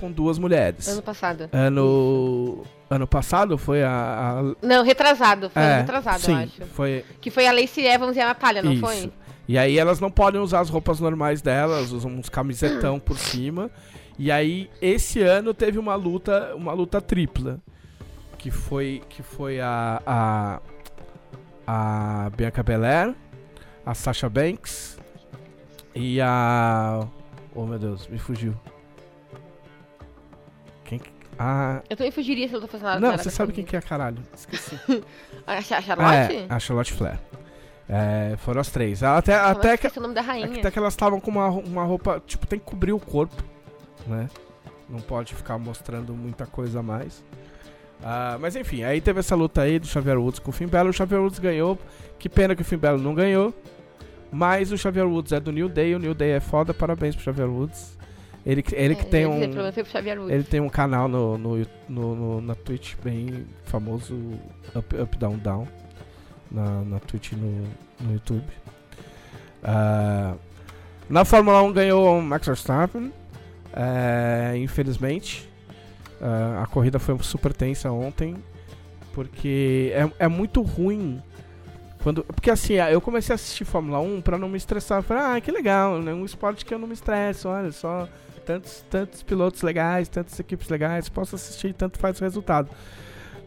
com 0.00 0.10
duas 0.10 0.38
mulheres. 0.38 0.88
Ano 0.88 1.02
passado. 1.02 1.48
Ano. 1.52 2.64
Ano 2.90 3.06
passado 3.06 3.56
foi 3.56 3.82
a. 3.82 3.90
a- 3.90 4.66
Não, 4.66 4.82
retrasado. 4.84 5.48
Foi 5.48 5.62
ano 5.62 5.72
é, 5.72 5.76
retrasado, 5.80 6.20
sim, 6.20 6.32
eu 6.32 6.38
acho. 6.38 6.64
Foi. 6.74 7.04
Que 7.20 7.30
foi 7.30 7.46
a 7.46 7.52
Lacey 7.52 7.86
Evans 7.86 8.16
e 8.16 8.20
a 8.20 8.26
Natália, 8.26 8.62
não 8.62 8.72
Isso. 8.72 8.80
foi? 8.82 9.10
E 9.48 9.58
aí 9.58 9.78
elas 9.78 9.98
não 10.00 10.10
podem 10.10 10.40
usar 10.40 10.60
as 10.60 10.68
roupas 10.70 11.00
normais 11.00 11.42
delas, 11.42 11.90
usam 11.92 12.10
uns 12.12 12.28
camisetão 12.28 12.98
por 13.00 13.18
cima. 13.18 13.70
E 14.18 14.30
aí 14.30 14.70
esse 14.80 15.20
ano 15.20 15.52
teve 15.52 15.78
uma 15.78 15.94
luta, 15.94 16.54
uma 16.54 16.72
luta 16.72 17.00
tripla, 17.00 17.58
que 18.38 18.50
foi 18.50 19.02
que 19.08 19.22
foi 19.22 19.60
a 19.60 20.00
a, 20.06 20.60
a 21.66 22.30
Bianca 22.30 22.62
Belair, 22.62 23.14
a 23.84 23.94
Sasha 23.94 24.28
Banks 24.28 24.98
e 25.94 26.20
a 26.20 27.06
Oh 27.54 27.66
meu 27.66 27.78
Deus, 27.78 28.06
me 28.08 28.18
fugiu. 28.18 28.54
Quem 30.84 30.98
que- 30.98 31.10
a 31.38 31.82
Eu 31.88 31.96
também 31.96 32.12
fugiria 32.12 32.48
se 32.48 32.54
eu 32.54 32.60
tô 32.60 32.68
fazendo 32.68 32.86
nada. 32.86 33.00
Não, 33.00 33.18
você 33.18 33.30
sabe 33.30 33.52
quem 33.52 33.64
que 33.64 33.76
é, 33.76 33.80
caralho. 33.80 34.18
Esqueci. 34.34 34.78
A 35.46 35.60
Cha- 35.60 35.80
Charlotte? 35.82 36.36
É, 36.36 36.46
a 36.48 36.58
Charlotte 36.60 36.92
Flair. 36.92 37.18
É, 37.94 38.36
foram 38.38 38.60
as 38.60 38.70
três. 38.70 39.02
Até, 39.02 39.34
até 39.34 39.76
que 39.76 39.86
o 39.98 40.00
nome 40.02 40.14
da 40.14 40.22
é 40.22 40.24
rainha. 40.24 40.48
que, 40.48 40.60
até 40.60 40.70
que 40.70 40.78
elas 40.78 40.94
estavam 40.94 41.20
com 41.20 41.30
uma, 41.30 41.48
uma 41.48 41.84
roupa, 41.84 42.22
tipo, 42.26 42.46
tem 42.46 42.58
que 42.58 42.64
cobrir 42.64 42.92
o 42.92 42.98
corpo, 42.98 43.42
né? 44.06 44.30
Não 44.88 44.98
pode 45.00 45.34
ficar 45.34 45.58
mostrando 45.58 46.14
muita 46.14 46.46
coisa 46.46 46.80
a 46.80 46.82
mais. 46.82 47.22
Ah, 48.02 48.38
mas 48.40 48.56
enfim, 48.56 48.82
aí 48.82 49.00
teve 49.00 49.20
essa 49.20 49.34
luta 49.34 49.60
aí 49.62 49.78
do 49.78 49.86
Xavier 49.86 50.18
Woods 50.18 50.38
com 50.38 50.50
o 50.50 50.52
Finn 50.52 50.68
Balor. 50.68 50.90
O 50.90 50.92
Xavier 50.92 51.20
Woods 51.20 51.38
ganhou. 51.38 51.78
Que 52.18 52.28
pena 52.28 52.54
que 52.56 52.62
o 52.62 52.64
Finn 52.64 52.78
Balor 52.78 52.98
não 53.00 53.14
ganhou. 53.14 53.52
Mas 54.30 54.72
o 54.72 54.78
Xavier 54.78 55.06
Woods 55.06 55.32
é 55.32 55.38
do 55.38 55.52
New 55.52 55.68
Day. 55.68 55.94
O 55.94 55.98
New 55.98 56.14
Day 56.14 56.30
é 56.32 56.40
foda. 56.40 56.72
Parabéns 56.72 57.14
pro 57.14 57.24
Xavier 57.24 57.48
Woods. 57.48 57.98
Ele, 58.44 58.60
que- 58.62 58.74
ele 58.74 58.94
que 58.96 59.02
É, 59.02 59.04
tem 59.04 59.22
eu 59.22 59.30
ia 59.30 59.36
um... 59.36 59.40
Ele 60.32 60.42
tem 60.42 60.60
um 60.60 60.68
canal 60.68 61.06
no, 61.06 61.38
no, 61.38 61.56
no- 61.88 62.14
no- 62.16 62.40
na 62.40 62.54
Twitch 62.56 62.94
bem 63.04 63.46
famoso, 63.66 64.16
Up, 64.74 64.96
Up 64.96 65.16
Down 65.16 65.36
Down, 65.38 65.68
na, 66.52 66.82
na 66.82 67.00
Twitch 67.00 67.32
e 67.32 67.36
no, 67.36 67.68
no 68.00 68.12
YouTube. 68.12 68.44
Ah, 69.62 70.34
na 71.08 71.24
Fórmula 71.24 71.62
1 71.62 71.72
ganhou 71.72 72.20
Max 72.20 72.46
Verstappen, 72.46 73.12
é, 73.72 74.54
infelizmente. 74.56 75.48
Ah, 76.20 76.62
a 76.62 76.66
corrida 76.66 76.98
foi 76.98 77.18
super 77.22 77.52
tensa 77.52 77.90
ontem, 77.90 78.36
porque 79.12 79.92
é, 79.94 80.24
é 80.24 80.28
muito 80.28 80.62
ruim. 80.62 81.22
Quando, 82.02 82.24
porque 82.24 82.50
assim, 82.50 82.74
eu 82.74 83.00
comecei 83.00 83.32
a 83.32 83.36
assistir 83.36 83.64
Fórmula 83.64 84.00
1 84.00 84.20
pra 84.22 84.36
não 84.36 84.48
me 84.48 84.56
estressar. 84.56 84.98
Eu 84.98 85.02
falei, 85.02 85.22
ah, 85.22 85.40
que 85.40 85.50
legal, 85.50 85.96
é 85.96 86.14
um 86.14 86.24
esporte 86.24 86.64
que 86.64 86.74
eu 86.74 86.78
não 86.78 86.88
me 86.88 86.94
estresso, 86.94 87.48
olha 87.48 87.70
só 87.70 88.08
tantos, 88.44 88.84
tantos 88.90 89.22
pilotos 89.22 89.62
legais, 89.62 90.08
tantas 90.08 90.38
equipes 90.38 90.68
legais, 90.68 91.08
posso 91.08 91.36
assistir 91.36 91.72
tanto 91.72 91.98
faz 91.98 92.20
o 92.20 92.24
resultado. 92.24 92.68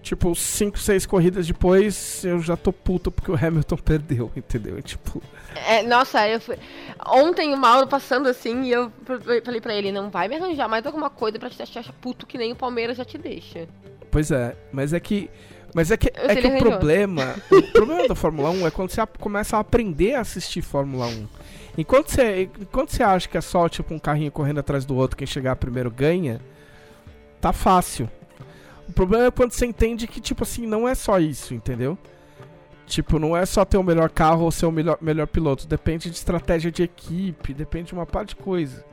Tipo, 0.06 0.36
5, 0.36 0.78
6 0.78 1.08
corridas 1.08 1.48
depois, 1.48 2.24
eu 2.24 2.40
já 2.40 2.56
tô 2.56 2.72
puto 2.72 3.12
porque 3.12 3.32
o 3.32 3.36
Hamilton 3.36 3.76
perdeu, 3.84 4.32
entendeu? 4.36 4.80
Tipo, 4.84 5.20
É, 5.68 5.82
nossa, 5.82 6.30
eu 6.30 6.40
fui... 6.40 6.56
ontem 7.08 7.52
o 7.56 7.58
Mauro 7.58 7.88
passando 7.88 8.30
assim 8.30 8.66
e 8.66 8.72
eu 8.72 8.92
falei 9.44 9.60
pra 9.60 9.74
ele, 9.74 9.92
não 9.92 10.12
vai 10.12 10.28
me 10.28 10.36
arranjar 10.36 10.70
mais 10.70 10.86
alguma 10.86 11.10
coisa 11.10 11.40
pra 11.40 11.50
te 11.50 11.58
deixar 11.58 11.84
puto 11.94 12.28
que 12.28 12.38
nem 12.38 12.52
o 12.52 12.56
Palmeiras 12.56 12.98
já 12.98 13.04
te 13.04 13.18
deixa. 13.18 13.68
pois 14.12 14.30
é, 14.30 14.56
mas 14.72 14.94
é 14.94 15.00
que. 15.00 15.28
Mas 15.74 15.90
é 15.90 15.98
que, 15.98 16.12
Eu 16.16 16.30
é 16.30 16.36
que 16.36 16.48
o 16.48 16.58
problema. 16.60 17.36
o 17.52 17.62
problema 17.74 18.08
da 18.08 18.14
Fórmula 18.16 18.52
1 18.52 18.68
é 18.68 18.72
quando 18.72 18.92
você 18.92 19.04
começa 19.20 19.58
a 19.58 19.60
aprender 19.60 20.14
a 20.14 20.22
assistir 20.22 20.62
Fórmula 20.62 21.08
1. 21.08 21.28
Enquanto 21.80 22.12
você, 22.12 22.48
enquanto 22.62 22.92
você 22.92 23.02
acha 23.02 23.28
que 23.28 23.38
é 23.38 23.42
só 23.42 23.68
tipo 23.68 23.92
um 23.92 24.00
carrinho 24.00 24.32
correndo 24.32 24.60
atrás 24.60 24.86
do 24.86 24.96
outro, 24.96 25.18
quem 25.18 25.26
chegar 25.26 25.56
primeiro 25.56 25.90
ganha, 25.90 26.40
tá 27.42 27.52
fácil. 27.52 28.08
O 28.88 28.94
problema 28.94 29.26
é 29.26 29.32
quando 29.32 29.52
você 29.52 29.66
entende 29.66 30.08
que, 30.08 30.22
tipo 30.22 30.44
assim, 30.44 30.66
não 30.66 30.88
é 30.88 30.94
só 30.94 31.20
isso, 31.20 31.54
entendeu? 31.54 31.98
Tipo, 32.86 33.18
não 33.18 33.36
é 33.36 33.46
só 33.46 33.66
ter 33.66 33.78
o 33.78 33.84
melhor 33.84 34.10
carro 34.10 34.44
ou 34.44 34.52
ser 34.52 34.68
o 34.68 34.72
melhor, 34.72 34.98
melhor 35.02 35.28
piloto. 35.28 35.68
Depende 35.68 36.10
de 36.10 36.16
estratégia 36.16 36.72
de 36.72 36.84
equipe, 36.84 37.54
depende 37.54 37.88
de 37.88 37.94
uma 37.94 38.06
parte 38.06 38.30
de 38.30 38.36
coisa. 38.36 38.86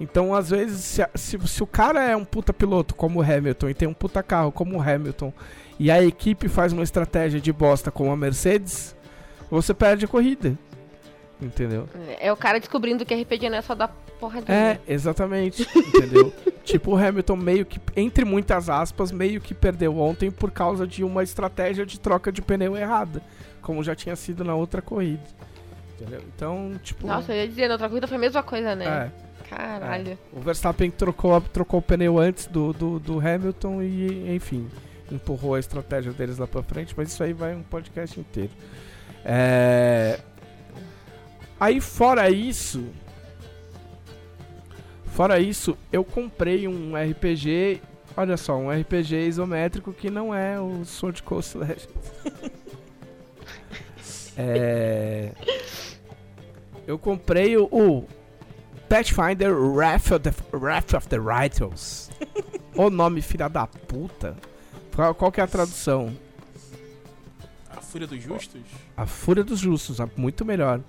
Então, 0.00 0.32
às 0.32 0.50
vezes, 0.50 0.84
se, 0.84 1.08
se, 1.14 1.48
se 1.48 1.62
o 1.62 1.66
cara 1.66 2.02
é 2.02 2.16
um 2.16 2.24
puta 2.24 2.52
piloto 2.52 2.94
como 2.94 3.18
o 3.18 3.22
Hamilton 3.22 3.68
e 3.68 3.74
tem 3.74 3.88
um 3.88 3.94
puta 3.94 4.22
carro 4.22 4.52
como 4.52 4.76
o 4.76 4.80
Hamilton 4.80 5.32
e 5.78 5.90
a 5.90 6.02
equipe 6.02 6.48
faz 6.48 6.72
uma 6.72 6.84
estratégia 6.84 7.40
de 7.40 7.52
bosta 7.52 7.90
como 7.90 8.12
a 8.12 8.16
Mercedes, 8.16 8.94
você 9.50 9.74
perde 9.74 10.04
a 10.04 10.08
corrida. 10.08 10.56
Entendeu? 11.40 11.88
É 12.20 12.32
o 12.32 12.36
cara 12.36 12.58
descobrindo 12.58 13.06
que 13.06 13.14
RPG 13.14 13.48
não 13.48 13.58
é 13.58 13.62
só 13.62 13.74
dar 13.74 13.88
porradinha. 14.18 14.56
É, 14.56 14.80
exatamente, 14.88 15.62
entendeu? 15.76 16.32
tipo, 16.64 16.92
o 16.92 16.96
Hamilton 16.96 17.36
meio 17.36 17.64
que, 17.64 17.80
entre 17.96 18.24
muitas 18.24 18.68
aspas, 18.68 19.12
meio 19.12 19.40
que 19.40 19.54
perdeu 19.54 19.96
ontem 19.98 20.30
por 20.30 20.50
causa 20.50 20.86
de 20.86 21.04
uma 21.04 21.22
estratégia 21.22 21.86
de 21.86 22.00
troca 22.00 22.32
de 22.32 22.42
pneu 22.42 22.76
errada, 22.76 23.22
como 23.62 23.84
já 23.84 23.94
tinha 23.94 24.16
sido 24.16 24.42
na 24.42 24.54
outra 24.54 24.82
corrida. 24.82 25.22
Entendeu? 25.94 26.22
Então, 26.34 26.72
tipo. 26.82 27.06
Nossa, 27.06 27.32
eu 27.32 27.36
ia 27.36 27.48
dizer, 27.48 27.68
na 27.68 27.74
outra 27.74 27.88
corrida 27.88 28.08
foi 28.08 28.16
a 28.16 28.20
mesma 28.20 28.42
coisa, 28.42 28.74
né? 28.74 29.12
é. 29.24 29.28
Caralho. 29.48 30.18
O 30.32 30.40
Verstappen 30.40 30.90
trocou, 30.90 31.40
trocou 31.40 31.80
o 31.80 31.82
pneu 31.82 32.18
antes 32.18 32.46
do, 32.46 32.72
do, 32.72 32.98
do 32.98 33.18
Hamilton 33.18 33.82
e, 33.82 34.34
enfim, 34.34 34.68
empurrou 35.10 35.54
a 35.54 35.58
estratégia 35.58 36.12
deles 36.12 36.36
lá 36.36 36.46
pra 36.46 36.62
frente, 36.62 36.94
mas 36.96 37.08
isso 37.08 37.22
aí 37.22 37.32
vai 37.32 37.54
um 37.54 37.62
podcast 37.62 38.20
inteiro. 38.20 38.50
É... 39.24 40.20
Aí, 41.60 41.80
fora 41.80 42.30
isso. 42.30 42.88
Fora 45.18 45.40
isso, 45.40 45.76
eu 45.92 46.04
comprei 46.04 46.68
um 46.68 46.92
RPG. 46.94 47.82
Olha 48.16 48.36
só, 48.36 48.56
um 48.56 48.70
RPG 48.70 49.26
isométrico 49.26 49.92
que 49.92 50.10
não 50.10 50.32
é 50.32 50.60
o 50.60 50.84
Sword 50.84 51.22
Coast 51.24 51.58
Legends. 51.58 51.88
é... 54.38 55.32
Eu 56.86 56.98
comprei 56.98 57.56
o, 57.56 57.64
o 57.64 58.06
Pathfinder 58.88 59.52
Wrath 59.52 60.12
of 60.12 60.20
the, 60.20 60.32
Wrath 60.56 60.94
of 60.94 61.08
the 61.08 61.18
Rituals. 61.18 62.10
o 62.76 62.88
nome 62.88 63.20
filha 63.20 63.48
da 63.48 63.66
puta. 63.66 64.36
Qual, 64.94 65.14
qual 65.14 65.32
que 65.32 65.40
é 65.40 65.44
a 65.44 65.48
tradução? 65.48 66.16
A 67.68 67.80
Fúria 67.80 68.06
dos 68.06 68.22
Justos? 68.22 68.62
A 68.96 69.04
Fúria 69.04 69.42
dos 69.42 69.58
Justos, 69.58 69.98
muito 70.16 70.44
melhor. 70.44 70.80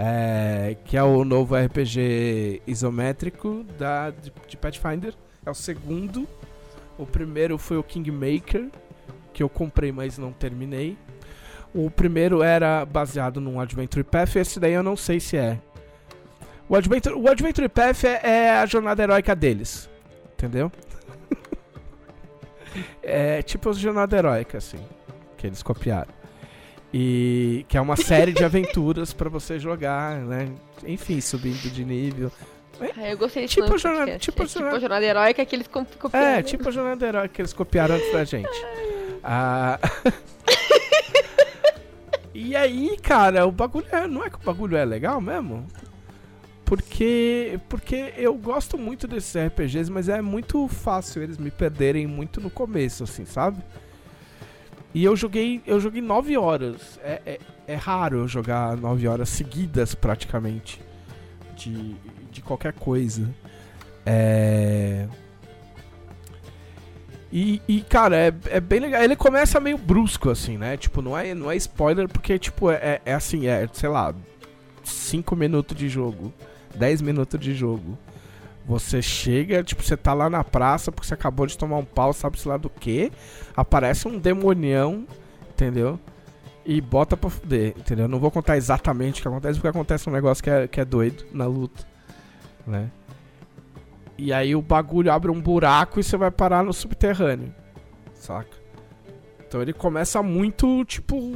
É, 0.00 0.76
que 0.84 0.96
é 0.96 1.02
o 1.02 1.24
novo 1.24 1.56
RPG 1.56 2.62
isométrico 2.68 3.64
da, 3.76 4.10
de, 4.10 4.32
de 4.46 4.56
Pathfinder. 4.56 5.12
É 5.44 5.50
o 5.50 5.54
segundo. 5.54 6.26
O 6.96 7.04
primeiro 7.04 7.58
foi 7.58 7.78
o 7.78 7.82
Kingmaker, 7.82 8.68
que 9.32 9.42
eu 9.42 9.48
comprei, 9.48 9.90
mas 9.90 10.16
não 10.16 10.32
terminei. 10.32 10.96
O 11.74 11.90
primeiro 11.90 12.44
era 12.44 12.84
baseado 12.84 13.40
num 13.40 13.60
Adventure 13.60 14.04
Path, 14.04 14.36
esse 14.36 14.60
daí 14.60 14.72
eu 14.72 14.84
não 14.84 14.96
sei 14.96 15.18
se 15.18 15.36
é. 15.36 15.58
O 16.68 16.76
Adventure, 16.76 17.14
o 17.16 17.28
Adventure 17.28 17.68
Path 17.68 18.04
é, 18.04 18.20
é 18.22 18.50
a 18.50 18.66
jornada 18.66 19.02
heróica 19.02 19.34
deles. 19.34 19.90
Entendeu? 20.32 20.70
é 23.02 23.42
tipo 23.42 23.68
a 23.68 23.72
jornada 23.72 24.16
heróica, 24.16 24.58
assim. 24.58 24.78
Que 25.36 25.48
eles 25.48 25.62
copiaram. 25.62 26.17
E 26.92 27.66
que 27.68 27.76
é 27.76 27.80
uma 27.80 27.96
série 27.96 28.32
de 28.32 28.42
aventuras 28.44 29.12
pra 29.12 29.28
você 29.28 29.58
jogar, 29.58 30.16
né? 30.20 30.48
Enfim, 30.86 31.20
subindo 31.20 31.70
de 31.70 31.84
nível. 31.84 32.32
Ah, 32.80 33.10
eu 33.10 33.18
gostei 33.18 33.42
desse 33.42 33.56
Tipo 33.56 33.76
jornada- 33.76 34.04
podcast. 34.06 34.30
tipo 34.30 34.42
é 34.42 34.46
tipo 34.46 34.58
jornada- 34.58 34.76
a 34.76 34.80
jornada 34.80 35.04
heróica 35.04 35.44
que 35.44 35.56
eles 35.56 35.66
copiaram. 35.68 36.26
É, 36.26 36.42
tipo 36.42 36.68
a 36.68 36.72
jornada 36.72 37.06
heróica 37.06 37.28
que 37.34 37.40
eles 37.42 37.52
copiaram 37.52 37.96
antes 37.96 38.12
da 38.12 38.24
gente. 38.24 38.48
Ah... 39.22 39.78
e 42.32 42.54
aí, 42.54 42.96
cara, 43.02 43.46
o 43.46 43.52
bagulho 43.52 43.86
é, 43.90 44.06
não 44.06 44.24
é 44.24 44.30
que 44.30 44.36
o 44.36 44.44
bagulho 44.44 44.76
é 44.76 44.84
legal 44.84 45.20
mesmo? 45.20 45.66
Porque, 46.64 47.58
porque 47.68 48.12
eu 48.16 48.34
gosto 48.34 48.76
muito 48.78 49.08
desses 49.08 49.34
RPGs, 49.36 49.90
mas 49.90 50.08
é 50.08 50.20
muito 50.20 50.68
fácil 50.68 51.22
eles 51.22 51.38
me 51.38 51.50
perderem 51.50 52.06
muito 52.06 52.40
no 52.40 52.50
começo, 52.50 53.04
assim, 53.04 53.24
sabe? 53.24 53.62
E 54.94 55.04
eu 55.04 55.14
joguei, 55.14 55.60
eu 55.66 55.78
joguei 55.80 56.00
9 56.00 56.36
horas. 56.36 56.98
É, 57.02 57.20
é, 57.26 57.40
é 57.66 57.74
raro 57.74 58.18
eu 58.18 58.28
jogar 58.28 58.76
9 58.76 59.06
horas 59.06 59.28
seguidas, 59.28 59.94
praticamente. 59.94 60.80
De, 61.56 61.94
de 62.30 62.40
qualquer 62.40 62.72
coisa. 62.72 63.28
É. 64.06 65.06
E, 67.30 67.60
e, 67.68 67.82
cara, 67.82 68.16
é, 68.16 68.32
é 68.46 68.60
bem 68.60 68.80
legal. 68.80 69.02
Ele 69.02 69.14
começa 69.14 69.60
meio 69.60 69.76
brusco, 69.76 70.30
assim, 70.30 70.56
né? 70.56 70.76
Tipo, 70.76 71.02
não 71.02 71.16
é, 71.16 71.34
não 71.34 71.50
é 71.50 71.56
spoiler, 71.56 72.08
porque, 72.08 72.38
tipo, 72.38 72.70
é, 72.70 73.00
é 73.04 73.12
assim, 73.12 73.46
é, 73.46 73.68
sei 73.72 73.88
lá, 73.90 74.14
5 74.82 75.36
minutos 75.36 75.76
de 75.76 75.88
jogo, 75.88 76.32
10 76.74 77.02
minutos 77.02 77.38
de 77.38 77.54
jogo. 77.54 77.98
Você 78.68 79.00
chega, 79.00 79.64
tipo, 79.64 79.82
você 79.82 79.96
tá 79.96 80.12
lá 80.12 80.28
na 80.28 80.44
praça 80.44 80.92
porque 80.92 81.08
você 81.08 81.14
acabou 81.14 81.46
de 81.46 81.56
tomar 81.56 81.78
um 81.78 81.84
pau, 81.84 82.12
sabe-se 82.12 82.46
lá 82.46 82.58
do 82.58 82.68
que. 82.68 83.10
Aparece 83.56 84.06
um 84.06 84.18
demonião, 84.18 85.06
entendeu? 85.48 85.98
E 86.66 86.78
bota 86.78 87.16
pra 87.16 87.30
fuder, 87.30 87.72
entendeu? 87.78 88.06
Não 88.06 88.20
vou 88.20 88.30
contar 88.30 88.58
exatamente 88.58 89.20
o 89.20 89.22
que 89.22 89.28
acontece, 89.28 89.54
porque 89.54 89.68
acontece 89.68 90.10
um 90.10 90.12
negócio 90.12 90.44
que 90.44 90.50
é, 90.50 90.68
que 90.68 90.78
é 90.78 90.84
doido 90.84 91.24
na 91.32 91.46
luta, 91.46 91.82
né? 92.66 92.90
E 94.18 94.34
aí 94.34 94.54
o 94.54 94.60
bagulho 94.60 95.10
abre 95.10 95.30
um 95.30 95.40
buraco 95.40 95.98
e 95.98 96.04
você 96.04 96.18
vai 96.18 96.30
parar 96.30 96.62
no 96.62 96.72
subterrâneo. 96.74 97.54
Saca? 98.12 98.54
Então 99.46 99.62
ele 99.62 99.72
começa 99.72 100.22
muito, 100.22 100.84
tipo, 100.84 101.34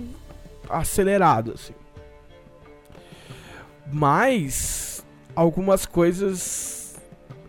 acelerado, 0.68 1.52
assim. 1.54 1.72
Mas 3.90 5.02
algumas 5.34 5.86
coisas. 5.86 6.81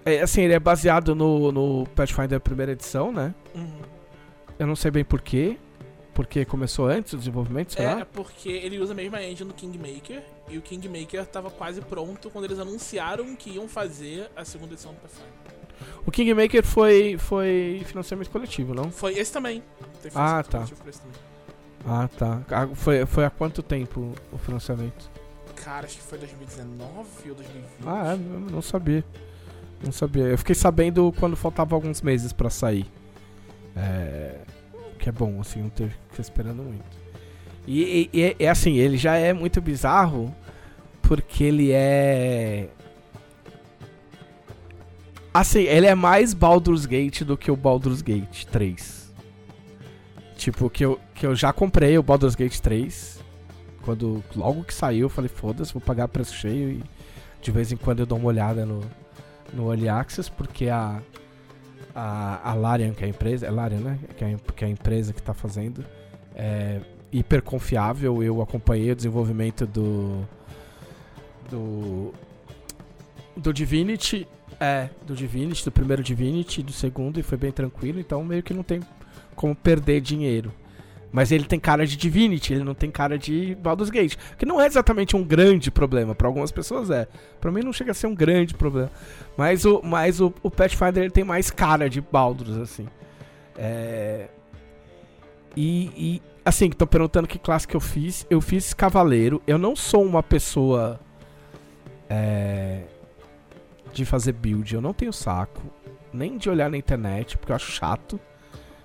É, 0.05 0.21
assim, 0.21 0.41
ele 0.41 0.53
é 0.53 0.59
baseado 0.59 1.15
no, 1.15 1.51
no 1.51 1.87
Pathfinder 1.95 2.39
primeira 2.39 2.71
edição, 2.71 3.11
né? 3.11 3.33
Uhum. 3.55 3.81
Eu 4.59 4.67
não 4.67 4.75
sei 4.75 4.91
bem 4.91 5.03
porquê. 5.03 5.57
Porque 6.13 6.45
começou 6.45 6.85
antes 6.85 7.13
o 7.13 7.17
desenvolvimento, 7.17 7.73
sei 7.73 7.85
É, 7.85 8.05
porque 8.05 8.47
ele 8.47 8.77
usa 8.77 8.93
a 8.93 8.95
mesma 8.95 9.23
engine 9.23 9.47
do 9.47 9.53
Kingmaker. 9.55 10.21
E 10.47 10.59
o 10.59 10.61
Kingmaker 10.61 11.25
tava 11.25 11.49
quase 11.49 11.81
pronto 11.81 12.29
quando 12.29 12.45
eles 12.45 12.59
anunciaram 12.59 13.35
que 13.35 13.49
iam 13.49 13.67
fazer 13.67 14.29
a 14.35 14.45
segunda 14.45 14.73
edição 14.73 14.93
do 14.93 14.99
Pathfinder. 14.99 15.33
O 16.05 16.11
Kingmaker 16.11 16.63
foi, 16.63 17.17
foi 17.17 17.81
financiamento 17.85 18.29
coletivo, 18.29 18.75
não? 18.75 18.91
Foi 18.91 19.17
esse 19.17 19.31
também. 19.31 19.63
Ah, 20.13 20.43
tá. 20.43 20.59
também. 20.59 20.93
Ah, 21.85 22.07
tá. 22.07 22.41
Ah, 22.51 22.67
Foi, 22.73 23.05
foi 23.05 23.25
há 23.25 23.29
quanto 23.29 23.63
tempo 23.63 24.13
o 24.31 24.37
financiamento? 24.37 25.09
Cara, 25.55 25.85
acho 25.85 25.97
que 25.97 26.03
foi 26.03 26.17
2019 26.19 27.29
ou 27.29 27.35
2020. 27.35 27.65
Ah, 27.85 28.13
é, 28.13 28.51
não 28.51 28.61
sabia. 28.61 29.03
Não 29.83 29.91
sabia. 29.91 30.23
Eu 30.23 30.37
fiquei 30.37 30.55
sabendo 30.55 31.13
quando 31.19 31.35
faltava 31.35 31.75
alguns 31.75 32.01
meses 32.01 32.31
pra 32.31 32.49
sair. 32.49 32.85
É. 33.75 34.37
Que 34.99 35.09
é 35.09 35.11
bom, 35.11 35.41
assim, 35.41 35.61
não 35.61 35.69
ter 35.69 35.89
que 35.89 35.95
ficar 36.11 36.21
esperando 36.21 36.63
muito. 36.63 37.03
E, 37.67 38.09
e- 38.13 38.35
e 38.39 38.47
assim, 38.47 38.75
ele 38.77 38.97
já 38.97 39.15
é 39.15 39.33
muito 39.33 39.61
bizarro 39.61 40.33
porque 41.01 41.43
ele 41.43 41.71
é. 41.71 42.69
Assim, 45.33 45.61
ele 45.63 45.87
é 45.87 45.95
mais 45.95 46.33
Baldur's 46.33 46.85
Gate 46.85 47.23
do 47.23 47.35
que 47.35 47.49
o 47.49 47.55
Baldur's 47.55 48.01
Gate 48.01 48.45
3. 48.45 49.11
Tipo, 50.37 50.69
que 50.69 50.85
eu, 50.85 50.99
que 51.15 51.25
eu 51.25 51.35
já 51.35 51.51
comprei 51.51 51.97
o 51.97 52.03
Baldur's 52.03 52.35
Gate 52.35 52.59
3. 52.59 53.19
Quando 53.81 54.23
logo 54.35 54.63
que 54.63 54.73
saiu, 54.73 55.05
eu 55.05 55.09
falei, 55.09 55.29
foda-se, 55.29 55.73
vou 55.73 55.81
pagar 55.81 56.07
preço 56.07 56.35
cheio 56.35 56.69
e 56.71 56.83
de 57.41 57.51
vez 57.51 57.71
em 57.71 57.75
quando 57.77 57.99
eu 58.01 58.05
dou 58.05 58.17
uma 58.17 58.27
olhada 58.27 58.65
no, 58.65 58.81
no 59.53 59.71
Early 59.71 59.89
Access, 59.89 60.29
porque 60.29 60.69
a, 60.69 61.01
a, 61.93 62.51
a 62.51 62.53
Larian, 62.53 62.93
que 62.93 63.03
é 63.03 63.07
a 63.07 63.09
empresa, 63.09 63.45
é 63.45 63.51
Larian, 63.51 63.79
né? 63.79 63.99
Que 64.17 64.25
é, 64.25 64.37
que 64.55 64.63
é 64.63 64.67
a 64.67 64.71
empresa 64.71 65.13
que 65.13 65.21
tá 65.21 65.33
fazendo, 65.33 65.85
é 66.35 66.81
hiper 67.11 67.41
confiável. 67.41 68.23
Eu 68.23 68.41
acompanhei 68.41 68.91
o 68.91 68.95
desenvolvimento 68.95 69.65
do. 69.65 70.21
do. 71.49 72.13
do 73.35 73.53
Divinity. 73.53 74.27
É, 74.59 74.89
do 75.05 75.15
Divinity, 75.15 75.65
do 75.65 75.71
primeiro 75.71 76.03
Divinity, 76.03 76.61
do 76.61 76.71
segundo, 76.71 77.19
e 77.19 77.23
foi 77.23 77.37
bem 77.37 77.51
tranquilo, 77.51 77.99
então 77.99 78.23
meio 78.23 78.41
que 78.41 78.53
não 78.53 78.63
tem 78.63 78.79
como 79.35 79.53
perder 79.53 79.99
dinheiro. 79.99 80.53
Mas 81.13 81.31
ele 81.31 81.45
tem 81.45 81.59
cara 81.59 81.85
de 81.85 81.95
Divinity, 81.95 82.53
ele 82.53 82.63
não 82.63 82.73
tem 82.73 82.89
cara 82.89 83.19
de 83.19 83.53
Baldur's 83.61 83.91
Gate. 83.91 84.15
Que 84.35 84.47
não 84.47 84.59
é 84.59 84.65
exatamente 84.65 85.15
um 85.15 85.23
grande 85.23 85.69
problema. 85.69 86.15
Pra 86.15 86.27
algumas 86.27 86.51
pessoas 86.51 86.89
é. 86.89 87.07
Pra 87.39 87.51
mim 87.51 87.61
não 87.61 87.71
chega 87.71 87.91
a 87.91 87.93
ser 87.93 88.07
um 88.07 88.15
grande 88.15 88.55
problema. 88.55 88.89
Mas 89.37 89.63
o, 89.63 89.79
mas 89.83 90.19
o, 90.19 90.33
o 90.41 90.49
Pathfinder 90.49 91.03
ele 91.03 91.11
tem 91.11 91.23
mais 91.23 91.51
cara 91.51 91.87
de 91.87 92.01
Baldur's, 92.01 92.57
assim. 92.57 92.87
É... 93.55 94.27
E, 95.55 95.91
e, 95.95 96.21
assim, 96.43 96.65
estão 96.65 96.87
perguntando 96.87 97.27
que 97.27 97.37
classe 97.37 97.67
que 97.67 97.75
eu 97.75 97.79
fiz. 97.79 98.25
Eu 98.27 98.41
fiz 98.41 98.73
Cavaleiro. 98.73 99.39
Eu 99.45 99.59
não 99.59 99.75
sou 99.75 100.03
uma 100.03 100.23
pessoa. 100.23 100.99
É... 102.09 102.85
De 103.93 104.03
fazer 104.03 104.31
build. 104.31 104.73
Eu 104.73 104.81
não 104.81 104.95
tenho 104.95 105.13
saco. 105.13 105.61
Nem 106.11 106.39
de 106.39 106.49
olhar 106.49 106.71
na 106.71 106.77
internet, 106.77 107.37
porque 107.37 107.51
eu 107.51 107.55
acho 107.55 107.71
chato 107.71 108.19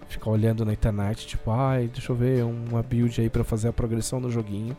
ficar 0.09 0.31
olhando 0.31 0.65
na 0.65 0.73
internet, 0.73 1.27
tipo, 1.27 1.51
ai, 1.51 1.89
deixa 1.93 2.11
eu 2.13 2.17
ver 2.17 2.45
uma 2.45 2.83
build 2.83 3.21
aí 3.21 3.29
pra 3.29 3.45
fazer 3.45 3.69
a 3.69 3.73
progressão 3.73 4.21
do 4.21 4.31
joguinho. 4.31 4.77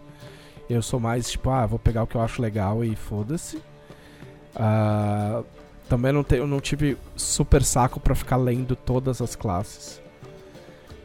Eu 0.70 0.82
sou 0.82 1.00
mais, 1.00 1.30
tipo, 1.30 1.50
ah, 1.50 1.66
vou 1.66 1.80
pegar 1.80 2.04
o 2.04 2.08
que 2.08 2.16
eu 2.16 2.22
acho 2.22 2.42
legal 2.42 2.84
e 2.84 2.96
foda-se. 2.96 3.62
Ah, 4.56 5.44
também 5.88 6.12
não, 6.12 6.24
tenho, 6.24 6.46
não 6.46 6.60
tive 6.60 6.98
super 7.16 7.64
saco 7.64 8.00
pra 8.00 8.14
ficar 8.14 8.38
lendo 8.38 8.76
todas 8.76 9.22
as 9.22 9.36
classes. 9.36 10.02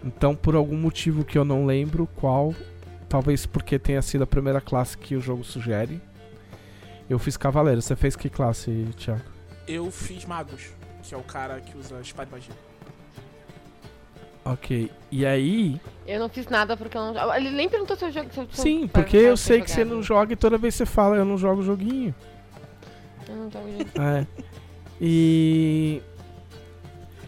Então, 0.05 0.35
por 0.37 0.55
algum 0.55 0.77
motivo 0.77 1.25
que 1.25 1.39
eu 1.39 1.45
não 1.45 1.65
lembro 1.65 2.07
qual, 2.17 2.55
talvez 3.09 3.47
porque 3.47 3.79
tenha 3.79 4.03
sido 4.03 4.25
a 4.25 4.27
primeira 4.27 4.61
classe 4.61 4.99
que 4.99 5.17
o 5.17 5.21
jogo 5.21 5.43
sugere, 5.43 6.01
eu 7.09 7.19
fiz 7.19 7.37
Cavaleiro. 7.37 7.81
Você 7.81 7.97
fez 7.97 8.15
que 8.15 8.29
classe, 8.29 8.89
Thiago? 8.97 9.23
Eu 9.67 9.91
fiz 9.91 10.27
Magos, 10.27 10.73
que 11.03 11.15
é 11.15 11.17
o 11.17 11.23
cara 11.23 11.61
que 11.61 11.77
usa 11.77 12.01
espada 12.01 12.29
e 12.29 12.33
magia. 12.33 12.55
Ok. 14.45 14.91
E 15.11 15.25
aí. 15.25 15.81
Eu 16.07 16.21
não 16.21 16.29
fiz 16.29 16.47
nada 16.49 16.77
porque 16.77 16.97
eu 16.97 17.13
não. 17.13 17.35
Ele 17.35 17.51
nem 17.51 17.69
perguntou 17.69 17.97
se 17.97 18.05
eu 18.05 18.13
jogo. 18.13 18.29
Eu, 18.37 18.43
eu 18.43 18.49
Sim, 18.53 18.87
porque 18.87 19.17
eu 19.17 19.31
faço 19.31 19.45
sei 19.45 19.61
que 19.63 19.71
você 19.71 19.85
não 19.85 19.97
né? 19.97 20.03
joga 20.03 20.33
e 20.33 20.37
toda 20.37 20.59
vez 20.59 20.75
você 20.75 20.85
fala, 20.85 21.17
eu 21.17 21.25
não 21.25 21.39
jogo 21.39 21.61
o 21.61 21.65
joguinho. 21.65 22.15
Eu 23.29 23.37
não 23.37 23.51
jogo 23.51 23.71
jogo. 23.71 23.91
É. 24.01 24.27
E. 25.01 26.03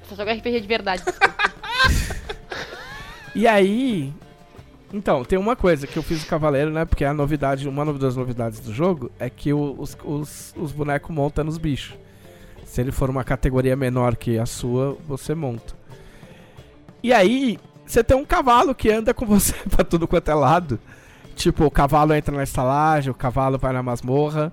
Só 0.09 0.15
jogo 0.15 0.31
RPG 0.31 0.61
de 0.61 0.69
verdade. 0.69 1.03
E 3.37 3.47
aí. 3.47 4.15
Então, 4.91 5.23
tem 5.23 5.39
uma 5.39 5.55
coisa 5.55 5.87
que 5.87 5.99
eu 5.99 6.03
fiz 6.03 6.23
o 6.23 6.27
Cavaleiro, 6.27 6.71
né? 6.71 6.87
Porque 6.87 7.05
a 7.05 7.13
novidade, 7.13 7.69
uma 7.69 7.85
das 7.93 8.17
novidades 8.17 8.61
do 8.61 8.73
jogo 8.73 9.11
é 9.19 9.29
que 9.29 9.53
os, 9.53 9.95
os, 10.03 10.55
os 10.57 10.73
bonecos 10.73 11.15
montam 11.15 11.45
nos 11.45 11.59
bichos. 11.59 11.95
Se 12.65 12.81
ele 12.81 12.91
for 12.91 13.11
uma 13.11 13.23
categoria 13.23 13.77
menor 13.77 14.17
que 14.17 14.39
a 14.39 14.47
sua, 14.47 14.97
você 15.07 15.35
monta. 15.35 15.75
E 17.07 17.13
aí, 17.13 17.57
você 17.87 18.03
tem 18.03 18.17
um 18.17 18.25
cavalo 18.25 18.75
que 18.75 18.91
anda 18.91 19.15
com 19.15 19.25
você 19.25 19.55
pra 19.71 19.85
tudo 19.85 20.09
quanto 20.09 20.29
é 20.29 20.35
lado. 20.35 20.77
Tipo, 21.37 21.65
o 21.65 21.71
cavalo 21.71 22.13
entra 22.13 22.35
na 22.35 22.43
estalagem, 22.43 23.13
o 23.13 23.15
cavalo 23.15 23.57
vai 23.59 23.73
na 23.73 23.81
masmorra. 23.81 24.53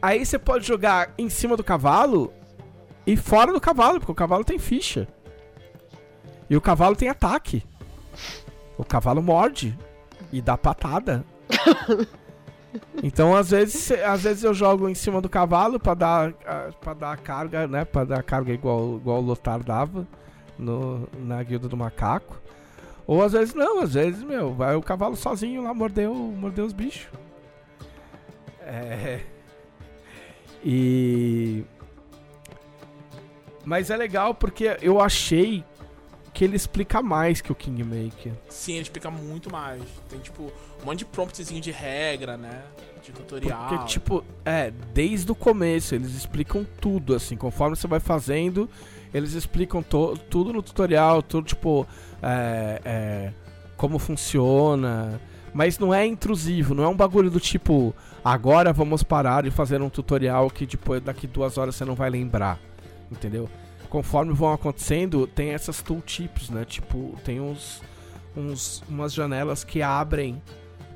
Aí 0.00 0.24
você 0.24 0.38
pode 0.38 0.66
jogar 0.66 1.12
em 1.18 1.28
cima 1.28 1.54
do 1.54 1.62
cavalo 1.62 2.32
e 3.06 3.14
fora 3.14 3.52
do 3.52 3.60
cavalo, 3.60 3.98
porque 3.98 4.10
o 4.10 4.14
cavalo 4.14 4.42
tem 4.42 4.58
ficha. 4.58 5.06
E 6.48 6.56
o 6.56 6.62
cavalo 6.62 6.96
tem 6.96 7.10
ataque. 7.10 7.62
O 8.78 8.82
cavalo 8.82 9.20
morde 9.20 9.78
e 10.32 10.40
dá 10.40 10.56
patada. 10.56 11.26
então, 13.04 13.36
às 13.36 13.50
vezes, 13.50 13.90
às 13.90 14.22
vezes 14.22 14.44
eu 14.44 14.54
jogo 14.54 14.88
em 14.88 14.94
cima 14.94 15.20
do 15.20 15.28
cavalo 15.28 15.78
pra 15.78 15.92
dar 15.92 16.32
para 16.80 16.94
dar 16.94 17.18
carga, 17.18 17.66
né, 17.66 17.84
Pra 17.84 18.04
dar 18.04 18.22
carga 18.22 18.50
igual 18.50 18.96
igual 18.96 19.18
o 19.18 19.26
Lotar 19.26 19.62
dava 19.62 20.06
no, 20.58 21.08
na 21.18 21.42
guilda 21.42 21.68
do 21.68 21.76
macaco. 21.76 22.40
Ou 23.06 23.22
às 23.22 23.32
vezes 23.32 23.54
não, 23.54 23.80
às 23.80 23.94
vezes, 23.94 24.22
meu, 24.22 24.52
vai 24.52 24.74
o 24.74 24.82
cavalo 24.82 25.16
sozinho 25.16 25.62
lá 25.62 25.72
mordeu, 25.72 26.14
mordeu 26.14 26.64
os 26.64 26.72
bichos. 26.72 27.08
É. 28.60 29.20
E 30.68 31.64
Mas 33.64 33.88
é 33.88 33.96
legal 33.96 34.34
porque 34.34 34.76
eu 34.82 35.00
achei 35.00 35.62
que 36.36 36.44
ele 36.44 36.56
explica 36.56 37.00
mais 37.00 37.40
que 37.40 37.52
o 37.52 37.54
Kingmaker. 37.54 38.32
Sim, 38.48 38.72
ele 38.72 38.82
explica 38.82 39.10
muito 39.10 39.50
mais. 39.50 39.82
Tem, 40.08 40.18
tipo, 40.18 40.52
um 40.82 40.84
monte 40.84 40.98
de 40.98 41.04
promptzinho 41.06 41.60
de 41.60 41.70
regra, 41.70 42.36
né? 42.36 42.62
De 43.02 43.10
tutorial. 43.12 43.68
Porque, 43.68 43.84
tipo, 43.86 44.24
é, 44.44 44.70
desde 44.92 45.30
o 45.30 45.34
começo 45.34 45.94
eles 45.94 46.14
explicam 46.14 46.66
tudo, 46.78 47.14
assim, 47.14 47.36
conforme 47.36 47.74
você 47.74 47.86
vai 47.86 48.00
fazendo, 48.00 48.68
eles 49.16 49.32
explicam 49.32 49.82
tudo 49.82 50.52
no 50.52 50.62
tutorial, 50.62 51.22
tudo, 51.22 51.46
tipo, 51.46 51.86
é, 52.22 52.80
é, 52.84 53.32
como 53.76 53.98
funciona. 53.98 55.18
Mas 55.54 55.78
não 55.78 55.94
é 55.94 56.06
intrusivo, 56.06 56.74
não 56.74 56.84
é 56.84 56.88
um 56.88 56.94
bagulho 56.94 57.30
do 57.30 57.40
tipo, 57.40 57.94
agora 58.22 58.74
vamos 58.74 59.02
parar 59.02 59.46
e 59.46 59.50
fazer 59.50 59.80
um 59.80 59.88
tutorial 59.88 60.50
que 60.50 60.66
depois, 60.66 61.02
daqui 61.02 61.26
duas 61.26 61.56
horas 61.56 61.74
você 61.74 61.84
não 61.84 61.94
vai 61.94 62.10
lembrar, 62.10 62.58
entendeu? 63.10 63.48
Conforme 63.88 64.34
vão 64.34 64.52
acontecendo, 64.52 65.26
tem 65.26 65.50
essas 65.50 65.80
tooltips, 65.80 66.50
né? 66.50 66.66
Tipo, 66.66 67.18
tem 67.24 67.40
uns, 67.40 67.80
uns 68.36 68.82
umas 68.86 69.14
janelas 69.14 69.64
que 69.64 69.80
abrem 69.80 70.42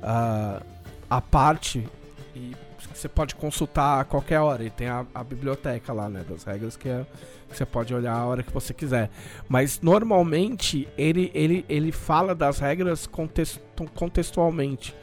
ah, 0.03 0.61
a 1.09 1.19
parte 1.19 1.87
e 2.35 2.55
você 2.93 3.07
pode 3.07 3.35
consultar 3.35 4.01
a 4.01 4.03
qualquer 4.03 4.39
hora. 4.39 4.63
E 4.63 4.69
tem 4.69 4.87
a, 4.87 5.05
a 5.13 5.23
biblioteca 5.23 5.91
lá, 5.93 6.09
né? 6.09 6.25
Das 6.27 6.43
regras 6.43 6.75
que, 6.75 6.89
é, 6.89 7.05
que 7.49 7.57
você 7.57 7.65
pode 7.65 7.93
olhar 7.93 8.13
a 8.13 8.25
hora 8.25 8.43
que 8.43 8.51
você 8.51 8.73
quiser. 8.73 9.09
Mas 9.47 9.79
normalmente 9.81 10.87
ele, 10.97 11.31
ele, 11.33 11.65
ele 11.67 11.91
fala 11.91 12.33
das 12.33 12.59
regras 12.59 13.07
contestu- 13.07 13.61
contextualmente. 13.95 14.95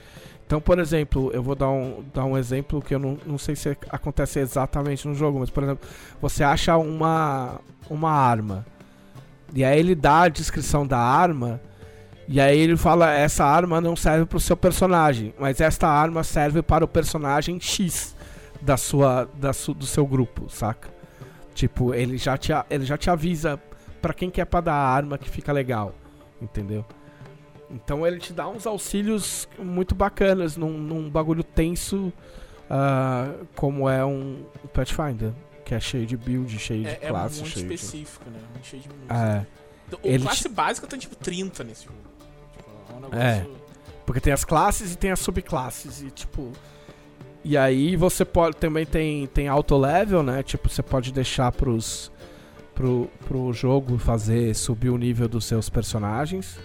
Então, 0.47 0.63
por 0.63 0.79
exemplo, 0.79 1.31
eu 1.35 1.43
vou 1.43 1.55
dar 1.55 1.69
um, 1.69 2.03
dar 2.15 2.25
um 2.25 2.37
exemplo 2.37 2.81
que 2.81 2.95
eu 2.95 2.99
não, 2.99 3.19
não 3.27 3.37
sei 3.37 3.55
se 3.55 3.77
acontece 3.91 4.39
exatamente 4.39 5.07
no 5.07 5.15
jogo, 5.15 5.41
mas, 5.41 5.51
por 5.51 5.63
exemplo, 5.63 5.87
você 6.23 6.43
acha 6.43 6.75
uma, 6.79 7.61
uma 7.91 8.11
arma. 8.11 8.65
E 9.55 9.63
aí 9.63 9.79
ele 9.79 9.95
dá 9.95 10.23
a 10.23 10.29
descrição 10.29 10.87
da 10.87 10.99
arma. 10.99 11.61
E 12.29 12.39
aí 12.39 12.59
ele 12.59 12.77
fala: 12.77 13.11
essa 13.11 13.45
arma 13.45 13.81
não 13.81 13.97
serve 13.97 14.27
pro 14.27 14.39
seu 14.39 14.57
personagem, 14.57 15.35
mas 15.39 15.61
esta 15.61 15.89
arma 15.89 16.23
serve 16.23 16.61
para 16.61 16.85
o 16.85 16.89
personagem 16.89 17.59
X 17.59 18.15
da 18.61 18.77
sua, 18.77 19.27
da 19.35 19.53
su, 19.55 19.73
do 19.73 19.87
seu 19.87 20.07
grupo, 20.07 20.49
saca? 20.51 20.91
Tipo, 21.55 21.95
ele 21.95 22.19
já 22.19 22.37
te, 22.37 22.53
ele 22.69 22.85
já 22.85 22.99
te 22.99 23.09
avisa 23.09 23.59
pra 24.03 24.13
quem 24.13 24.31
que 24.31 24.41
é 24.41 24.45
pra 24.45 24.61
dar 24.61 24.75
a 24.75 24.89
arma 24.89 25.17
que 25.17 25.29
fica 25.29 25.53
legal, 25.53 25.95
entendeu? 26.41 26.85
Então 27.71 28.07
ele 28.07 28.19
te 28.19 28.33
dá 28.33 28.47
uns 28.47 28.67
auxílios 28.67 29.49
muito 29.59 29.95
bacanas 29.95 30.57
num, 30.57 30.79
num 30.79 31.11
bagulho 31.11 31.43
tenso 31.43 32.13
ah, 32.71 33.33
como 33.57 33.89
é 33.89 34.05
um 34.05 34.45
Pathfinder, 34.73 35.33
que 35.65 35.75
é 35.75 35.81
cheio 35.81 36.07
de 36.07 36.17
build, 36.17 36.59
cheio 36.59 36.83
de 36.83 36.89
É, 36.89 36.99
é 37.03 37.09
classe, 37.09 37.41
muito 37.41 37.53
cheio 37.53 37.69
de... 37.69 37.75
específico, 37.75 38.31
né? 38.31 38.39
Muito 38.53 38.67
cheio 38.67 38.83
de 38.83 38.89
música. 38.89 39.15
É. 39.15 39.47
O 39.97 39.99
ele 40.05 40.23
classe 40.23 40.49
básica 40.51 40.87
tem, 40.87 40.99
tipo, 40.99 41.17
30 41.17 41.65
nesse 41.65 41.87
jogo. 41.87 41.99
É 42.89 42.93
um 42.93 43.01
negócio... 43.01 43.19
É. 43.19 43.47
Porque 44.09 44.21
tem 44.21 44.33
as 44.33 44.43
classes 44.43 44.95
e 44.95 44.97
tem 44.97 45.11
as 45.11 45.21
subclasses 45.21 46.01
e 46.01 46.11
tipo. 46.11 46.51
E 47.45 47.59
aí 47.59 47.95
você 47.95 48.25
pode 48.25 48.57
também 48.57 48.87
tem 48.87 49.27
tem 49.27 49.49
auto 49.49 49.77
level, 49.77 50.23
né? 50.23 50.43
Tipo, 50.43 50.67
você 50.71 50.83
pode 50.83 51.13
deixar 51.13 51.53
pros 51.53 52.11
pro, 52.75 53.11
pro 53.27 53.53
jogo 53.53 53.99
fazer 53.99 54.55
subir 54.55 54.89
o 54.89 54.97
nível 54.97 55.29
dos 55.29 55.45
seus 55.45 55.69
personagens, 55.69 56.59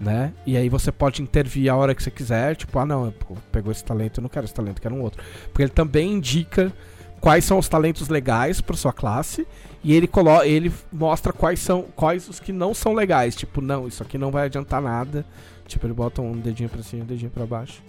né? 0.00 0.32
E 0.46 0.56
aí 0.56 0.70
você 0.70 0.90
pode 0.90 1.20
intervir 1.20 1.70
a 1.70 1.76
hora 1.76 1.94
que 1.94 2.02
você 2.02 2.10
quiser, 2.10 2.56
tipo, 2.56 2.78
ah 2.78 2.86
não, 2.86 3.12
pegou 3.52 3.70
esse 3.70 3.84
talento, 3.84 4.20
eu 4.20 4.22
não 4.22 4.30
quero 4.30 4.46
esse 4.46 4.54
talento, 4.54 4.80
quero 4.80 4.94
um 4.94 5.02
outro. 5.02 5.22
Porque 5.48 5.60
ele 5.60 5.70
também 5.70 6.12
indica 6.12 6.72
quais 7.20 7.44
são 7.44 7.58
os 7.58 7.68
talentos 7.68 8.08
legais 8.08 8.62
para 8.62 8.76
sua 8.76 8.94
classe 8.94 9.46
e 9.84 9.92
ele 9.92 10.06
coloca, 10.06 10.46
ele 10.46 10.72
mostra 10.90 11.34
quais 11.34 11.60
são 11.60 11.82
quais 11.94 12.28
os 12.30 12.40
que 12.40 12.52
não 12.52 12.72
são 12.72 12.94
legais, 12.94 13.36
tipo, 13.36 13.60
não, 13.60 13.86
isso 13.86 14.02
aqui 14.02 14.16
não 14.16 14.30
vai 14.30 14.46
adiantar 14.46 14.80
nada. 14.80 15.26
Tipo, 15.68 15.86
ele 15.86 15.94
bota 15.94 16.20
um 16.20 16.32
dedinho 16.32 16.68
pra 16.68 16.82
cima 16.82 17.02
e 17.02 17.04
um 17.04 17.06
dedinho 17.06 17.30
pra 17.30 17.46
baixo. 17.46 17.82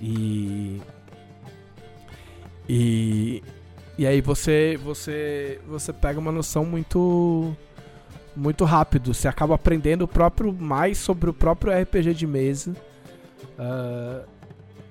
E. 0.00 0.80
E. 2.68 3.42
E 3.98 4.06
aí 4.06 4.20
você. 4.22 4.78
Você. 4.82 5.60
Você 5.68 5.92
pega 5.92 6.18
uma 6.18 6.32
noção 6.32 6.64
muito. 6.64 7.54
Muito 8.34 8.64
rápido. 8.64 9.12
Você 9.12 9.28
acaba 9.28 9.56
aprendendo 9.56 10.02
o 10.02 10.08
próprio. 10.08 10.52
mais 10.52 10.96
sobre 10.96 11.28
o 11.28 11.34
próprio 11.34 11.72
RPG 11.78 12.14
de 12.14 12.26
mesa. 12.26 12.74
ah, 13.58 14.24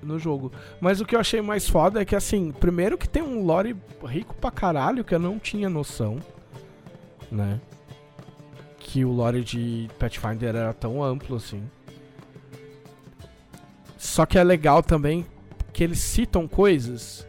no 0.02 0.18
jogo. 0.18 0.52
Mas 0.80 1.00
o 1.00 1.04
que 1.04 1.14
eu 1.14 1.20
achei 1.20 1.40
mais 1.40 1.68
foda 1.68 2.00
é 2.00 2.04
que 2.04 2.16
assim, 2.16 2.52
primeiro 2.52 2.96
que 2.96 3.08
tem 3.08 3.22
um 3.22 3.44
lore 3.44 3.76
rico 4.04 4.34
pra 4.34 4.50
caralho 4.50 5.04
que 5.04 5.14
eu 5.14 5.18
não 5.18 5.38
tinha 5.38 5.68
noção. 5.68 6.18
Né? 7.30 7.60
Que 8.78 9.04
o 9.04 9.12
lore 9.12 9.42
de 9.44 9.88
Pathfinder 9.98 10.48
era 10.56 10.72
tão 10.72 11.02
amplo 11.02 11.36
assim. 11.36 11.62
Só 14.00 14.24
que 14.24 14.38
é 14.38 14.42
legal 14.42 14.82
também 14.82 15.26
que 15.74 15.84
eles 15.84 15.98
citam 15.98 16.48
coisas. 16.48 17.28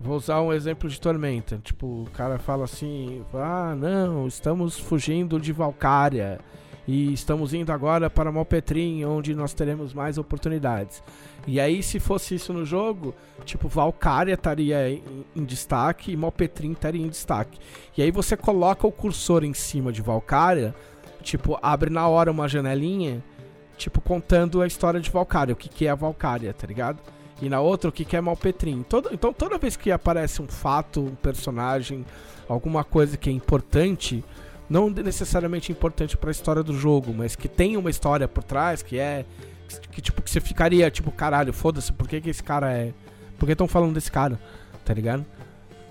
Vou 0.00 0.16
usar 0.16 0.42
um 0.42 0.52
exemplo 0.52 0.90
de 0.90 1.00
Tormenta. 1.00 1.60
Tipo, 1.62 2.02
o 2.02 2.10
cara 2.10 2.40
fala 2.40 2.64
assim: 2.64 3.24
Ah, 3.32 3.72
não, 3.78 4.26
estamos 4.26 4.76
fugindo 4.76 5.38
de 5.38 5.52
Valkyria. 5.52 6.40
E 6.88 7.12
estamos 7.12 7.54
indo 7.54 7.70
agora 7.70 8.10
para 8.10 8.32
Malpetrim, 8.32 9.04
onde 9.04 9.32
nós 9.32 9.54
teremos 9.54 9.94
mais 9.94 10.18
oportunidades. 10.18 11.04
E 11.46 11.60
aí, 11.60 11.84
se 11.84 12.00
fosse 12.00 12.34
isso 12.34 12.52
no 12.52 12.64
jogo, 12.64 13.14
tipo, 13.44 13.68
Valkyria 13.68 14.34
estaria 14.34 14.90
em, 14.90 15.44
destaque 15.44 16.10
e 16.10 16.16
Malpetrim 16.16 16.72
estaria 16.72 17.06
em 17.06 17.08
destaque. 17.08 17.60
E 17.96 18.02
aí 18.02 18.10
você 18.10 18.36
coloca 18.36 18.88
o 18.88 18.92
cursor 18.92 19.44
em 19.44 19.54
cima 19.54 19.92
de 19.92 20.02
Valkyria, 20.02 20.74
tipo, 21.22 21.56
abre 21.62 21.90
na 21.90 22.08
hora 22.08 22.32
uma 22.32 22.48
janelinha 22.48 23.22
tipo, 23.78 24.00
contando 24.00 24.60
a 24.60 24.66
história 24.66 25.00
de 25.00 25.10
Valkyria, 25.10 25.54
o 25.54 25.56
que, 25.56 25.68
que 25.68 25.86
é 25.86 25.90
a 25.90 25.94
Valkyria, 25.94 26.52
tá 26.52 26.66
ligado? 26.66 26.98
E 27.40 27.48
na 27.48 27.60
outra, 27.60 27.88
o 27.88 27.92
que, 27.92 28.04
que 28.04 28.16
é 28.16 28.20
Malpetrim. 28.20 28.82
Todo, 28.82 29.10
então, 29.12 29.32
toda 29.32 29.58
vez 29.58 29.76
que 29.76 29.90
aparece 29.90 30.42
um 30.42 30.48
fato, 30.48 31.00
um 31.00 31.14
personagem, 31.14 32.04
alguma 32.48 32.82
coisa 32.82 33.16
que 33.16 33.30
é 33.30 33.32
importante, 33.32 34.24
não 34.68 34.90
necessariamente 34.90 35.70
importante 35.70 36.16
pra 36.16 36.30
história 36.30 36.62
do 36.62 36.76
jogo, 36.76 37.14
mas 37.14 37.36
que 37.36 37.48
tem 37.48 37.76
uma 37.76 37.90
história 37.90 38.26
por 38.26 38.42
trás, 38.42 38.82
que 38.82 38.98
é. 38.98 39.24
Que, 39.92 40.00
tipo, 40.00 40.22
que 40.22 40.30
você 40.30 40.40
ficaria, 40.40 40.90
tipo, 40.90 41.12
caralho, 41.12 41.52
foda-se, 41.52 41.92
por 41.92 42.08
que, 42.08 42.20
que 42.20 42.30
esse 42.30 42.42
cara 42.42 42.72
é. 42.72 42.92
Por 43.38 43.46
que 43.46 43.52
estão 43.52 43.68
falando 43.68 43.94
desse 43.94 44.10
cara, 44.10 44.40
tá 44.84 44.92
ligado? 44.92 45.24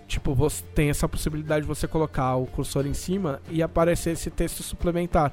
Tipo, 0.08 0.34
você 0.34 0.64
tem 0.76 0.90
essa 0.90 1.08
possibilidade 1.08 1.62
de 1.62 1.68
você 1.68 1.88
colocar 1.88 2.36
o 2.36 2.46
cursor 2.46 2.86
em 2.86 2.94
cima 2.94 3.42
e 3.50 3.62
aparecer 3.62 4.12
esse 4.12 4.30
texto 4.30 4.64
suplementar. 4.64 5.32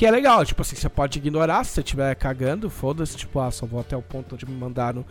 Que 0.00 0.06
é 0.06 0.10
legal, 0.10 0.42
tipo 0.46 0.62
assim, 0.62 0.76
você 0.76 0.88
pode 0.88 1.18
ignorar 1.18 1.62
se 1.62 1.72
você 1.72 1.80
estiver 1.82 2.14
cagando, 2.14 2.70
foda-se, 2.70 3.18
tipo, 3.18 3.38
ah, 3.38 3.50
só 3.50 3.66
vou 3.66 3.78
até 3.78 3.94
o 3.94 4.00
ponto 4.00 4.34
onde 4.34 4.46
me 4.46 4.56
mandaram. 4.56 5.04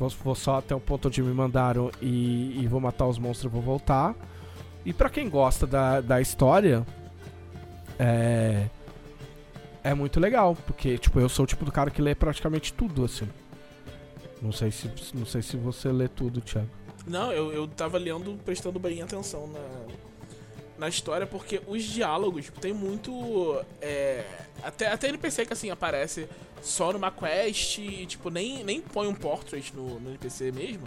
Vou, 0.00 0.08
vou 0.08 0.34
só 0.34 0.58
até 0.58 0.74
o 0.74 0.80
ponto 0.80 1.06
onde 1.06 1.22
me 1.22 1.32
mandaram 1.32 1.92
e, 2.02 2.60
e 2.60 2.66
vou 2.66 2.80
matar 2.80 3.06
os 3.06 3.18
monstros 3.18 3.48
e 3.48 3.54
vou 3.54 3.62
voltar. 3.62 4.16
E 4.84 4.92
pra 4.92 5.08
quem 5.08 5.30
gosta 5.30 5.64
da, 5.64 6.00
da 6.00 6.20
história, 6.20 6.84
é, 8.00 8.66
é 9.84 9.94
muito 9.94 10.18
legal, 10.18 10.56
porque, 10.66 10.98
tipo, 10.98 11.20
eu 11.20 11.28
sou 11.28 11.44
o 11.44 11.46
tipo 11.46 11.64
do 11.64 11.70
cara 11.70 11.88
que 11.88 12.02
lê 12.02 12.12
praticamente 12.12 12.72
tudo, 12.72 13.04
assim. 13.04 13.28
Não 14.42 14.50
sei 14.50 14.72
se, 14.72 14.90
não 15.14 15.24
sei 15.24 15.40
se 15.40 15.56
você 15.56 15.92
lê 15.92 16.08
tudo, 16.08 16.40
Thiago. 16.40 16.68
Não, 17.06 17.30
eu, 17.30 17.52
eu 17.52 17.68
tava 17.68 17.96
lendo, 17.96 18.36
prestando 18.44 18.80
bem 18.80 19.02
atenção 19.02 19.46
na, 19.46 19.60
na 20.80 20.88
história, 20.88 21.26
porque 21.26 21.60
os 21.66 21.84
diálogos, 21.84 22.46
tipo, 22.46 22.58
tem 22.58 22.72
muito. 22.72 23.62
É, 23.82 24.24
até, 24.62 24.88
até 24.88 25.08
NPC 25.08 25.44
que 25.44 25.52
assim 25.52 25.70
aparece 25.70 26.26
só 26.62 26.90
numa 26.90 27.10
quest, 27.10 27.78
e, 27.78 28.06
tipo, 28.06 28.30
nem, 28.30 28.64
nem 28.64 28.80
põe 28.80 29.06
um 29.06 29.14
portrait 29.14 29.76
no, 29.76 30.00
no 30.00 30.08
NPC 30.08 30.50
mesmo. 30.50 30.86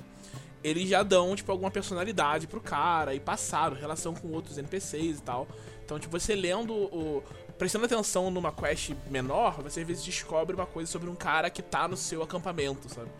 Eles 0.63 0.89
já 0.89 1.03
dão, 1.03 1.35
tipo, 1.35 1.51
alguma 1.51 1.69
personalidade 1.69 2.47
pro 2.47 2.59
cara 2.59 3.13
e 3.13 3.19
passaram, 3.19 3.75
relação 3.75 4.15
com 4.15 4.29
outros 4.29 4.57
NPCs 4.57 5.19
e 5.19 5.21
tal. 5.21 5.47
Então, 5.85 5.99
tipo, 5.99 6.19
você 6.19 6.35
lendo 6.35 6.73
o. 6.73 7.23
Prestando 7.57 7.85
atenção 7.85 8.31
numa 8.31 8.51
quest 8.51 8.93
menor, 9.11 9.61
você 9.61 9.81
às 9.81 9.87
vezes 9.87 10.03
descobre 10.03 10.55
uma 10.55 10.65
coisa 10.65 10.91
sobre 10.91 11.07
um 11.07 11.15
cara 11.15 11.51
que 11.51 11.61
tá 11.61 11.87
no 11.87 11.95
seu 11.95 12.23
acampamento, 12.23 12.89
sabe? 12.89 13.11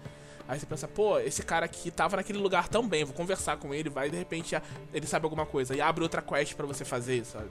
Aí 0.53 0.59
você 0.59 0.65
pensa, 0.65 0.88
pô, 0.88 1.17
esse 1.19 1.41
cara 1.43 1.65
aqui 1.65 1.89
tava 1.89 2.15
naquele 2.17 2.38
lugar 2.39 2.67
também, 2.67 3.03
vou 3.03 3.13
conversar 3.13 3.57
com 3.57 3.73
ele, 3.73 3.89
vai 3.89 4.09
de 4.09 4.17
repente 4.17 4.55
ele 4.93 5.07
sabe 5.07 5.25
alguma 5.25 5.45
coisa. 5.45 5.75
E 5.75 5.81
abre 5.81 6.03
outra 6.03 6.21
quest 6.21 6.53
para 6.53 6.65
você 6.67 6.85
fazer, 6.85 7.25
sabe? 7.25 7.47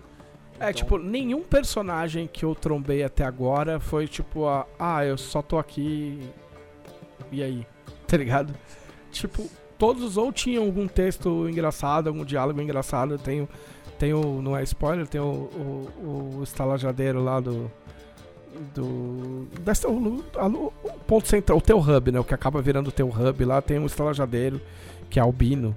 É, 0.61 0.71
Então- 0.71 0.73
tipo, 0.75 0.99
nenhum 0.99 1.43
personagem 1.43 2.29
que 2.29 2.45
eu 2.45 2.55
trombei 2.55 3.03
até 3.03 3.25
agora 3.25 3.81
foi 3.81 4.07
tipo, 4.07 4.47
a, 4.47 4.67
ah, 4.79 5.05
eu 5.05 5.19
só 5.19 5.43
tô 5.43 5.59
aqui. 5.59 6.21
E 7.31 7.43
aí? 7.43 7.67
Tá 8.07 8.17
ligado? 8.19 8.55
Tipo, 9.11 9.49
todos 9.79 10.17
ou 10.19 10.31
tinham 10.31 10.65
algum 10.65 10.87
texto 10.87 11.49
engraçado, 11.49 12.09
algum 12.09 12.25
diálogo 12.27 12.61
engraçado. 12.61 13.17
Tem 13.19 13.41
o. 13.41 13.49
Tem 13.99 14.13
o. 14.13 14.43
Não 14.43 14.55
é 14.57 14.63
spoiler, 14.65 15.09
tem 15.09 15.21
o, 15.21 15.25
o, 15.25 16.37
o 16.39 16.43
estalajadeiro 16.43 17.23
lá 17.25 17.41
do. 17.41 17.71
Do. 18.75 19.49
dessa- 19.61 19.89
o, 19.89 20.23
o 20.85 20.91
ponto 21.07 21.27
central, 21.29 21.59
o 21.59 21.61
teu 21.61 21.79
hub, 21.79 22.13
né? 22.13 22.21
O 22.21 22.25
que 22.25 22.35
acaba 22.35 22.61
virando 22.61 22.89
o 22.89 22.93
teu 22.93 23.09
hub 23.09 23.45
lá, 23.45 23.61
tem 23.63 23.79
um 23.79 23.87
estalajadeiro 23.87 24.61
que 25.09 25.19
é 25.19 25.23
albino. 25.23 25.77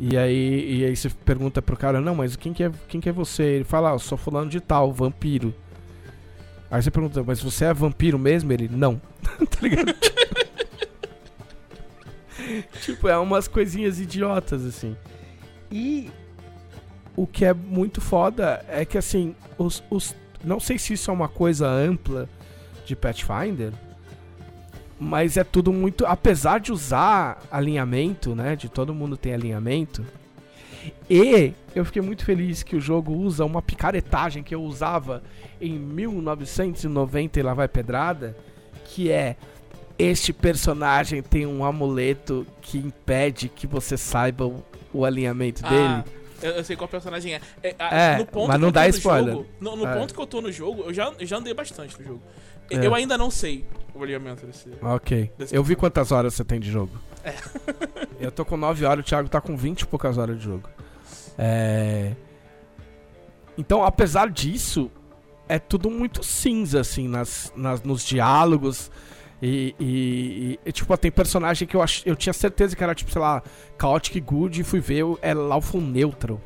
E 0.00 0.16
aí, 0.16 0.78
e 0.80 0.84
aí 0.84 0.94
você 0.94 1.08
pergunta 1.10 1.60
pro 1.60 1.76
cara, 1.76 2.00
não, 2.00 2.14
mas 2.14 2.36
quem 2.36 2.52
que 2.52 2.62
é, 2.62 2.70
quem 2.88 3.00
que 3.00 3.08
é 3.08 3.12
você? 3.12 3.42
Ele 3.42 3.64
fala, 3.64 3.90
ah, 3.90 3.94
eu 3.94 3.98
sou 3.98 4.16
fulano 4.16 4.48
de 4.48 4.60
tal, 4.60 4.92
vampiro. 4.92 5.52
Aí 6.70 6.82
você 6.82 6.90
pergunta, 6.90 7.22
mas 7.26 7.42
você 7.42 7.64
é 7.64 7.74
vampiro 7.74 8.18
mesmo? 8.18 8.52
Ele, 8.52 8.68
não. 8.70 9.00
tá 9.50 9.58
ligado? 9.60 9.94
tipo, 12.82 13.08
é 13.08 13.18
umas 13.18 13.48
coisinhas 13.48 13.98
idiotas, 13.98 14.64
assim. 14.64 14.96
E 15.70 16.10
o 17.16 17.26
que 17.26 17.44
é 17.44 17.52
muito 17.52 18.00
foda 18.00 18.64
é 18.68 18.84
que, 18.84 18.96
assim, 18.98 19.34
os, 19.56 19.82
os. 19.90 20.14
Não 20.44 20.60
sei 20.60 20.78
se 20.78 20.92
isso 20.94 21.10
é 21.10 21.14
uma 21.14 21.28
coisa 21.28 21.68
ampla 21.68 22.28
de 22.86 22.94
Pathfinder, 22.96 23.72
mas 24.98 25.36
é 25.36 25.44
tudo 25.44 25.72
muito. 25.72 26.06
Apesar 26.06 26.60
de 26.60 26.72
usar 26.72 27.42
alinhamento, 27.50 28.34
né? 28.34 28.56
De 28.56 28.68
todo 28.68 28.94
mundo 28.94 29.16
ter 29.16 29.32
alinhamento. 29.32 30.04
E 31.10 31.52
eu 31.74 31.84
fiquei 31.84 32.00
muito 32.00 32.24
feliz 32.24 32.62
que 32.62 32.76
o 32.76 32.80
jogo 32.80 33.12
usa 33.12 33.44
uma 33.44 33.60
picaretagem 33.60 34.42
que 34.42 34.54
eu 34.54 34.62
usava 34.62 35.22
em 35.60 35.78
1990 35.78 37.38
e 37.38 37.42
lá 37.42 37.52
vai 37.54 37.68
pedrada, 37.68 38.36
que 38.86 39.10
é 39.10 39.36
este 39.98 40.32
personagem 40.32 41.22
tem 41.22 41.44
um 41.46 41.64
amuleto 41.64 42.46
que 42.62 42.78
impede 42.78 43.48
que 43.48 43.66
você 43.66 43.96
saiba 43.96 44.46
o, 44.46 44.62
o 44.92 45.04
alinhamento 45.04 45.62
Ah, 45.64 45.68
dele. 45.68 46.17
Eu, 46.42 46.50
eu 46.52 46.64
sei 46.64 46.76
qual 46.76 46.88
personagem 46.88 47.34
é. 47.34 47.40
É, 47.62 47.74
a- 47.78 47.94
É, 47.96 48.18
no 48.18 48.26
ponto 48.26 48.48
mas 48.48 48.60
não 48.60 48.70
dá 48.72 48.86
spoiler. 48.88 49.34
Jogo, 49.34 49.46
no 49.60 49.76
no 49.76 49.86
É. 49.86 49.94
ponto 49.98 50.14
que 50.14 50.20
eu 50.20 50.26
tô 50.26 50.40
no 50.40 50.50
jogo, 50.52 50.82
eu 50.82 50.94
já, 50.94 51.12
eu 51.18 51.26
já 51.26 51.36
andei 51.38 51.54
bastante 51.54 51.98
no 51.98 52.04
jogo. 52.06 52.22
É. 52.70 52.86
Eu 52.86 52.94
ainda 52.94 53.16
não 53.16 53.30
sei 53.30 53.64
o 53.94 54.02
alinhamento 54.02 54.44
desse. 54.46 54.70
Ok. 54.82 55.32
Desse 55.38 55.54
Eu 55.54 55.64
vi 55.64 55.74
quantas 55.74 56.12
horas 56.12 56.34
você 56.34 56.44
tem 56.44 56.60
de 56.60 56.70
jogo. 56.70 56.92
É. 57.24 57.34
Eu 58.20 58.30
tô 58.32 58.44
com 58.44 58.56
9 58.56 58.84
horas, 58.84 59.04
o 59.04 59.08
Thiago 59.08 59.28
tá 59.28 59.40
com 59.40 59.56
20 59.56 59.82
e 59.82 59.86
poucas 59.86 60.18
horas 60.18 60.36
de 60.38 60.44
jogo. 60.44 60.68
É... 61.38 62.12
Então, 63.56 63.82
apesar 63.84 64.30
disso, 64.30 64.90
é 65.48 65.58
tudo 65.58 65.90
muito 65.90 66.22
cinza, 66.22 66.80
assim, 66.80 67.08
nas, 67.08 67.52
nas, 67.56 67.82
nos 67.82 68.04
diálogos. 68.04 68.90
E, 69.40 69.74
e- 69.78 70.60
e, 70.66 70.72
tipo, 70.72 70.96
tem 70.96 71.10
personagem 71.10 71.66
que 71.68 71.76
eu, 71.76 71.82
ach, 71.82 72.02
eu 72.04 72.16
tinha 72.16 72.32
certeza 72.32 72.74
que 72.74 72.82
era, 72.82 72.94
tipo, 72.94 73.10
sei 73.12 73.20
lá, 73.22 73.42
Chaotic 73.80 74.20
Good 74.24 74.60
e 74.60 74.64
fui 74.64 74.80
ver, 74.80 75.04
é 75.22 75.32
Lawful 75.32 75.80
Neutral, 75.80 76.40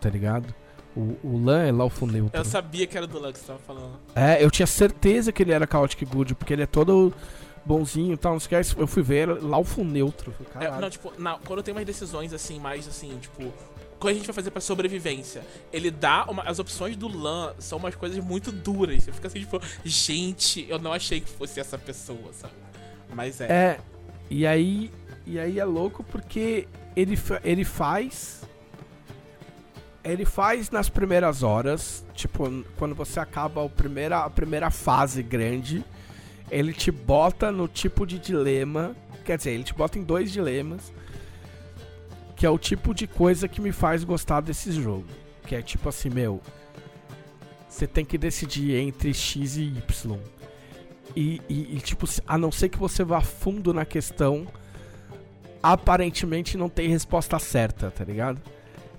tá 0.00 0.10
ligado? 0.10 0.54
O, 0.94 1.16
o 1.22 1.42
Lan 1.44 1.62
é 1.66 1.72
Lawful 1.72 2.08
Neutral. 2.08 2.42
Eu 2.42 2.48
sabia 2.48 2.86
que 2.86 2.96
era 2.96 3.06
do 3.06 3.18
Lux 3.18 3.32
que 3.32 3.38
você 3.40 3.46
tava 3.46 3.58
falando. 3.60 3.98
É, 4.14 4.42
eu 4.42 4.50
tinha 4.50 4.66
certeza 4.66 5.30
que 5.32 5.42
ele 5.42 5.52
era 5.52 5.66
Chaotic 5.70 6.04
Good, 6.08 6.34
porque 6.34 6.52
ele 6.52 6.62
é 6.62 6.66
todo 6.66 7.12
bonzinho 7.64 8.14
e 8.14 8.16
tal, 8.16 8.32
não 8.32 8.40
sei 8.40 8.60
o 8.60 8.64
que. 8.64 8.80
Eu 8.82 8.86
fui 8.86 9.02
ver 9.02 9.26
Lawful 9.42 9.84
Neutro. 9.84 10.32
É, 10.60 10.70
não, 10.80 10.88
tipo, 10.90 11.12
na- 11.18 11.38
quando 11.44 11.62
tem 11.62 11.72
umas 11.74 11.84
decisões 11.84 12.32
assim, 12.32 12.58
mais 12.60 12.86
assim, 12.88 13.18
tipo. 13.20 13.52
Quando 13.98 14.12
a 14.12 14.16
gente 14.16 14.26
vai 14.26 14.34
fazer 14.34 14.50
pra 14.50 14.60
sobrevivência, 14.60 15.42
ele 15.72 15.90
dá 15.90 16.26
uma, 16.28 16.42
as 16.42 16.58
opções 16.58 16.96
do 16.96 17.08
LAN 17.08 17.54
são 17.58 17.78
umas 17.78 17.94
coisas 17.94 18.22
muito 18.22 18.52
duras. 18.52 19.04
Você 19.04 19.12
fica 19.12 19.28
assim, 19.28 19.40
tipo, 19.40 19.60
gente, 19.84 20.66
eu 20.68 20.78
não 20.78 20.92
achei 20.92 21.20
que 21.20 21.30
fosse 21.30 21.58
essa 21.58 21.78
pessoa, 21.78 22.32
sabe? 22.32 22.54
Mas 23.14 23.40
é. 23.40 23.46
É, 23.46 23.80
e 24.28 24.46
aí, 24.46 24.90
e 25.26 25.38
aí 25.38 25.58
é 25.58 25.64
louco 25.64 26.04
porque 26.04 26.68
ele, 26.94 27.18
ele 27.42 27.64
faz. 27.64 28.42
Ele 30.04 30.24
faz 30.24 30.70
nas 30.70 30.88
primeiras 30.88 31.42
horas, 31.42 32.04
tipo, 32.14 32.44
quando 32.78 32.94
você 32.94 33.18
acaba 33.18 33.64
a 33.64 33.68
primeira, 33.68 34.24
a 34.24 34.30
primeira 34.30 34.70
fase 34.70 35.20
grande, 35.20 35.84
ele 36.48 36.72
te 36.72 36.92
bota 36.92 37.50
no 37.50 37.66
tipo 37.66 38.06
de 38.06 38.18
dilema. 38.18 38.94
Quer 39.24 39.36
dizer, 39.36 39.50
ele 39.50 39.64
te 39.64 39.74
bota 39.74 39.98
em 39.98 40.04
dois 40.04 40.30
dilemas. 40.30 40.92
Que 42.36 42.44
é 42.46 42.50
o 42.50 42.58
tipo 42.58 42.94
de 42.94 43.06
coisa 43.06 43.48
que 43.48 43.60
me 43.60 43.72
faz 43.72 44.04
gostar 44.04 44.40
desse 44.42 44.70
jogo. 44.70 45.06
Que 45.46 45.54
é 45.56 45.62
tipo 45.62 45.88
assim, 45.88 46.10
meu. 46.10 46.40
Você 47.68 47.86
tem 47.86 48.04
que 48.04 48.16
decidir 48.18 48.74
entre 48.76 49.12
X 49.12 49.56
e 49.56 49.62
Y. 49.64 50.18
E, 51.14 51.40
e- 51.48 51.76
e, 51.76 51.80
tipo, 51.80 52.06
a 52.26 52.36
não 52.36 52.52
ser 52.52 52.68
que 52.68 52.78
você 52.78 53.02
vá 53.02 53.20
fundo 53.20 53.72
na 53.72 53.84
questão, 53.84 54.46
aparentemente 55.62 56.56
não 56.56 56.68
tem 56.68 56.88
resposta 56.88 57.38
certa, 57.38 57.90
tá 57.90 58.04
ligado? 58.04 58.40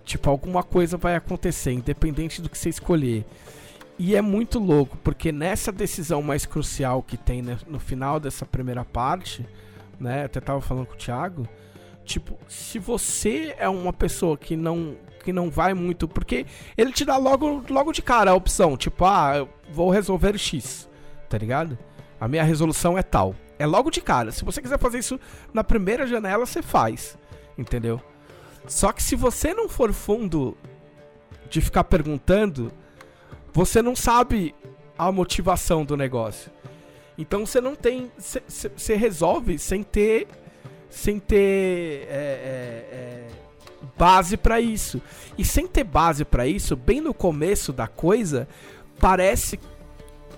Tipo, 0.03 0.29
alguma 0.29 0.63
coisa 0.63 0.97
vai 0.97 1.15
acontecer, 1.15 1.71
independente 1.73 2.41
do 2.41 2.49
que 2.49 2.57
você 2.57 2.69
escolher. 2.69 3.25
E 3.99 4.15
é 4.15 4.21
muito 4.21 4.59
louco, 4.59 4.97
porque 5.03 5.31
nessa 5.31 5.71
decisão 5.71 6.21
mais 6.21 6.45
crucial 6.45 7.01
que 7.01 7.17
tem 7.17 7.41
né, 7.41 7.57
no 7.67 7.79
final 7.79 8.19
dessa 8.19 8.45
primeira 8.45 8.85
parte, 8.85 9.45
né? 9.99 10.25
Até 10.25 10.39
tava 10.39 10.61
falando 10.61 10.85
com 10.85 10.93
o 10.93 10.97
Thiago. 10.97 11.47
Tipo, 12.07 12.39
se 12.47 12.79
você 12.79 13.53
é 13.59 13.67
uma 13.67 13.91
pessoa 13.91 14.37
que 14.37 14.55
não 14.55 14.95
que 15.25 15.33
não 15.33 15.49
vai 15.49 15.73
muito, 15.73 16.07
porque 16.07 16.45
ele 16.77 16.93
te 16.93 17.03
dá 17.03 17.17
logo 17.17 17.61
logo 17.69 17.91
de 17.91 18.01
cara 18.01 18.31
a 18.31 18.33
opção, 18.33 18.77
tipo, 18.77 19.03
ah, 19.03 19.33
eu 19.39 19.49
vou 19.73 19.89
resolver 19.89 20.37
X, 20.37 20.87
tá 21.27 21.37
ligado? 21.37 21.77
A 22.17 22.25
minha 22.25 22.45
resolução 22.45 22.97
é 22.97 23.03
tal. 23.03 23.35
É 23.59 23.65
logo 23.65 23.91
de 23.91 23.99
cara. 23.99 24.31
Se 24.31 24.45
você 24.45 24.61
quiser 24.61 24.79
fazer 24.79 24.99
isso 24.99 25.19
na 25.53 25.65
primeira 25.65 26.07
janela, 26.07 26.45
você 26.45 26.61
faz. 26.61 27.17
Entendeu? 27.57 28.01
Só 28.65 28.93
que 28.93 29.03
se 29.03 29.17
você 29.17 29.53
não 29.53 29.67
for 29.67 29.91
fundo 29.91 30.57
de 31.49 31.59
ficar 31.59 31.83
perguntando, 31.83 32.71
você 33.51 33.81
não 33.81 33.97
sabe 33.97 34.55
a 34.97 35.11
motivação 35.11 35.83
do 35.83 35.97
negócio. 35.97 36.49
Então 37.17 37.45
você 37.45 37.59
não 37.59 37.75
tem. 37.75 38.09
Você 38.17 38.95
resolve 38.95 39.59
sem 39.59 39.83
ter. 39.83 40.25
Sem 40.89 41.19
ter. 41.19 42.07
é, 42.09 42.13
é, 42.13 42.95
é, 42.95 43.27
base 43.97 44.37
pra 44.37 44.61
isso. 44.61 45.01
E 45.37 45.43
sem 45.43 45.67
ter 45.67 45.83
base 45.83 46.23
pra 46.23 46.47
isso, 46.47 46.75
bem 46.75 47.01
no 47.01 47.13
começo 47.13 47.73
da 47.73 47.87
coisa, 47.87 48.47
parece 48.99 49.59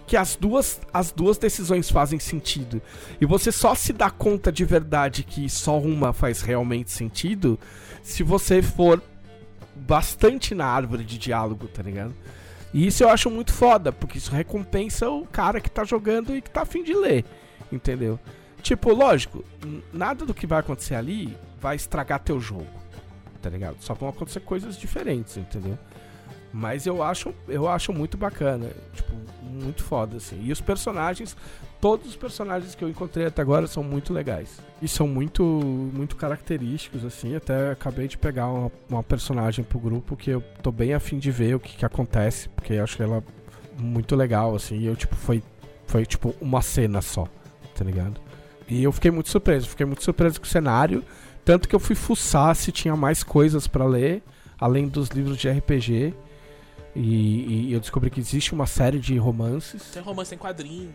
que 0.07 0.17
as 0.17 0.35
duas, 0.35 0.81
as 0.91 1.11
duas 1.11 1.37
decisões 1.37 1.89
fazem 1.89 2.19
sentido. 2.19 2.81
E 3.21 3.25
você 3.25 3.51
só 3.51 3.75
se 3.75 3.93
dá 3.93 4.09
conta 4.09 4.51
de 4.51 4.65
verdade 4.65 5.23
que 5.23 5.47
só 5.49 5.77
uma 5.77 6.13
faz 6.13 6.41
realmente 6.41 6.91
sentido 6.91 7.59
se 8.01 8.23
você 8.23 8.61
for 8.61 9.01
bastante 9.75 10.55
na 10.55 10.65
árvore 10.65 11.03
de 11.03 11.17
diálogo, 11.17 11.67
tá 11.67 11.83
ligado? 11.83 12.13
E 12.73 12.87
isso 12.87 13.03
eu 13.03 13.09
acho 13.09 13.29
muito 13.29 13.53
foda, 13.53 13.91
porque 13.91 14.17
isso 14.17 14.31
recompensa 14.31 15.09
o 15.09 15.25
cara 15.25 15.61
que 15.61 15.69
tá 15.69 15.83
jogando 15.83 16.35
e 16.35 16.41
que 16.41 16.49
tá 16.49 16.61
afim 16.61 16.83
de 16.83 16.93
ler, 16.93 17.23
entendeu? 17.71 18.19
Tipo, 18.61 18.93
lógico, 18.93 19.43
nada 19.93 20.25
do 20.25 20.33
que 20.33 20.45
vai 20.45 20.59
acontecer 20.59 20.95
ali 20.95 21.37
vai 21.59 21.75
estragar 21.75 22.19
teu 22.19 22.39
jogo, 22.39 22.67
tá 23.41 23.49
ligado? 23.49 23.77
Só 23.79 23.93
vão 23.93 24.09
acontecer 24.09 24.41
coisas 24.41 24.77
diferentes, 24.77 25.37
entendeu? 25.37 25.77
Mas 26.51 26.85
eu 26.85 27.03
acho, 27.03 27.33
eu 27.47 27.67
acho 27.67 27.93
muito 27.93 28.17
bacana, 28.17 28.69
tipo, 28.93 29.11
muito 29.43 29.83
foda, 29.83 30.17
assim. 30.17 30.41
E 30.43 30.51
os 30.51 30.59
personagens, 30.59 31.37
todos 31.79 32.07
os 32.07 32.15
personagens 32.15 32.73
que 32.73 32.83
eu 32.83 32.89
encontrei 32.89 33.27
até 33.27 33.41
agora 33.41 33.67
são 33.67 33.83
muito 33.83 34.13
legais. 34.13 34.59
E 34.81 34.87
são 34.87 35.07
muito, 35.07 35.43
muito 35.43 36.15
característicos, 36.15 37.05
assim. 37.05 37.35
Até 37.35 37.71
acabei 37.71 38.07
de 38.07 38.17
pegar 38.17 38.47
uma, 38.47 38.71
uma 38.89 39.03
personagem 39.03 39.63
pro 39.63 39.79
grupo 39.79 40.17
que 40.17 40.31
eu 40.31 40.41
tô 40.63 40.71
bem 40.71 40.93
afim 40.93 41.19
de 41.19 41.29
ver 41.29 41.55
o 41.55 41.59
que, 41.59 41.77
que 41.77 41.85
acontece, 41.85 42.49
porque 42.49 42.73
eu 42.73 42.83
acho 42.83 43.01
ela 43.01 43.23
muito 43.77 44.15
legal, 44.15 44.55
assim. 44.55 44.77
E 44.77 44.85
eu, 44.87 44.95
tipo, 44.95 45.15
foi, 45.15 45.43
foi 45.85 46.05
tipo 46.05 46.33
uma 46.41 46.61
cena 46.61 47.01
só, 47.01 47.27
tá 47.75 47.83
ligado? 47.83 48.19
E 48.69 48.83
eu 48.83 48.91
fiquei 48.91 49.09
muito 49.09 49.29
surpreso, 49.29 49.67
fiquei 49.67 49.85
muito 49.85 50.03
surpreso 50.03 50.39
com 50.39 50.45
o 50.45 50.49
cenário. 50.49 51.03
Tanto 51.43 51.67
que 51.67 51.75
eu 51.75 51.79
fui 51.79 51.95
fuçar 51.95 52.55
se 52.55 52.71
tinha 52.71 52.95
mais 52.95 53.23
coisas 53.23 53.67
pra 53.67 53.85
ler, 53.85 54.21
além 54.59 54.87
dos 54.87 55.09
livros 55.09 55.37
de 55.37 55.49
RPG. 55.49 56.13
E, 56.95 57.69
e 57.69 57.73
eu 57.73 57.79
descobri 57.79 58.09
que 58.09 58.19
existe 58.19 58.53
uma 58.53 58.67
série 58.67 58.99
de 58.99 59.17
romances. 59.17 59.89
Tem 59.91 60.01
romance 60.01 60.33
em 60.33 60.37
quadrinho. 60.37 60.93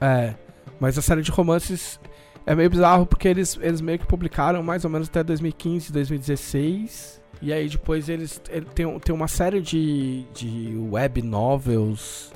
É, 0.00 0.34
mas 0.78 0.98
a 0.98 1.02
série 1.02 1.22
de 1.22 1.30
romances 1.30 1.98
é 2.44 2.54
meio 2.54 2.68
bizarro 2.68 3.06
porque 3.06 3.28
eles, 3.28 3.58
eles 3.60 3.80
meio 3.80 3.98
que 3.98 4.06
publicaram 4.06 4.62
mais 4.62 4.84
ou 4.84 4.90
menos 4.90 5.08
até 5.08 5.22
2015, 5.22 5.92
2016. 5.92 7.22
E 7.40 7.52
aí 7.52 7.68
depois 7.68 8.08
eles 8.08 8.40
ele 8.50 8.66
tem, 8.66 8.98
tem 8.98 9.14
uma 9.14 9.28
série 9.28 9.60
de, 9.60 10.24
de 10.34 10.76
web 10.90 11.22
novels 11.22 12.32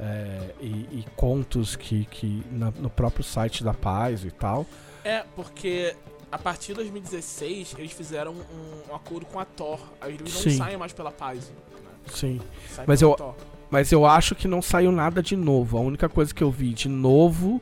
é, 0.00 0.54
e, 0.60 0.66
e 0.66 1.04
contos 1.14 1.76
que, 1.76 2.06
que 2.06 2.42
na- 2.50 2.72
no 2.78 2.88
próprio 2.88 3.22
site 3.22 3.62
da 3.62 3.74
Paz 3.74 4.24
e 4.24 4.30
tal. 4.30 4.64
É, 5.04 5.24
porque 5.36 5.94
a 6.32 6.38
partir 6.38 6.68
de 6.68 6.74
2016 6.76 7.74
eles 7.78 7.92
fizeram 7.92 8.32
um, 8.32 8.90
um 8.92 8.94
acordo 8.94 9.26
com 9.26 9.38
a 9.38 9.44
Thor. 9.44 9.78
Aí 10.00 10.14
eles 10.14 10.32
não 10.34 10.40
Sim. 10.42 10.56
saem 10.56 10.76
mais 10.76 10.92
pela 10.92 11.10
Paz. 11.12 11.50
Né? 11.50 11.90
Sim. 12.14 12.40
Mas 12.86 13.02
eu- 13.02 13.14
Thor. 13.14 13.34
Mas 13.70 13.92
eu 13.92 14.04
acho 14.04 14.34
que 14.34 14.48
não 14.48 14.60
saiu 14.60 14.90
nada 14.90 15.22
de 15.22 15.36
novo. 15.36 15.78
A 15.78 15.80
única 15.80 16.08
coisa 16.08 16.34
que 16.34 16.42
eu 16.42 16.50
vi 16.50 16.72
de 16.74 16.88
novo 16.88 17.60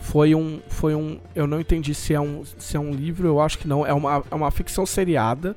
foi 0.00 0.34
um. 0.34 0.60
Foi 0.68 0.96
um. 0.96 1.20
Eu 1.32 1.46
não 1.46 1.60
entendi 1.60 1.94
se 1.94 2.12
é 2.12 2.20
um, 2.20 2.44
se 2.58 2.76
é 2.76 2.80
um 2.80 2.90
livro, 2.90 3.28
eu 3.28 3.40
acho 3.40 3.58
que 3.58 3.68
não. 3.68 3.86
É 3.86 3.92
uma, 3.94 4.24
é 4.30 4.34
uma 4.34 4.50
ficção 4.50 4.84
seriada 4.84 5.54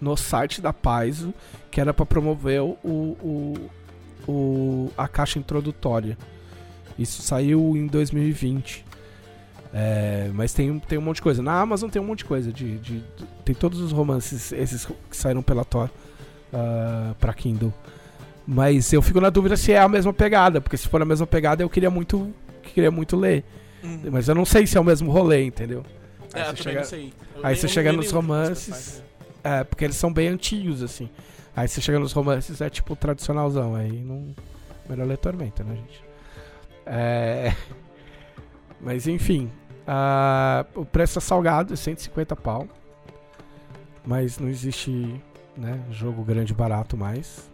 no 0.00 0.14
site 0.18 0.60
da 0.60 0.70
Paizo, 0.72 1.32
que 1.70 1.80
era 1.80 1.94
pra 1.94 2.04
promover 2.04 2.60
o, 2.60 2.76
o, 2.84 3.70
o- 4.28 4.90
a 4.96 5.08
caixa 5.08 5.38
introdutória. 5.38 6.16
Isso 6.98 7.22
saiu 7.22 7.74
em 7.76 7.86
2020. 7.86 8.84
É, 9.72 10.30
mas 10.32 10.52
tem, 10.52 10.78
tem 10.80 10.98
um 10.98 11.02
monte 11.02 11.16
de 11.16 11.22
coisa. 11.22 11.42
Na 11.42 11.60
Amazon 11.60 11.90
tem 11.90 12.00
um 12.00 12.04
monte 12.04 12.18
de 12.20 12.24
coisa. 12.24 12.52
De, 12.52 12.78
de- 12.78 12.98
de- 13.00 13.04
tem 13.44 13.54
todos 13.54 13.80
os 13.80 13.92
romances, 13.92 14.52
esses 14.52 14.86
que 14.86 14.94
saíram 15.16 15.42
pela 15.42 15.64
Tor 15.64 15.90
ah, 16.52 17.14
pra 17.20 17.32
Kindle. 17.34 17.72
Mas 18.46 18.92
eu 18.92 19.02
fico 19.02 19.20
na 19.20 19.28
dúvida 19.28 19.56
se 19.56 19.72
é 19.72 19.78
a 19.78 19.88
mesma 19.88 20.12
pegada, 20.12 20.60
porque 20.60 20.76
se 20.76 20.88
for 20.88 21.02
a 21.02 21.04
mesma 21.04 21.26
pegada 21.26 21.62
eu 21.62 21.68
queria 21.68 21.90
muito, 21.90 22.32
queria 22.62 22.90
muito 22.90 23.14
ler. 23.16 23.44
Uhum. 23.84 24.00
Mas 24.10 24.26
eu 24.26 24.34
não 24.34 24.44
sei 24.46 24.66
se 24.66 24.76
é 24.76 24.80
o 24.80 24.84
mesmo 24.84 25.10
rolê, 25.10 25.44
entendeu? 25.44 25.84
É, 26.34 26.42
Aí 26.42 26.56
você 26.56 26.62
chega- 26.62 26.86
aí 27.42 27.56
você 27.56 27.68
chega 27.68 27.92
nos 27.92 28.10
romances. 28.10 28.66
personagens. 28.68 29.02
É, 29.44 29.64
porque 29.64 29.84
eles 29.84 29.96
são 29.96 30.12
bem 30.12 30.28
antigos, 30.28 30.82
assim. 30.82 31.08
Aí 31.58 31.66
você 31.66 31.80
chega 31.80 31.98
nos 31.98 32.12
romances, 32.12 32.60
é 32.60 32.70
tipo 32.70 32.94
tradicionalzão. 32.94 33.74
Aí 33.74 33.90
não. 33.90 34.32
Melhor 34.88 35.08
ler 35.08 35.18
Tormenta, 35.18 35.64
né, 35.64 35.74
gente? 35.74 36.04
É. 36.86 37.52
Mas 38.80 39.08
enfim. 39.08 39.50
ah, 39.84 40.64
o 40.72 40.84
preço 40.84 41.18
é 41.18 41.20
salgado, 41.20 41.74
é 41.74 41.76
150 41.76 42.36
pau. 42.36 42.68
Mas 44.06 44.38
não 44.38 44.48
existe, 44.48 45.20
né, 45.56 45.80
jogo 45.90 46.22
grande 46.22 46.54
barato 46.54 46.96
mais. 46.96 47.50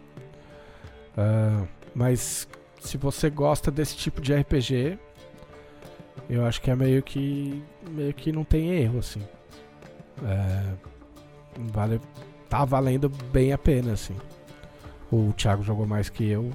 Ah, 1.17 1.63
mas 1.95 2.47
se 2.79 2.97
você 2.97 3.29
gosta 3.29 3.71
desse 3.71 3.97
tipo 3.97 4.21
de 4.21 4.35
RPG, 4.35 4.99
eu 6.29 6.45
acho 6.45 6.61
que 6.61 6.69
é 6.69 6.75
meio 6.75 7.01
que. 7.01 7.63
meio 7.89 8.13
que 8.13 8.31
não 8.31 8.43
tem 8.43 8.69
erro, 8.69 8.99
assim. 8.99 9.23
É, 10.23 10.73
vale, 11.71 11.99
tá 12.55 12.63
valendo 12.63 13.09
bem 13.09 13.51
a 13.51 13.57
pena, 13.57 13.91
assim. 13.91 14.15
O 15.11 15.33
Thiago 15.33 15.61
jogou 15.61 15.85
mais 15.85 16.07
que 16.07 16.25
eu. 16.25 16.53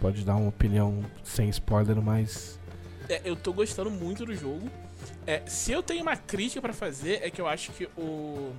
Pode 0.00 0.24
dar 0.24 0.34
uma 0.34 0.48
opinião 0.48 1.04
sem 1.22 1.48
spoiler, 1.48 2.02
mas. 2.02 2.58
É, 3.08 3.20
eu 3.24 3.36
tô 3.36 3.52
gostando 3.52 3.88
muito 3.88 4.26
do 4.26 4.34
jogo. 4.34 4.68
É, 5.26 5.42
se 5.46 5.70
eu 5.70 5.80
tenho 5.80 6.02
uma 6.02 6.16
crítica 6.16 6.60
pra 6.60 6.72
fazer, 6.72 7.20
é 7.22 7.30
que 7.30 7.40
eu 7.40 7.46
acho 7.46 7.70
que 7.72 7.88
o. 7.96 8.52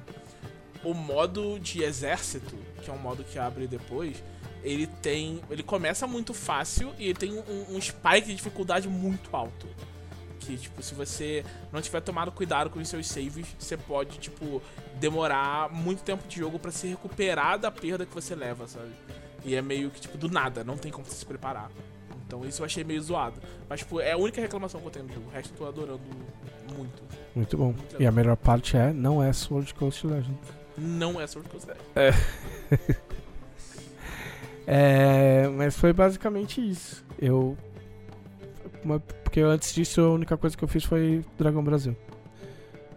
O 0.84 0.94
modo 0.94 1.60
de 1.60 1.84
exército, 1.84 2.56
que 2.82 2.90
é 2.90 2.94
um 2.94 3.00
modo 3.00 3.24
que 3.24 3.40
abre 3.40 3.68
depois, 3.68 4.24
ele 4.64 4.88
tem. 4.88 5.42
Ele 5.50 5.64
começa 5.64 6.08
muito 6.08 6.34
fácil 6.34 6.94
e 6.98 7.06
ele 7.06 7.16
tem 7.16 7.34
um, 7.34 7.76
um 7.76 7.82
spike 7.82 8.28
de 8.28 8.36
dificuldade 8.36 8.88
muito 8.88 9.36
alto. 9.36 9.68
Que, 10.46 10.58
tipo, 10.58 10.82
se 10.84 10.94
você 10.94 11.44
não 11.72 11.82
tiver 11.82 12.02
tomado 12.02 12.32
cuidado 12.32 12.70
com 12.70 12.80
os 12.80 12.88
seus 12.88 13.08
saves, 13.08 13.48
você 13.58 13.76
pode, 13.76 14.18
tipo, 14.20 14.62
demorar 15.00 15.72
muito 15.72 16.04
tempo 16.04 16.28
de 16.28 16.38
jogo 16.40 16.60
pra 16.60 16.72
se 16.72 16.88
recuperar 16.88 17.58
da 17.58 17.72
perda 17.72 18.06
que 18.06 18.14
você 18.14 18.36
leva, 18.36 18.68
sabe? 18.68 18.92
E 19.44 19.56
é 19.56 19.62
meio 19.62 19.90
que, 19.90 20.02
tipo, 20.02 20.18
do 20.18 20.30
nada, 20.30 20.64
não 20.64 20.78
tem 20.78 20.92
como 20.92 21.06
você 21.06 21.16
se 21.16 21.26
preparar. 21.26 21.70
Então 22.28 22.44
isso 22.46 22.62
eu 22.62 22.66
achei 22.66 22.84
meio 22.84 23.02
zoado. 23.02 23.40
Mas, 23.70 23.80
tipo, 23.80 24.00
é 24.00 24.12
a 24.12 24.18
única 24.18 24.42
reclamação 24.42 24.82
que 24.82 24.88
eu 24.88 24.92
tenho 24.92 25.06
do 25.06 25.14
jogo. 25.14 25.28
O 25.28 25.32
resto 25.32 25.54
eu 25.54 25.58
tô 25.58 25.66
adorando 25.68 26.02
muito. 26.76 27.04
Muito 27.36 27.58
bom. 27.58 27.74
Muito 27.74 28.02
E 28.02 28.06
a 28.06 28.12
melhor 28.12 28.36
parte 28.36 28.78
é, 28.78 28.92
não 28.92 29.22
é 29.22 29.32
Sword 29.34 29.74
Coast 29.74 30.06
Legends. 30.06 30.48
Não 30.78 31.20
é 31.20 31.28
Sword 31.28 31.50
Coast 31.50 31.68
Legends. 31.68 33.06
É, 34.68 35.48
mas 35.50 35.78
foi 35.78 35.94
basicamente 35.94 36.60
isso. 36.60 37.06
Eu. 37.20 37.58
Porque 39.24 39.42
antes 39.42 39.74
disso 39.74 40.02
a 40.02 40.10
única 40.10 40.38
coisa 40.38 40.56
que 40.56 40.64
eu 40.64 40.68
fiz 40.68 40.84
foi 40.84 41.24
Dragão 41.38 41.64
Brasil. 41.64 41.96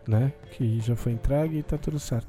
Né? 0.06 0.32
Que 0.52 0.81
já 0.81 0.97
foi 0.97 1.12
entregue 1.12 1.59
e 1.59 1.62
tá 1.62 1.77
tudo 1.77 1.98
certo. 1.98 2.28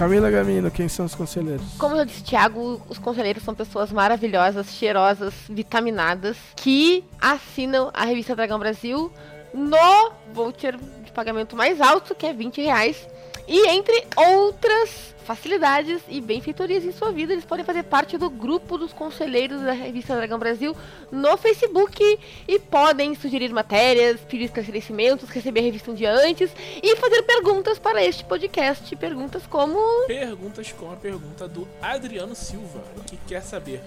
Camila 0.00 0.30
Gamino, 0.30 0.70
quem 0.70 0.88
são 0.88 1.04
os 1.04 1.14
conselheiros? 1.14 1.74
Como 1.76 1.94
eu 1.94 2.06
disse, 2.06 2.24
Thiago, 2.24 2.80
os 2.88 2.96
conselheiros 2.96 3.42
são 3.42 3.54
pessoas 3.54 3.92
maravilhosas, 3.92 4.70
cheirosas, 4.70 5.34
vitaminadas, 5.46 6.38
que 6.56 7.04
assinam 7.20 7.90
a 7.92 8.06
revista 8.06 8.34
Dragão 8.34 8.58
Brasil 8.58 9.12
no 9.52 10.12
voucher 10.32 10.78
de 11.04 11.12
pagamento 11.12 11.54
mais 11.54 11.82
alto, 11.82 12.14
que 12.14 12.24
é 12.24 12.32
20 12.32 12.62
reais. 12.62 13.06
E 13.52 13.66
entre 13.66 14.06
outras 14.16 15.12
facilidades 15.24 16.00
e 16.08 16.20
benfeitorias 16.20 16.84
em 16.84 16.92
sua 16.92 17.10
vida, 17.10 17.32
eles 17.32 17.44
podem 17.44 17.64
fazer 17.64 17.82
parte 17.82 18.16
do 18.16 18.30
grupo 18.30 18.78
dos 18.78 18.92
conselheiros 18.92 19.60
da 19.62 19.72
revista 19.72 20.14
Dragão 20.14 20.38
Brasil 20.38 20.76
no 21.10 21.36
Facebook 21.36 22.16
e 22.46 22.58
podem 22.60 23.12
sugerir 23.16 23.52
matérias, 23.52 24.20
pedir 24.20 24.44
esclarecimentos, 24.44 25.28
receber 25.28 25.58
a 25.58 25.62
revista 25.64 25.90
um 25.90 25.94
dia 25.94 26.12
antes 26.12 26.48
e 26.80 26.94
fazer 26.94 27.22
perguntas 27.22 27.76
para 27.76 28.04
este 28.04 28.24
podcast. 28.24 28.94
Perguntas 28.94 29.44
como 29.48 29.80
Perguntas 30.06 30.70
com 30.70 30.92
a 30.92 30.94
pergunta 30.94 31.48
do 31.48 31.66
Adriano 31.82 32.36
Silva, 32.36 32.84
que 33.04 33.16
quer 33.26 33.42
saber 33.42 33.82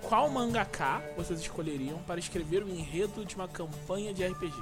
qual 0.00 0.28
mangaká 0.28 1.02
vocês 1.16 1.40
escolheriam 1.40 1.98
para 2.06 2.20
escrever 2.20 2.62
o 2.62 2.68
enredo 2.68 3.24
de 3.24 3.34
uma 3.34 3.48
campanha 3.48 4.14
de 4.14 4.24
RPG. 4.24 4.54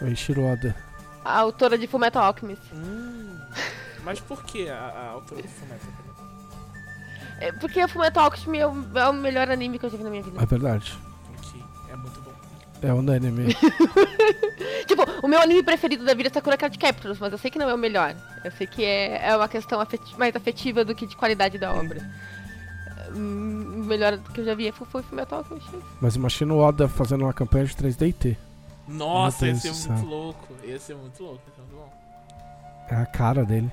Oi, 0.00 0.16
Shiroda. 0.16 0.93
A 1.24 1.38
autora 1.38 1.78
de 1.78 1.86
Fullmetal 1.86 2.24
Alchemist. 2.24 2.62
Hum, 2.74 3.38
mas 4.04 4.20
por 4.20 4.42
que 4.44 4.68
a, 4.68 4.76
a 4.78 5.08
autora 5.10 5.42
do 5.42 5.48
Fullmetal? 5.48 5.88
É, 7.40 7.52
porque 7.52 7.82
o 7.82 7.88
Fullmetal 7.88 8.24
Alchemist 8.26 8.60
é 8.62 8.66
o, 8.66 8.98
é 8.98 9.08
o 9.08 9.12
melhor 9.12 9.50
anime 9.50 9.78
que 9.78 9.86
eu 9.86 9.90
já 9.90 9.96
vi 9.96 10.04
na 10.04 10.10
minha 10.10 10.22
vida. 10.22 10.40
É 10.42 10.46
verdade. 10.46 10.96
Ok, 11.38 11.62
é 11.90 11.96
muito 11.96 12.20
bom. 12.20 12.32
É 12.82 12.92
unânime. 12.92 13.54
Tipo, 14.86 15.02
o 15.22 15.28
meu 15.28 15.40
anime 15.40 15.62
preferido 15.62 16.04
da 16.04 16.12
vida 16.14 16.28
é 16.28 16.32
Sakura 16.32 16.56
Card 16.58 16.76
Captors, 16.78 17.18
mas 17.18 17.32
eu 17.32 17.38
sei 17.38 17.50
que 17.50 17.58
não 17.58 17.68
é 17.68 17.74
o 17.74 17.78
melhor. 17.78 18.14
Eu 18.44 18.50
sei 18.52 18.66
que 18.66 18.84
é, 18.84 19.28
é 19.30 19.36
uma 19.36 19.48
questão 19.48 19.80
afeti- 19.80 20.16
mais 20.18 20.36
afetiva 20.36 20.84
do 20.84 20.94
que 20.94 21.06
de 21.06 21.16
qualidade 21.16 21.56
da 21.58 21.72
obra. 21.72 22.00
Hum, 23.14 23.80
O 23.80 23.84
melhor 23.84 24.18
que 24.18 24.40
eu 24.40 24.44
já 24.44 24.54
vi 24.54 24.70
foi, 24.72 24.86
foi 24.86 25.02
Fullmetal 25.02 25.38
Alchemist. 25.38 25.68
Mas 26.00 26.16
imagina 26.16 26.52
o 26.54 26.58
Oda 26.58 26.86
fazendo 26.88 27.22
uma 27.24 27.32
campanha 27.32 27.64
de 27.64 27.74
3D 27.74 28.08
e 28.08 28.12
T. 28.12 28.38
Nossa, 28.86 29.46
ia 29.46 29.54
ser 29.56 29.72
muito 29.72 30.00
céu. 30.00 30.08
louco. 30.08 30.48
Ia 30.62 30.78
ser 30.78 30.94
muito 30.96 31.22
louco, 31.22 31.40
ia 31.48 31.54
ser 31.54 31.60
muito 31.62 31.76
bom. 31.76 31.92
É 32.90 32.94
a 32.96 33.06
cara 33.06 33.44
dele. 33.44 33.70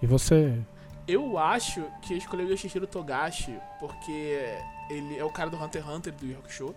E 0.00 0.06
você? 0.06 0.58
Eu 1.06 1.38
acho 1.38 1.84
que 2.02 2.14
eu 2.14 2.18
escolhi 2.18 2.44
o 2.44 2.50
Yoshihiro 2.50 2.86
Togashi 2.86 3.58
porque 3.80 4.58
ele 4.90 5.18
é 5.18 5.24
o 5.24 5.30
cara 5.30 5.50
do 5.50 5.56
Hunter 5.62 5.82
x 5.82 5.90
Hunter 5.90 6.12
do 6.12 6.26
Yu 6.26 6.38
Hakusho. 6.38 6.74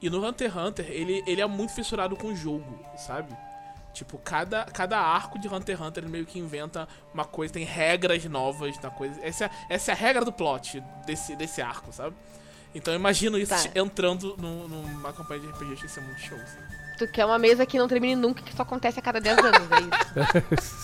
E 0.00 0.10
no 0.10 0.24
Hunter 0.26 0.50
x 0.50 0.56
Hunter, 0.56 0.86
ele, 0.90 1.22
ele 1.26 1.40
é 1.40 1.46
muito 1.46 1.72
fissurado 1.72 2.16
com 2.16 2.28
o 2.28 2.36
jogo, 2.36 2.78
sabe? 2.96 3.34
Tipo, 3.94 4.18
cada, 4.18 4.66
cada 4.66 4.98
arco 4.98 5.38
de 5.38 5.48
Hunter 5.48 5.74
x 5.76 5.86
Hunter 5.86 6.04
ele 6.04 6.12
meio 6.12 6.26
que 6.26 6.38
inventa 6.38 6.86
uma 7.14 7.24
coisa, 7.24 7.52
tem 7.54 7.64
regras 7.64 8.24
novas 8.26 8.78
na 8.80 8.90
coisa. 8.90 9.18
Essa, 9.24 9.46
é- 9.46 9.50
essa 9.70 9.92
é 9.92 9.94
a 9.94 9.96
regra 9.96 10.24
do 10.24 10.32
plot 10.32 10.82
desse, 11.06 11.34
desse 11.34 11.62
arco, 11.62 11.90
sabe? 11.92 12.14
Então 12.76 12.92
eu 12.92 13.00
imagino 13.00 13.38
isso 13.38 13.54
Tá. 13.54 13.70
entrando 13.74 14.36
no- 14.38 14.68
numa 14.68 15.12
campanha 15.12 15.40
de 15.40 15.46
RPG, 15.48 15.72
acho 15.72 15.80
que 15.82 15.86
isso 15.86 15.98
é 15.98 16.02
muito 16.02 16.20
show. 16.20 16.38
assim. 16.38 16.58
Tu 16.98 17.08
quer 17.08 17.24
uma 17.24 17.38
mesa 17.38 17.64
que 17.66 17.78
não 17.78 17.88
termine 17.88 18.14
nunca, 18.16 18.42
que 18.42 18.54
só 18.54 18.62
acontece 18.62 18.98
a 18.98 19.02
cada 19.02 19.20
10 19.20 19.38
anos, 19.38 19.60
é 19.70 19.80
isso. 20.60 20.76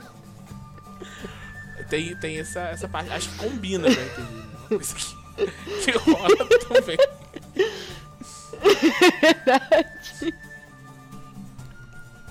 Tem, 1.88 2.16
tem 2.16 2.38
essa, 2.38 2.60
essa 2.60 2.88
parte, 2.88 3.10
acho 3.10 3.28
que 3.28 3.36
combina 3.36 3.84
com 3.84 3.90
RPG, 4.00 4.22
né? 4.22 4.44
Uma 4.58 4.68
coisa 4.68 4.94
que, 4.94 5.04
que 5.84 5.90
rola 5.98 6.48
também. 6.68 6.96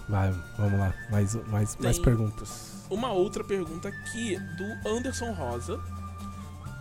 Vai, 0.10 0.32
vamos 0.58 0.80
lá. 0.80 0.94
Mais, 1.10 1.36
mais, 1.48 1.76
mais 1.78 2.00
perguntas. 2.00 2.72
uma 2.90 3.12
outra 3.12 3.44
pergunta 3.44 3.88
aqui 3.88 4.38
do 4.58 4.90
Anderson 4.90 5.32
Rosa. 5.32 5.80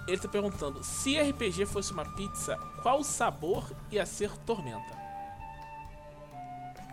Ele 0.08 0.18
tá 0.18 0.28
perguntando: 0.28 0.82
se 0.82 1.18
RPG 1.20 1.66
fosse 1.66 1.92
uma 1.92 2.04
pizza, 2.04 2.56
qual 2.82 3.02
sabor 3.04 3.64
ia 3.90 4.04
ser 4.06 4.30
tormenta? 4.44 5.00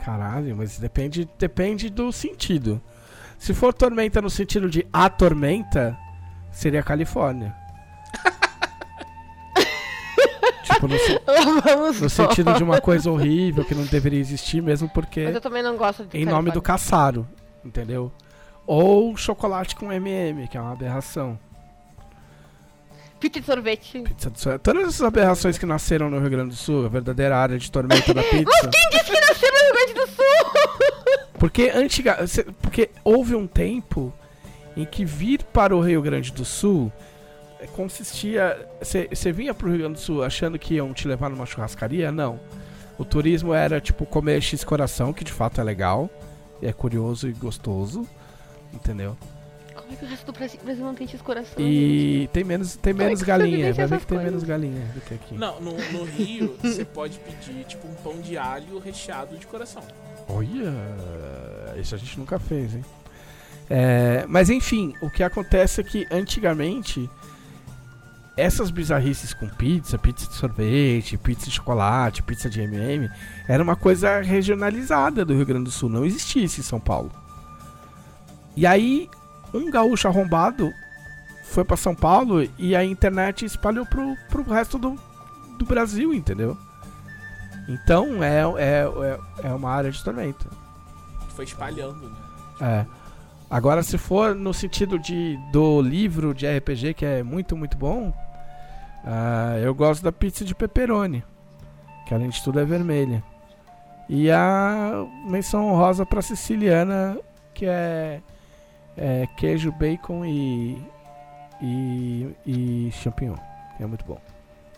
Caralho, 0.03 0.55
mas 0.55 0.77
depende, 0.79 1.27
depende 1.37 1.89
do 1.89 2.11
sentido. 2.11 2.81
Se 3.37 3.53
for 3.53 3.73
tormenta 3.73 4.21
no 4.21 4.29
sentido 4.29 4.69
de 4.69 4.85
a 4.93 5.09
tormenta, 5.09 5.97
seria 6.51 6.81
Califórnia. 6.83 7.55
tipo, 10.63 10.87
no, 10.87 10.97
se- 10.97 12.01
no 12.01 12.09
sentido 12.09 12.53
de 12.53 12.63
uma 12.63 12.79
coisa 12.81 13.11
horrível 13.11 13.63
que 13.65 13.75
não 13.75 13.85
deveria 13.85 14.19
existir, 14.19 14.61
mesmo 14.61 14.89
porque 14.89 15.25
Mas 15.25 15.35
eu 15.35 15.41
também 15.41 15.63
não 15.63 15.77
gosto 15.77 16.05
de 16.05 16.17
em 16.17 16.25
nome 16.25 16.51
do 16.51 16.61
Califórnia. 16.61 16.61
caçaro, 16.61 17.27
entendeu? 17.63 18.11
Ou 18.65 19.15
chocolate 19.17 19.75
com 19.75 19.91
MM, 19.91 20.47
que 20.47 20.57
é 20.57 20.61
uma 20.61 20.71
aberração. 20.73 21.39
Pizza 23.19 23.39
de 23.39 23.45
sorvete. 23.45 23.99
Pizza 24.01 24.29
do 24.29 24.39
céu. 24.39 24.57
Todas 24.59 24.87
essas 24.87 25.01
aberrações 25.01 25.57
que 25.57 25.65
nasceram 25.65 26.09
no 26.09 26.19
Rio 26.19 26.29
Grande 26.29 26.49
do 26.49 26.55
Sul, 26.55 26.85
a 26.85 26.89
verdadeira 26.89 27.37
área 27.37 27.57
de 27.57 27.69
tormenta 27.69 28.13
da 28.13 28.23
pizza. 28.23 28.69
Quem 28.71 28.89
disse 28.91 29.11
que 29.11 29.19
nasceu 29.19 29.49
no 29.51 29.59
Rio 29.59 29.73
Grande 29.73 29.93
do 29.93 30.07
Sul? 30.07 31.29
Porque 31.37 31.71
antiga, 31.73 32.17
porque 32.61 32.89
houve 33.03 33.35
um 33.35 33.45
tempo 33.45 34.13
em 34.75 34.85
que 34.85 35.03
vir 35.03 35.43
para 35.43 35.75
o 35.75 35.81
Rio 35.81 36.01
Grande 36.01 36.31
do 36.31 36.45
Sul 36.45 36.91
eh, 37.59 37.67
consistia, 37.67 38.67
você 38.81 39.31
vinha 39.31 39.53
para 39.53 39.67
o 39.67 39.69
Rio 39.69 39.79
Grande 39.79 39.95
do 39.95 39.99
Sul 39.99 40.23
achando 40.23 40.57
que 40.57 40.75
iam 40.75 40.93
te 40.93 41.07
levar 41.07 41.29
numa 41.29 41.45
churrascaria? 41.45 42.11
Não. 42.11 42.39
O 42.97 43.05
turismo 43.05 43.53
era 43.53 43.79
tipo 43.79 44.05
comer 44.05 44.41
X 44.41 44.63
coração, 44.63 45.13
que 45.13 45.23
de 45.23 45.31
fato 45.31 45.59
é 45.59 45.63
legal, 45.63 46.09
é 46.61 46.73
curioso 46.73 47.27
e 47.27 47.31
gostoso, 47.31 48.05
entendeu? 48.73 49.17
Como 49.89 49.97
é 49.97 49.97
que 49.97 50.05
o 50.05 50.07
resto 50.07 50.25
do 50.27 50.33
Brasil, 50.33 50.59
Brasil 50.63 50.85
não 50.85 50.93
tem 50.93 51.07
X 51.07 51.19
coração? 51.19 51.55
gente? 51.57 51.67
E 51.67 52.29
tem 52.31 52.43
menos, 52.43 52.75
tem 52.75 52.93
Como 52.93 53.01
é 53.01 53.05
menos 53.05 53.19
você 53.21 53.25
galinha, 53.25 53.73
vai 53.73 53.87
ver 53.87 53.99
que 53.99 54.05
tem 54.05 54.17
coisas? 54.17 54.25
menos 54.25 54.43
galinha 54.43 54.85
do 54.93 55.01
que 55.01 55.13
aqui. 55.15 55.33
Não, 55.33 55.59
no, 55.59 55.71
no 55.91 56.03
Rio, 56.03 56.55
você 56.61 56.85
pode 56.85 57.17
pedir, 57.17 57.63
tipo, 57.63 57.87
um 57.87 57.93
pão 57.95 58.21
de 58.21 58.37
alho 58.37 58.77
recheado 58.77 59.35
de 59.35 59.47
coração. 59.47 59.81
Olha, 60.27 60.71
isso 61.81 61.95
a 61.95 61.97
gente 61.97 62.19
nunca 62.19 62.37
fez, 62.37 62.75
hein? 62.75 62.85
É, 63.67 64.25
mas 64.27 64.51
enfim, 64.51 64.93
o 65.01 65.09
que 65.09 65.23
acontece 65.23 65.81
é 65.81 65.83
que 65.83 66.07
antigamente 66.11 67.09
essas 68.37 68.69
bizarrices 68.69 69.33
com 69.33 69.47
pizza, 69.49 69.97
pizza 69.97 70.27
de 70.27 70.35
sorvete, 70.35 71.17
pizza 71.17 71.45
de 71.45 71.51
chocolate, 71.51 72.21
pizza 72.21 72.47
de 72.47 72.61
MM, 72.61 73.09
era 73.47 73.61
uma 73.63 73.75
coisa 73.75 74.21
regionalizada 74.21 75.25
do 75.25 75.33
Rio 75.33 75.47
Grande 75.47 75.65
do 75.65 75.71
Sul, 75.71 75.89
não 75.89 76.05
existia 76.05 76.43
isso 76.43 76.59
em 76.59 76.63
São 76.63 76.79
Paulo. 76.79 77.11
E 78.55 78.65
aí, 78.67 79.09
um 79.53 79.69
gaúcho 79.69 80.07
arrombado 80.07 80.73
foi 81.43 81.63
pra 81.63 81.75
São 81.75 81.95
Paulo 81.95 82.47
e 82.57 82.75
a 82.75 82.83
internet 82.83 83.45
espalhou 83.45 83.85
pro, 83.85 84.15
pro 84.29 84.43
resto 84.43 84.77
do, 84.77 84.95
do 85.57 85.65
Brasil, 85.65 86.13
entendeu? 86.13 86.57
Então 87.67 88.23
é, 88.23 88.41
é, 88.57 88.83
é, 89.43 89.47
é 89.49 89.53
uma 89.53 89.71
área 89.71 89.91
de 89.91 90.03
tormenta. 90.03 90.45
Foi 91.35 91.45
espalhando, 91.45 92.09
né? 92.09 92.15
É. 92.61 92.85
Agora, 93.49 93.81
se 93.81 93.97
for 93.97 94.35
no 94.35 94.53
sentido 94.53 94.99
de 94.99 95.37
do 95.51 95.81
livro 95.81 96.33
de 96.33 96.45
RPG, 96.47 96.93
que 96.93 97.05
é 97.05 97.23
muito, 97.23 97.57
muito 97.57 97.77
bom, 97.77 98.13
ah, 99.03 99.57
eu 99.59 99.73
gosto 99.73 100.03
da 100.03 100.11
pizza 100.11 100.45
de 100.45 100.53
pepperoni, 100.53 101.23
que 102.05 102.13
além 102.13 102.29
de 102.29 102.43
tudo 102.43 102.59
é 102.59 102.65
vermelha. 102.65 103.23
E 104.07 104.29
a 104.29 105.05
menção 105.27 105.67
honrosa 105.67 106.05
pra 106.05 106.21
siciliana, 106.21 107.17
que 107.53 107.65
é, 107.65 108.21
é 108.99 109.27
queijo, 109.37 109.71
bacon 109.71 110.25
e, 110.25 110.77
e, 111.61 112.35
e 112.45 112.91
champignon, 112.91 113.35
que 113.77 113.83
é 113.83 113.85
muito 113.85 114.03
bom. 114.05 114.19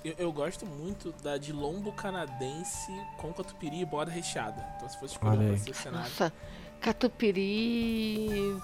Eu, 0.04 0.14
eu 0.18 0.32
gosto 0.32 0.66
muito 0.66 1.12
da 1.24 1.38
de 1.38 1.52
lombo 1.54 1.92
canadense 1.92 2.92
com 3.18 3.32
catupiry 3.34 3.82
e 3.82 3.86
borda 3.86 4.12
recheada. 4.12 4.64
Então, 4.76 4.90
se 4.90 5.00
fosse 5.00 5.14
escolher 5.14 5.48
pra 5.50 5.58
ser 5.58 5.72
o 5.72 5.74
cenário. 5.76 6.08
Nossa, 6.10 6.34
catupiry. 6.80 8.58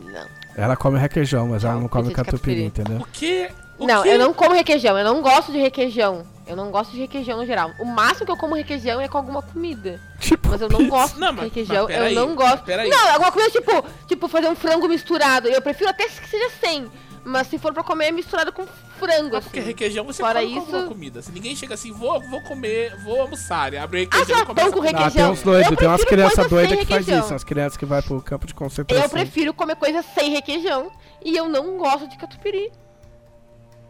Não. 0.00 0.28
Ela 0.56 0.76
come 0.76 0.98
requeijão, 0.98 1.48
mas 1.48 1.64
ela 1.64 1.74
Não, 1.74 1.82
não 1.82 1.88
come 1.88 2.12
catupiry, 2.12 2.64
catupiry. 2.64 2.64
entendeu? 2.64 2.98
O 3.00 3.06
quê? 3.12 3.50
O 3.78 3.86
não, 3.86 4.02
quê? 4.02 4.08
eu 4.10 4.18
não 4.18 4.32
como 4.34 4.54
requeijão. 4.54 4.96
Eu 4.98 5.04
não 5.04 5.20
gosto 5.22 5.50
de 5.52 5.58
requeijão. 5.58 6.24
Eu 6.46 6.54
não 6.56 6.70
gosto 6.70 6.90
de 6.92 6.98
requeijão 7.00 7.38
no 7.38 7.46
geral. 7.46 7.70
O 7.80 7.84
máximo 7.86 8.26
que 8.26 8.32
eu 8.32 8.36
como 8.36 8.54
requeijão 8.54 9.00
é 9.00 9.08
com 9.08 9.16
alguma 9.16 9.40
comida. 9.42 9.98
Tipo, 10.20 10.48
Mas 10.50 10.60
eu 10.60 10.68
não 10.68 10.86
gosto 10.88 11.18
Não, 11.18 11.28
de 11.30 11.34
mas- 11.36 11.44
requeijão. 11.46 11.86
mas 11.88 12.12
eu 12.16 12.26
não 12.28 12.34
gosto. 12.36 12.62
peraí. 12.64 12.88
Não, 12.90 13.08
alguma 13.12 13.32
coisa 13.32 13.50
tipo, 13.50 13.84
tipo 14.06 14.28
fazer 14.28 14.48
um 14.48 14.54
frango 14.54 14.86
misturado. 14.86 15.48
Eu 15.48 15.62
prefiro 15.62 15.88
até 15.90 16.04
que 16.06 16.28
seja 16.28 16.50
sem. 16.60 16.90
Mas 17.26 17.46
se 17.46 17.58
for 17.58 17.72
pra 17.72 17.82
comer, 17.82 18.08
é 18.08 18.12
misturado 18.12 18.52
com 18.52 18.66
frango, 18.98 19.30
Mas 19.32 19.44
porque 19.44 19.58
assim. 19.60 19.68
requeijão 19.68 20.04
você 20.04 20.22
Fora 20.22 20.40
come 20.42 20.52
com 20.54 20.60
isso- 20.60 20.76
alguma 20.76 20.88
comida. 20.94 21.22
Se 21.22 21.32
ninguém 21.32 21.56
chega 21.56 21.72
assim, 21.72 21.90
vou, 21.90 22.20
vou 22.28 22.42
comer, 22.42 22.94
vou 23.02 23.18
almoçar, 23.22 23.72
e 23.72 23.78
abre 23.78 24.00
Ah, 24.00 24.00
requeijão 24.02 24.26
sei 24.26 24.34
lá, 24.36 24.42
e 24.42 24.46
começa 24.46 24.68
com 24.70 24.76
comer. 24.76 24.88
Ah, 24.88 24.92
tem 24.92 25.04
requeijão. 25.06 25.32
uns 25.32 25.42
doidos, 25.42 25.76
tem 25.78 25.88
umas 25.88 26.04
crianças 26.04 26.48
doidas 26.50 26.78
que 26.78 26.84
faz 26.84 26.98
requeijão. 27.00 27.24
isso, 27.24 27.32
umas 27.32 27.44
crianças 27.44 27.76
que 27.78 27.86
vai 27.86 28.02
pro 28.02 28.20
campo 28.20 28.46
de 28.46 28.52
concentração. 28.54 29.02
Eu 29.04 29.08
prefiro 29.08 29.54
comer 29.54 29.76
coisa 29.76 30.04
sem 30.14 30.30
requeijão. 30.32 30.90
E 31.24 31.34
eu 31.34 31.48
não 31.48 31.78
gosto 31.78 32.06
de 32.06 32.18
catupiry. 32.18 32.70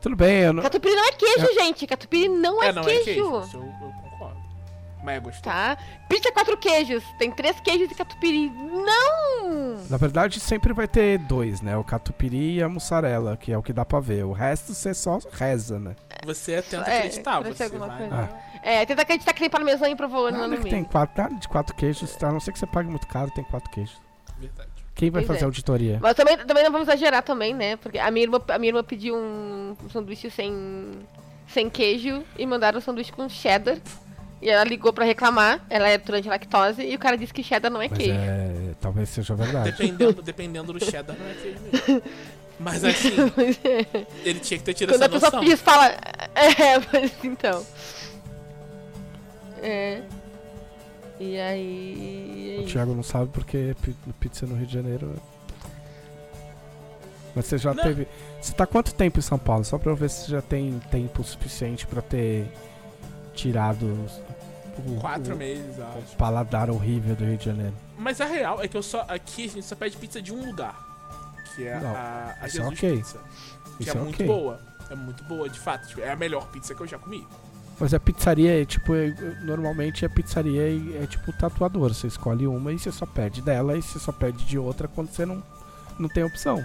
Tudo 0.04 0.16
bem, 0.16 0.40
eu 0.42 0.52
não... 0.52 0.62
Catupiry 0.62 0.94
não 0.94 1.04
é 1.08 1.12
queijo, 1.12 1.54
gente. 1.54 1.86
Catupiry 1.86 2.28
não 2.28 2.62
é, 2.62 2.68
É, 2.68 2.72
não 2.74 2.82
queijo. 2.84 3.00
é 3.00 3.04
queijo. 3.04 3.40
Isso 3.40 3.56
eu, 3.56 3.62
eu 3.62 3.92
concordo. 4.02 4.36
Mas 5.02 5.16
é 5.16 5.20
gostoso. 5.20 5.42
Tá? 5.42 5.78
Pizza 6.10 6.30
quatro 6.30 6.56
queijos. 6.58 7.02
Tem 7.18 7.30
três 7.30 7.58
queijos 7.60 7.88
de 7.88 7.94
catupiry. 7.94 8.50
Não! 8.50 9.76
Na 9.88 9.96
verdade, 9.96 10.40
sempre 10.40 10.74
vai 10.74 10.86
ter 10.86 11.18
dois, 11.18 11.62
né? 11.62 11.74
O 11.76 11.82
catupiry 11.84 12.56
e 12.56 12.62
a 12.62 12.68
mussarela, 12.68 13.34
que 13.36 13.50
é 13.50 13.56
o 13.56 13.62
que 13.62 13.72
dá 13.72 13.82
pra 13.84 13.98
ver. 13.98 14.24
O 14.26 14.32
resto 14.32 14.74
você 14.74 14.92
só 14.92 15.18
reza, 15.32 15.78
né? 15.78 15.96
Você 16.24 16.60
tenta 16.60 16.90
É, 16.90 16.98
acreditar, 16.98 17.40
você 17.40 17.64
alguma 17.64 17.86
vai... 17.86 17.96
coisa. 17.98 18.14
na- 18.14 18.28
É, 18.62 18.84
tenta 18.84 19.00
acreditar 19.02 19.32
que 19.32 19.40
tem 19.40 19.48
parmesão 19.50 19.88
e 19.88 19.96
provolone 19.96 20.36
lá 20.38 20.46
no 20.48 20.56
que 20.58 20.62
tem 20.64 20.72
meio. 20.72 20.84
quatro, 20.86 21.34
de 21.38 21.48
quatro 21.48 21.74
queijos, 21.74 22.14
tá? 22.16 22.28
a 22.28 22.32
não 22.32 22.40
ser 22.40 22.52
que 22.52 22.58
você 22.58 22.66
pague 22.66 22.90
muito 22.90 23.06
caro, 23.06 23.30
tem 23.30 23.44
quatro 23.44 23.70
queijos. 23.70 23.96
Verdade. 24.38 24.68
Quem 24.94 25.10
vai 25.10 25.22
Pois 25.22 25.26
fazer 25.28 25.40
é. 25.40 25.44
auditoria? 25.46 25.98
Mas 26.00 26.14
também, 26.14 26.36
também 26.38 26.62
não 26.62 26.70
vamos 26.70 26.86
exagerar 26.88 27.22
também, 27.22 27.52
né? 27.52 27.76
Porque 27.76 27.98
a 27.98 28.10
minha 28.10 28.24
irmã, 28.24 28.40
a 28.48 28.58
minha 28.58 28.70
irmã 28.70 28.84
pediu 28.84 29.16
um, 29.16 29.74
sanduíche 29.92 30.30
sem, 30.30 30.92
sem 31.48 31.68
queijo 31.68 32.22
e 32.38 32.46
mandaram 32.46 32.78
um 32.78 32.80
sanduíche 32.80 33.12
com 33.12 33.28
cheddar. 33.28 33.76
E 34.40 34.48
ela 34.50 34.62
ligou 34.62 34.92
pra 34.92 35.04
reclamar, 35.04 35.64
ela 35.70 35.88
é 35.88 35.96
durante 35.96 36.28
lactose, 36.28 36.82
e 36.82 36.94
o 36.94 36.98
cara 36.98 37.16
disse 37.16 37.32
que 37.32 37.42
cheddar 37.42 37.72
não 37.72 37.80
é 37.80 37.88
Mas 37.88 37.98
queijo. 37.98 38.12
é. 38.12 38.74
Talvez 38.80 39.08
seja 39.08 39.34
verdade. 39.34 39.70
Dependendo, 39.72 40.22
dependendo 40.22 40.72
do 40.72 40.84
cheddar, 40.84 41.16
não 41.18 41.26
é 41.26 41.34
queijo 41.34 41.58
mesmo. 41.72 42.02
Mas 42.60 42.84
assim, 42.84 43.10
ele 44.24 44.38
tinha 44.38 44.58
que 44.58 44.64
ter 44.64 44.74
tido 44.74 44.90
Quando 44.90 45.02
essa 45.02 45.06
a 45.06 45.08
pessoa 45.08 45.42
noção. 45.42 45.56
fala. 45.56 45.86
É, 46.36 46.78
mas 46.92 47.12
então. 47.24 47.66
É. 49.60 50.02
E 51.20 51.38
aí. 51.38 52.56
é 52.58 52.62
O. 52.62 52.66
Thiago 52.66 52.94
não 52.94 53.02
sabe 53.02 53.30
porque 53.32 53.74
pi- 53.82 53.96
pizza 54.20 54.46
no 54.46 54.56
Rio 54.56 54.66
de 54.66 54.74
Janeiro. 54.74 55.14
Mas 57.34 57.46
você 57.46 57.58
já 57.58 57.74
Não. 57.74 57.82
teve. 57.82 58.06
Você 58.40 58.52
tá 58.52 58.66
quanto 58.66 58.94
tempo 58.94 59.18
em 59.18 59.22
São 59.22 59.38
Paulo? 59.38 59.64
Só 59.64 59.78
pra 59.78 59.90
eu 59.90 59.96
ver 59.96 60.08
se 60.10 60.24
você 60.26 60.30
já 60.32 60.42
tem 60.42 60.78
tempo 60.90 61.22
suficiente 61.24 61.86
pra 61.86 62.00
ter 62.02 62.46
tirado 63.34 63.86
o, 64.86 65.00
Quatro 65.00 65.34
o- 65.34 65.36
meses, 65.38 65.78
o 65.78 65.82
acho. 65.82 66.16
paladar 66.16 66.70
horrível 66.70 67.16
do 67.16 67.24
Rio 67.24 67.36
de 67.36 67.44
Janeiro. 67.44 67.74
Mas 67.98 68.20
a 68.20 68.24
real 68.26 68.62
é 68.62 68.68
que 68.68 68.76
eu 68.76 68.82
só. 68.82 69.04
Aqui 69.08 69.44
a 69.44 69.48
gente 69.48 69.62
só 69.66 69.74
pede 69.76 69.96
pizza 69.96 70.20
de 70.22 70.32
um 70.32 70.44
lugar. 70.46 70.76
Que 71.54 71.66
é 71.66 71.78
Não, 71.80 71.94
a, 71.94 72.34
a 72.40 72.46
isso 72.48 72.58
é 72.58 72.60
Jesus 72.62 72.78
ok. 72.78 72.96
Pizza. 72.96 73.18
Que 73.76 73.82
Isso 73.84 73.96
é, 73.96 74.00
é 74.00 74.04
muito 74.04 74.24
boa. 74.24 74.60
É 74.90 74.94
muito 74.94 75.24
boa, 75.24 75.48
de 75.48 75.58
fato. 75.58 75.86
Tipo, 75.88 76.00
é 76.02 76.10
a 76.10 76.16
melhor 76.16 76.46
pizza 76.48 76.74
que 76.74 76.80
eu 76.80 76.86
já 76.86 76.98
comi. 76.98 77.26
Mas 77.78 77.92
a 77.92 78.00
pizzaria 78.00 78.62
é 78.62 78.64
tipo. 78.64 78.94
é- 78.94 79.10
normalmente 79.42 80.04
a 80.04 80.08
pizzaria 80.10 80.62
é, 80.62 81.04
é 81.04 81.06
tipo 81.06 81.32
tatuador. 81.32 81.92
Você 81.92 82.06
escolhe 82.06 82.46
uma 82.46 82.72
e 82.72 82.78
você 82.78 82.92
só 82.92 83.06
pede 83.06 83.42
dela 83.42 83.76
e 83.76 83.82
você 83.82 83.98
só 83.98 84.12
pede 84.12 84.44
de 84.44 84.58
outra 84.58 84.86
quando 84.86 85.10
você 85.10 85.26
não, 85.26 85.42
não 85.98 86.08
tem 86.08 86.22
opção. 86.24 86.64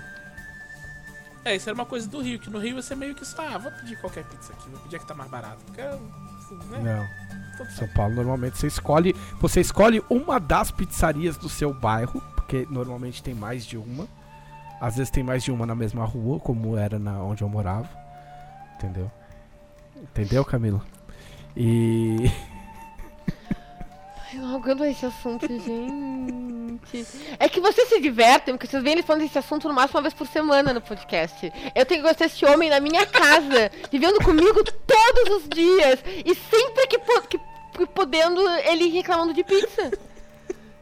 É, 1.43 1.55
isso 1.55 1.69
era 1.69 1.73
uma 1.73 1.85
coisa 1.85 2.07
do 2.07 2.21
Rio, 2.21 2.37
que 2.37 2.49
no 2.49 2.59
Rio 2.59 2.75
você 2.75 2.95
meio 2.95 3.15
que 3.15 3.25
só, 3.25 3.41
ah, 3.47 3.57
vou 3.57 3.71
pedir 3.71 3.95
qualquer 3.99 4.23
pizza 4.25 4.51
aqui, 4.53 4.69
vou 4.69 4.79
pedir 4.81 4.97
a 4.97 4.99
que 4.99 5.07
tá 5.07 5.15
mais 5.15 5.31
barato. 5.31 5.63
Porque, 5.65 5.81
assim, 5.81 6.59
né? 6.69 6.79
Não. 6.83 7.57
Tanto 7.57 7.71
São 7.71 7.87
faz. 7.87 7.93
Paulo 7.93 8.15
normalmente 8.15 8.57
você 8.57 8.67
escolhe. 8.67 9.15
Você 9.39 9.61
escolhe 9.61 10.03
uma 10.09 10.39
das 10.39 10.69
pizzarias 10.69 11.37
do 11.37 11.49
seu 11.49 11.73
bairro, 11.73 12.21
porque 12.35 12.67
normalmente 12.69 13.23
tem 13.23 13.33
mais 13.33 13.65
de 13.65 13.77
uma. 13.77 14.07
Às 14.79 14.95
vezes 14.95 15.09
tem 15.11 15.23
mais 15.23 15.43
de 15.43 15.51
uma 15.51 15.65
na 15.65 15.75
mesma 15.75 16.05
rua, 16.05 16.39
como 16.39 16.77
era 16.77 16.99
na 16.99 17.21
onde 17.23 17.41
eu 17.41 17.49
morava. 17.49 17.89
Entendeu? 18.75 19.11
Entendeu, 19.95 20.45
Camilo? 20.45 20.81
E. 21.59 22.31
Eu 24.33 24.41
não 24.43 24.55
aguento 24.55 24.85
esse 24.85 25.05
assunto, 25.05 25.45
gente. 25.47 27.05
É 27.37 27.49
que 27.49 27.59
vocês 27.59 27.89
se 27.89 27.99
divertem, 27.99 28.53
porque 28.55 28.67
vocês 28.67 28.81
veem 28.81 28.93
ele 28.93 29.03
falando 29.03 29.23
desse 29.23 29.37
assunto 29.37 29.67
no 29.67 29.73
máximo 29.73 29.97
uma 29.97 30.03
vez 30.03 30.13
por 30.13 30.25
semana 30.27 30.73
no 30.73 30.79
podcast. 30.81 31.51
Eu 31.75 31.85
tenho 31.85 32.01
que 32.01 32.07
gostar 32.07 32.25
desse 32.25 32.45
homem 32.45 32.69
na 32.69 32.79
minha 32.79 33.05
casa, 33.05 33.69
vivendo 33.91 34.23
comigo 34.23 34.63
todos 34.63 35.35
os 35.43 35.49
dias. 35.49 35.99
E 36.25 36.33
sempre 36.35 36.87
que, 36.87 36.99
po- 36.99 37.21
que- 37.27 37.85
podendo, 37.87 38.39
ele 38.65 38.87
reclamando 38.89 39.33
de 39.33 39.43
pizza. 39.43 39.91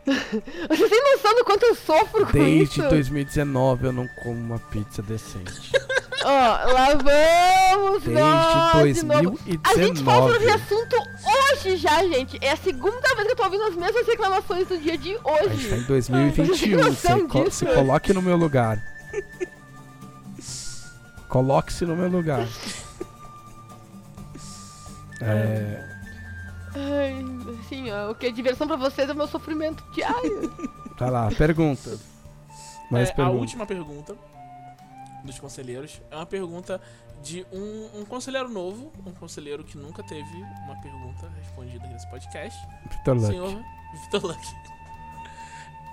Vocês 0.70 0.90
têm 0.90 1.04
noção 1.16 1.36
do 1.36 1.44
quanto 1.44 1.64
eu 1.64 1.76
sofro 1.76 2.26
com 2.26 2.32
Desde 2.32 2.80
isso? 2.80 2.90
2019 2.90 3.88
eu 3.88 3.92
não 3.94 4.08
como 4.08 4.34
uma 4.40 4.58
pizza 4.60 5.02
decente. 5.02 5.72
Ó, 6.24 6.72
lá 6.74 6.88
vamos 6.96 8.04
Desde 8.04 8.10
nós 8.12 8.96
de 8.98 9.06
novo. 9.06 9.40
A 9.64 9.76
gente 9.76 10.04
fala 10.04 10.32
sobre 10.32 10.46
2019. 10.46 10.46
esse 10.46 10.50
assunto 10.52 10.96
hoje 11.64 11.78
já, 11.78 12.04
gente. 12.08 12.38
É 12.42 12.52
a 12.52 12.58
segunda 12.58 13.16
vez 13.16 13.28
que 13.28 13.32
eu 13.32 13.36
tô 13.36 13.44
ouvindo 13.44 13.64
as 13.64 13.76
mesmas 13.76 14.06
reclamações 14.08 14.68
do 14.68 14.78
dia 14.78 14.98
de 14.98 15.12
A 15.12 15.44
gente 15.44 15.56
hoje. 15.56 15.70
tá 15.70 15.76
em 15.78 15.84
2021. 15.84 16.46
Vocês 16.46 16.60
têm 16.62 16.76
noção 16.76 17.20
Você 17.20 17.28
co- 17.28 17.52
se 17.52 17.66
coloque 17.66 18.14
no 18.14 18.22
meu 18.22 18.36
lugar. 18.36 18.82
Coloque-se 21.30 21.86
no 21.86 21.96
meu 21.96 22.10
lugar. 22.10 22.48
É, 25.20 25.84
Ai, 26.78 27.16
assim, 27.60 27.92
ó, 27.92 28.12
o 28.12 28.16
que 28.16 28.28
é 28.28 28.32
diversão 28.32 28.68
pra 28.68 28.76
vocês 28.76 29.10
é 29.10 29.12
o 29.14 29.16
meu 29.16 29.28
sofrimento 29.28 29.84
diário. 29.92 30.50
tá 30.98 31.10
lá, 31.10 31.30
pergunta. 31.32 31.98
Mais 32.92 33.10
É, 33.10 33.12
a 33.12 33.16
pergunta. 33.16 33.38
última 33.40 33.66
pergunta 33.66 34.16
dos 35.24 35.40
conselheiros 35.40 36.02
é 36.12 36.16
uma 36.16 36.26
pergunta 36.26 36.80
de 37.24 37.46
um, 37.52 38.02
um 38.02 38.06
conselheiro 38.06 38.48
novo, 38.48 38.92
um 39.06 39.12
conselheiro 39.12 39.64
que 39.64 39.78
nunca 39.78 40.04
teve 40.04 40.36
uma 40.66 40.80
pergunta 40.82 41.28
respondida 41.42 41.86
nesse 41.88 42.08
podcast, 42.10 42.58
Vitor 42.90 43.16
Luck. 43.16 43.28
senhor 43.28 43.62
Vitor 44.04 44.26
Luck. 44.28 44.48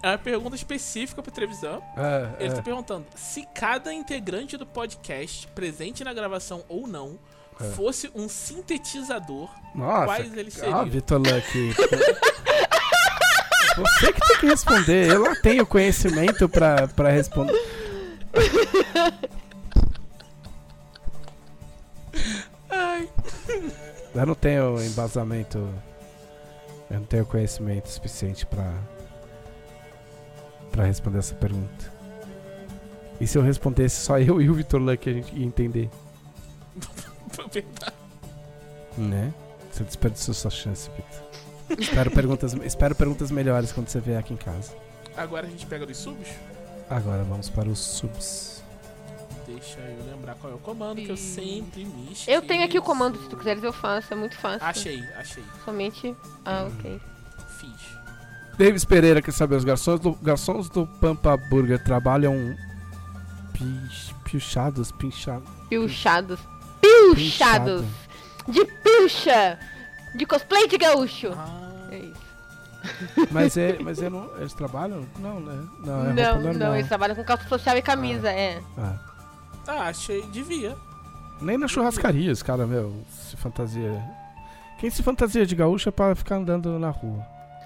É 0.03 0.11
uma 0.11 0.19
pergunta 0.19 0.55
específica 0.55 1.23
para 1.23 1.33
televisão. 1.33 1.83
É, 1.97 2.43
Ele 2.45 2.53
é. 2.53 2.57
tá 2.57 2.63
perguntando 2.63 3.07
se 3.17 3.47
cada 3.55 3.93
integrante 3.93 4.57
do 4.59 4.67
podcast, 4.67 5.49
presente 5.49 6.05
na 6.05 6.13
gravação 6.13 6.63
ou 6.69 6.87
não, 6.87 7.19
É. 7.61 7.65
fosse 7.71 8.11
um 8.15 8.29
sintetizador, 8.29 9.49
Nossa, 9.75 10.05
quais 10.07 10.37
eles 10.37 10.57
ah, 10.57 10.61
seriam? 10.61 10.87
Vitor 10.87 11.19
Luck. 11.19 11.75
Você 13.77 14.13
que 14.13 14.21
tem 14.21 14.39
que 14.39 14.47
responder. 14.47 15.11
Eu 15.11 15.25
não 15.25 15.35
tenho 15.41 15.67
conhecimento 15.67 16.49
pra, 16.49 16.87
pra 16.89 17.11
responder. 17.11 17.61
Ai, 22.71 23.09
Eu 24.15 24.27
não 24.27 24.35
tenho 24.35 24.81
embasamento. 24.81 25.59
Eu 26.91 27.01
não 27.01 27.07
tenho 27.07 27.27
conhecimento 27.27 27.89
suficiente 27.89 28.47
pra. 28.47 28.73
pra 30.71 30.85
responder 30.85 31.19
essa 31.19 31.35
pergunta. 31.35 31.93
E 33.21 33.27
se 33.27 33.37
eu 33.39 33.43
respondesse 33.43 33.97
só 34.05 34.19
eu 34.19 34.41
e 34.41 34.49
o 34.49 34.55
Vitor 34.55 34.81
Luck 34.81 35.09
a 35.09 35.13
gente 35.13 35.35
ia 35.35 35.45
entender? 35.45 35.91
Né? 38.97 39.35
Você 39.73 39.83
desperdiçou 39.83 40.33
sua 40.33 40.53
chance, 40.53 40.89
Vitor. 40.91 41.79
espero, 41.83 42.11
perguntas, 42.13 42.53
espero 42.63 42.95
perguntas 42.95 43.31
melhores 43.31 43.73
quando 43.73 43.89
você 43.89 43.99
vier 43.99 44.19
aqui 44.19 44.33
em 44.33 44.37
casa. 44.37 44.73
Agora 45.17 45.49
a 45.49 45.51
gente 45.51 45.67
pega 45.67 45.85
dos 45.85 45.97
subs. 45.97 46.29
Agora 46.89 47.25
vamos 47.25 47.51
para 47.51 47.69
os 47.69 47.79
subs. 47.79 48.63
Deixa 49.47 49.81
eu 49.81 50.05
lembrar 50.13 50.35
qual 50.37 50.53
é 50.53 50.57
o 50.57 50.59
comando 50.59 51.03
que 51.03 51.09
eu 51.09 51.17
sempre 51.17 51.85
me 51.85 52.13
esqueço. 52.13 52.31
Eu 52.31 52.43
tenho 52.43 52.65
aqui 52.65 52.79
o 52.79 52.83
comando, 52.83 53.21
se 53.21 53.29
tu 53.29 53.37
quiseres 53.37 53.63
eu 53.63 53.73
faço, 53.73 54.13
é 54.13 54.17
muito 54.17 54.37
fácil. 54.39 54.67
Achei, 54.67 55.03
achei. 55.17 55.45
Somente. 55.65 56.15
Ah, 56.45 56.69
ok. 56.69 57.01
Fiz. 57.59 57.95
Davis 58.57 58.85
Pereira 58.85 59.21
quer 59.21 59.33
saber: 59.33 59.57
os 59.57 59.65
garçons 59.65 60.01
do, 60.01 60.15
garçons 60.15 60.69
do 60.71 60.87
Pampa 60.87 61.37
Burger 61.37 61.83
trabalham. 61.83 62.57
Pich, 63.53 64.15
piochados, 64.25 64.91
pinchados. 64.93 65.49
Pilchados. 65.69 66.41
Pilchados! 67.15 67.85
De 68.49 68.65
pilcha! 68.65 69.59
De 70.15 70.25
cosplay 70.27 70.67
de 70.69 70.79
gaúcho! 70.79 71.33
Ah, 71.37 71.89
É 71.91 71.99
isso. 71.99 72.25
Mas, 73.31 73.57
é, 73.57 73.79
mas 73.81 74.03
é 74.03 74.09
não, 74.11 74.31
eles 74.39 74.53
trabalham? 74.53 75.07
Não, 75.19 75.41
né? 75.41 75.67
Não, 75.85 76.11
é 76.11 76.13
não, 76.13 76.53
não, 76.55 76.75
eles 76.77 76.89
trabalham 76.89 77.15
com 77.17 77.25
calça 77.25 77.49
social 77.49 77.77
e 77.77 77.83
camisa, 77.83 78.31
é. 78.31 78.61
Ah. 78.79 78.97
ah, 79.67 79.89
achei. 79.89 80.23
Devia. 80.27 80.77
Nem 81.41 81.57
na 81.59 81.67
churrascaria, 81.67 82.31
os 82.31 82.43
caras, 82.43 82.69
meu, 82.69 82.95
se 83.11 83.37
fantasia. 83.37 84.03
Quem 84.79 84.91
se 84.91 85.03
fantasia 85.03 85.47
de 85.47 85.55
gaúcho 85.55 85.89
é 85.89 85.93
pra 85.93 86.15
ficar 86.15 86.37
andando 86.37 86.79
na 86.79 86.91
rua. 86.91 87.25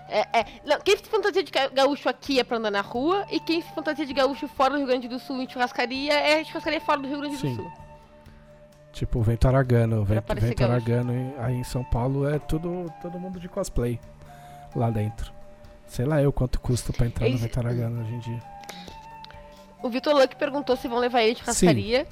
É, 0.09 0.41
é. 0.41 0.47
Não, 0.65 0.81
quem 0.81 0.97
se 0.97 1.03
fantasia 1.05 1.43
de 1.43 1.51
ga- 1.51 1.69
gaúcho 1.69 2.09
aqui 2.09 2.39
é 2.41 2.45
pra 2.45 2.57
andar 2.57 2.71
na 2.71 2.81
rua, 2.81 3.27
e 3.31 3.39
quem 3.41 3.61
se 3.61 3.69
fantasia 3.75 4.07
de 4.07 4.15
gaúcho 4.15 4.47
fora 4.49 4.71
do 4.71 4.79
Rio 4.79 4.87
Grande 4.87 5.09
do 5.09 5.19
Sul 5.19 5.43
em 5.43 5.49
churrascaria 5.51 6.15
é 6.15 6.43
churrascaria 6.45 6.81
fora 6.81 7.01
do 7.01 7.09
Rio 7.09 7.19
Grande 7.19 7.37
Sim. 7.37 7.57
do 7.57 7.63
Sul. 7.63 7.73
Tipo, 8.99 9.23
vento 9.23 9.47
aragano. 9.47 10.05
Vento, 10.05 10.35
vento 10.35 10.65
aragano 10.65 11.33
aí 11.39 11.55
em 11.55 11.63
São 11.63 11.85
Paulo 11.85 12.29
é 12.29 12.37
tudo, 12.37 12.93
todo 13.01 13.17
mundo 13.17 13.39
de 13.39 13.49
cosplay 13.49 14.01
lá 14.75 14.91
dentro. 14.91 15.33
Sei 15.87 16.05
lá 16.05 16.21
eu 16.21 16.33
quanto 16.33 16.59
custa 16.59 16.93
pra 16.93 17.07
entrar 17.07 17.29
no 17.29 17.39
vento 17.39 17.61
aragano 17.61 18.03
hoje 18.03 18.13
em 18.13 18.19
dia. 18.19 18.43
O 19.81 19.89
Vitor 19.89 20.17
Luck 20.17 20.35
perguntou 20.35 20.77
se 20.77 20.89
vão 20.89 20.99
levar 20.99 21.23
ele 21.23 21.35
de 21.35 21.41
churrascaria. 21.41 22.09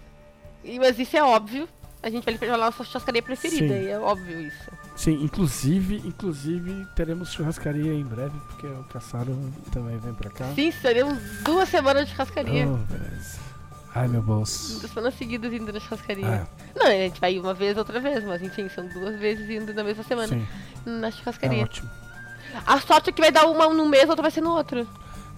E, 0.62 0.78
mas 0.78 0.96
isso 0.96 1.16
é 1.16 1.24
óbvio. 1.24 1.68
A 2.00 2.08
gente 2.08 2.24
vai 2.24 2.38
levar 2.38 2.68
a 2.68 2.70
sua 2.70 2.84
churrascaria 2.84 3.20
preferida, 3.20 3.74
Sim. 3.74 3.82
e 3.82 3.88
é 3.88 3.98
óbvio 3.98 4.42
isso. 4.42 4.70
Sim, 4.94 5.24
inclusive, 5.24 5.96
inclusive 6.04 6.86
teremos 6.94 7.32
churrascaria 7.32 7.94
em 7.94 8.04
breve, 8.04 8.38
porque 8.46 8.68
o 8.68 8.84
Caçaro 8.84 9.36
também 9.72 9.98
vem 9.98 10.14
pra 10.14 10.30
cá. 10.30 10.46
Sim, 10.54 10.70
seremos 10.70 11.18
duas 11.42 11.68
semanas 11.68 12.06
de 12.06 12.12
churrascaria. 12.12 12.68
Oh, 12.68 12.76
beleza. 12.76 13.45
Ai, 13.98 14.08
meu 14.08 14.20
bolso. 14.22 14.78
Duas 14.80 14.90
semanas 14.92 15.14
seguidas 15.14 15.52
indo 15.52 15.72
na 15.72 15.80
churrascaria. 15.80 16.42
Ah, 16.42 16.46
Não, 16.76 16.86
a 16.86 16.90
gente 16.90 17.18
vai 17.20 17.38
uma 17.38 17.54
vez, 17.54 17.76
outra 17.78 17.98
vez, 17.98 18.22
mas 18.24 18.42
enfim, 18.42 18.68
são 18.68 18.86
duas 18.88 19.18
vezes 19.18 19.48
indo 19.48 19.72
na 19.72 19.82
mesma 19.82 20.02
semana 20.04 20.28
sim, 20.28 20.46
na 20.84 21.08
é 21.08 21.10
churrascaria. 21.10 21.62
ótimo. 21.64 21.88
A 22.66 22.78
sorte 22.80 23.10
é 23.10 23.12
que 23.12 23.20
vai 23.20 23.32
dar 23.32 23.46
uma 23.46 23.68
no 23.72 23.88
mês, 23.88 24.08
outra 24.08 24.22
vai 24.22 24.30
ser 24.30 24.40
no 24.42 24.50
outro. 24.50 24.86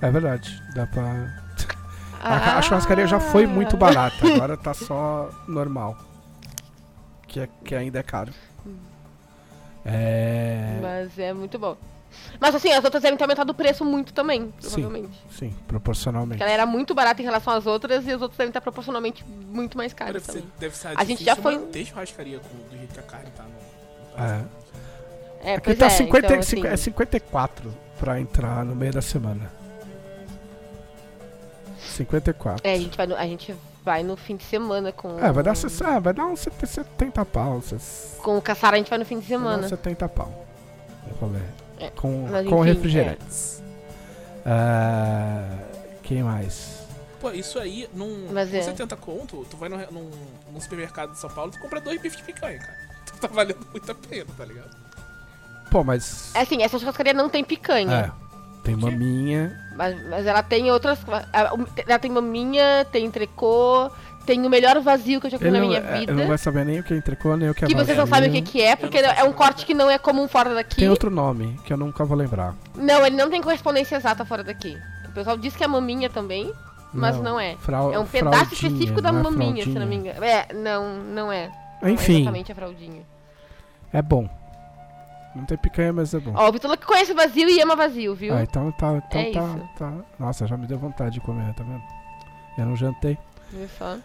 É 0.00 0.10
verdade, 0.10 0.60
dá 0.74 0.86
pra... 0.86 1.02
A, 2.20 2.40
ca- 2.40 2.58
a 2.58 2.62
churrascaria 2.62 3.06
já 3.06 3.20
foi 3.20 3.46
muito 3.46 3.76
Ah. 3.76 3.78
barata, 3.78 4.26
agora 4.26 4.56
tá 4.56 4.74
só 4.74 5.30
normal. 5.46 5.96
Que, 7.28 7.40
é, 7.40 7.48
que 7.64 7.74
ainda 7.76 8.00
é 8.00 8.02
caro. 8.02 8.32
É... 9.84 10.78
Mas 10.82 11.16
é 11.18 11.32
muito 11.32 11.58
bom. 11.60 11.76
Mas 12.40 12.54
assim, 12.54 12.70
as 12.72 12.84
outras 12.84 13.02
devem 13.02 13.16
ter 13.16 13.24
aumentado 13.24 13.50
o 13.50 13.54
preço 13.54 13.84
muito 13.84 14.12
também, 14.12 14.52
Sim. 14.60 14.70
provavelmente. 14.70 15.18
Sim, 15.30 15.54
proporcionalmente. 15.66 16.30
Porque 16.38 16.42
ela 16.42 16.52
era 16.52 16.66
muito 16.66 16.94
barata 16.94 17.20
em 17.20 17.24
relação 17.24 17.52
às 17.52 17.66
outras 17.66 18.06
e 18.06 18.12
as 18.12 18.20
outras 18.22 18.36
devem 18.38 18.48
estar 18.50 18.60
proporcionalmente 18.60 19.24
muito 19.24 19.76
mais 19.76 19.92
caras 19.92 20.22
Deve 20.26 20.38
ser, 20.40 20.44
deve 20.58 20.76
ser 20.76 20.92
A 20.96 21.04
gente 21.04 21.24
já 21.24 21.36
foi- 21.36 21.58
manter 21.58 21.84
churrascaria 21.84 22.38
com, 22.38 22.56
do 22.70 22.76
jeito 22.76 22.94
que 22.94 23.00
a 23.00 23.02
carne 23.02 23.30
tá 23.36 23.42
no. 23.44 24.24
no 24.24 24.24
É. 24.24 24.44
É, 25.40 25.54
Aqui 25.54 25.74
tá 25.74 25.86
é, 25.86 25.90
50, 25.90 26.26
então, 26.26 26.38
assim, 26.40 26.66
é 26.66 26.76
54 26.76 27.72
pra 27.98 28.20
entrar 28.20 28.64
no 28.64 28.74
meio 28.74 28.92
da 28.92 29.02
semana. 29.02 29.50
54. 31.78 32.66
é, 32.66 32.74
a 32.74 32.78
gente 32.78 32.96
vai 32.96 33.06
no, 33.06 33.16
a 33.16 33.24
gente 33.24 33.54
vai 33.84 34.02
no 34.02 34.16
fim 34.16 34.36
de 34.36 34.44
semana 34.44 34.92
com 34.92 35.18
É, 35.18 35.32
vai 35.32 35.42
dar, 35.42 35.54
ah, 35.54 35.98
vai 36.00 36.12
dar 36.12 36.26
uns 36.26 36.40
70 36.40 37.24
pau. 37.24 37.62
com 38.22 38.36
o 38.36 38.42
Caçara, 38.42 38.76
a 38.76 38.78
gente 38.78 38.90
vai 38.90 38.98
no 38.98 39.04
fim 39.04 39.18
de 39.18 39.26
vai 39.28 39.38
dar 39.38 39.44
semana. 39.44 39.64
uns 39.64 39.70
70 39.70 40.08
pau. 40.08 40.46
O 41.10 41.14
rolê. 41.14 41.40
É, 41.78 41.90
Com, 41.90 42.26
com 42.48 42.60
refrigerantes. 42.60 43.62
Ah, 44.44 45.46
quem 46.02 46.22
mais? 46.22 46.78
Pô, 47.20 47.30
isso 47.30 47.58
aí, 47.58 47.88
num, 47.92 48.28
Mas 48.32 48.50
com 48.50 48.56
é. 48.56 48.62
70 48.62 48.96
conto, 48.96 49.46
tu 49.50 49.56
vai 49.56 49.68
no, 49.68 49.76
num, 49.90 50.10
num 50.52 50.60
supermercado 50.60 51.12
de 51.12 51.18
São 51.18 51.28
Paulo, 51.28 51.50
tu 51.50 51.58
compra 51.58 51.80
dois 51.80 52.00
bifes 52.00 52.18
de 52.18 52.24
picanha, 52.24 52.58
cara. 52.58 52.88
Tu 53.08 53.20
tá 53.20 53.28
valendo 53.28 53.66
muito 53.72 53.90
a 53.90 53.94
pena, 53.94 54.26
tá 54.36 54.44
ligado? 54.44 54.76
Pô, 55.70 55.82
mas. 55.82 56.30
É 56.34 56.40
assim, 56.42 56.62
essa 56.62 56.78
churrascaria 56.78 57.12
não 57.12 57.28
tem 57.28 57.42
picanha. 57.42 58.12
É. 58.14 58.28
Tem 58.62 58.76
maminha. 58.76 59.58
Mas, 59.74 60.08
mas 60.08 60.26
ela 60.26 60.42
tem 60.42 60.70
outras. 60.70 60.98
Ela 61.86 61.98
tem 61.98 62.10
maminha, 62.10 62.86
tem 62.92 63.06
entrecô, 63.06 63.90
tem 64.28 64.46
o 64.46 64.50
melhor 64.50 64.78
vazio 64.80 65.20
que 65.20 65.26
eu 65.26 65.30
já 65.30 65.38
comi 65.38 65.50
na 65.50 65.58
não, 65.60 65.68
minha 65.68 65.78
é, 65.80 65.98
vida. 66.00 66.12
ele 66.12 66.20
não 66.20 66.28
vai 66.28 66.36
saber 66.36 66.66
nem 66.66 66.80
o 66.80 66.82
que 66.84 66.92
é 66.92 66.96
entrecô, 66.98 67.34
nem 67.34 67.48
o 67.48 67.54
que 67.54 67.64
é 67.64 67.68
Que 67.68 67.74
vocês 67.74 67.96
não 67.96 68.06
sabem 68.06 68.28
o 68.28 68.32
que, 68.32 68.42
que 68.42 68.60
é, 68.60 68.76
porque 68.76 69.00
não 69.00 69.08
é 69.10 69.24
um 69.24 69.32
corte 69.32 69.64
que 69.64 69.72
não 69.72 69.90
é 69.90 69.96
comum 69.96 70.28
fora 70.28 70.54
daqui. 70.54 70.76
Tem 70.76 70.88
outro 70.90 71.10
nome, 71.10 71.58
que 71.64 71.72
eu 71.72 71.78
nunca 71.78 72.04
vou 72.04 72.14
lembrar. 72.14 72.54
Não, 72.74 73.06
ele 73.06 73.16
não 73.16 73.30
tem 73.30 73.40
correspondência 73.40 73.96
exata 73.96 74.26
fora 74.26 74.44
daqui. 74.44 74.76
O 75.08 75.12
pessoal 75.12 75.38
diz 75.38 75.56
que 75.56 75.64
é 75.64 75.66
maminha 75.66 76.10
também, 76.10 76.52
mas 76.92 77.18
não, 77.18 77.40
é. 77.40 77.56
Frau- 77.56 77.90
É 77.90 77.98
um 77.98 78.04
pedaço 78.04 78.52
específico 78.52 79.00
da 79.00 79.10
não 79.10 79.20
é 79.20 79.22
maminha, 79.22 79.64
se 79.64 79.70
não 79.70 79.86
me 79.86 79.96
engano. 79.96 80.22
É, 80.22 80.46
não, 80.52 80.98
não 80.98 81.32
é. 81.32 81.50
Não 81.80 81.88
é 81.88 81.92
Enfim, 81.92 82.16
exatamente 82.16 82.52
a 82.52 82.54
fraldinha. 82.54 83.02
é 83.94 84.02
bom. 84.02 84.28
Não 85.34 85.44
tem 85.46 85.56
picanha, 85.56 85.92
mas 85.92 86.12
é 86.12 86.20
bom. 86.20 86.32
Ó, 86.34 86.48
o 86.48 86.52
Vitor 86.52 86.76
que 86.76 86.84
conhece 86.84 87.14
vazio 87.14 87.48
e 87.48 87.60
ama 87.62 87.76
vazio, 87.76 88.14
viu? 88.14 88.34
Ah, 88.34 88.42
então 88.42 88.70
tá, 88.72 89.00
então 89.08 89.20
É 89.20 89.30
tá, 89.30 89.54
tá. 89.78 89.92
Nossa, 90.18 90.46
já 90.46 90.56
me 90.56 90.66
deu 90.66 90.78
vontade 90.78 91.12
de 91.14 91.20
comer, 91.20 91.54
tá 91.54 91.62
vendo? 91.64 91.82
Eu 92.58 92.66
não 92.66 92.74
jantei. 92.76 93.16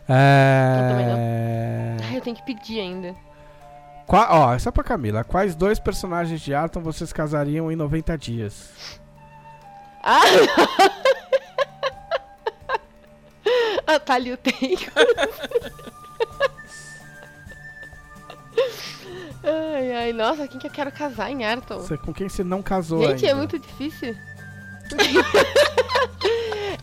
É... 0.08 1.98
Ai, 2.10 2.18
eu 2.18 2.22
tenho 2.22 2.36
que 2.36 2.44
pedir 2.44 2.80
ainda. 2.80 3.16
Qua... 4.08 4.28
Ó, 4.30 4.54
essa 4.54 4.70
é 4.70 4.72
pra 4.72 4.84
Camila. 4.84 5.24
Quais 5.24 5.56
dois 5.56 5.80
personagens 5.80 6.42
de 6.42 6.54
Arton 6.54 6.82
vocês 6.82 7.12
casariam 7.14 7.72
em 7.72 7.76
90 7.76 8.18
dias? 8.18 9.00
Ah! 10.04 10.22
A 13.86 14.00
Thalio 14.00 14.38
tem. 14.38 14.78
ai, 19.44 19.92
ai, 19.94 20.14
nossa, 20.14 20.48
quem 20.48 20.60
que 20.60 20.68
eu 20.68 20.72
quero 20.72 20.92
casar 20.92 21.30
em 21.30 21.44
Arton? 21.46 21.80
Você, 21.80 21.98
com 21.98 22.14
quem 22.14 22.30
você 22.30 22.44
não 22.44 22.62
casou 22.62 23.02
Gente, 23.02 23.26
ainda? 23.26 23.28
é 23.28 23.34
muito 23.36 23.60
difícil. 23.60 24.16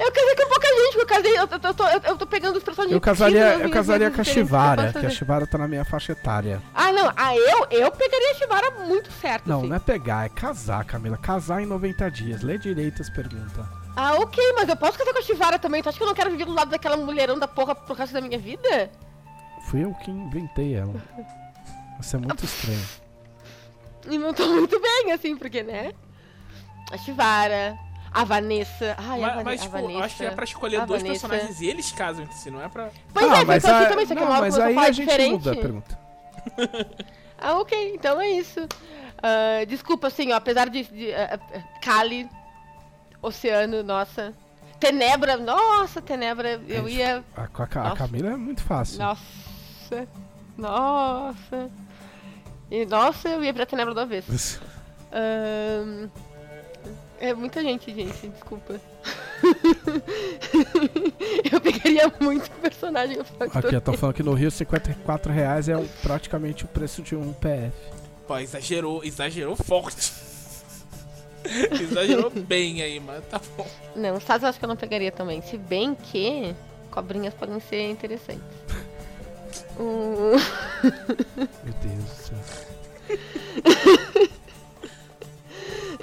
Eu 0.00 0.10
casei 0.10 0.34
com 0.34 0.48
pouca 0.48 0.66
gente, 0.66 0.98
eu 0.98 1.06
casei, 1.06 1.32
eu, 1.32 1.48
eu, 1.62 1.74
tô, 1.74 1.86
eu, 1.86 2.00
eu 2.04 2.16
tô 2.16 2.26
pegando 2.26 2.56
os 2.56 2.64
personagens 2.64 2.94
Eu 2.94 3.00
casaria, 3.02 3.58
eu 3.58 3.70
casaria 3.70 4.10
com 4.10 4.22
a 4.22 4.24
que 4.24 4.30
Chivara, 4.30 4.92
que 4.94 5.04
a. 5.04 5.10
Chivara 5.10 5.46
tá 5.46 5.58
na 5.58 5.68
minha 5.68 5.84
faixa 5.84 6.12
etária. 6.12 6.62
Ah, 6.74 6.90
não, 6.90 7.12
ah, 7.14 7.36
eu, 7.36 7.66
eu 7.70 7.90
pegaria 7.90 8.30
a 8.30 8.34
Chivara 8.34 8.70
muito 8.86 9.12
certo, 9.12 9.46
Não, 9.46 9.58
assim. 9.58 9.68
não 9.68 9.76
é 9.76 9.78
pegar, 9.78 10.24
é 10.24 10.30
casar, 10.30 10.82
Camila. 10.86 11.18
Casar 11.18 11.60
em 11.60 11.66
90 11.66 12.10
dias. 12.10 12.40
Lê 12.40 12.56
direito 12.56 13.02
as 13.02 13.10
perguntas. 13.10 13.62
Ah, 13.94 14.14
ok, 14.14 14.42
mas 14.54 14.70
eu 14.70 14.76
posso 14.76 14.96
casar 14.96 15.12
com 15.12 15.18
a 15.18 15.22
Chivara 15.22 15.58
também. 15.58 15.82
Tu 15.82 15.90
acha 15.90 15.98
que 15.98 16.02
eu 16.02 16.08
não 16.08 16.14
quero 16.14 16.30
viver 16.30 16.46
do 16.46 16.54
lado 16.54 16.70
daquela 16.70 16.96
mulherão 16.96 17.38
da 17.38 17.46
porra 17.46 17.74
pro 17.74 17.94
resto 17.94 18.14
da 18.14 18.22
minha 18.22 18.38
vida? 18.38 18.90
Fui 19.68 19.84
eu 19.84 19.92
que 19.96 20.10
inventei 20.10 20.74
ela. 20.74 20.94
Isso 22.00 22.16
é 22.16 22.18
muito 22.18 22.42
estranho. 22.44 22.80
E 24.08 24.16
não 24.16 24.32
tô 24.32 24.46
muito 24.48 24.80
bem, 24.80 25.12
assim, 25.12 25.36
porque, 25.36 25.62
né? 25.62 25.92
A 26.90 26.96
Chivara, 26.96 27.78
a 28.12 28.24
Vanessa. 28.24 28.94
Ai, 28.98 29.22
a, 29.22 29.26
Mas, 29.26 29.34
Vane- 29.34 29.44
mas, 29.44 29.60
a 29.60 29.62
tipo, 29.64 29.72
Vanessa. 29.76 29.92
eu 29.98 30.02
acho 30.04 30.16
que 30.16 30.24
é 30.24 30.30
pra 30.30 30.44
escolher 30.44 30.76
a 30.80 30.84
dois 30.84 31.02
Vanessa. 31.02 31.28
personagens 31.28 31.60
e 31.60 31.66
eles 31.66 31.92
casam 31.92 32.24
entre 32.24 32.36
si, 32.36 32.50
não 32.50 32.62
é 32.62 32.68
pra. 32.68 32.90
Pois 33.12 33.30
ah, 33.30 33.38
é, 33.40 33.44
mas 33.44 33.64
a- 33.64 33.86
também, 33.88 34.06
só 34.06 34.14
que 34.14 34.20
não, 34.20 34.28
uma 34.30 34.40
mas 34.40 34.58
a 34.58 34.64
aí 34.66 34.76
a 34.78 34.92
gente 34.92 35.06
diferente. 35.06 35.32
muda 35.32 35.52
a 35.52 35.56
pergunta. 35.56 35.98
Ah, 37.42 37.54
ok, 37.58 37.94
então 37.94 38.20
é 38.20 38.28
isso. 38.32 38.60
Ah, 39.22 39.64
desculpa, 39.66 40.08
assim, 40.08 40.30
ó, 40.30 40.36
apesar 40.36 40.68
de. 40.68 40.82
de 40.84 41.10
ah, 41.14 41.40
ah, 41.54 41.58
Cali, 41.80 42.28
Oceano, 43.22 43.82
nossa. 43.82 44.34
Tenebra, 44.78 45.38
nossa, 45.38 46.02
Tenebra, 46.02 46.60
eu 46.68 46.86
É, 46.86 46.90
ia. 46.90 47.24
A, 47.34 47.42
a, 47.44 47.92
a. 47.92 47.96
Camila 47.96 48.32
é 48.32 48.36
muito 48.36 48.62
fácil. 48.62 48.98
Nossa, 48.98 50.08
nossa. 50.58 51.70
E 52.70 52.84
nossa, 52.86 53.28
eu 53.30 53.42
ia 53.42 53.54
pra 53.54 53.64
Tenebra 53.66 53.94
do 53.94 54.00
avesso. 54.00 54.60
Ahn, 55.10 56.08
é 57.20 57.34
muita 57.34 57.62
gente, 57.62 57.92
gente, 57.94 58.28
desculpa. 58.28 58.80
eu 61.52 61.60
pegaria 61.60 62.10
muito 62.20 62.50
personagem. 62.60 63.18
Aqui, 63.38 63.74
eu 63.74 63.80
tô 63.80 63.92
falando 63.94 64.14
que 64.16 64.22
no 64.22 64.34
Rio 64.34 64.50
54 64.50 65.32
reais 65.32 65.68
é 65.68 65.76
praticamente 66.02 66.64
o 66.64 66.68
preço 66.68 67.02
de 67.02 67.14
um 67.14 67.32
PF. 67.34 67.72
Pô, 68.26 68.38
exagerou, 68.38 69.04
exagerou 69.04 69.54
forte. 69.56 70.12
exagerou 71.80 72.30
bem 72.30 72.82
aí, 72.82 73.00
mas 73.00 73.24
tá 73.26 73.40
bom. 73.56 73.66
Não, 73.96 74.16
os 74.16 74.24
Tazos 74.24 74.42
eu 74.44 74.48
acho 74.50 74.58
que 74.58 74.64
eu 74.64 74.68
não 74.68 74.76
pegaria 74.76 75.10
também. 75.12 75.40
Se 75.42 75.56
bem 75.56 75.94
que 75.94 76.54
cobrinhas 76.90 77.32
podem 77.34 77.60
ser 77.60 77.90
interessantes. 77.90 78.42
O- 79.78 80.36
Meu 81.64 81.74
Deus 81.82 82.04
do 82.04 82.10
céu. 82.22 82.38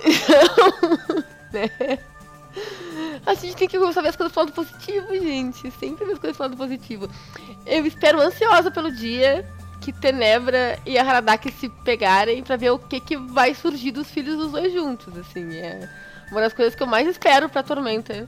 A 3.26 3.34
gente 3.36 3.56
tem 3.56 3.68
que 3.68 3.78
começar 3.78 4.00
a 4.00 4.04
ver 4.04 4.10
as 4.10 4.16
coisas 4.16 4.34
do 4.34 4.40
lado 4.40 4.52
positivo, 4.54 5.08
gente. 5.14 5.70
Sempre 5.72 6.06
ver 6.06 6.14
as 6.14 6.20
coisas 6.20 6.38
do 6.38 6.42
lado 6.44 6.58
positivo. 6.58 7.10
Eu 7.66 7.86
espero 7.86 8.20
ansiosa 8.20 8.72
pelo 8.72 8.92
dia 8.92 9.46
que 9.82 9.92
Tenebra 9.94 10.80
e 10.86 10.98
a 10.98 11.04
Haradaki 11.04 11.52
se 11.52 11.70
pegarem 11.70 12.42
pra 12.44 12.56
ver 12.58 12.72
o 12.72 12.80
que, 12.80 13.00
que 13.00 13.16
vai 13.18 13.54
surgir 13.54 13.92
dos 13.92 14.10
filhos 14.10 14.38
dos 14.38 14.52
dois 14.52 14.74
juntos, 14.74 15.16
assim. 15.18 15.56
É 15.56 15.88
uma 16.32 16.42
das 16.42 16.54
coisas 16.54 16.74
que 16.74 16.82
eu 16.82 16.88
mais 16.88 17.08
espero 17.08 17.48
pra 17.50 17.62
Tormenta 17.64 18.28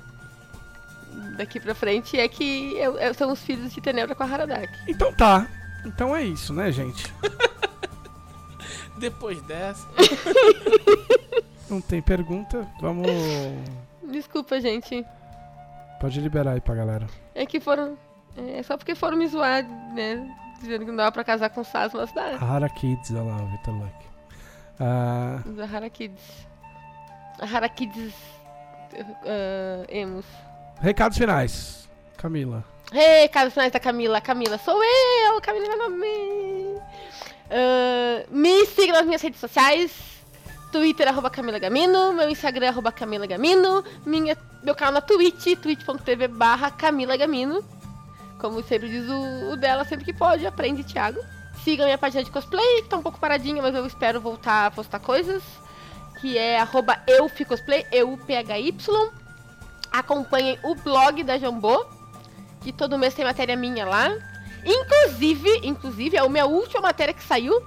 daqui 1.37 1.59
pra 1.59 1.73
frente 1.73 2.19
é 2.19 2.27
que 2.27 2.75
eu- 2.77 2.97
eu- 2.97 3.13
são 3.13 3.31
os 3.31 3.41
filhos 3.41 3.73
de 3.73 3.81
Tenebra 3.81 4.13
com 4.13 4.23
a 4.23 4.27
Haradaki. 4.27 4.77
Então 4.87 5.11
tá. 5.13 5.47
Então 5.85 6.15
é 6.15 6.23
isso, 6.23 6.53
né, 6.53 6.71
gente? 6.71 7.11
Depois 8.97 9.41
dessa. 9.43 9.87
Não 11.69 11.79
tem 11.81 12.01
pergunta. 12.01 12.67
Vamos. 12.81 13.07
Desculpa, 14.11 14.59
gente. 14.59 15.05
Pode 15.99 16.19
liberar 16.19 16.51
aí 16.53 16.61
pra 16.61 16.75
galera. 16.75 17.07
É 17.35 17.45
que 17.45 17.59
foram. 17.59 17.97
É 18.37 18.63
só 18.63 18.77
porque 18.77 18.95
foram 18.95 19.17
me 19.17 19.27
zoar, 19.27 19.63
né? 19.93 20.35
Dizendo 20.59 20.85
que 20.85 20.91
não 20.91 20.97
dava 20.97 21.11
pra 21.11 21.23
casar 21.23 21.49
com 21.49 21.61
o 21.61 21.65
Sas, 21.65 21.93
mas 21.93 22.11
dá. 22.11 22.37
Hara 22.41 22.69
Kids, 22.69 23.11
olha 23.11 23.23
lá, 23.23 23.35
o 23.43 23.47
Vitor 23.47 23.73
Luck. 23.75 23.93
Ah, 24.79 25.39
Da 25.45 25.65
Harakids. 25.65 26.47
A 27.39 27.45
Harakids. 27.45 28.13
Uh, 28.93 29.85
emos. 29.89 30.25
recados 30.81 31.17
finais. 31.17 31.87
Camila. 32.17 32.63
Recados 32.91 33.53
finais 33.53 33.71
da 33.71 33.79
Camila. 33.79 34.19
Camila, 34.19 34.57
sou 34.57 34.81
eu! 34.83 35.39
Camila 35.41 35.65
é 35.65 35.69
meu 35.69 35.89
nome! 35.89 36.81
Ah, 37.51 38.25
me 38.31 38.65
siga 38.65 38.93
nas 38.93 39.05
minhas 39.05 39.21
redes 39.21 39.39
sociais. 39.39 39.91
Twitter, 40.71 41.07
arroba 41.07 41.29
Camila 41.29 41.59
Gamino. 41.59 42.13
Meu 42.13 42.29
Instagram, 42.29 42.69
arroba 42.69 42.91
Camila 42.91 43.25
Gamino. 43.25 43.83
Minha, 44.05 44.37
meu 44.63 44.75
canal 44.75 44.93
na 44.93 45.01
Twitch, 45.01 45.57
twitch.tv 45.61 46.27
barra 46.27 46.71
Camila 46.71 47.17
Gamino. 47.17 47.63
Como 48.39 48.63
sempre 48.63 48.89
diz 48.89 49.09
o, 49.09 49.51
o 49.51 49.57
dela, 49.57 49.83
sempre 49.83 50.05
que 50.05 50.13
pode, 50.13 50.45
aprende, 50.47 50.83
Thiago. 50.83 51.19
Sigam 51.63 51.85
minha 51.85 51.97
página 51.97 52.23
de 52.23 52.31
cosplay, 52.31 52.81
que 52.83 52.89
tá 52.89 52.97
um 52.97 53.01
pouco 53.01 53.19
paradinha, 53.19 53.61
mas 53.61 53.75
eu 53.75 53.85
espero 53.85 54.21
voltar 54.21 54.67
a 54.67 54.71
postar 54.71 54.99
coisas. 54.99 55.43
Que 56.21 56.37
é 56.37 56.59
arroba 56.59 56.99
eufcosplay, 57.07 57.85
E-U-P-H-Y. 57.91 59.11
Acompanhem 59.91 60.57
o 60.63 60.75
blog 60.75 61.23
da 61.23 61.37
Jambô, 61.37 61.85
que 62.61 62.71
todo 62.71 62.97
mês 62.97 63.13
tem 63.13 63.25
matéria 63.25 63.55
minha 63.55 63.85
lá. 63.85 64.09
Inclusive, 64.65 65.61
inclusive, 65.63 66.17
é 66.17 66.19
a 66.19 66.29
minha 66.29 66.45
última 66.45 66.81
matéria 66.81 67.13
que 67.13 67.23
saiu. 67.23 67.61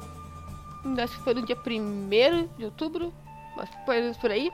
Acho 1.03 1.17
que 1.17 1.25
foi 1.25 1.35
no 1.35 1.47
dia 1.47 1.57
1 1.57 2.49
de 2.59 2.65
outubro, 2.65 3.13
mas 3.57 3.69
foi 3.85 4.13
por 4.21 4.31
aí. 4.31 4.51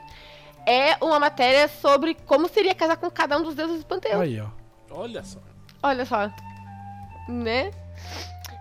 É 0.65 0.95
uma 1.03 1.19
matéria 1.19 1.67
sobre 1.67 2.13
como 2.13 2.47
seria 2.47 2.75
casar 2.75 2.97
com 2.97 3.09
cada 3.09 3.37
um 3.37 3.43
dos 3.43 3.55
deuses 3.55 3.79
do 3.79 3.85
panteão. 3.85 4.21
Aí, 4.21 4.39
ó. 4.39 4.47
Olha 4.91 5.23
só. 5.23 5.39
Olha 5.81 6.05
só. 6.05 6.29
Né? 7.27 7.71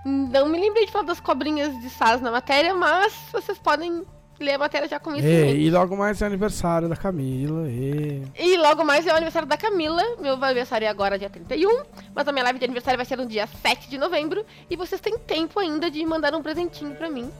Não 0.05 0.49
me 0.49 0.59
lembrei 0.59 0.86
de 0.86 0.93
falar 0.93 1.05
das 1.05 1.20
cobrinhas 1.20 1.78
de 1.81 1.90
Sas 1.90 2.20
na 2.20 2.31
matéria, 2.31 2.74
mas 2.74 3.12
vocês 3.32 3.59
podem 3.59 4.05
ler 4.40 4.55
a 4.55 4.59
matéria 4.59 4.89
já 4.89 4.99
com 4.99 5.15
isso. 5.15 5.27
E, 5.27 5.66
e 5.66 5.70
logo 5.70 5.97
mais 5.97 6.23
é 6.23 6.27
aniversário 6.27 6.89
da 6.89 6.97
Camila. 6.97 7.69
E... 7.69 8.23
E 8.39 8.57
logo 8.57 8.85
mais 8.85 9.07
é 9.07 9.12
o 9.12 9.16
aniversário 9.16 9.49
da 9.49 9.57
Camila. 9.57 10.03
Meu 10.20 10.35
aniversário 10.43 10.85
é 10.86 10.89
agora 10.89 11.19
dia 11.19 11.28
31, 11.28 11.82
mas 12.15 12.27
a 12.27 12.32
minha 12.32 12.45
live 12.45 12.59
de 12.59 12.65
aniversário 12.65 12.97
vai 12.97 13.05
ser 13.05 13.16
no 13.16 13.27
dia 13.27 13.47
7 13.47 13.90
de 13.90 13.99
novembro. 13.99 14.47
E 14.70 14.77
vocês 14.77 15.01
têm 15.01 15.19
tempo 15.19 15.59
ainda 15.59 15.90
de 15.90 16.05
mandar 16.07 16.35
um 16.35 16.43
presentinho 16.43 16.95
pra 16.95 17.11
mim. 17.11 17.31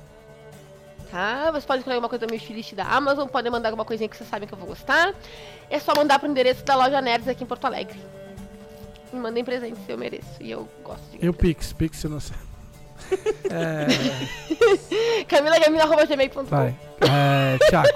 Tá? 1.11 1.51
Vocês 1.51 1.65
podem 1.65 1.81
escolher 1.81 1.95
alguma 1.95 2.09
coisa 2.09 2.27
da 2.27 2.31
meu 2.31 2.37
estilista 2.37 2.77
da 2.77 2.85
Amazon, 2.85 3.27
podem 3.29 3.51
mandar 3.51 3.71
alguma 3.71 3.85
coisinha 3.85 4.09
que 4.09 4.17
vocês 4.17 4.29
sabem 4.29 4.47
que 4.47 4.53
eu 4.53 4.59
vou 4.59 4.69
gostar. 4.69 5.15
É 5.71 5.79
só 5.79 5.95
mandar 5.95 6.19
pro 6.19 6.29
endereço 6.29 6.63
da 6.65 6.77
loja 6.77 7.01
Nerds 7.01 7.29
aqui 7.29 7.45
em 7.45 7.47
Porto 7.47 7.65
Alegre. 7.65 7.99
Me 9.13 9.21
mandem 9.21 9.43
presentes 9.43 9.83
se 9.87 9.91
eu 9.91 9.97
mereço. 9.97 10.29
E 10.41 10.51
eu 10.51 10.69
gosto 10.85 11.03
de. 11.11 11.25
E 11.25 11.29
o 11.29 11.33
Pix? 11.33 11.73
Pix, 11.73 12.03
eu 12.05 12.11
não 12.11 12.21
sei. 12.21 12.37
É, 13.51 13.87
CamilaGamila.gmail.com 15.25 16.45
vai. 16.45 16.77
É, 17.01 17.57
Thiago. 17.71 17.89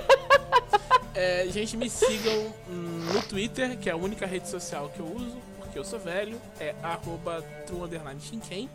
É, 1.15 1.47
gente, 1.51 1.77
me 1.77 1.91
sigam 1.91 2.55
no 2.69 3.21
Twitter, 3.23 3.77
que 3.79 3.91
é 3.91 3.93
a 3.93 3.97
única 3.97 4.25
rede 4.27 4.49
social 4.49 4.89
que 4.89 5.01
eu 5.01 5.07
uso, 5.07 5.37
porque 5.59 5.79
eu 5.79 5.85
sou 5.85 5.99
velho. 5.99 6.41
É 6.59 6.75
arroba 6.83 7.43
true 7.67 7.83
underline 7.83 8.19
Shinken. 8.21 8.71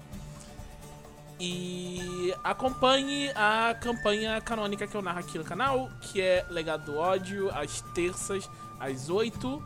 E 1.40 2.34
acompanhe 2.44 3.30
a 3.36 3.76
campanha 3.80 4.42
canônica 4.42 4.88
que 4.88 4.96
eu 4.96 5.02
narro 5.02 5.20
aqui 5.20 5.38
no 5.38 5.44
canal, 5.44 5.90
que 6.02 6.20
é 6.20 6.46
Legado 6.50 6.86
do 6.86 6.98
Ódio, 6.98 7.52
às 7.54 7.82
terças, 7.94 8.50
às 8.80 9.10
8. 9.10 9.64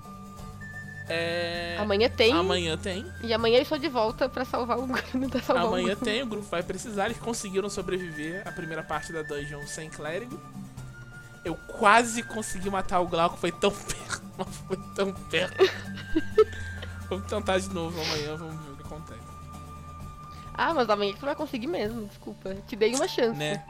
É... 1.08 1.78
Amanhã 1.80 2.10
tem. 2.10 2.34
Amanhã 2.34 2.78
tem. 2.78 3.06
E 3.24 3.34
amanhã 3.34 3.58
eu 3.58 3.64
estou 3.64 3.78
de 3.78 3.88
volta 3.88 4.28
pra 4.28 4.44
salvar 4.44 4.80
o 4.80 4.86
grupo. 4.88 5.40
Salvar 5.40 5.66
o 5.66 5.68
Amanhã 5.70 5.96
tem, 5.96 6.22
o 6.24 6.26
grupo 6.26 6.48
vai 6.48 6.62
precisar. 6.62 7.06
Eles 7.06 7.18
conseguiram 7.18 7.70
sobreviver 7.70 8.46
a 8.46 8.52
primeira 8.52 8.84
parte 8.84 9.14
da 9.14 9.22
dungeon 9.22 9.66
sem 9.66 9.90
clérigo. 9.90 10.40
Eu 11.44 11.56
quase 11.56 12.22
consegui 12.22 12.70
matar 12.70 13.00
o 13.00 13.08
Glauco, 13.08 13.38
foi 13.38 13.52
tão 13.52 13.72
perto, 13.74 14.24
mas 14.38 14.48
foi 14.68 14.78
tão 14.96 15.14
perto. 15.14 15.72
vamos 17.10 17.26
tentar 17.28 17.58
de 17.58 17.70
novo 17.70 18.00
amanhã, 18.00 18.36
vamos 18.36 18.64
ver 18.64 18.72
o 18.72 18.76
que 18.76 18.84
acontece. 18.84 19.21
Ah, 20.64 20.76
mas 20.76 20.88
amanhã 20.88 21.12
tu 21.20 21.26
vai 21.26 21.34
conseguir 21.34 21.66
mesmo, 21.66 22.06
desculpa. 22.06 22.56
Te 22.68 22.76
dei 22.76 22.94
uma 22.94 23.08
chance. 23.08 23.36
Né? 23.36 23.64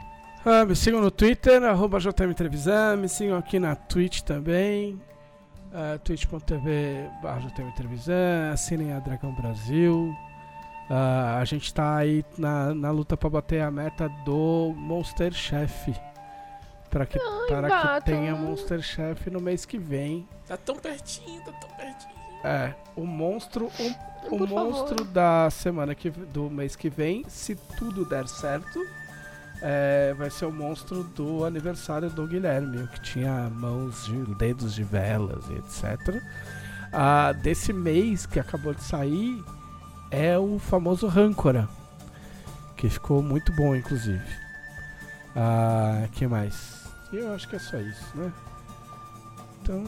Ah, 0.44 0.66
me 0.66 0.76
sigam 0.76 1.00
no 1.00 1.10
Twitter, 1.10 1.62
arroba 1.64 1.98
JM 1.98 2.34
Trevisan. 2.34 2.96
Me 2.96 3.08
sigam 3.08 3.38
aqui 3.38 3.58
na 3.58 3.74
Twitch 3.74 4.20
também. 4.20 5.00
Uh, 5.72 5.98
twitch.tv 6.00 7.08
barra 7.22 7.40
JM 7.48 7.70
Trevisan. 7.74 8.50
Assinem 8.52 8.92
a 8.92 8.98
Dragão 8.98 9.32
Brasil. 9.32 10.14
Ah, 10.90 11.38
a 11.40 11.44
gente 11.46 11.72
tá 11.72 11.96
aí 11.96 12.22
na, 12.36 12.74
na 12.74 12.90
luta 12.90 13.16
pra 13.16 13.30
bater 13.30 13.62
a 13.62 13.70
meta 13.70 14.10
do 14.26 14.74
Monster 14.76 15.32
Chef. 15.32 15.94
Para 16.90 17.06
que, 17.06 17.18
para 17.48 18.00
que 18.00 18.04
tenha 18.04 18.36
Monster 18.36 18.82
Chef 18.82 19.30
no 19.30 19.40
mês 19.40 19.64
que 19.64 19.78
vem. 19.78 20.28
Tá 20.46 20.58
tão 20.58 20.76
pertinho, 20.76 21.40
tá 21.40 21.52
tão 21.52 21.70
pertinho. 21.70 22.11
É, 22.44 22.74
o 22.96 23.06
monstro, 23.06 23.70
o, 24.30 24.36
o 24.36 24.46
monstro 24.46 24.98
favor. 24.98 25.12
da 25.12 25.48
semana 25.50 25.94
que 25.94 26.10
do 26.10 26.50
mês 26.50 26.74
que 26.74 26.90
vem, 26.90 27.24
se 27.28 27.54
tudo 27.54 28.04
der 28.04 28.26
certo, 28.26 28.80
é, 29.62 30.12
vai 30.18 30.28
ser 30.28 30.46
o 30.46 30.52
monstro 30.52 31.04
do 31.04 31.44
aniversário 31.44 32.10
do 32.10 32.26
Guilherme, 32.26 32.88
que 32.88 33.00
tinha 33.00 33.48
mãos 33.48 34.04
de 34.06 34.34
dedos 34.34 34.74
de 34.74 34.82
velas 34.82 35.44
e 35.48 35.54
etc. 35.54 36.20
Ah, 36.92 37.32
desse 37.32 37.72
mês 37.72 38.26
que 38.26 38.40
acabou 38.40 38.74
de 38.74 38.82
sair 38.82 39.42
é 40.10 40.36
o 40.36 40.58
famoso 40.58 41.06
Rancora, 41.06 41.68
que 42.76 42.88
ficou 42.90 43.22
muito 43.22 43.52
bom, 43.52 43.74
inclusive. 43.74 44.22
Ah, 45.34 46.06
que 46.12 46.26
mais? 46.26 46.82
Eu 47.12 47.32
acho 47.32 47.48
que 47.48 47.56
é 47.56 47.58
só 47.58 47.78
isso, 47.78 48.16
né? 48.16 48.32
Então 49.62 49.84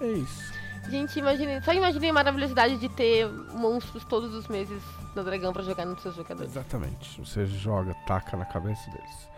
é 0.00 0.08
isso. 0.08 0.52
Gente, 0.88 1.18
imagine, 1.18 1.62
só 1.62 1.72
imaginem 1.72 2.10
a 2.10 2.12
maravilhosidade 2.12 2.76
de 2.76 2.88
ter 2.88 3.28
monstros 3.54 4.04
todos 4.04 4.34
os 4.34 4.48
meses 4.48 4.82
no 5.14 5.22
dragão 5.24 5.52
pra 5.52 5.62
jogar 5.62 5.86
nos 5.86 6.02
seus 6.02 6.14
jogadores. 6.14 6.50
Exatamente. 6.50 7.20
Você 7.20 7.46
joga, 7.46 7.94
taca 8.06 8.36
na 8.36 8.44
cabeça 8.44 8.90
deles. 8.90 9.28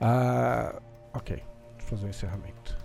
Ah, 0.00 0.74
ok. 1.12 1.36
Deixa 1.36 1.84
eu 1.84 1.88
fazer 1.88 2.06
um 2.06 2.08
encerramento. 2.10 2.78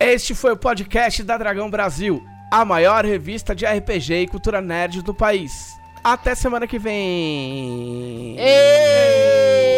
Este 0.00 0.34
foi 0.34 0.52
o 0.52 0.56
podcast 0.56 1.22
da 1.22 1.36
Dragão 1.36 1.70
Brasil, 1.70 2.24
a 2.52 2.64
maior 2.64 3.04
revista 3.04 3.54
de 3.54 3.66
RPG 3.66 4.14
e 4.14 4.28
cultura 4.28 4.60
nerd 4.60 5.02
do 5.02 5.12
país. 5.14 5.76
Até 6.04 6.34
semana 6.34 6.66
que 6.66 6.78
vem. 6.78 8.38
Ei! 8.38 9.77